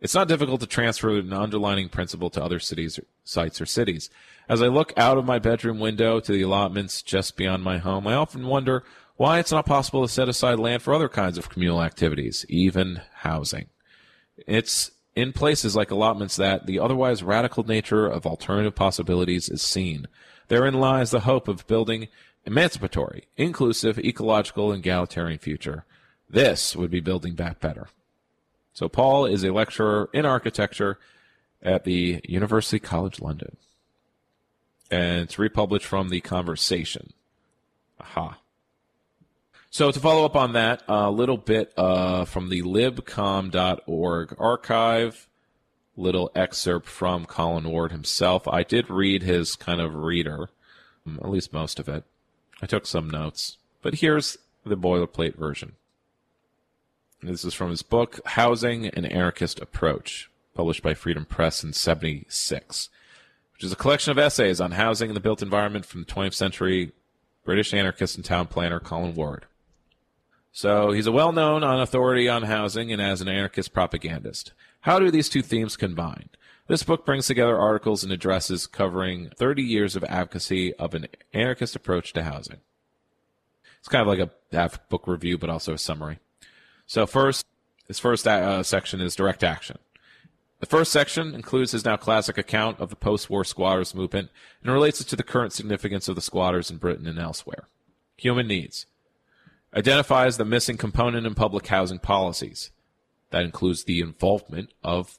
it's 0.00 0.14
not 0.14 0.28
difficult 0.28 0.60
to 0.60 0.66
transfer 0.66 1.18
an 1.18 1.32
underlining 1.32 1.90
principle 1.90 2.30
to 2.30 2.42
other 2.42 2.58
cities, 2.58 2.98
or 2.98 3.04
sites, 3.24 3.60
or 3.60 3.66
cities. 3.66 4.08
As 4.48 4.62
I 4.62 4.68
look 4.68 4.92
out 4.96 5.18
of 5.18 5.24
my 5.24 5.40
bedroom 5.40 5.80
window 5.80 6.20
to 6.20 6.32
the 6.32 6.42
allotments 6.42 7.02
just 7.02 7.36
beyond 7.36 7.64
my 7.64 7.78
home, 7.78 8.06
I 8.06 8.14
often 8.14 8.46
wonder 8.46 8.84
why 9.16 9.38
it's 9.38 9.50
not 9.50 9.66
possible 9.66 10.06
to 10.06 10.12
set 10.12 10.28
aside 10.28 10.58
land 10.58 10.82
for 10.82 10.94
other 10.94 11.08
kinds 11.08 11.36
of 11.36 11.48
communal 11.48 11.82
activities, 11.82 12.46
even 12.48 13.00
housing. 13.14 13.66
It's 14.46 14.92
in 15.16 15.32
places 15.32 15.74
like 15.74 15.90
allotments 15.90 16.36
that 16.36 16.66
the 16.66 16.78
otherwise 16.78 17.22
radical 17.22 17.64
nature 17.64 18.06
of 18.06 18.26
alternative 18.26 18.74
possibilities 18.74 19.48
is 19.48 19.62
seen. 19.62 20.06
Therein 20.48 20.74
lies 20.74 21.10
the 21.10 21.20
hope 21.20 21.48
of 21.48 21.66
building 21.66 22.06
emancipatory, 22.44 23.24
inclusive, 23.36 23.98
ecological, 23.98 24.70
and 24.70 24.78
egalitarian 24.80 25.38
future. 25.38 25.84
This 26.30 26.76
would 26.76 26.90
be 26.90 27.00
building 27.00 27.34
back 27.34 27.58
better. 27.58 27.88
So 28.72 28.88
Paul 28.88 29.26
is 29.26 29.42
a 29.42 29.52
lecturer 29.52 30.08
in 30.12 30.24
architecture 30.24 30.98
at 31.62 31.84
the 31.84 32.20
University 32.24 32.78
College 32.78 33.20
London. 33.20 33.56
And 34.90 35.22
it's 35.22 35.38
republished 35.38 35.86
from 35.86 36.08
The 36.08 36.20
Conversation. 36.20 37.12
Aha. 38.00 38.38
So 39.70 39.90
to 39.90 40.00
follow 40.00 40.24
up 40.24 40.36
on 40.36 40.52
that, 40.54 40.82
a 40.88 41.10
little 41.10 41.36
bit 41.36 41.72
uh, 41.76 42.24
from 42.24 42.48
the 42.48 42.62
libcom.org 42.62 44.36
archive, 44.38 45.28
little 45.96 46.30
excerpt 46.34 46.88
from 46.88 47.26
Colin 47.26 47.68
Ward 47.68 47.92
himself. 47.92 48.46
I 48.48 48.62
did 48.62 48.88
read 48.88 49.22
his 49.22 49.56
kind 49.56 49.80
of 49.80 49.94
reader, 49.94 50.48
um, 51.06 51.18
at 51.22 51.30
least 51.30 51.52
most 51.52 51.78
of 51.78 51.88
it. 51.88 52.04
I 52.62 52.66
took 52.66 52.86
some 52.86 53.10
notes, 53.10 53.58
but 53.82 53.96
here's 53.96 54.38
the 54.64 54.76
boilerplate 54.76 55.36
version. 55.36 55.72
This 57.22 57.44
is 57.44 57.54
from 57.54 57.70
his 57.70 57.82
book, 57.82 58.20
Housing 58.24 58.86
an 58.86 59.04
Anarchist 59.04 59.58
Approach, 59.60 60.30
published 60.54 60.82
by 60.82 60.94
Freedom 60.94 61.24
Press 61.24 61.64
in 61.64 61.72
76, 61.72 62.88
which 63.56 63.64
is 63.64 63.72
a 63.72 63.76
collection 63.76 64.10
of 64.10 64.18
essays 64.18 64.60
on 64.60 64.72
housing 64.72 65.08
and 65.08 65.16
the 65.16 65.20
built 65.20 65.40
environment 65.40 65.86
from 65.86 66.02
the 66.02 66.12
20th 66.12 66.34
century 66.34 66.92
British 67.42 67.72
anarchist 67.72 68.16
and 68.16 68.24
town 68.24 68.46
planner 68.46 68.78
Colin 68.78 69.14
Ward. 69.14 69.46
So 70.52 70.90
he's 70.90 71.06
a 71.06 71.12
well 71.12 71.32
known 71.32 71.62
authority 71.62 72.28
on 72.28 72.42
housing 72.42 72.92
and 72.92 73.00
as 73.00 73.22
an 73.22 73.28
anarchist 73.28 73.72
propagandist. 73.72 74.52
How 74.80 74.98
do 74.98 75.10
these 75.10 75.30
two 75.30 75.40
themes 75.40 75.76
combine? 75.76 76.28
This 76.66 76.82
book 76.82 77.06
brings 77.06 77.26
together 77.26 77.56
articles 77.56 78.04
and 78.04 78.12
addresses 78.12 78.66
covering 78.66 79.30
30 79.30 79.62
years 79.62 79.96
of 79.96 80.04
advocacy 80.04 80.74
of 80.74 80.94
an 80.94 81.06
anarchist 81.32 81.76
approach 81.76 82.12
to 82.12 82.24
housing. 82.24 82.58
It's 83.78 83.88
kind 83.88 84.02
of 84.02 84.08
like 84.08 84.18
a 84.18 84.30
half 84.54 84.86
book 84.88 85.06
review, 85.06 85.38
but 85.38 85.48
also 85.48 85.72
a 85.72 85.78
summary. 85.78 86.18
So 86.86 87.06
first, 87.06 87.46
his 87.86 87.98
first 87.98 88.26
uh, 88.26 88.62
section 88.62 89.00
is 89.00 89.14
direct 89.14 89.44
action. 89.44 89.78
The 90.58 90.66
first 90.66 90.90
section 90.90 91.34
includes 91.34 91.72
his 91.72 91.84
now 91.84 91.96
classic 91.96 92.38
account 92.38 92.80
of 92.80 92.88
the 92.88 92.96
post-war 92.96 93.44
squatters 93.44 93.94
movement 93.94 94.30
and 94.62 94.72
relates 94.72 95.00
it 95.00 95.08
to 95.08 95.16
the 95.16 95.22
current 95.22 95.52
significance 95.52 96.08
of 96.08 96.14
the 96.14 96.22
squatters 96.22 96.70
in 96.70 96.78
Britain 96.78 97.06
and 97.06 97.18
elsewhere. 97.18 97.68
Human 98.16 98.48
needs. 98.48 98.86
Identifies 99.74 100.38
the 100.38 100.46
missing 100.46 100.78
component 100.78 101.26
in 101.26 101.34
public 101.34 101.66
housing 101.66 101.98
policies. 101.98 102.70
That 103.30 103.44
includes 103.44 103.84
the 103.84 104.00
involvement 104.00 104.72
of 104.82 105.18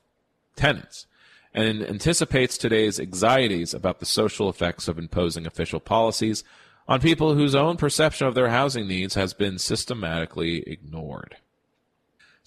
tenants 0.56 1.06
and 1.54 1.84
anticipates 1.84 2.58
today's 2.58 3.00
anxieties 3.00 3.74
about 3.74 4.00
the 4.00 4.06
social 4.06 4.50
effects 4.50 4.88
of 4.88 4.98
imposing 4.98 5.46
official 5.46 5.80
policies 5.80 6.44
on 6.88 7.02
people 7.02 7.36
whose 7.36 7.54
own 7.54 7.78
perception 7.78 8.28
of 8.28 8.34
their 8.34 8.50
housing 8.50 8.88
needs 8.88 9.16
has 9.16 9.34
been 9.34 9.60
systematically 9.60 10.64
ignored. 10.68 11.38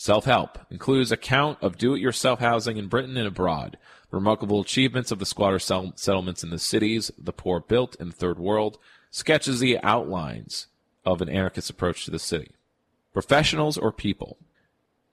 Self-help 0.00 0.58
includes 0.70 1.12
account 1.12 1.58
of 1.60 1.76
do-it-yourself 1.76 2.40
housing 2.40 2.78
in 2.78 2.88
Britain 2.88 3.18
and 3.18 3.26
abroad, 3.26 3.76
remarkable 4.10 4.62
achievements 4.62 5.10
of 5.10 5.18
the 5.18 5.26
squatter 5.26 5.58
settlements 5.58 6.42
in 6.42 6.48
the 6.48 6.58
cities, 6.58 7.10
the 7.18 7.34
poor 7.34 7.60
built 7.60 7.96
in 8.00 8.08
the 8.08 8.16
third 8.16 8.38
world, 8.38 8.78
sketches 9.10 9.60
the 9.60 9.78
outlines 9.80 10.68
of 11.04 11.20
an 11.20 11.28
anarchist 11.28 11.68
approach 11.68 12.06
to 12.06 12.10
the 12.10 12.18
city. 12.18 12.52
Professionals 13.12 13.76
or 13.76 13.92
people 13.92 14.38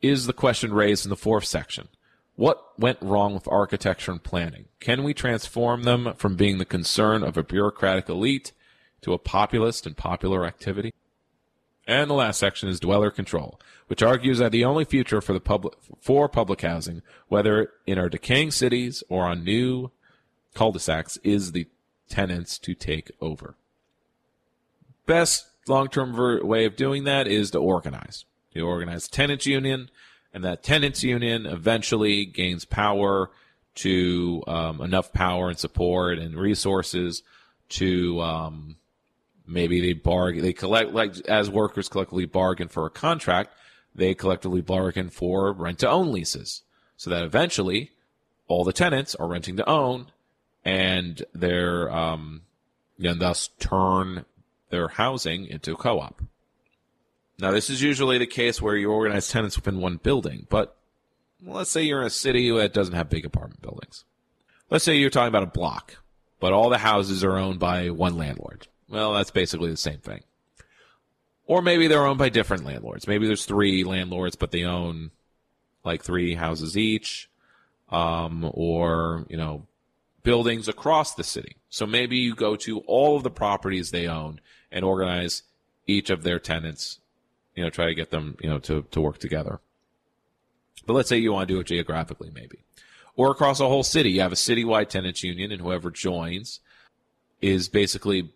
is 0.02 0.26
the 0.26 0.32
question 0.32 0.72
raised 0.72 1.06
in 1.06 1.10
the 1.10 1.18
fourth 1.18 1.44
section. 1.44 1.90
What 2.38 2.80
went 2.80 3.00
wrong 3.02 3.34
with 3.34 3.46
architecture 3.50 4.14
and 4.14 4.24
planning? 4.24 4.68
Can 4.80 5.04
we 5.04 5.14
transform 5.14 5.84
them 5.84 6.14
from 6.16 6.38
being 6.38 6.60
the 6.60 6.66
concern 6.66 7.24
of 7.24 7.36
a 7.36 7.44
bureaucratic 7.44 8.08
elite 8.08 8.54
to 9.02 9.12
a 9.12 9.18
populist 9.18 9.86
and 9.86 9.98
popular 9.98 10.46
activity? 10.46 10.94
And 11.88 12.10
the 12.10 12.16
last 12.16 12.38
section 12.38 12.68
is 12.68 12.82
dweller 12.82 13.10
control, 13.10 13.60
which 13.88 14.04
argues 14.04 14.40
that 14.40 14.52
the 14.52 14.66
only 14.66 14.84
future 14.84 15.22
for 15.22 15.32
the 15.32 15.40
public 15.40 15.74
for 16.02 16.28
public 16.28 16.62
housing, 16.62 17.02
whether 17.30 17.72
in 17.86 17.98
our 17.98 18.10
decaying 18.10 18.52
cities 18.52 19.04
or 19.08 19.24
on 19.26 19.46
new 19.46 19.92
cul-de-sacs, 20.54 21.18
is 21.24 21.54
the 21.54 21.68
tenants 22.10 22.60
to 22.60 22.74
take 22.74 23.12
over. 23.22 23.56
Best 25.06 25.48
long-term 25.68 26.14
ver- 26.14 26.44
way 26.44 26.66
of 26.66 26.76
doing 26.76 27.06
that 27.06 27.28
is 27.28 27.52
to 27.52 27.60
organize. 27.60 28.26
You 28.52 28.68
organize 28.68 29.08
tenants 29.08 29.46
union, 29.46 29.90
and 30.34 30.44
that 30.44 30.64
tenants 30.64 31.04
union 31.04 31.46
eventually 31.46 32.26
gains 32.26 32.66
power 32.66 33.30
to 33.76 34.44
um, 34.48 34.82
enough 34.82 35.14
power 35.14 35.48
and 35.48 35.58
support 35.58 36.18
and 36.18 36.36
resources 36.36 37.24
to 37.70 38.20
um, 38.22 38.76
maybe 39.48 39.80
they 39.80 39.94
bargain 39.94 40.41
they 40.41 40.53
collect 40.53 40.91
like 40.91 41.18
as 41.28 41.49
workers 41.49 41.88
collectively 41.88 42.26
bargain 42.26 42.68
for 42.68 42.86
a 42.86 42.90
contract 42.90 43.52
they 43.98 44.14
collectively 44.14 44.61
bargain 44.61 45.10
for 45.10 45.52
rent 45.52 45.80
to 45.80 45.90
own 45.90 46.11
leases. 46.11 46.61
So 46.95 47.10
that 47.10 47.24
eventually 47.24 47.91
all 48.48 48.64
the 48.64 48.74
tenants 48.74 49.15
are 49.15 49.28
renting 49.28 49.57
to 49.57 49.69
own 49.69 50.11
and 50.64 51.24
they're 51.34 51.91
um 51.91 52.44
and 53.03 53.19
thus 53.19 53.49
turn 53.60 54.26
their 54.69 54.88
housing 54.88 55.45
into 55.45 55.74
a 55.74 55.78
co-op. 55.78 56.22
Now 57.40 57.52
this 57.52 57.69
is 57.69 57.82
usually 57.82 58.18
the 58.18 58.28
case 58.28 58.61
where 58.61 58.76
you 58.76 58.91
organize 58.91 59.28
tenants 59.28 59.56
within 59.56 59.82
one 59.82 59.98
building 59.98 60.48
but 60.49 60.76
let's 61.44 61.72
say 61.72 61.84
you're 61.84 62.02
in 62.02 62.07
a 62.07 62.11
city 62.11 62.49
that 62.52 62.74
doesn't 62.74 62.95
have 62.95 63.10
big 63.10 63.26
apartment 63.26 63.61
buildings. 63.61 64.06
Let's 64.69 64.84
say 64.84 64.98
you're 64.98 65.10
talking 65.10 65.28
about 65.28 65.44
a 65.44 65.48
block 65.48 65.98
but 66.40 66.53
all 66.53 66.69
the 66.69 66.80
houses 66.80 67.24
are 67.24 67.38
owned 67.38 67.60
by 67.60 67.90
one 67.90 68.18
landlord 68.18 68.68
well, 68.90 69.14
that's 69.14 69.32
basically 69.32 69.70
the 69.70 69.78
same 69.78 70.00
thing. 70.00 70.22
Or 71.46 71.62
maybe 71.62 71.88
they're 71.88 72.06
owned 72.06 72.20
by 72.20 72.30
different 72.30 72.66
landlords. 72.66 73.08
Maybe 73.08 73.26
there's 73.26 73.46
three 73.46 73.84
landlords, 73.84 74.36
but 74.36 74.52
they 74.52 74.64
own 74.64 75.12
like 75.84 76.04
three 76.04 76.36
houses 76.36 76.78
each, 76.78 77.30
um, 77.90 78.50
or, 78.54 79.26
you 79.30 79.38
know, 79.38 79.66
buildings 80.24 80.68
across 80.68 81.16
the 81.16 81.24
city. 81.24 81.56
So 81.70 81.86
maybe 81.86 82.18
you 82.18 82.36
go 82.36 82.58
to 82.58 82.80
all 82.82 83.16
of 83.16 83.24
the 83.24 83.32
properties 83.32 83.92
they 83.92 84.08
own 84.08 84.42
and 84.72 84.84
organize 84.84 85.44
each 85.86 86.10
of 86.10 86.24
their 86.24 86.40
tenants, 86.40 87.00
you 87.56 87.64
know, 87.64 87.70
try 87.70 87.86
to 87.86 87.96
get 87.96 88.10
them, 88.10 88.36
you 88.42 88.50
know, 88.50 88.60
to, 88.60 88.82
to 88.92 89.00
work 89.00 89.20
together. 89.20 89.62
But 90.86 90.94
let's 90.94 91.08
say 91.08 91.18
you 91.18 91.32
want 91.32 91.48
to 91.48 91.54
do 91.54 91.60
it 91.62 91.68
geographically, 91.68 92.30
maybe. 92.34 92.60
Or 93.16 93.32
across 93.32 93.62
a 93.62 93.68
whole 93.68 93.84
city. 93.84 94.12
You 94.12 94.22
have 94.22 94.34
a 94.34 94.36
citywide 94.36 94.90
tenants 94.90 95.24
union 95.24 95.52
and 95.52 95.62
whoever 95.62 95.92
joins 95.92 96.60
is 97.42 97.70
basically 97.70 98.32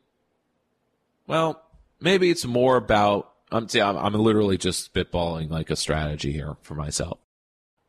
well, 1.31 1.63
maybe 2.01 2.29
it's 2.29 2.45
more 2.45 2.75
about. 2.75 3.31
I'm, 3.53 3.69
see, 3.69 3.79
I'm, 3.79 3.95
I'm 3.95 4.13
literally 4.13 4.57
just 4.57 4.93
spitballing 4.93 5.49
like 5.49 5.69
a 5.69 5.77
strategy 5.77 6.33
here 6.33 6.57
for 6.61 6.75
myself. 6.75 7.19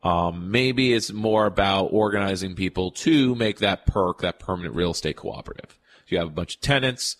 Um, 0.01 0.49
maybe 0.49 0.93
it's 0.93 1.11
more 1.11 1.45
about 1.45 1.87
organizing 1.87 2.55
people 2.55 2.91
to 2.91 3.35
make 3.35 3.59
that 3.59 3.85
PERC, 3.85 4.19
that 4.19 4.39
permanent 4.39 4.75
real 4.75 4.91
estate 4.91 5.17
cooperative. 5.17 5.77
You 6.07 6.19
have 6.19 6.27
a 6.27 6.31
bunch 6.31 6.55
of 6.55 6.61
tenants. 6.61 7.17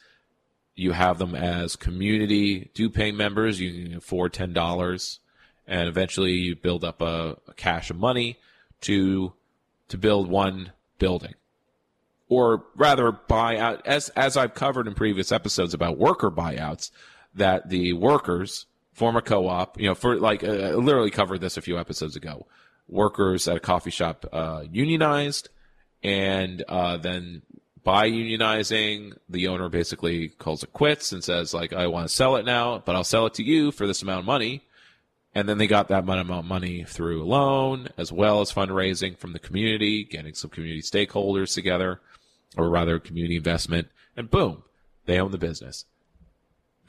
You 0.76 0.94
have 0.94 1.20
them 1.20 1.36
as 1.36 1.76
community 1.76 2.72
due 2.74 2.90
paying 2.90 3.18
members. 3.18 3.60
You 3.60 3.84
can 3.84 3.98
afford 3.98 4.32
ten 4.32 4.54
dollars, 4.54 5.20
and 5.68 5.90
eventually 5.90 6.32
you 6.32 6.56
build 6.56 6.86
up 6.86 7.02
a, 7.02 7.36
a 7.50 7.54
cache 7.54 7.90
of 7.90 7.98
money 7.98 8.38
to 8.82 9.34
to 9.90 9.98
build 9.98 10.30
one 10.30 10.72
building 11.00 11.34
or 12.34 12.66
rather 12.76 13.12
buy 13.12 13.58
out 13.58 13.86
as 13.86 14.10
as 14.10 14.36
I've 14.38 14.54
covered 14.54 14.88
in 14.88 14.94
previous 14.94 15.32
episodes 15.32 15.74
about 15.74 15.98
worker 15.98 16.32
buyouts 16.32 16.90
that 17.36 17.70
the 17.70 17.94
workers 17.94 18.66
form 18.92 19.16
a 19.16 19.22
co-op 19.22 19.80
you 19.80 19.88
know 19.88 19.96
for 19.96 20.16
like 20.18 20.44
uh, 20.44 20.76
literally 20.76 21.12
covered 21.12 21.42
this 21.42 21.58
a 21.58 21.62
few 21.62 21.78
episodes 21.78 22.16
ago. 22.16 22.48
Workers 22.90 23.48
at 23.48 23.58
a 23.58 23.60
coffee 23.60 23.92
shop 23.92 24.26
uh, 24.32 24.64
unionized 24.72 25.50
and 26.04 26.64
uh, 26.68 26.98
then 26.98 27.42
by 27.84 28.10
unionizing 28.10 29.14
the 29.30 29.48
owner 29.48 29.70
basically 29.70 30.30
calls 30.30 30.64
it 30.64 30.74
quits 30.74 31.12
and 31.12 31.24
says 31.24 31.54
like 31.54 31.74
I 31.74 31.88
want 31.88 32.08
to 32.08 32.14
sell 32.14 32.36
it 32.36 32.46
now 32.46 32.82
but 32.86 32.96
I'll 32.96 33.04
sell 33.04 33.26
it 33.26 33.36
to 33.36 33.44
you 33.44 33.72
for 33.72 33.88
this 33.88 34.02
amount 34.02 34.20
of 34.20 34.26
money. 34.26 34.64
And 35.36 35.50
then 35.50 35.58
they 35.58 35.66
got 35.66 35.88
that 35.88 36.04
amount 36.04 36.30
of 36.30 36.46
money 36.46 36.84
through 36.84 37.24
a 37.24 37.26
loan 37.26 37.90
as 37.98 38.12
well 38.12 38.42
as 38.42 38.54
fundraising 38.54 39.18
from 39.18 39.34
the 39.34 39.40
community, 39.40 40.04
getting 40.04 40.36
some 40.36 40.52
community 40.52 40.82
stakeholders 40.82 41.56
together, 41.56 42.02
or 42.58 42.70
rather 42.70 43.00
community 43.00 43.36
investment, 43.36 43.88
and 44.16 44.30
boom, 44.30 44.64
they 45.06 45.20
own 45.20 45.32
the 45.32 45.38
business. 45.38 45.86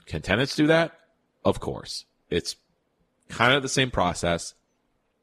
Can 0.06 0.22
tenants 0.22 0.56
do 0.56 0.66
that? 0.66 0.98
Of 1.44 1.60
course. 1.60 2.04
It's 2.30 2.56
kind 3.28 3.54
of 3.54 3.62
the 3.62 3.68
same 3.68 3.90
process. 3.90 4.54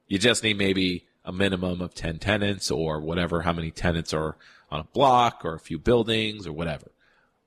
You 0.08 0.18
just 0.18 0.44
need 0.44 0.58
maybe 0.58 1.08
a 1.24 1.32
minimum 1.32 1.82
of 1.82 1.94
10 1.94 2.20
tenants 2.20 2.72
or 2.72 3.00
whatever, 3.00 3.42
how 3.42 3.54
many 3.54 3.72
tenants 3.72 4.14
are 4.14 4.38
on 4.72 4.80
a 4.80 4.88
block 4.94 5.42
or 5.44 5.54
a 5.54 5.60
few 5.60 5.78
buildings 5.78 6.48
or 6.48 6.54
whatever. 6.54 6.92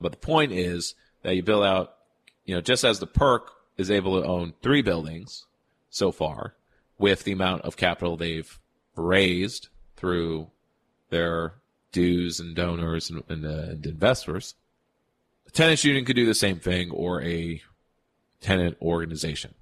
But 0.00 0.12
the 0.12 0.18
point 0.18 0.52
is 0.52 0.94
that 1.22 1.34
you 1.34 1.42
build 1.42 1.64
out, 1.64 1.96
you 2.44 2.54
know, 2.54 2.60
just 2.60 2.84
as 2.84 3.00
the 3.00 3.06
PERC 3.06 3.40
is 3.76 3.90
able 3.90 4.20
to 4.20 4.26
own 4.26 4.54
three 4.62 4.82
buildings 4.82 5.46
so 5.90 6.12
far 6.12 6.54
with 6.98 7.24
the 7.24 7.32
amount 7.32 7.62
of 7.62 7.76
capital 7.76 8.16
they've 8.16 8.58
raised 8.96 9.68
through 9.96 10.50
their 11.10 11.54
dues 11.94 12.40
and 12.40 12.54
donors 12.54 13.08
and, 13.08 13.22
and, 13.30 13.46
uh, 13.46 13.70
and 13.70 13.86
investors, 13.86 14.54
A 15.46 15.50
tenants 15.50 15.84
union 15.84 16.04
could 16.04 16.16
do 16.16 16.26
the 16.26 16.34
same 16.34 16.58
thing 16.58 16.90
or 16.90 17.22
a 17.22 17.62
tenant 18.42 18.76
organization, 18.82 19.54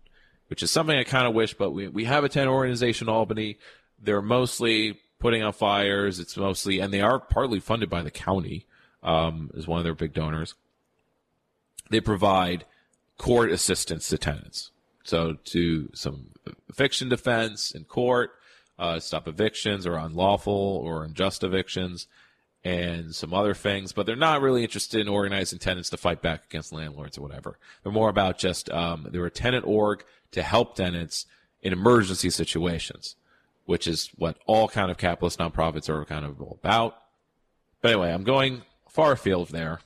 which 0.48 0.62
is 0.62 0.70
something 0.72 0.98
I 0.98 1.04
kind 1.04 1.28
of 1.28 1.34
wish, 1.34 1.54
but 1.54 1.70
we, 1.70 1.86
we 1.86 2.04
have 2.06 2.24
a 2.24 2.28
tenant 2.28 2.50
organization 2.50 3.06
in 3.06 3.14
Albany. 3.14 3.58
They're 4.02 4.22
mostly 4.22 4.98
putting 5.20 5.42
out 5.42 5.54
fires. 5.54 6.18
It's 6.18 6.36
mostly, 6.36 6.80
and 6.80 6.92
they 6.92 7.02
are 7.02 7.20
partly 7.20 7.60
funded 7.60 7.88
by 7.88 8.02
the 8.02 8.10
county, 8.10 8.66
um, 9.04 9.50
is 9.54 9.68
one 9.68 9.78
of 9.78 9.84
their 9.84 9.94
big 9.94 10.12
donors. 10.12 10.54
They 11.90 12.00
provide 12.00 12.64
court 13.18 13.52
assistance 13.52 14.08
to 14.08 14.18
tenants. 14.18 14.70
So 15.04 15.34
to 15.44 15.90
some 15.94 16.30
eviction 16.68 17.08
defense 17.08 17.70
in 17.70 17.84
court, 17.84 18.32
uh, 18.78 18.98
stop 18.98 19.28
evictions 19.28 19.86
or 19.86 19.96
unlawful 19.96 20.80
or 20.84 21.04
unjust 21.04 21.44
evictions 21.44 22.06
and 22.64 23.14
some 23.14 23.34
other 23.34 23.54
things, 23.54 23.92
but 23.92 24.06
they're 24.06 24.14
not 24.14 24.40
really 24.40 24.62
interested 24.62 25.00
in 25.00 25.08
organizing 25.08 25.58
tenants 25.58 25.90
to 25.90 25.96
fight 25.96 26.22
back 26.22 26.44
against 26.44 26.72
landlords 26.72 27.18
or 27.18 27.22
whatever. 27.22 27.58
They're 27.82 27.92
more 27.92 28.08
about 28.08 28.38
just 28.38 28.70
um, 28.70 29.08
they're 29.10 29.26
a 29.26 29.30
tenant 29.30 29.66
org 29.66 30.04
to 30.32 30.42
help 30.42 30.76
tenants 30.76 31.26
in 31.60 31.72
emergency 31.72 32.30
situations, 32.30 33.16
which 33.64 33.86
is 33.86 34.10
what 34.16 34.38
all 34.46 34.68
kind 34.68 34.90
of 34.90 34.98
capitalist 34.98 35.38
nonprofits 35.38 35.88
are 35.88 36.04
kind 36.04 36.24
of 36.24 36.40
all 36.40 36.58
about. 36.62 36.96
But 37.80 37.92
anyway, 37.92 38.12
I'm 38.12 38.24
going 38.24 38.62
far 38.88 39.12
afield 39.12 39.48
there. 39.48 39.80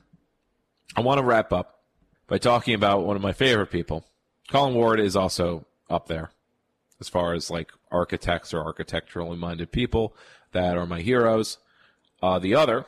I 0.95 1.01
want 1.01 1.19
to 1.19 1.25
wrap 1.25 1.53
up 1.53 1.81
by 2.27 2.39
talking 2.39 2.75
about 2.75 3.05
one 3.07 3.17
of 3.17 3.23
my 3.23 3.33
favorite 3.33 3.71
people. 3.71 4.05
Colin 4.49 4.75
Ward 4.75 5.01
is 5.01 5.17
also 5.17 5.67
up 5.89 6.09
there 6.09 6.31
as 7.01 7.09
far 7.09 7.35
as 7.35 7.51
like 7.51 7.71
architects 7.91 8.53
or 8.55 8.63
architecturally 8.63 9.37
minded 9.37 9.73
people 9.73 10.15
that 10.53 10.77
are 10.77 10.87
my 10.87 11.01
heroes. 11.01 11.59
Uh, 12.23 12.39
the 12.39 12.55
other, 12.55 12.87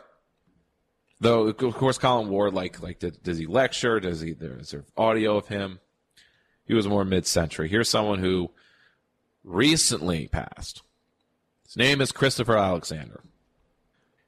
though, 1.21 1.49
of 1.49 1.75
course, 1.75 1.99
Colin 1.99 2.29
Ward, 2.29 2.55
like, 2.55 2.83
like, 2.83 2.99
does 2.99 3.39
he 3.39 3.47
lecture? 3.47 4.01
Does 4.01 4.21
he, 4.21 4.31
is 4.31 4.71
there 4.71 4.85
audio 4.97 5.37
of 5.37 5.49
him? 5.49 5.81
He 6.65 6.75
was 6.75 6.87
more 6.87 7.05
mid-century. 7.05 7.69
Here's 7.69 7.89
someone 7.89 8.19
who 8.19 8.51
recently 9.43 10.29
passed. 10.29 10.83
His 11.65 11.77
name 11.77 12.01
is 12.01 12.13
Christopher 12.13 12.57
Alexander. 12.57 13.23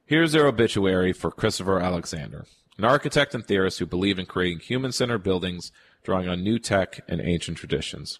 Here's 0.06 0.32
their 0.32 0.46
obituary 0.46 1.12
for 1.12 1.30
Christopher 1.30 1.80
Alexander, 1.80 2.46
an 2.76 2.84
architect 2.84 3.34
and 3.34 3.44
theorist 3.46 3.78
who 3.78 3.86
believed 3.86 4.18
in 4.18 4.26
creating 4.26 4.60
human-centered 4.60 5.22
buildings, 5.22 5.70
drawing 6.02 6.28
on 6.28 6.42
new 6.42 6.58
tech 6.58 7.00
and 7.06 7.20
ancient 7.20 7.58
traditions. 7.58 8.18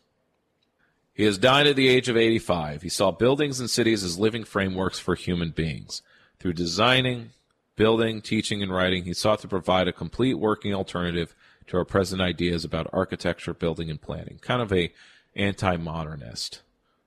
He 1.12 1.24
has 1.24 1.36
died 1.36 1.66
at 1.66 1.76
the 1.76 1.88
age 1.88 2.08
of 2.08 2.16
85. 2.16 2.82
He 2.82 2.88
saw 2.88 3.10
buildings 3.10 3.58
and 3.58 3.68
cities 3.68 4.04
as 4.04 4.18
living 4.18 4.44
frameworks 4.44 4.98
for 4.98 5.14
human 5.14 5.50
beings. 5.50 6.02
Through 6.40 6.54
designing, 6.54 7.30
building, 7.76 8.20
teaching, 8.20 8.62
and 8.62 8.72
writing, 8.72 9.04
he 9.04 9.14
sought 9.14 9.40
to 9.40 9.48
provide 9.48 9.86
a 9.86 9.92
complete 9.92 10.34
working 10.34 10.74
alternative 10.74 11.36
to 11.68 11.76
our 11.76 11.84
present 11.84 12.20
ideas 12.20 12.64
about 12.64 12.88
architecture, 12.92 13.54
building, 13.54 13.90
and 13.90 14.00
planning. 14.00 14.38
Kind 14.40 14.62
of 14.62 14.72
a 14.72 14.92
anti-modernist. 15.36 16.62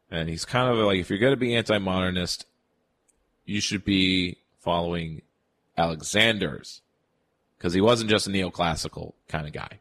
And 0.09 0.29
he's 0.29 0.45
kind 0.45 0.69
of 0.69 0.77
like, 0.85 0.99
if 0.99 1.09
you're 1.09 1.19
going 1.19 1.33
to 1.33 1.37
be 1.37 1.55
anti-modernist, 1.55 2.45
you 3.45 3.59
should 3.59 3.83
be 3.83 4.37
following 4.59 5.23
Alexander's, 5.77 6.81
because 7.57 7.73
he 7.73 7.81
wasn't 7.81 8.09
just 8.09 8.27
a 8.27 8.29
neoclassical 8.29 9.13
kind 9.27 9.47
of 9.47 9.53
guy. 9.53 9.79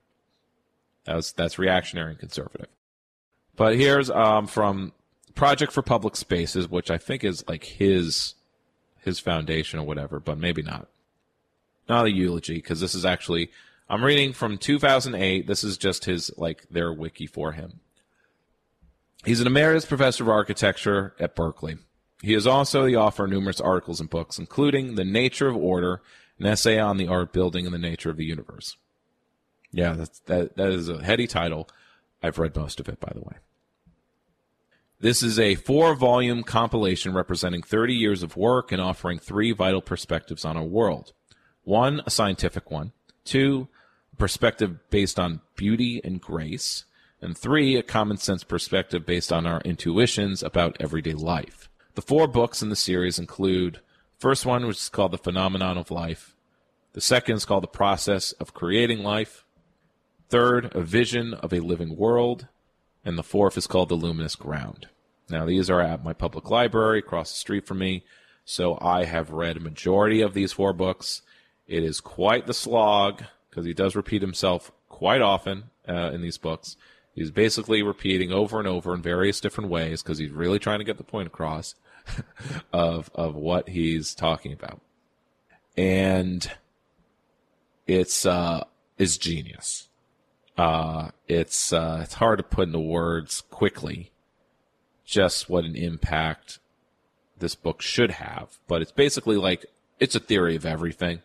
That 1.05 1.17
was 1.17 1.33
that's 1.33 1.59
reactionary 1.59 2.13
and 2.13 2.19
conservative. 2.19 2.69
But 3.55 3.77
here's 3.77 4.09
um, 4.11 4.47
from 4.47 4.93
Project 5.35 5.73
for 5.73 5.83
Public 5.83 6.17
Spaces, 6.17 6.69
which 6.69 6.91
I 6.91 6.99
think 6.99 7.23
is 7.23 7.45
like 7.47 7.65
his 7.65 8.35
his 9.03 9.19
foundation 9.19 9.79
or 9.79 9.87
whatever, 9.87 10.21
but 10.21 10.39
maybe 10.39 10.63
not. 10.63 10.89
Not 11.89 12.07
a 12.07 12.11
eulogy 12.11 12.55
because 12.55 12.81
this 12.81 12.95
is 12.95 13.05
actually 13.05 13.51
I'm 13.89 14.05
reading 14.05 14.33
from 14.33 14.57
2008. 14.57 15.47
This 15.47 15.63
is 15.63 15.77
just 15.77 16.07
his 16.07 16.31
like 16.39 16.67
their 16.71 16.93
wiki 16.93 17.27
for 17.27 17.53
him. 17.53 17.81
He's 19.25 19.41
an 19.41 19.47
emeritus 19.47 19.85
professor 19.85 20.25
of 20.25 20.31
architecture 20.31 21.15
at 21.21 21.37
Berkeley. 21.37 21.77
He 22.23 22.35
is 22.35 22.47
also 22.47 22.87
the 22.87 22.97
author 22.97 23.25
of 23.25 23.31
numerous 23.31 23.61
articles 23.61 24.01
and 24.01 24.09
books, 24.09 24.39
including 24.39 24.95
The 24.95 25.05
Nature 25.05 25.49
of 25.49 25.57
Order, 25.57 26.01
an 26.39 26.47
essay 26.47 26.79
on 26.79 26.97
the 26.97 27.09
art 27.09 27.33
building 27.33 27.67
and 27.67 27.75
the 27.75 27.79
nature 27.79 28.11
of 28.11 28.17
the 28.17 28.25
universe. 28.25 28.77
Yeah, 29.73 29.93
that's, 29.93 30.21
that 30.21 30.57
that 30.57 30.71
is 30.71 30.89
a 30.89 31.03
heady 31.03 31.27
title. 31.27 31.69
I've 32.23 32.39
read 32.39 32.57
most 32.57 32.81
of 32.81 32.89
it, 32.89 32.99
by 32.99 33.13
the 33.15 33.21
way. 33.21 33.37
This 35.03 35.21
is 35.21 35.37
a 35.37 35.57
four 35.57 35.97
volume 35.97 36.45
compilation 36.45 37.13
representing 37.13 37.61
30 37.61 37.93
years 37.93 38.23
of 38.23 38.37
work 38.37 38.71
and 38.71 38.81
offering 38.81 39.19
three 39.19 39.51
vital 39.51 39.83
perspectives 39.83 40.45
on 40.45 40.57
our 40.57 40.63
world. 40.63 41.13
One, 41.65 42.03
a 42.07 42.11
scientific 42.11 42.71
one. 42.71 42.93
Two, 43.25 43.67
a 44.13 44.17
perspective 44.17 44.79
based 44.91 45.19
on 45.19 45.41
beauty 45.57 46.01
and 46.05 46.21
grace. 46.21 46.85
And 47.21 47.37
three, 47.37 47.75
a 47.75 47.83
common 47.83 48.17
sense 48.19 48.45
perspective 48.45 49.05
based 49.05 49.33
on 49.33 49.45
our 49.45 49.61
intuitions 49.63 50.41
about 50.41 50.77
everyday 50.79 51.15
life. 51.15 51.69
The 51.97 52.03
four 52.03 52.29
books 52.29 52.63
in 52.63 52.69
the 52.69 52.77
series 52.77 53.19
include 53.19 53.81
first 54.21 54.47
one, 54.47 54.69
which 54.69 54.77
is 54.77 54.89
called 54.89 55.11
The 55.11 55.19
Phenomenon 55.19 55.79
of 55.79 55.91
Life. 55.91 56.37
The 56.93 57.01
second 57.01 57.35
is 57.35 57.45
called 57.45 57.65
The 57.65 57.67
Process 57.67 58.31
of 58.35 58.55
Creating 58.55 59.01
Life. 59.01 59.45
Third, 60.29 60.71
A 60.77 60.81
Vision 60.81 61.35
of 61.35 61.53
a 61.53 61.59
Living 61.59 61.97
World. 61.97 62.47
And 63.05 63.19
the 63.19 63.25
fourth 63.25 63.59
is 63.59 63.67
called 63.67 63.89
The 63.89 63.97
Luminous 63.97 64.37
Ground. 64.37 64.87
Now, 65.29 65.47
these 65.47 65.71
are 65.71 65.81
at 65.81 66.05
my 66.05 66.13
public 66.13 66.51
library 66.51 66.99
across 66.99 67.33
the 67.33 67.39
street 67.39 67.67
from 67.67 67.79
me, 67.79 68.05
so 68.45 68.79
I 68.81 69.05
have 69.05 69.31
read 69.31 69.57
a 69.57 69.61
majority 69.61 70.21
of 70.21 70.35
these 70.35 70.53
four 70.53 70.73
books. 70.73 71.23
It 71.67 71.83
is 71.83 72.01
quite 72.01 72.47
the 72.47 72.55
slog 72.55 73.23
because 73.49 73.65
he 73.65 73.75
does 73.75 73.97
repeat 73.97 74.23
himself 74.23 74.73
quite 74.89 75.23
often 75.23 75.65
uh, 75.89 76.11
in 76.13 76.23
these 76.23 76.39
books. 76.39 76.77
He's 77.15 77.31
basically 77.31 77.83
repeating 77.83 78.33
over 78.33 78.59
and 78.59 78.69
over 78.69 78.95
in 78.95 79.03
various 79.03 79.41
different 79.41 79.71
ways 79.71 80.03
because 80.03 80.19
he's 80.19 80.31
really 80.31 80.59
trying 80.59 80.79
to 80.79 80.85
get 80.85 80.97
the 80.97 81.05
point 81.05 81.27
across 81.27 81.75
of 82.73 83.11
of 83.15 83.35
what 83.35 83.69
he's 83.69 84.15
talking 84.15 84.53
about, 84.53 84.81
and 85.77 86.51
it's 87.87 88.25
uh, 88.25 88.65
is 88.99 89.19
genius. 89.19 89.89
Uh, 90.57 91.11
it's 91.29 91.73
uh, 91.73 92.01
it's 92.03 92.15
hard 92.15 92.39
to 92.39 92.43
put 92.43 92.69
into 92.69 92.81
words 92.81 93.43
quickly 93.51 94.12
just 95.13 95.49
what 95.49 95.65
an 95.65 95.77
impact 95.77 96.59
this 97.39 97.55
book 97.55 97.83
should 97.83 98.13
have, 98.13 98.59
but 98.67 98.83
it's 98.83 98.93
basically 98.93 99.37
like 99.37 99.67
it's 100.01 100.15
a 100.15 100.21
theory 100.21 100.57
of 100.57 100.67
everything 100.67 101.21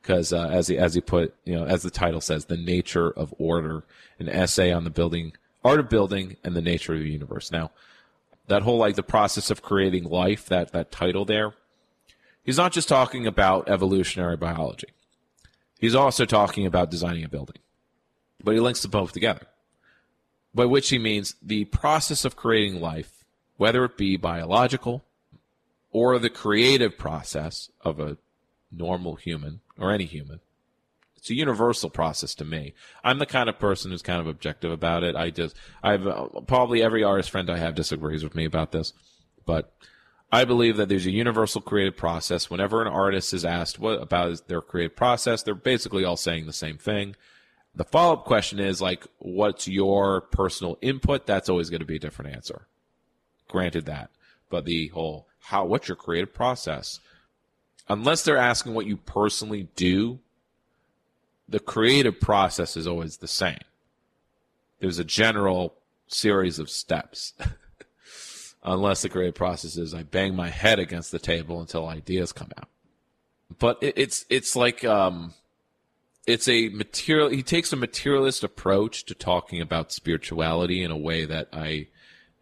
because 0.00 0.32
uh, 0.32 0.48
as 0.48 0.68
he 0.68 0.78
as 0.78 0.94
he 0.94 1.00
put 1.00 1.34
you 1.44 1.54
know 1.54 1.64
as 1.64 1.82
the 1.82 1.90
title 1.90 2.20
says, 2.20 2.46
the 2.46 2.56
nature 2.56 3.10
of 3.10 3.34
order, 3.38 3.84
an 4.18 4.28
essay 4.28 4.72
on 4.72 4.84
the 4.84 4.90
building 4.90 5.32
art 5.64 5.80
of 5.80 5.88
building 5.88 6.36
and 6.42 6.54
the 6.54 6.62
nature 6.62 6.94
of 6.94 7.00
the 7.00 7.10
universe. 7.10 7.52
Now, 7.52 7.70
that 8.46 8.62
whole 8.62 8.78
like 8.78 8.94
the 8.94 9.02
process 9.02 9.50
of 9.50 9.62
creating 9.62 10.04
life, 10.04 10.46
that 10.46 10.72
that 10.72 10.90
title 10.90 11.24
there, 11.24 11.52
he's 12.42 12.56
not 12.56 12.72
just 12.72 12.88
talking 12.88 13.26
about 13.26 13.68
evolutionary 13.68 14.36
biology. 14.36 14.88
He's 15.78 15.94
also 15.94 16.24
talking 16.24 16.66
about 16.66 16.90
designing 16.90 17.24
a 17.24 17.28
building 17.28 17.58
but 18.42 18.54
he 18.54 18.60
links 18.60 18.82
them 18.82 18.90
both 18.90 19.12
together. 19.12 19.46
By 20.54 20.64
which 20.64 20.88
he 20.88 20.98
means 20.98 21.34
the 21.42 21.64
process 21.66 22.24
of 22.24 22.36
creating 22.36 22.80
life, 22.80 23.17
whether 23.58 23.84
it 23.84 23.98
be 23.98 24.16
biological 24.16 25.04
or 25.90 26.18
the 26.18 26.30
creative 26.30 26.96
process 26.96 27.70
of 27.82 28.00
a 28.00 28.16
normal 28.72 29.16
human 29.16 29.60
or 29.78 29.92
any 29.92 30.04
human. 30.04 30.40
It's 31.16 31.30
a 31.30 31.34
universal 31.34 31.90
process 31.90 32.34
to 32.36 32.44
me. 32.44 32.74
I'm 33.02 33.18
the 33.18 33.26
kind 33.26 33.48
of 33.48 33.58
person 33.58 33.90
who's 33.90 34.02
kind 34.02 34.20
of 34.20 34.28
objective 34.28 34.70
about 34.70 35.02
it. 35.02 35.16
I 35.16 35.30
just, 35.30 35.56
I've 35.82 36.06
uh, 36.06 36.26
probably 36.46 36.82
every 36.82 37.02
artist 37.02 37.30
friend 37.30 37.50
I 37.50 37.58
have 37.58 37.74
disagrees 37.74 38.22
with 38.22 38.36
me 38.36 38.44
about 38.44 38.70
this, 38.70 38.92
but 39.44 39.72
I 40.30 40.44
believe 40.44 40.76
that 40.76 40.88
there's 40.88 41.06
a 41.06 41.10
universal 41.10 41.60
creative 41.60 41.96
process. 41.96 42.48
Whenever 42.50 42.80
an 42.80 42.88
artist 42.88 43.34
is 43.34 43.44
asked 43.44 43.78
what 43.80 44.00
about 44.00 44.46
their 44.46 44.60
creative 44.60 44.94
process, 44.94 45.42
they're 45.42 45.54
basically 45.56 46.04
all 46.04 46.16
saying 46.16 46.46
the 46.46 46.52
same 46.52 46.78
thing 46.78 47.16
The 47.74 47.84
follow 47.84 48.14
up 48.14 48.24
question 48.24 48.60
is 48.60 48.80
like, 48.80 49.06
what's 49.18 49.66
your 49.66 50.20
personal 50.20 50.78
input? 50.82 51.26
That's 51.26 51.48
always 51.48 51.70
going 51.70 51.80
to 51.80 51.86
be 51.86 51.96
a 51.96 52.00
different 52.00 52.34
answer. 52.34 52.66
Granted 53.48 53.86
that, 53.86 54.10
but 54.50 54.64
the 54.64 54.88
whole 54.88 55.26
how 55.40 55.64
what's 55.64 55.88
your 55.88 55.96
creative 55.96 56.34
process? 56.34 57.00
Unless 57.88 58.22
they're 58.22 58.36
asking 58.36 58.74
what 58.74 58.86
you 58.86 58.98
personally 58.98 59.68
do, 59.74 60.18
the 61.48 61.58
creative 61.58 62.20
process 62.20 62.76
is 62.76 62.86
always 62.86 63.16
the 63.16 63.28
same. 63.28 63.60
There's 64.80 64.98
a 64.98 65.04
general 65.04 65.74
series 66.06 66.58
of 66.58 66.68
steps. 66.68 67.32
Unless 68.62 69.02
the 69.02 69.08
creative 69.08 69.34
process 69.34 69.76
is 69.76 69.94
I 69.94 70.02
bang 70.02 70.34
my 70.34 70.50
head 70.50 70.78
against 70.78 71.12
the 71.12 71.18
table 71.18 71.60
until 71.60 71.86
ideas 71.86 72.32
come 72.32 72.50
out. 72.58 72.68
But 73.58 73.78
it, 73.80 73.94
it's 73.96 74.26
it's 74.28 74.54
like 74.54 74.84
um, 74.84 75.32
it's 76.26 76.48
a 76.48 76.68
material. 76.68 77.28
He 77.28 77.42
takes 77.42 77.72
a 77.72 77.76
materialist 77.76 78.44
approach 78.44 79.04
to 79.04 79.14
talking 79.14 79.60
about 79.62 79.92
spirituality 79.92 80.82
in 80.82 80.90
a 80.90 80.96
way 80.96 81.24
that 81.24 81.48
I 81.52 81.86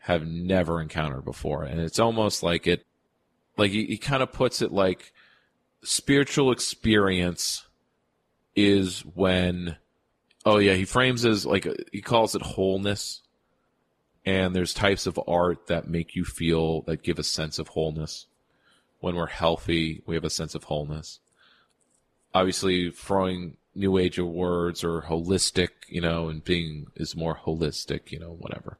have 0.06 0.24
never 0.24 0.80
encountered 0.80 1.24
before, 1.24 1.64
and 1.64 1.80
it's 1.80 1.98
almost 1.98 2.40
like 2.40 2.68
it, 2.68 2.86
like 3.56 3.72
he, 3.72 3.86
he 3.86 3.98
kind 3.98 4.22
of 4.22 4.32
puts 4.32 4.62
it 4.62 4.70
like 4.70 5.12
spiritual 5.82 6.52
experience 6.52 7.66
is 8.54 9.00
when, 9.00 9.76
oh 10.44 10.58
yeah, 10.58 10.74
he 10.74 10.84
frames 10.84 11.24
as 11.24 11.44
like 11.44 11.66
uh, 11.66 11.74
he 11.90 12.00
calls 12.00 12.36
it 12.36 12.42
wholeness, 12.42 13.22
and 14.24 14.54
there's 14.54 14.72
types 14.72 15.08
of 15.08 15.18
art 15.26 15.66
that 15.66 15.88
make 15.88 16.14
you 16.14 16.24
feel 16.24 16.82
that 16.82 17.02
give 17.02 17.18
a 17.18 17.24
sense 17.24 17.58
of 17.58 17.66
wholeness. 17.66 18.26
When 19.00 19.16
we're 19.16 19.26
healthy, 19.26 20.04
we 20.06 20.14
have 20.14 20.24
a 20.24 20.30
sense 20.30 20.54
of 20.54 20.62
wholeness. 20.62 21.18
Obviously, 22.32 22.92
throwing 22.92 23.56
new 23.74 23.98
age 23.98 24.18
of 24.18 24.28
words 24.28 24.84
or 24.84 25.02
holistic, 25.02 25.70
you 25.88 26.00
know, 26.00 26.28
and 26.28 26.44
being 26.44 26.86
is 26.94 27.16
more 27.16 27.36
holistic, 27.44 28.12
you 28.12 28.20
know, 28.20 28.36
whatever. 28.38 28.78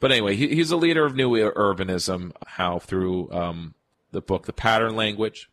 But 0.00 0.12
anyway, 0.12 0.34
he, 0.34 0.48
he's 0.48 0.70
a 0.70 0.76
leader 0.76 1.04
of 1.04 1.14
new 1.14 1.30
urbanism. 1.30 2.32
How 2.46 2.78
through 2.78 3.30
um, 3.30 3.74
the 4.10 4.22
book, 4.22 4.46
The 4.46 4.52
Pattern 4.52 4.96
Language, 4.96 5.50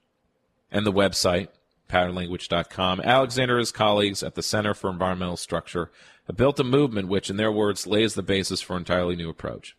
and 0.72 0.86
the 0.86 0.94
website 0.94 1.50
patternlanguage.com. 1.90 3.02
Alexander 3.02 3.56
and 3.56 3.60
his 3.60 3.72
colleagues 3.72 4.24
at 4.24 4.36
the 4.36 4.44
Center 4.44 4.74
for 4.74 4.90
Environmental 4.90 5.38
Structure 5.38 5.92
have 6.28 6.36
built 6.36 6.60
a 6.60 6.64
movement 6.64 7.08
which, 7.08 7.30
in 7.30 7.38
their 7.38 7.52
words, 7.52 7.88
lays 7.88 8.14
the 8.14 8.24
basis 8.24 8.62
for 8.62 8.74
an 8.74 8.82
entirely 8.82 9.16
new 9.16 9.30
approach. 9.30 9.76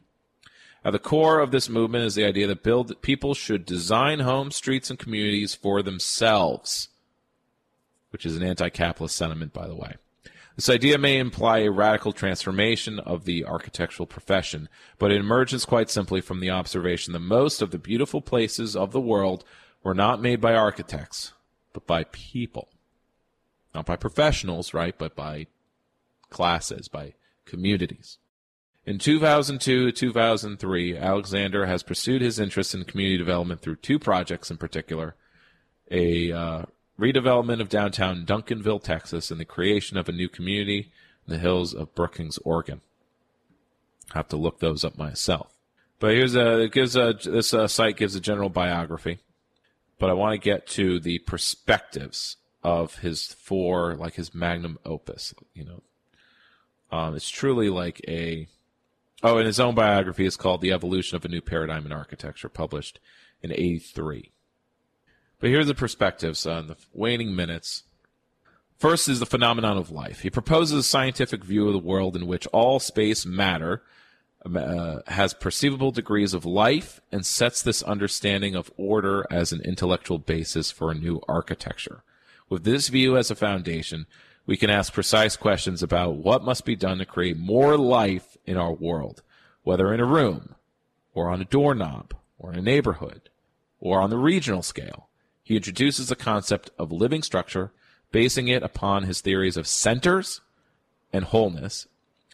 At 0.84 0.92
the 0.92 0.98
core 0.98 1.40
of 1.40 1.50
this 1.50 1.68
movement 1.68 2.04
is 2.04 2.14
the 2.14 2.24
idea 2.24 2.46
that 2.46 2.62
build, 2.62 3.02
people 3.02 3.34
should 3.34 3.66
design 3.66 4.20
homes, 4.20 4.56
streets, 4.56 4.90
and 4.90 4.98
communities 4.98 5.54
for 5.54 5.82
themselves, 5.82 6.88
which 8.10 8.24
is 8.24 8.36
an 8.36 8.42
anti 8.42 8.68
capitalist 8.68 9.16
sentiment, 9.16 9.52
by 9.52 9.66
the 9.66 9.74
way. 9.74 9.96
This 10.58 10.68
idea 10.68 10.98
may 10.98 11.18
imply 11.18 11.58
a 11.58 11.70
radical 11.70 12.12
transformation 12.12 12.98
of 12.98 13.26
the 13.26 13.44
architectural 13.44 14.08
profession, 14.08 14.68
but 14.98 15.12
it 15.12 15.20
emerges 15.20 15.64
quite 15.64 15.88
simply 15.88 16.20
from 16.20 16.40
the 16.40 16.50
observation 16.50 17.12
that 17.12 17.20
most 17.20 17.62
of 17.62 17.70
the 17.70 17.78
beautiful 17.78 18.20
places 18.20 18.74
of 18.74 18.90
the 18.90 19.00
world 19.00 19.44
were 19.84 19.94
not 19.94 20.20
made 20.20 20.40
by 20.40 20.54
architects, 20.54 21.32
but 21.72 21.86
by 21.86 22.02
people. 22.10 22.70
Not 23.72 23.86
by 23.86 23.94
professionals, 23.94 24.74
right, 24.74 24.98
but 24.98 25.14
by 25.14 25.46
classes, 26.28 26.88
by 26.88 27.14
communities. 27.44 28.18
In 28.84 28.98
2002 28.98 29.92
2003, 29.92 30.96
Alexander 30.96 31.66
has 31.66 31.84
pursued 31.84 32.20
his 32.20 32.40
interest 32.40 32.74
in 32.74 32.82
community 32.82 33.16
development 33.16 33.60
through 33.60 33.76
two 33.76 34.00
projects 34.00 34.50
in 34.50 34.56
particular 34.56 35.14
a 35.88 36.32
uh, 36.32 36.62
redevelopment 36.98 37.60
of 37.60 37.68
downtown 37.68 38.26
Duncanville, 38.26 38.82
Texas, 38.82 39.30
and 39.30 39.38
the 39.38 39.44
creation 39.44 39.96
of 39.96 40.08
a 40.08 40.12
new 40.12 40.28
community 40.28 40.90
in 41.26 41.32
the 41.32 41.38
hills 41.38 41.74
of 41.74 41.94
Brookings, 41.94 42.38
Oregon. 42.38 42.80
I 44.14 44.18
have 44.18 44.28
to 44.28 44.36
look 44.36 44.58
those 44.58 44.84
up 44.84 44.98
myself. 44.98 45.52
But 46.00 46.14
here's 46.14 46.36
a 46.36 46.60
it 46.60 46.72
gives 46.72 46.96
a 46.96 47.14
this 47.24 47.52
uh, 47.52 47.66
site 47.66 47.96
gives 47.96 48.14
a 48.14 48.20
general 48.20 48.48
biography, 48.48 49.18
but 49.98 50.10
I 50.10 50.14
want 50.14 50.32
to 50.32 50.38
get 50.44 50.66
to 50.68 51.00
the 51.00 51.18
perspectives 51.20 52.36
of 52.62 52.98
his 52.98 53.26
four 53.26 53.96
like 53.96 54.14
his 54.14 54.34
magnum 54.34 54.78
opus. 54.84 55.34
You 55.54 55.64
know, 55.64 55.82
um, 56.96 57.16
it's 57.16 57.28
truly 57.28 57.68
like 57.68 58.00
a 58.06 58.46
oh, 59.22 59.38
and 59.38 59.46
his 59.46 59.58
own 59.58 59.74
biography 59.74 60.24
is 60.24 60.36
called 60.36 60.60
"The 60.60 60.72
Evolution 60.72 61.16
of 61.16 61.24
a 61.24 61.28
New 61.28 61.40
Paradigm 61.40 61.84
in 61.84 61.92
Architecture," 61.92 62.48
published 62.48 63.00
in 63.42 63.52
'83. 63.52 64.30
But 65.40 65.50
here's 65.50 65.66
the 65.66 65.74
perspectives 65.74 66.46
on 66.46 66.66
the 66.66 66.76
waning 66.92 67.34
minutes. 67.34 67.84
First 68.76 69.08
is 69.08 69.20
the 69.20 69.26
phenomenon 69.26 69.76
of 69.76 69.90
life. 69.90 70.20
He 70.20 70.30
proposes 70.30 70.78
a 70.78 70.82
scientific 70.82 71.44
view 71.44 71.66
of 71.66 71.72
the 71.72 71.78
world 71.78 72.16
in 72.16 72.26
which 72.26 72.46
all 72.48 72.78
space 72.80 73.26
matter 73.26 73.82
uh, 74.44 75.00
has 75.08 75.34
perceivable 75.34 75.90
degrees 75.90 76.32
of 76.32 76.44
life 76.44 77.00
and 77.10 77.26
sets 77.26 77.60
this 77.60 77.82
understanding 77.82 78.54
of 78.54 78.70
order 78.76 79.26
as 79.30 79.52
an 79.52 79.60
intellectual 79.62 80.18
basis 80.18 80.70
for 80.70 80.90
a 80.90 80.94
new 80.94 81.20
architecture. 81.28 82.02
With 82.48 82.64
this 82.64 82.88
view 82.88 83.16
as 83.16 83.30
a 83.30 83.36
foundation, 83.36 84.06
we 84.46 84.56
can 84.56 84.70
ask 84.70 84.92
precise 84.92 85.36
questions 85.36 85.82
about 85.82 86.16
what 86.16 86.44
must 86.44 86.64
be 86.64 86.76
done 86.76 86.98
to 86.98 87.04
create 87.04 87.36
more 87.36 87.76
life 87.76 88.36
in 88.46 88.56
our 88.56 88.72
world, 88.72 89.22
whether 89.62 89.92
in 89.92 90.00
a 90.00 90.06
room, 90.06 90.54
or 91.14 91.28
on 91.28 91.40
a 91.40 91.44
doorknob, 91.44 92.14
or 92.38 92.52
in 92.52 92.58
a 92.58 92.62
neighborhood, 92.62 93.28
or 93.80 94.00
on 94.00 94.08
the 94.08 94.16
regional 94.16 94.62
scale. 94.62 95.07
He 95.48 95.56
introduces 95.56 96.10
the 96.10 96.14
concept 96.14 96.68
of 96.78 96.92
living 96.92 97.22
structure, 97.22 97.72
basing 98.12 98.48
it 98.48 98.62
upon 98.62 99.04
his 99.04 99.22
theories 99.22 99.56
of 99.56 99.66
centers 99.66 100.42
and 101.10 101.24
wholeness, 101.24 101.88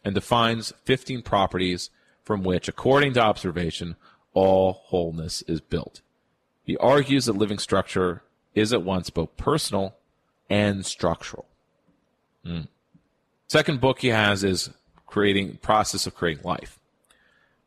and 0.05 0.17
defines 0.17 0.73
15 0.85 1.23
properties 1.23 1.91
from 2.25 2.43
which, 2.43 2.67
according 2.67 3.13
to 3.13 3.21
observation, 3.21 3.95
all 4.33 4.83
wholeness 4.87 5.43
is 5.43 5.61
built. 5.61 6.01
He 6.65 6.77
argues 6.79 7.27
that 7.27 7.35
living 7.35 7.59
structure 7.59 8.25
is 8.53 8.73
at 8.73 8.83
once 8.83 9.11
both 9.11 9.37
personal 9.37 9.95
and 10.51 10.85
structural. 10.85 11.47
Mm. 12.45 12.67
Second 13.47 13.81
book 13.81 14.01
he 14.01 14.09
has 14.09 14.43
is 14.43 14.71
creating 15.07 15.59
process 15.59 16.09
of 16.09 16.17
creating 16.17 16.43
life, 16.43 16.81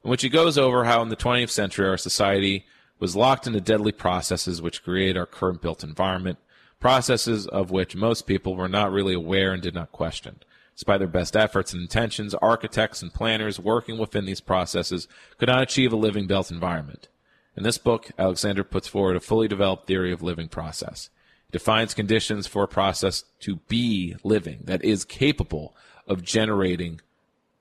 in 0.03 0.09
which 0.09 0.23
he 0.23 0.27
goes 0.27 0.57
over 0.57 0.83
how 0.83 1.01
in 1.01 1.07
the 1.07 1.15
20th 1.15 1.51
century 1.51 1.87
our 1.87 1.95
society 1.95 2.65
was 2.99 3.15
locked 3.15 3.47
into 3.47 3.61
deadly 3.61 3.91
processes 3.91 4.61
which 4.61 4.83
create 4.83 5.17
our 5.17 5.25
current 5.25 5.61
built 5.61 5.83
environment, 5.83 6.39
processes 6.79 7.47
of 7.47 7.71
which 7.71 7.95
most 7.95 8.27
people 8.27 8.55
were 8.55 8.67
not 8.67 8.91
really 8.91 9.13
aware 9.13 9.53
and 9.53 9.61
did 9.61 9.73
not 9.73 9.91
question. 9.91 10.39
Despite 10.75 10.99
their 10.99 11.07
best 11.07 11.35
efforts 11.35 11.73
and 11.73 11.81
intentions, 11.81 12.35
architects 12.35 13.01
and 13.01 13.13
planners 13.13 13.59
working 13.59 13.97
within 13.97 14.25
these 14.25 14.41
processes 14.41 15.07
could 15.37 15.49
not 15.49 15.63
achieve 15.63 15.91
a 15.91 15.95
living 15.95 16.27
built 16.27 16.51
environment. 16.51 17.07
In 17.55 17.63
this 17.63 17.79
book, 17.79 18.11
Alexander 18.19 18.63
puts 18.63 18.87
forward 18.87 19.15
a 19.15 19.19
fully 19.19 19.47
developed 19.47 19.87
theory 19.87 20.11
of 20.11 20.21
living 20.21 20.47
process. 20.47 21.09
Defines 21.51 21.95
conditions 21.95 22.45
for 22.45 22.61
a 22.61 22.67
process 22.67 23.23
to 23.39 23.55
be 23.67 24.15
living, 24.23 24.59
that 24.65 24.83
is 24.83 25.03
capable 25.03 25.75
of 26.07 26.23
generating 26.23 27.01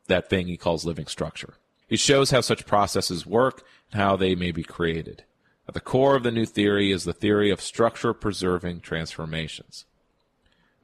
that 0.09 0.29
thing 0.29 0.47
he 0.47 0.59
calls 0.59 0.85
living 0.85 1.07
structure. 1.07 1.55
He 1.89 1.97
shows 1.97 2.31
how 2.31 2.43
such 2.43 2.67
processes 2.67 3.25
work 3.25 3.65
and 3.91 4.01
how 4.01 4.17
they 4.17 4.35
may 4.35 4.53
be 4.53 4.63
created. 4.63 5.25
At 5.69 5.75
the 5.75 5.81
core 5.81 6.17
of 6.17 6.23
the 6.23 6.31
new 6.31 6.47
theory 6.47 6.93
is 6.93 7.05
the 7.05 7.13
theory 7.13 7.51
of 7.51 7.61
structure 7.61 8.13
preserving 8.13 8.81
transformations 8.81 9.85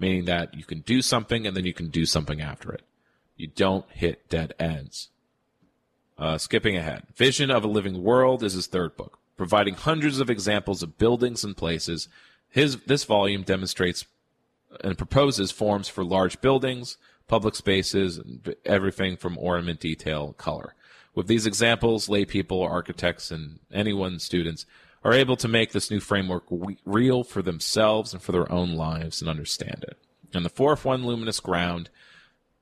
meaning 0.03 0.25
that 0.25 0.53
you 0.53 0.65
can 0.65 0.81
do 0.81 1.01
something 1.01 1.47
and 1.47 1.57
then 1.57 1.65
you 1.65 1.73
can 1.73 1.89
do 1.89 2.05
something 2.05 2.41
after 2.41 2.73
it. 2.73 2.83
You 3.37 3.47
don't 3.47 3.89
hit 3.89 4.29
dead 4.29 4.53
ends. 4.59 5.09
Uh, 6.19 6.37
skipping 6.39 6.77
ahead. 6.77 7.05
Vision 7.15 7.51
of 7.51 7.65
a 7.65 7.69
Living 7.69 8.03
World 8.03 8.43
is 8.43 8.53
his 8.53 8.67
third 8.67 8.97
book, 8.97 9.21
providing 9.37 9.75
hundreds 9.75 10.19
of 10.19 10.29
examples 10.29 10.83
of 10.83 10.99
buildings 10.99 11.45
and 11.45 11.57
places. 11.57 12.09
His 12.49 12.79
this 12.83 13.05
volume 13.05 13.43
demonstrates 13.43 14.05
and 14.83 14.99
proposes 14.99 15.53
forms 15.53 15.89
for 15.89 16.05
large 16.05 16.41
buildings, 16.41 16.99
public 17.29 17.55
spaces, 17.55 18.19
and 18.19 18.55
everything 18.65 19.17
from 19.17 19.39
ornament, 19.39 19.81
detail, 19.81 20.33
color. 20.33 20.75
With 21.15 21.27
these 21.27 21.47
examples, 21.47 22.09
lay 22.09 22.25
people, 22.25 22.63
architects, 22.63 23.31
and 23.31 23.59
anyone, 23.73 24.19
students, 24.19 24.65
are 25.05 25.13
able 25.13 25.37
to 25.37 25.49
make 25.49 25.73
this 25.73 25.91
new 25.91 26.01
framework 26.01 26.45
real 26.85 27.25
for 27.25 27.43
themselves 27.43 28.13
and 28.13 28.23
for 28.23 28.33
their 28.33 28.51
own 28.51 28.75
lives 28.75 29.21
and 29.21 29.29
understand 29.29 29.85
it. 29.87 29.99
And 30.33 30.45
the 30.45 30.51
fourth 30.51 30.85
one, 30.85 31.05
luminous 31.05 31.41
ground, 31.41 31.91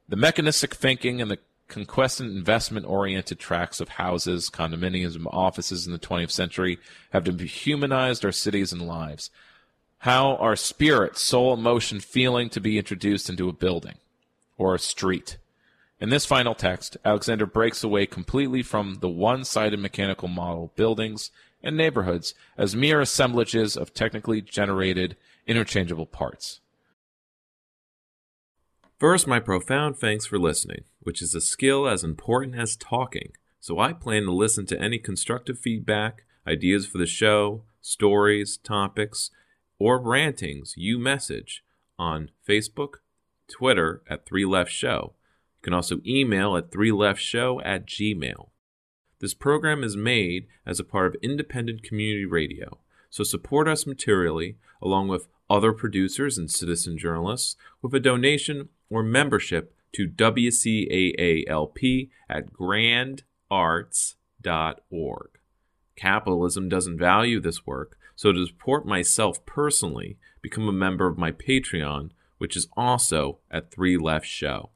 the 0.09 0.17
mechanistic 0.17 0.75
thinking 0.75 1.21
and 1.21 1.31
the 1.31 1.39
conquestant 1.69 2.37
investment 2.37 2.87
oriented 2.87 3.39
tracks 3.39 3.81
of 3.81 3.91
houses, 3.91 4.51
condominiums, 4.51 5.15
and 5.15 5.27
offices 5.31 5.87
in 5.87 5.93
the 5.93 5.99
20th 5.99 6.33
century 6.33 6.79
have 7.13 7.25
dehumanized 7.25 8.25
our 8.25 8.33
cities 8.33 8.73
and 8.73 8.83
lives. 8.83 9.31
How 9.99 10.37
are 10.37 10.57
spirit, 10.57 11.17
soul, 11.17 11.55
emotion, 11.55 12.01
feeling 12.01 12.49
to 12.51 12.61
be 12.61 12.79
introduced 12.79 13.29
into 13.31 13.49
a 13.49 13.53
building 13.53 13.97
or 14.59 14.75
a 14.75 14.79
street? 14.79 15.37
In 16.01 16.09
this 16.09 16.25
final 16.25 16.55
text, 16.55 16.97
Alexander 17.05 17.45
breaks 17.45 17.85
away 17.85 18.07
completely 18.07 18.63
from 18.63 18.97
the 19.01 19.09
one 19.09 19.45
sided 19.45 19.79
mechanical 19.79 20.29
model 20.29 20.73
buildings 20.75 21.31
and 21.63 21.77
neighborhoods 21.77 22.35
as 22.57 22.75
mere 22.75 23.03
assemblages 23.03 23.77
of 23.77 23.93
technically 23.93 24.41
generated 24.41 25.17
interchangeable 25.47 26.07
parts. 26.07 26.61
First, 28.99 29.27
my 29.27 29.41
profound 29.41 29.99
thanks 29.99 30.25
for 30.25 30.39
listening, 30.39 30.85
which 31.01 31.21
is 31.21 31.35
a 31.35 31.41
skill 31.41 31.87
as 31.87 32.03
important 32.03 32.55
as 32.55 32.77
talking. 32.77 33.33
So 33.61 33.79
I 33.79 33.93
plan 33.93 34.23
to 34.25 34.33
listen 34.33 34.65
to 34.67 34.81
any 34.81 34.99
constructive 34.99 35.59
feedback, 35.59 36.25
ideas 36.47 36.87
for 36.87 36.97
the 36.97 37.07
show, 37.07 37.65
stories, 37.83 38.57
topics, 38.57 39.31
or 39.79 40.01
rantings 40.01 40.75
you 40.79 40.99
message 40.99 41.63
on 41.99 42.31
Facebook, 42.49 42.97
Twitter 43.49 44.03
at 44.09 44.25
3 44.25 44.47
Left 44.47 44.71
Show. 44.71 45.13
You 45.61 45.65
can 45.65 45.75
also 45.75 46.01
email 46.07 46.57
at 46.57 46.71
3leftshow 46.71 47.61
at 47.63 47.85
gmail. 47.85 48.49
This 49.19 49.35
program 49.35 49.85
is 49.85 49.95
made 49.95 50.47
as 50.65 50.81
a 50.81 50.85
part 50.85 51.07
of 51.07 51.17
independent 51.23 51.83
community 51.83 52.25
radio, 52.25 52.79
so 53.11 53.25
support 53.25 53.69
us 53.69 53.87
materially 53.87 54.57
along 54.81 55.09
with 55.09 55.29
other 55.51 55.75
producers 55.75 56.39
and 56.39 56.51
citizen 56.51 56.97
journalists 56.97 57.57
with 57.83 57.95
a 57.95 58.01
donation 58.01 58.71
or 58.89 59.03
membership 59.03 59.77
to 59.93 60.09
WCAALP 60.09 62.09
at 62.31 62.55
grandarts.org. 62.55 65.31
Capitalism 65.97 66.69
doesn't 66.71 66.99
value 66.99 67.41
this 67.41 67.67
work, 67.67 67.99
so 68.17 68.33
to 68.33 68.47
support 68.47 68.87
myself 68.87 69.45
personally, 69.45 70.17
become 70.41 70.69
a 70.69 70.73
member 70.73 71.07
of 71.07 71.19
my 71.19 71.31
Patreon, 71.31 72.13
which 72.39 72.57
is 72.57 72.67
also 72.75 73.41
at 73.51 73.71
3 73.71 73.99
Left 73.99 74.25
Show. 74.25 74.71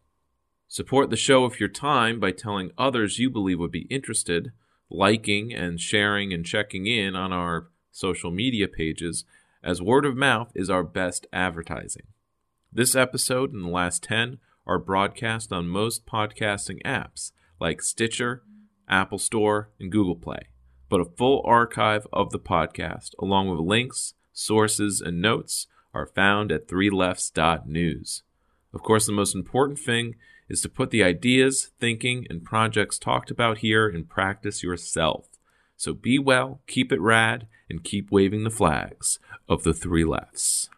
Support 0.74 1.10
the 1.10 1.16
show 1.16 1.44
with 1.44 1.60
your 1.60 1.68
time 1.68 2.18
by 2.18 2.32
telling 2.32 2.72
others 2.76 3.20
you 3.20 3.30
believe 3.30 3.60
would 3.60 3.70
be 3.70 3.86
interested, 3.90 4.50
liking 4.90 5.54
and 5.54 5.78
sharing 5.78 6.32
and 6.32 6.44
checking 6.44 6.88
in 6.88 7.14
on 7.14 7.32
our 7.32 7.68
social 7.92 8.32
media 8.32 8.66
pages, 8.66 9.24
as 9.62 9.80
word 9.80 10.04
of 10.04 10.16
mouth 10.16 10.50
is 10.56 10.68
our 10.68 10.82
best 10.82 11.28
advertising. 11.32 12.08
This 12.72 12.96
episode 12.96 13.52
and 13.52 13.64
the 13.64 13.68
last 13.68 14.02
10 14.02 14.38
are 14.66 14.80
broadcast 14.80 15.52
on 15.52 15.68
most 15.68 16.06
podcasting 16.06 16.82
apps 16.82 17.30
like 17.60 17.80
Stitcher, 17.80 18.42
Apple 18.88 19.20
Store, 19.20 19.70
and 19.78 19.92
Google 19.92 20.16
Play. 20.16 20.48
But 20.88 21.00
a 21.00 21.04
full 21.04 21.40
archive 21.44 22.04
of 22.12 22.32
the 22.32 22.40
podcast, 22.40 23.10
along 23.20 23.48
with 23.48 23.60
links, 23.60 24.14
sources, 24.32 25.00
and 25.00 25.22
notes, 25.22 25.68
are 25.94 26.04
found 26.04 26.50
at 26.50 26.66
3lefts.news. 26.66 28.24
Of 28.72 28.82
course, 28.82 29.06
the 29.06 29.12
most 29.12 29.36
important 29.36 29.78
thing 29.78 30.16
is 30.48 30.60
to 30.60 30.68
put 30.68 30.90
the 30.90 31.02
ideas, 31.02 31.70
thinking, 31.78 32.26
and 32.28 32.44
projects 32.44 32.98
talked 32.98 33.30
about 33.30 33.58
here 33.58 33.88
in 33.88 34.04
practice 34.04 34.62
yourself. 34.62 35.28
So 35.76 35.94
be 35.94 36.18
well, 36.18 36.60
keep 36.66 36.92
it 36.92 37.00
rad, 37.00 37.46
and 37.68 37.82
keep 37.82 38.10
waving 38.10 38.44
the 38.44 38.50
flags 38.50 39.18
of 39.48 39.64
the 39.64 39.74
three 39.74 40.04
lefts. 40.04 40.68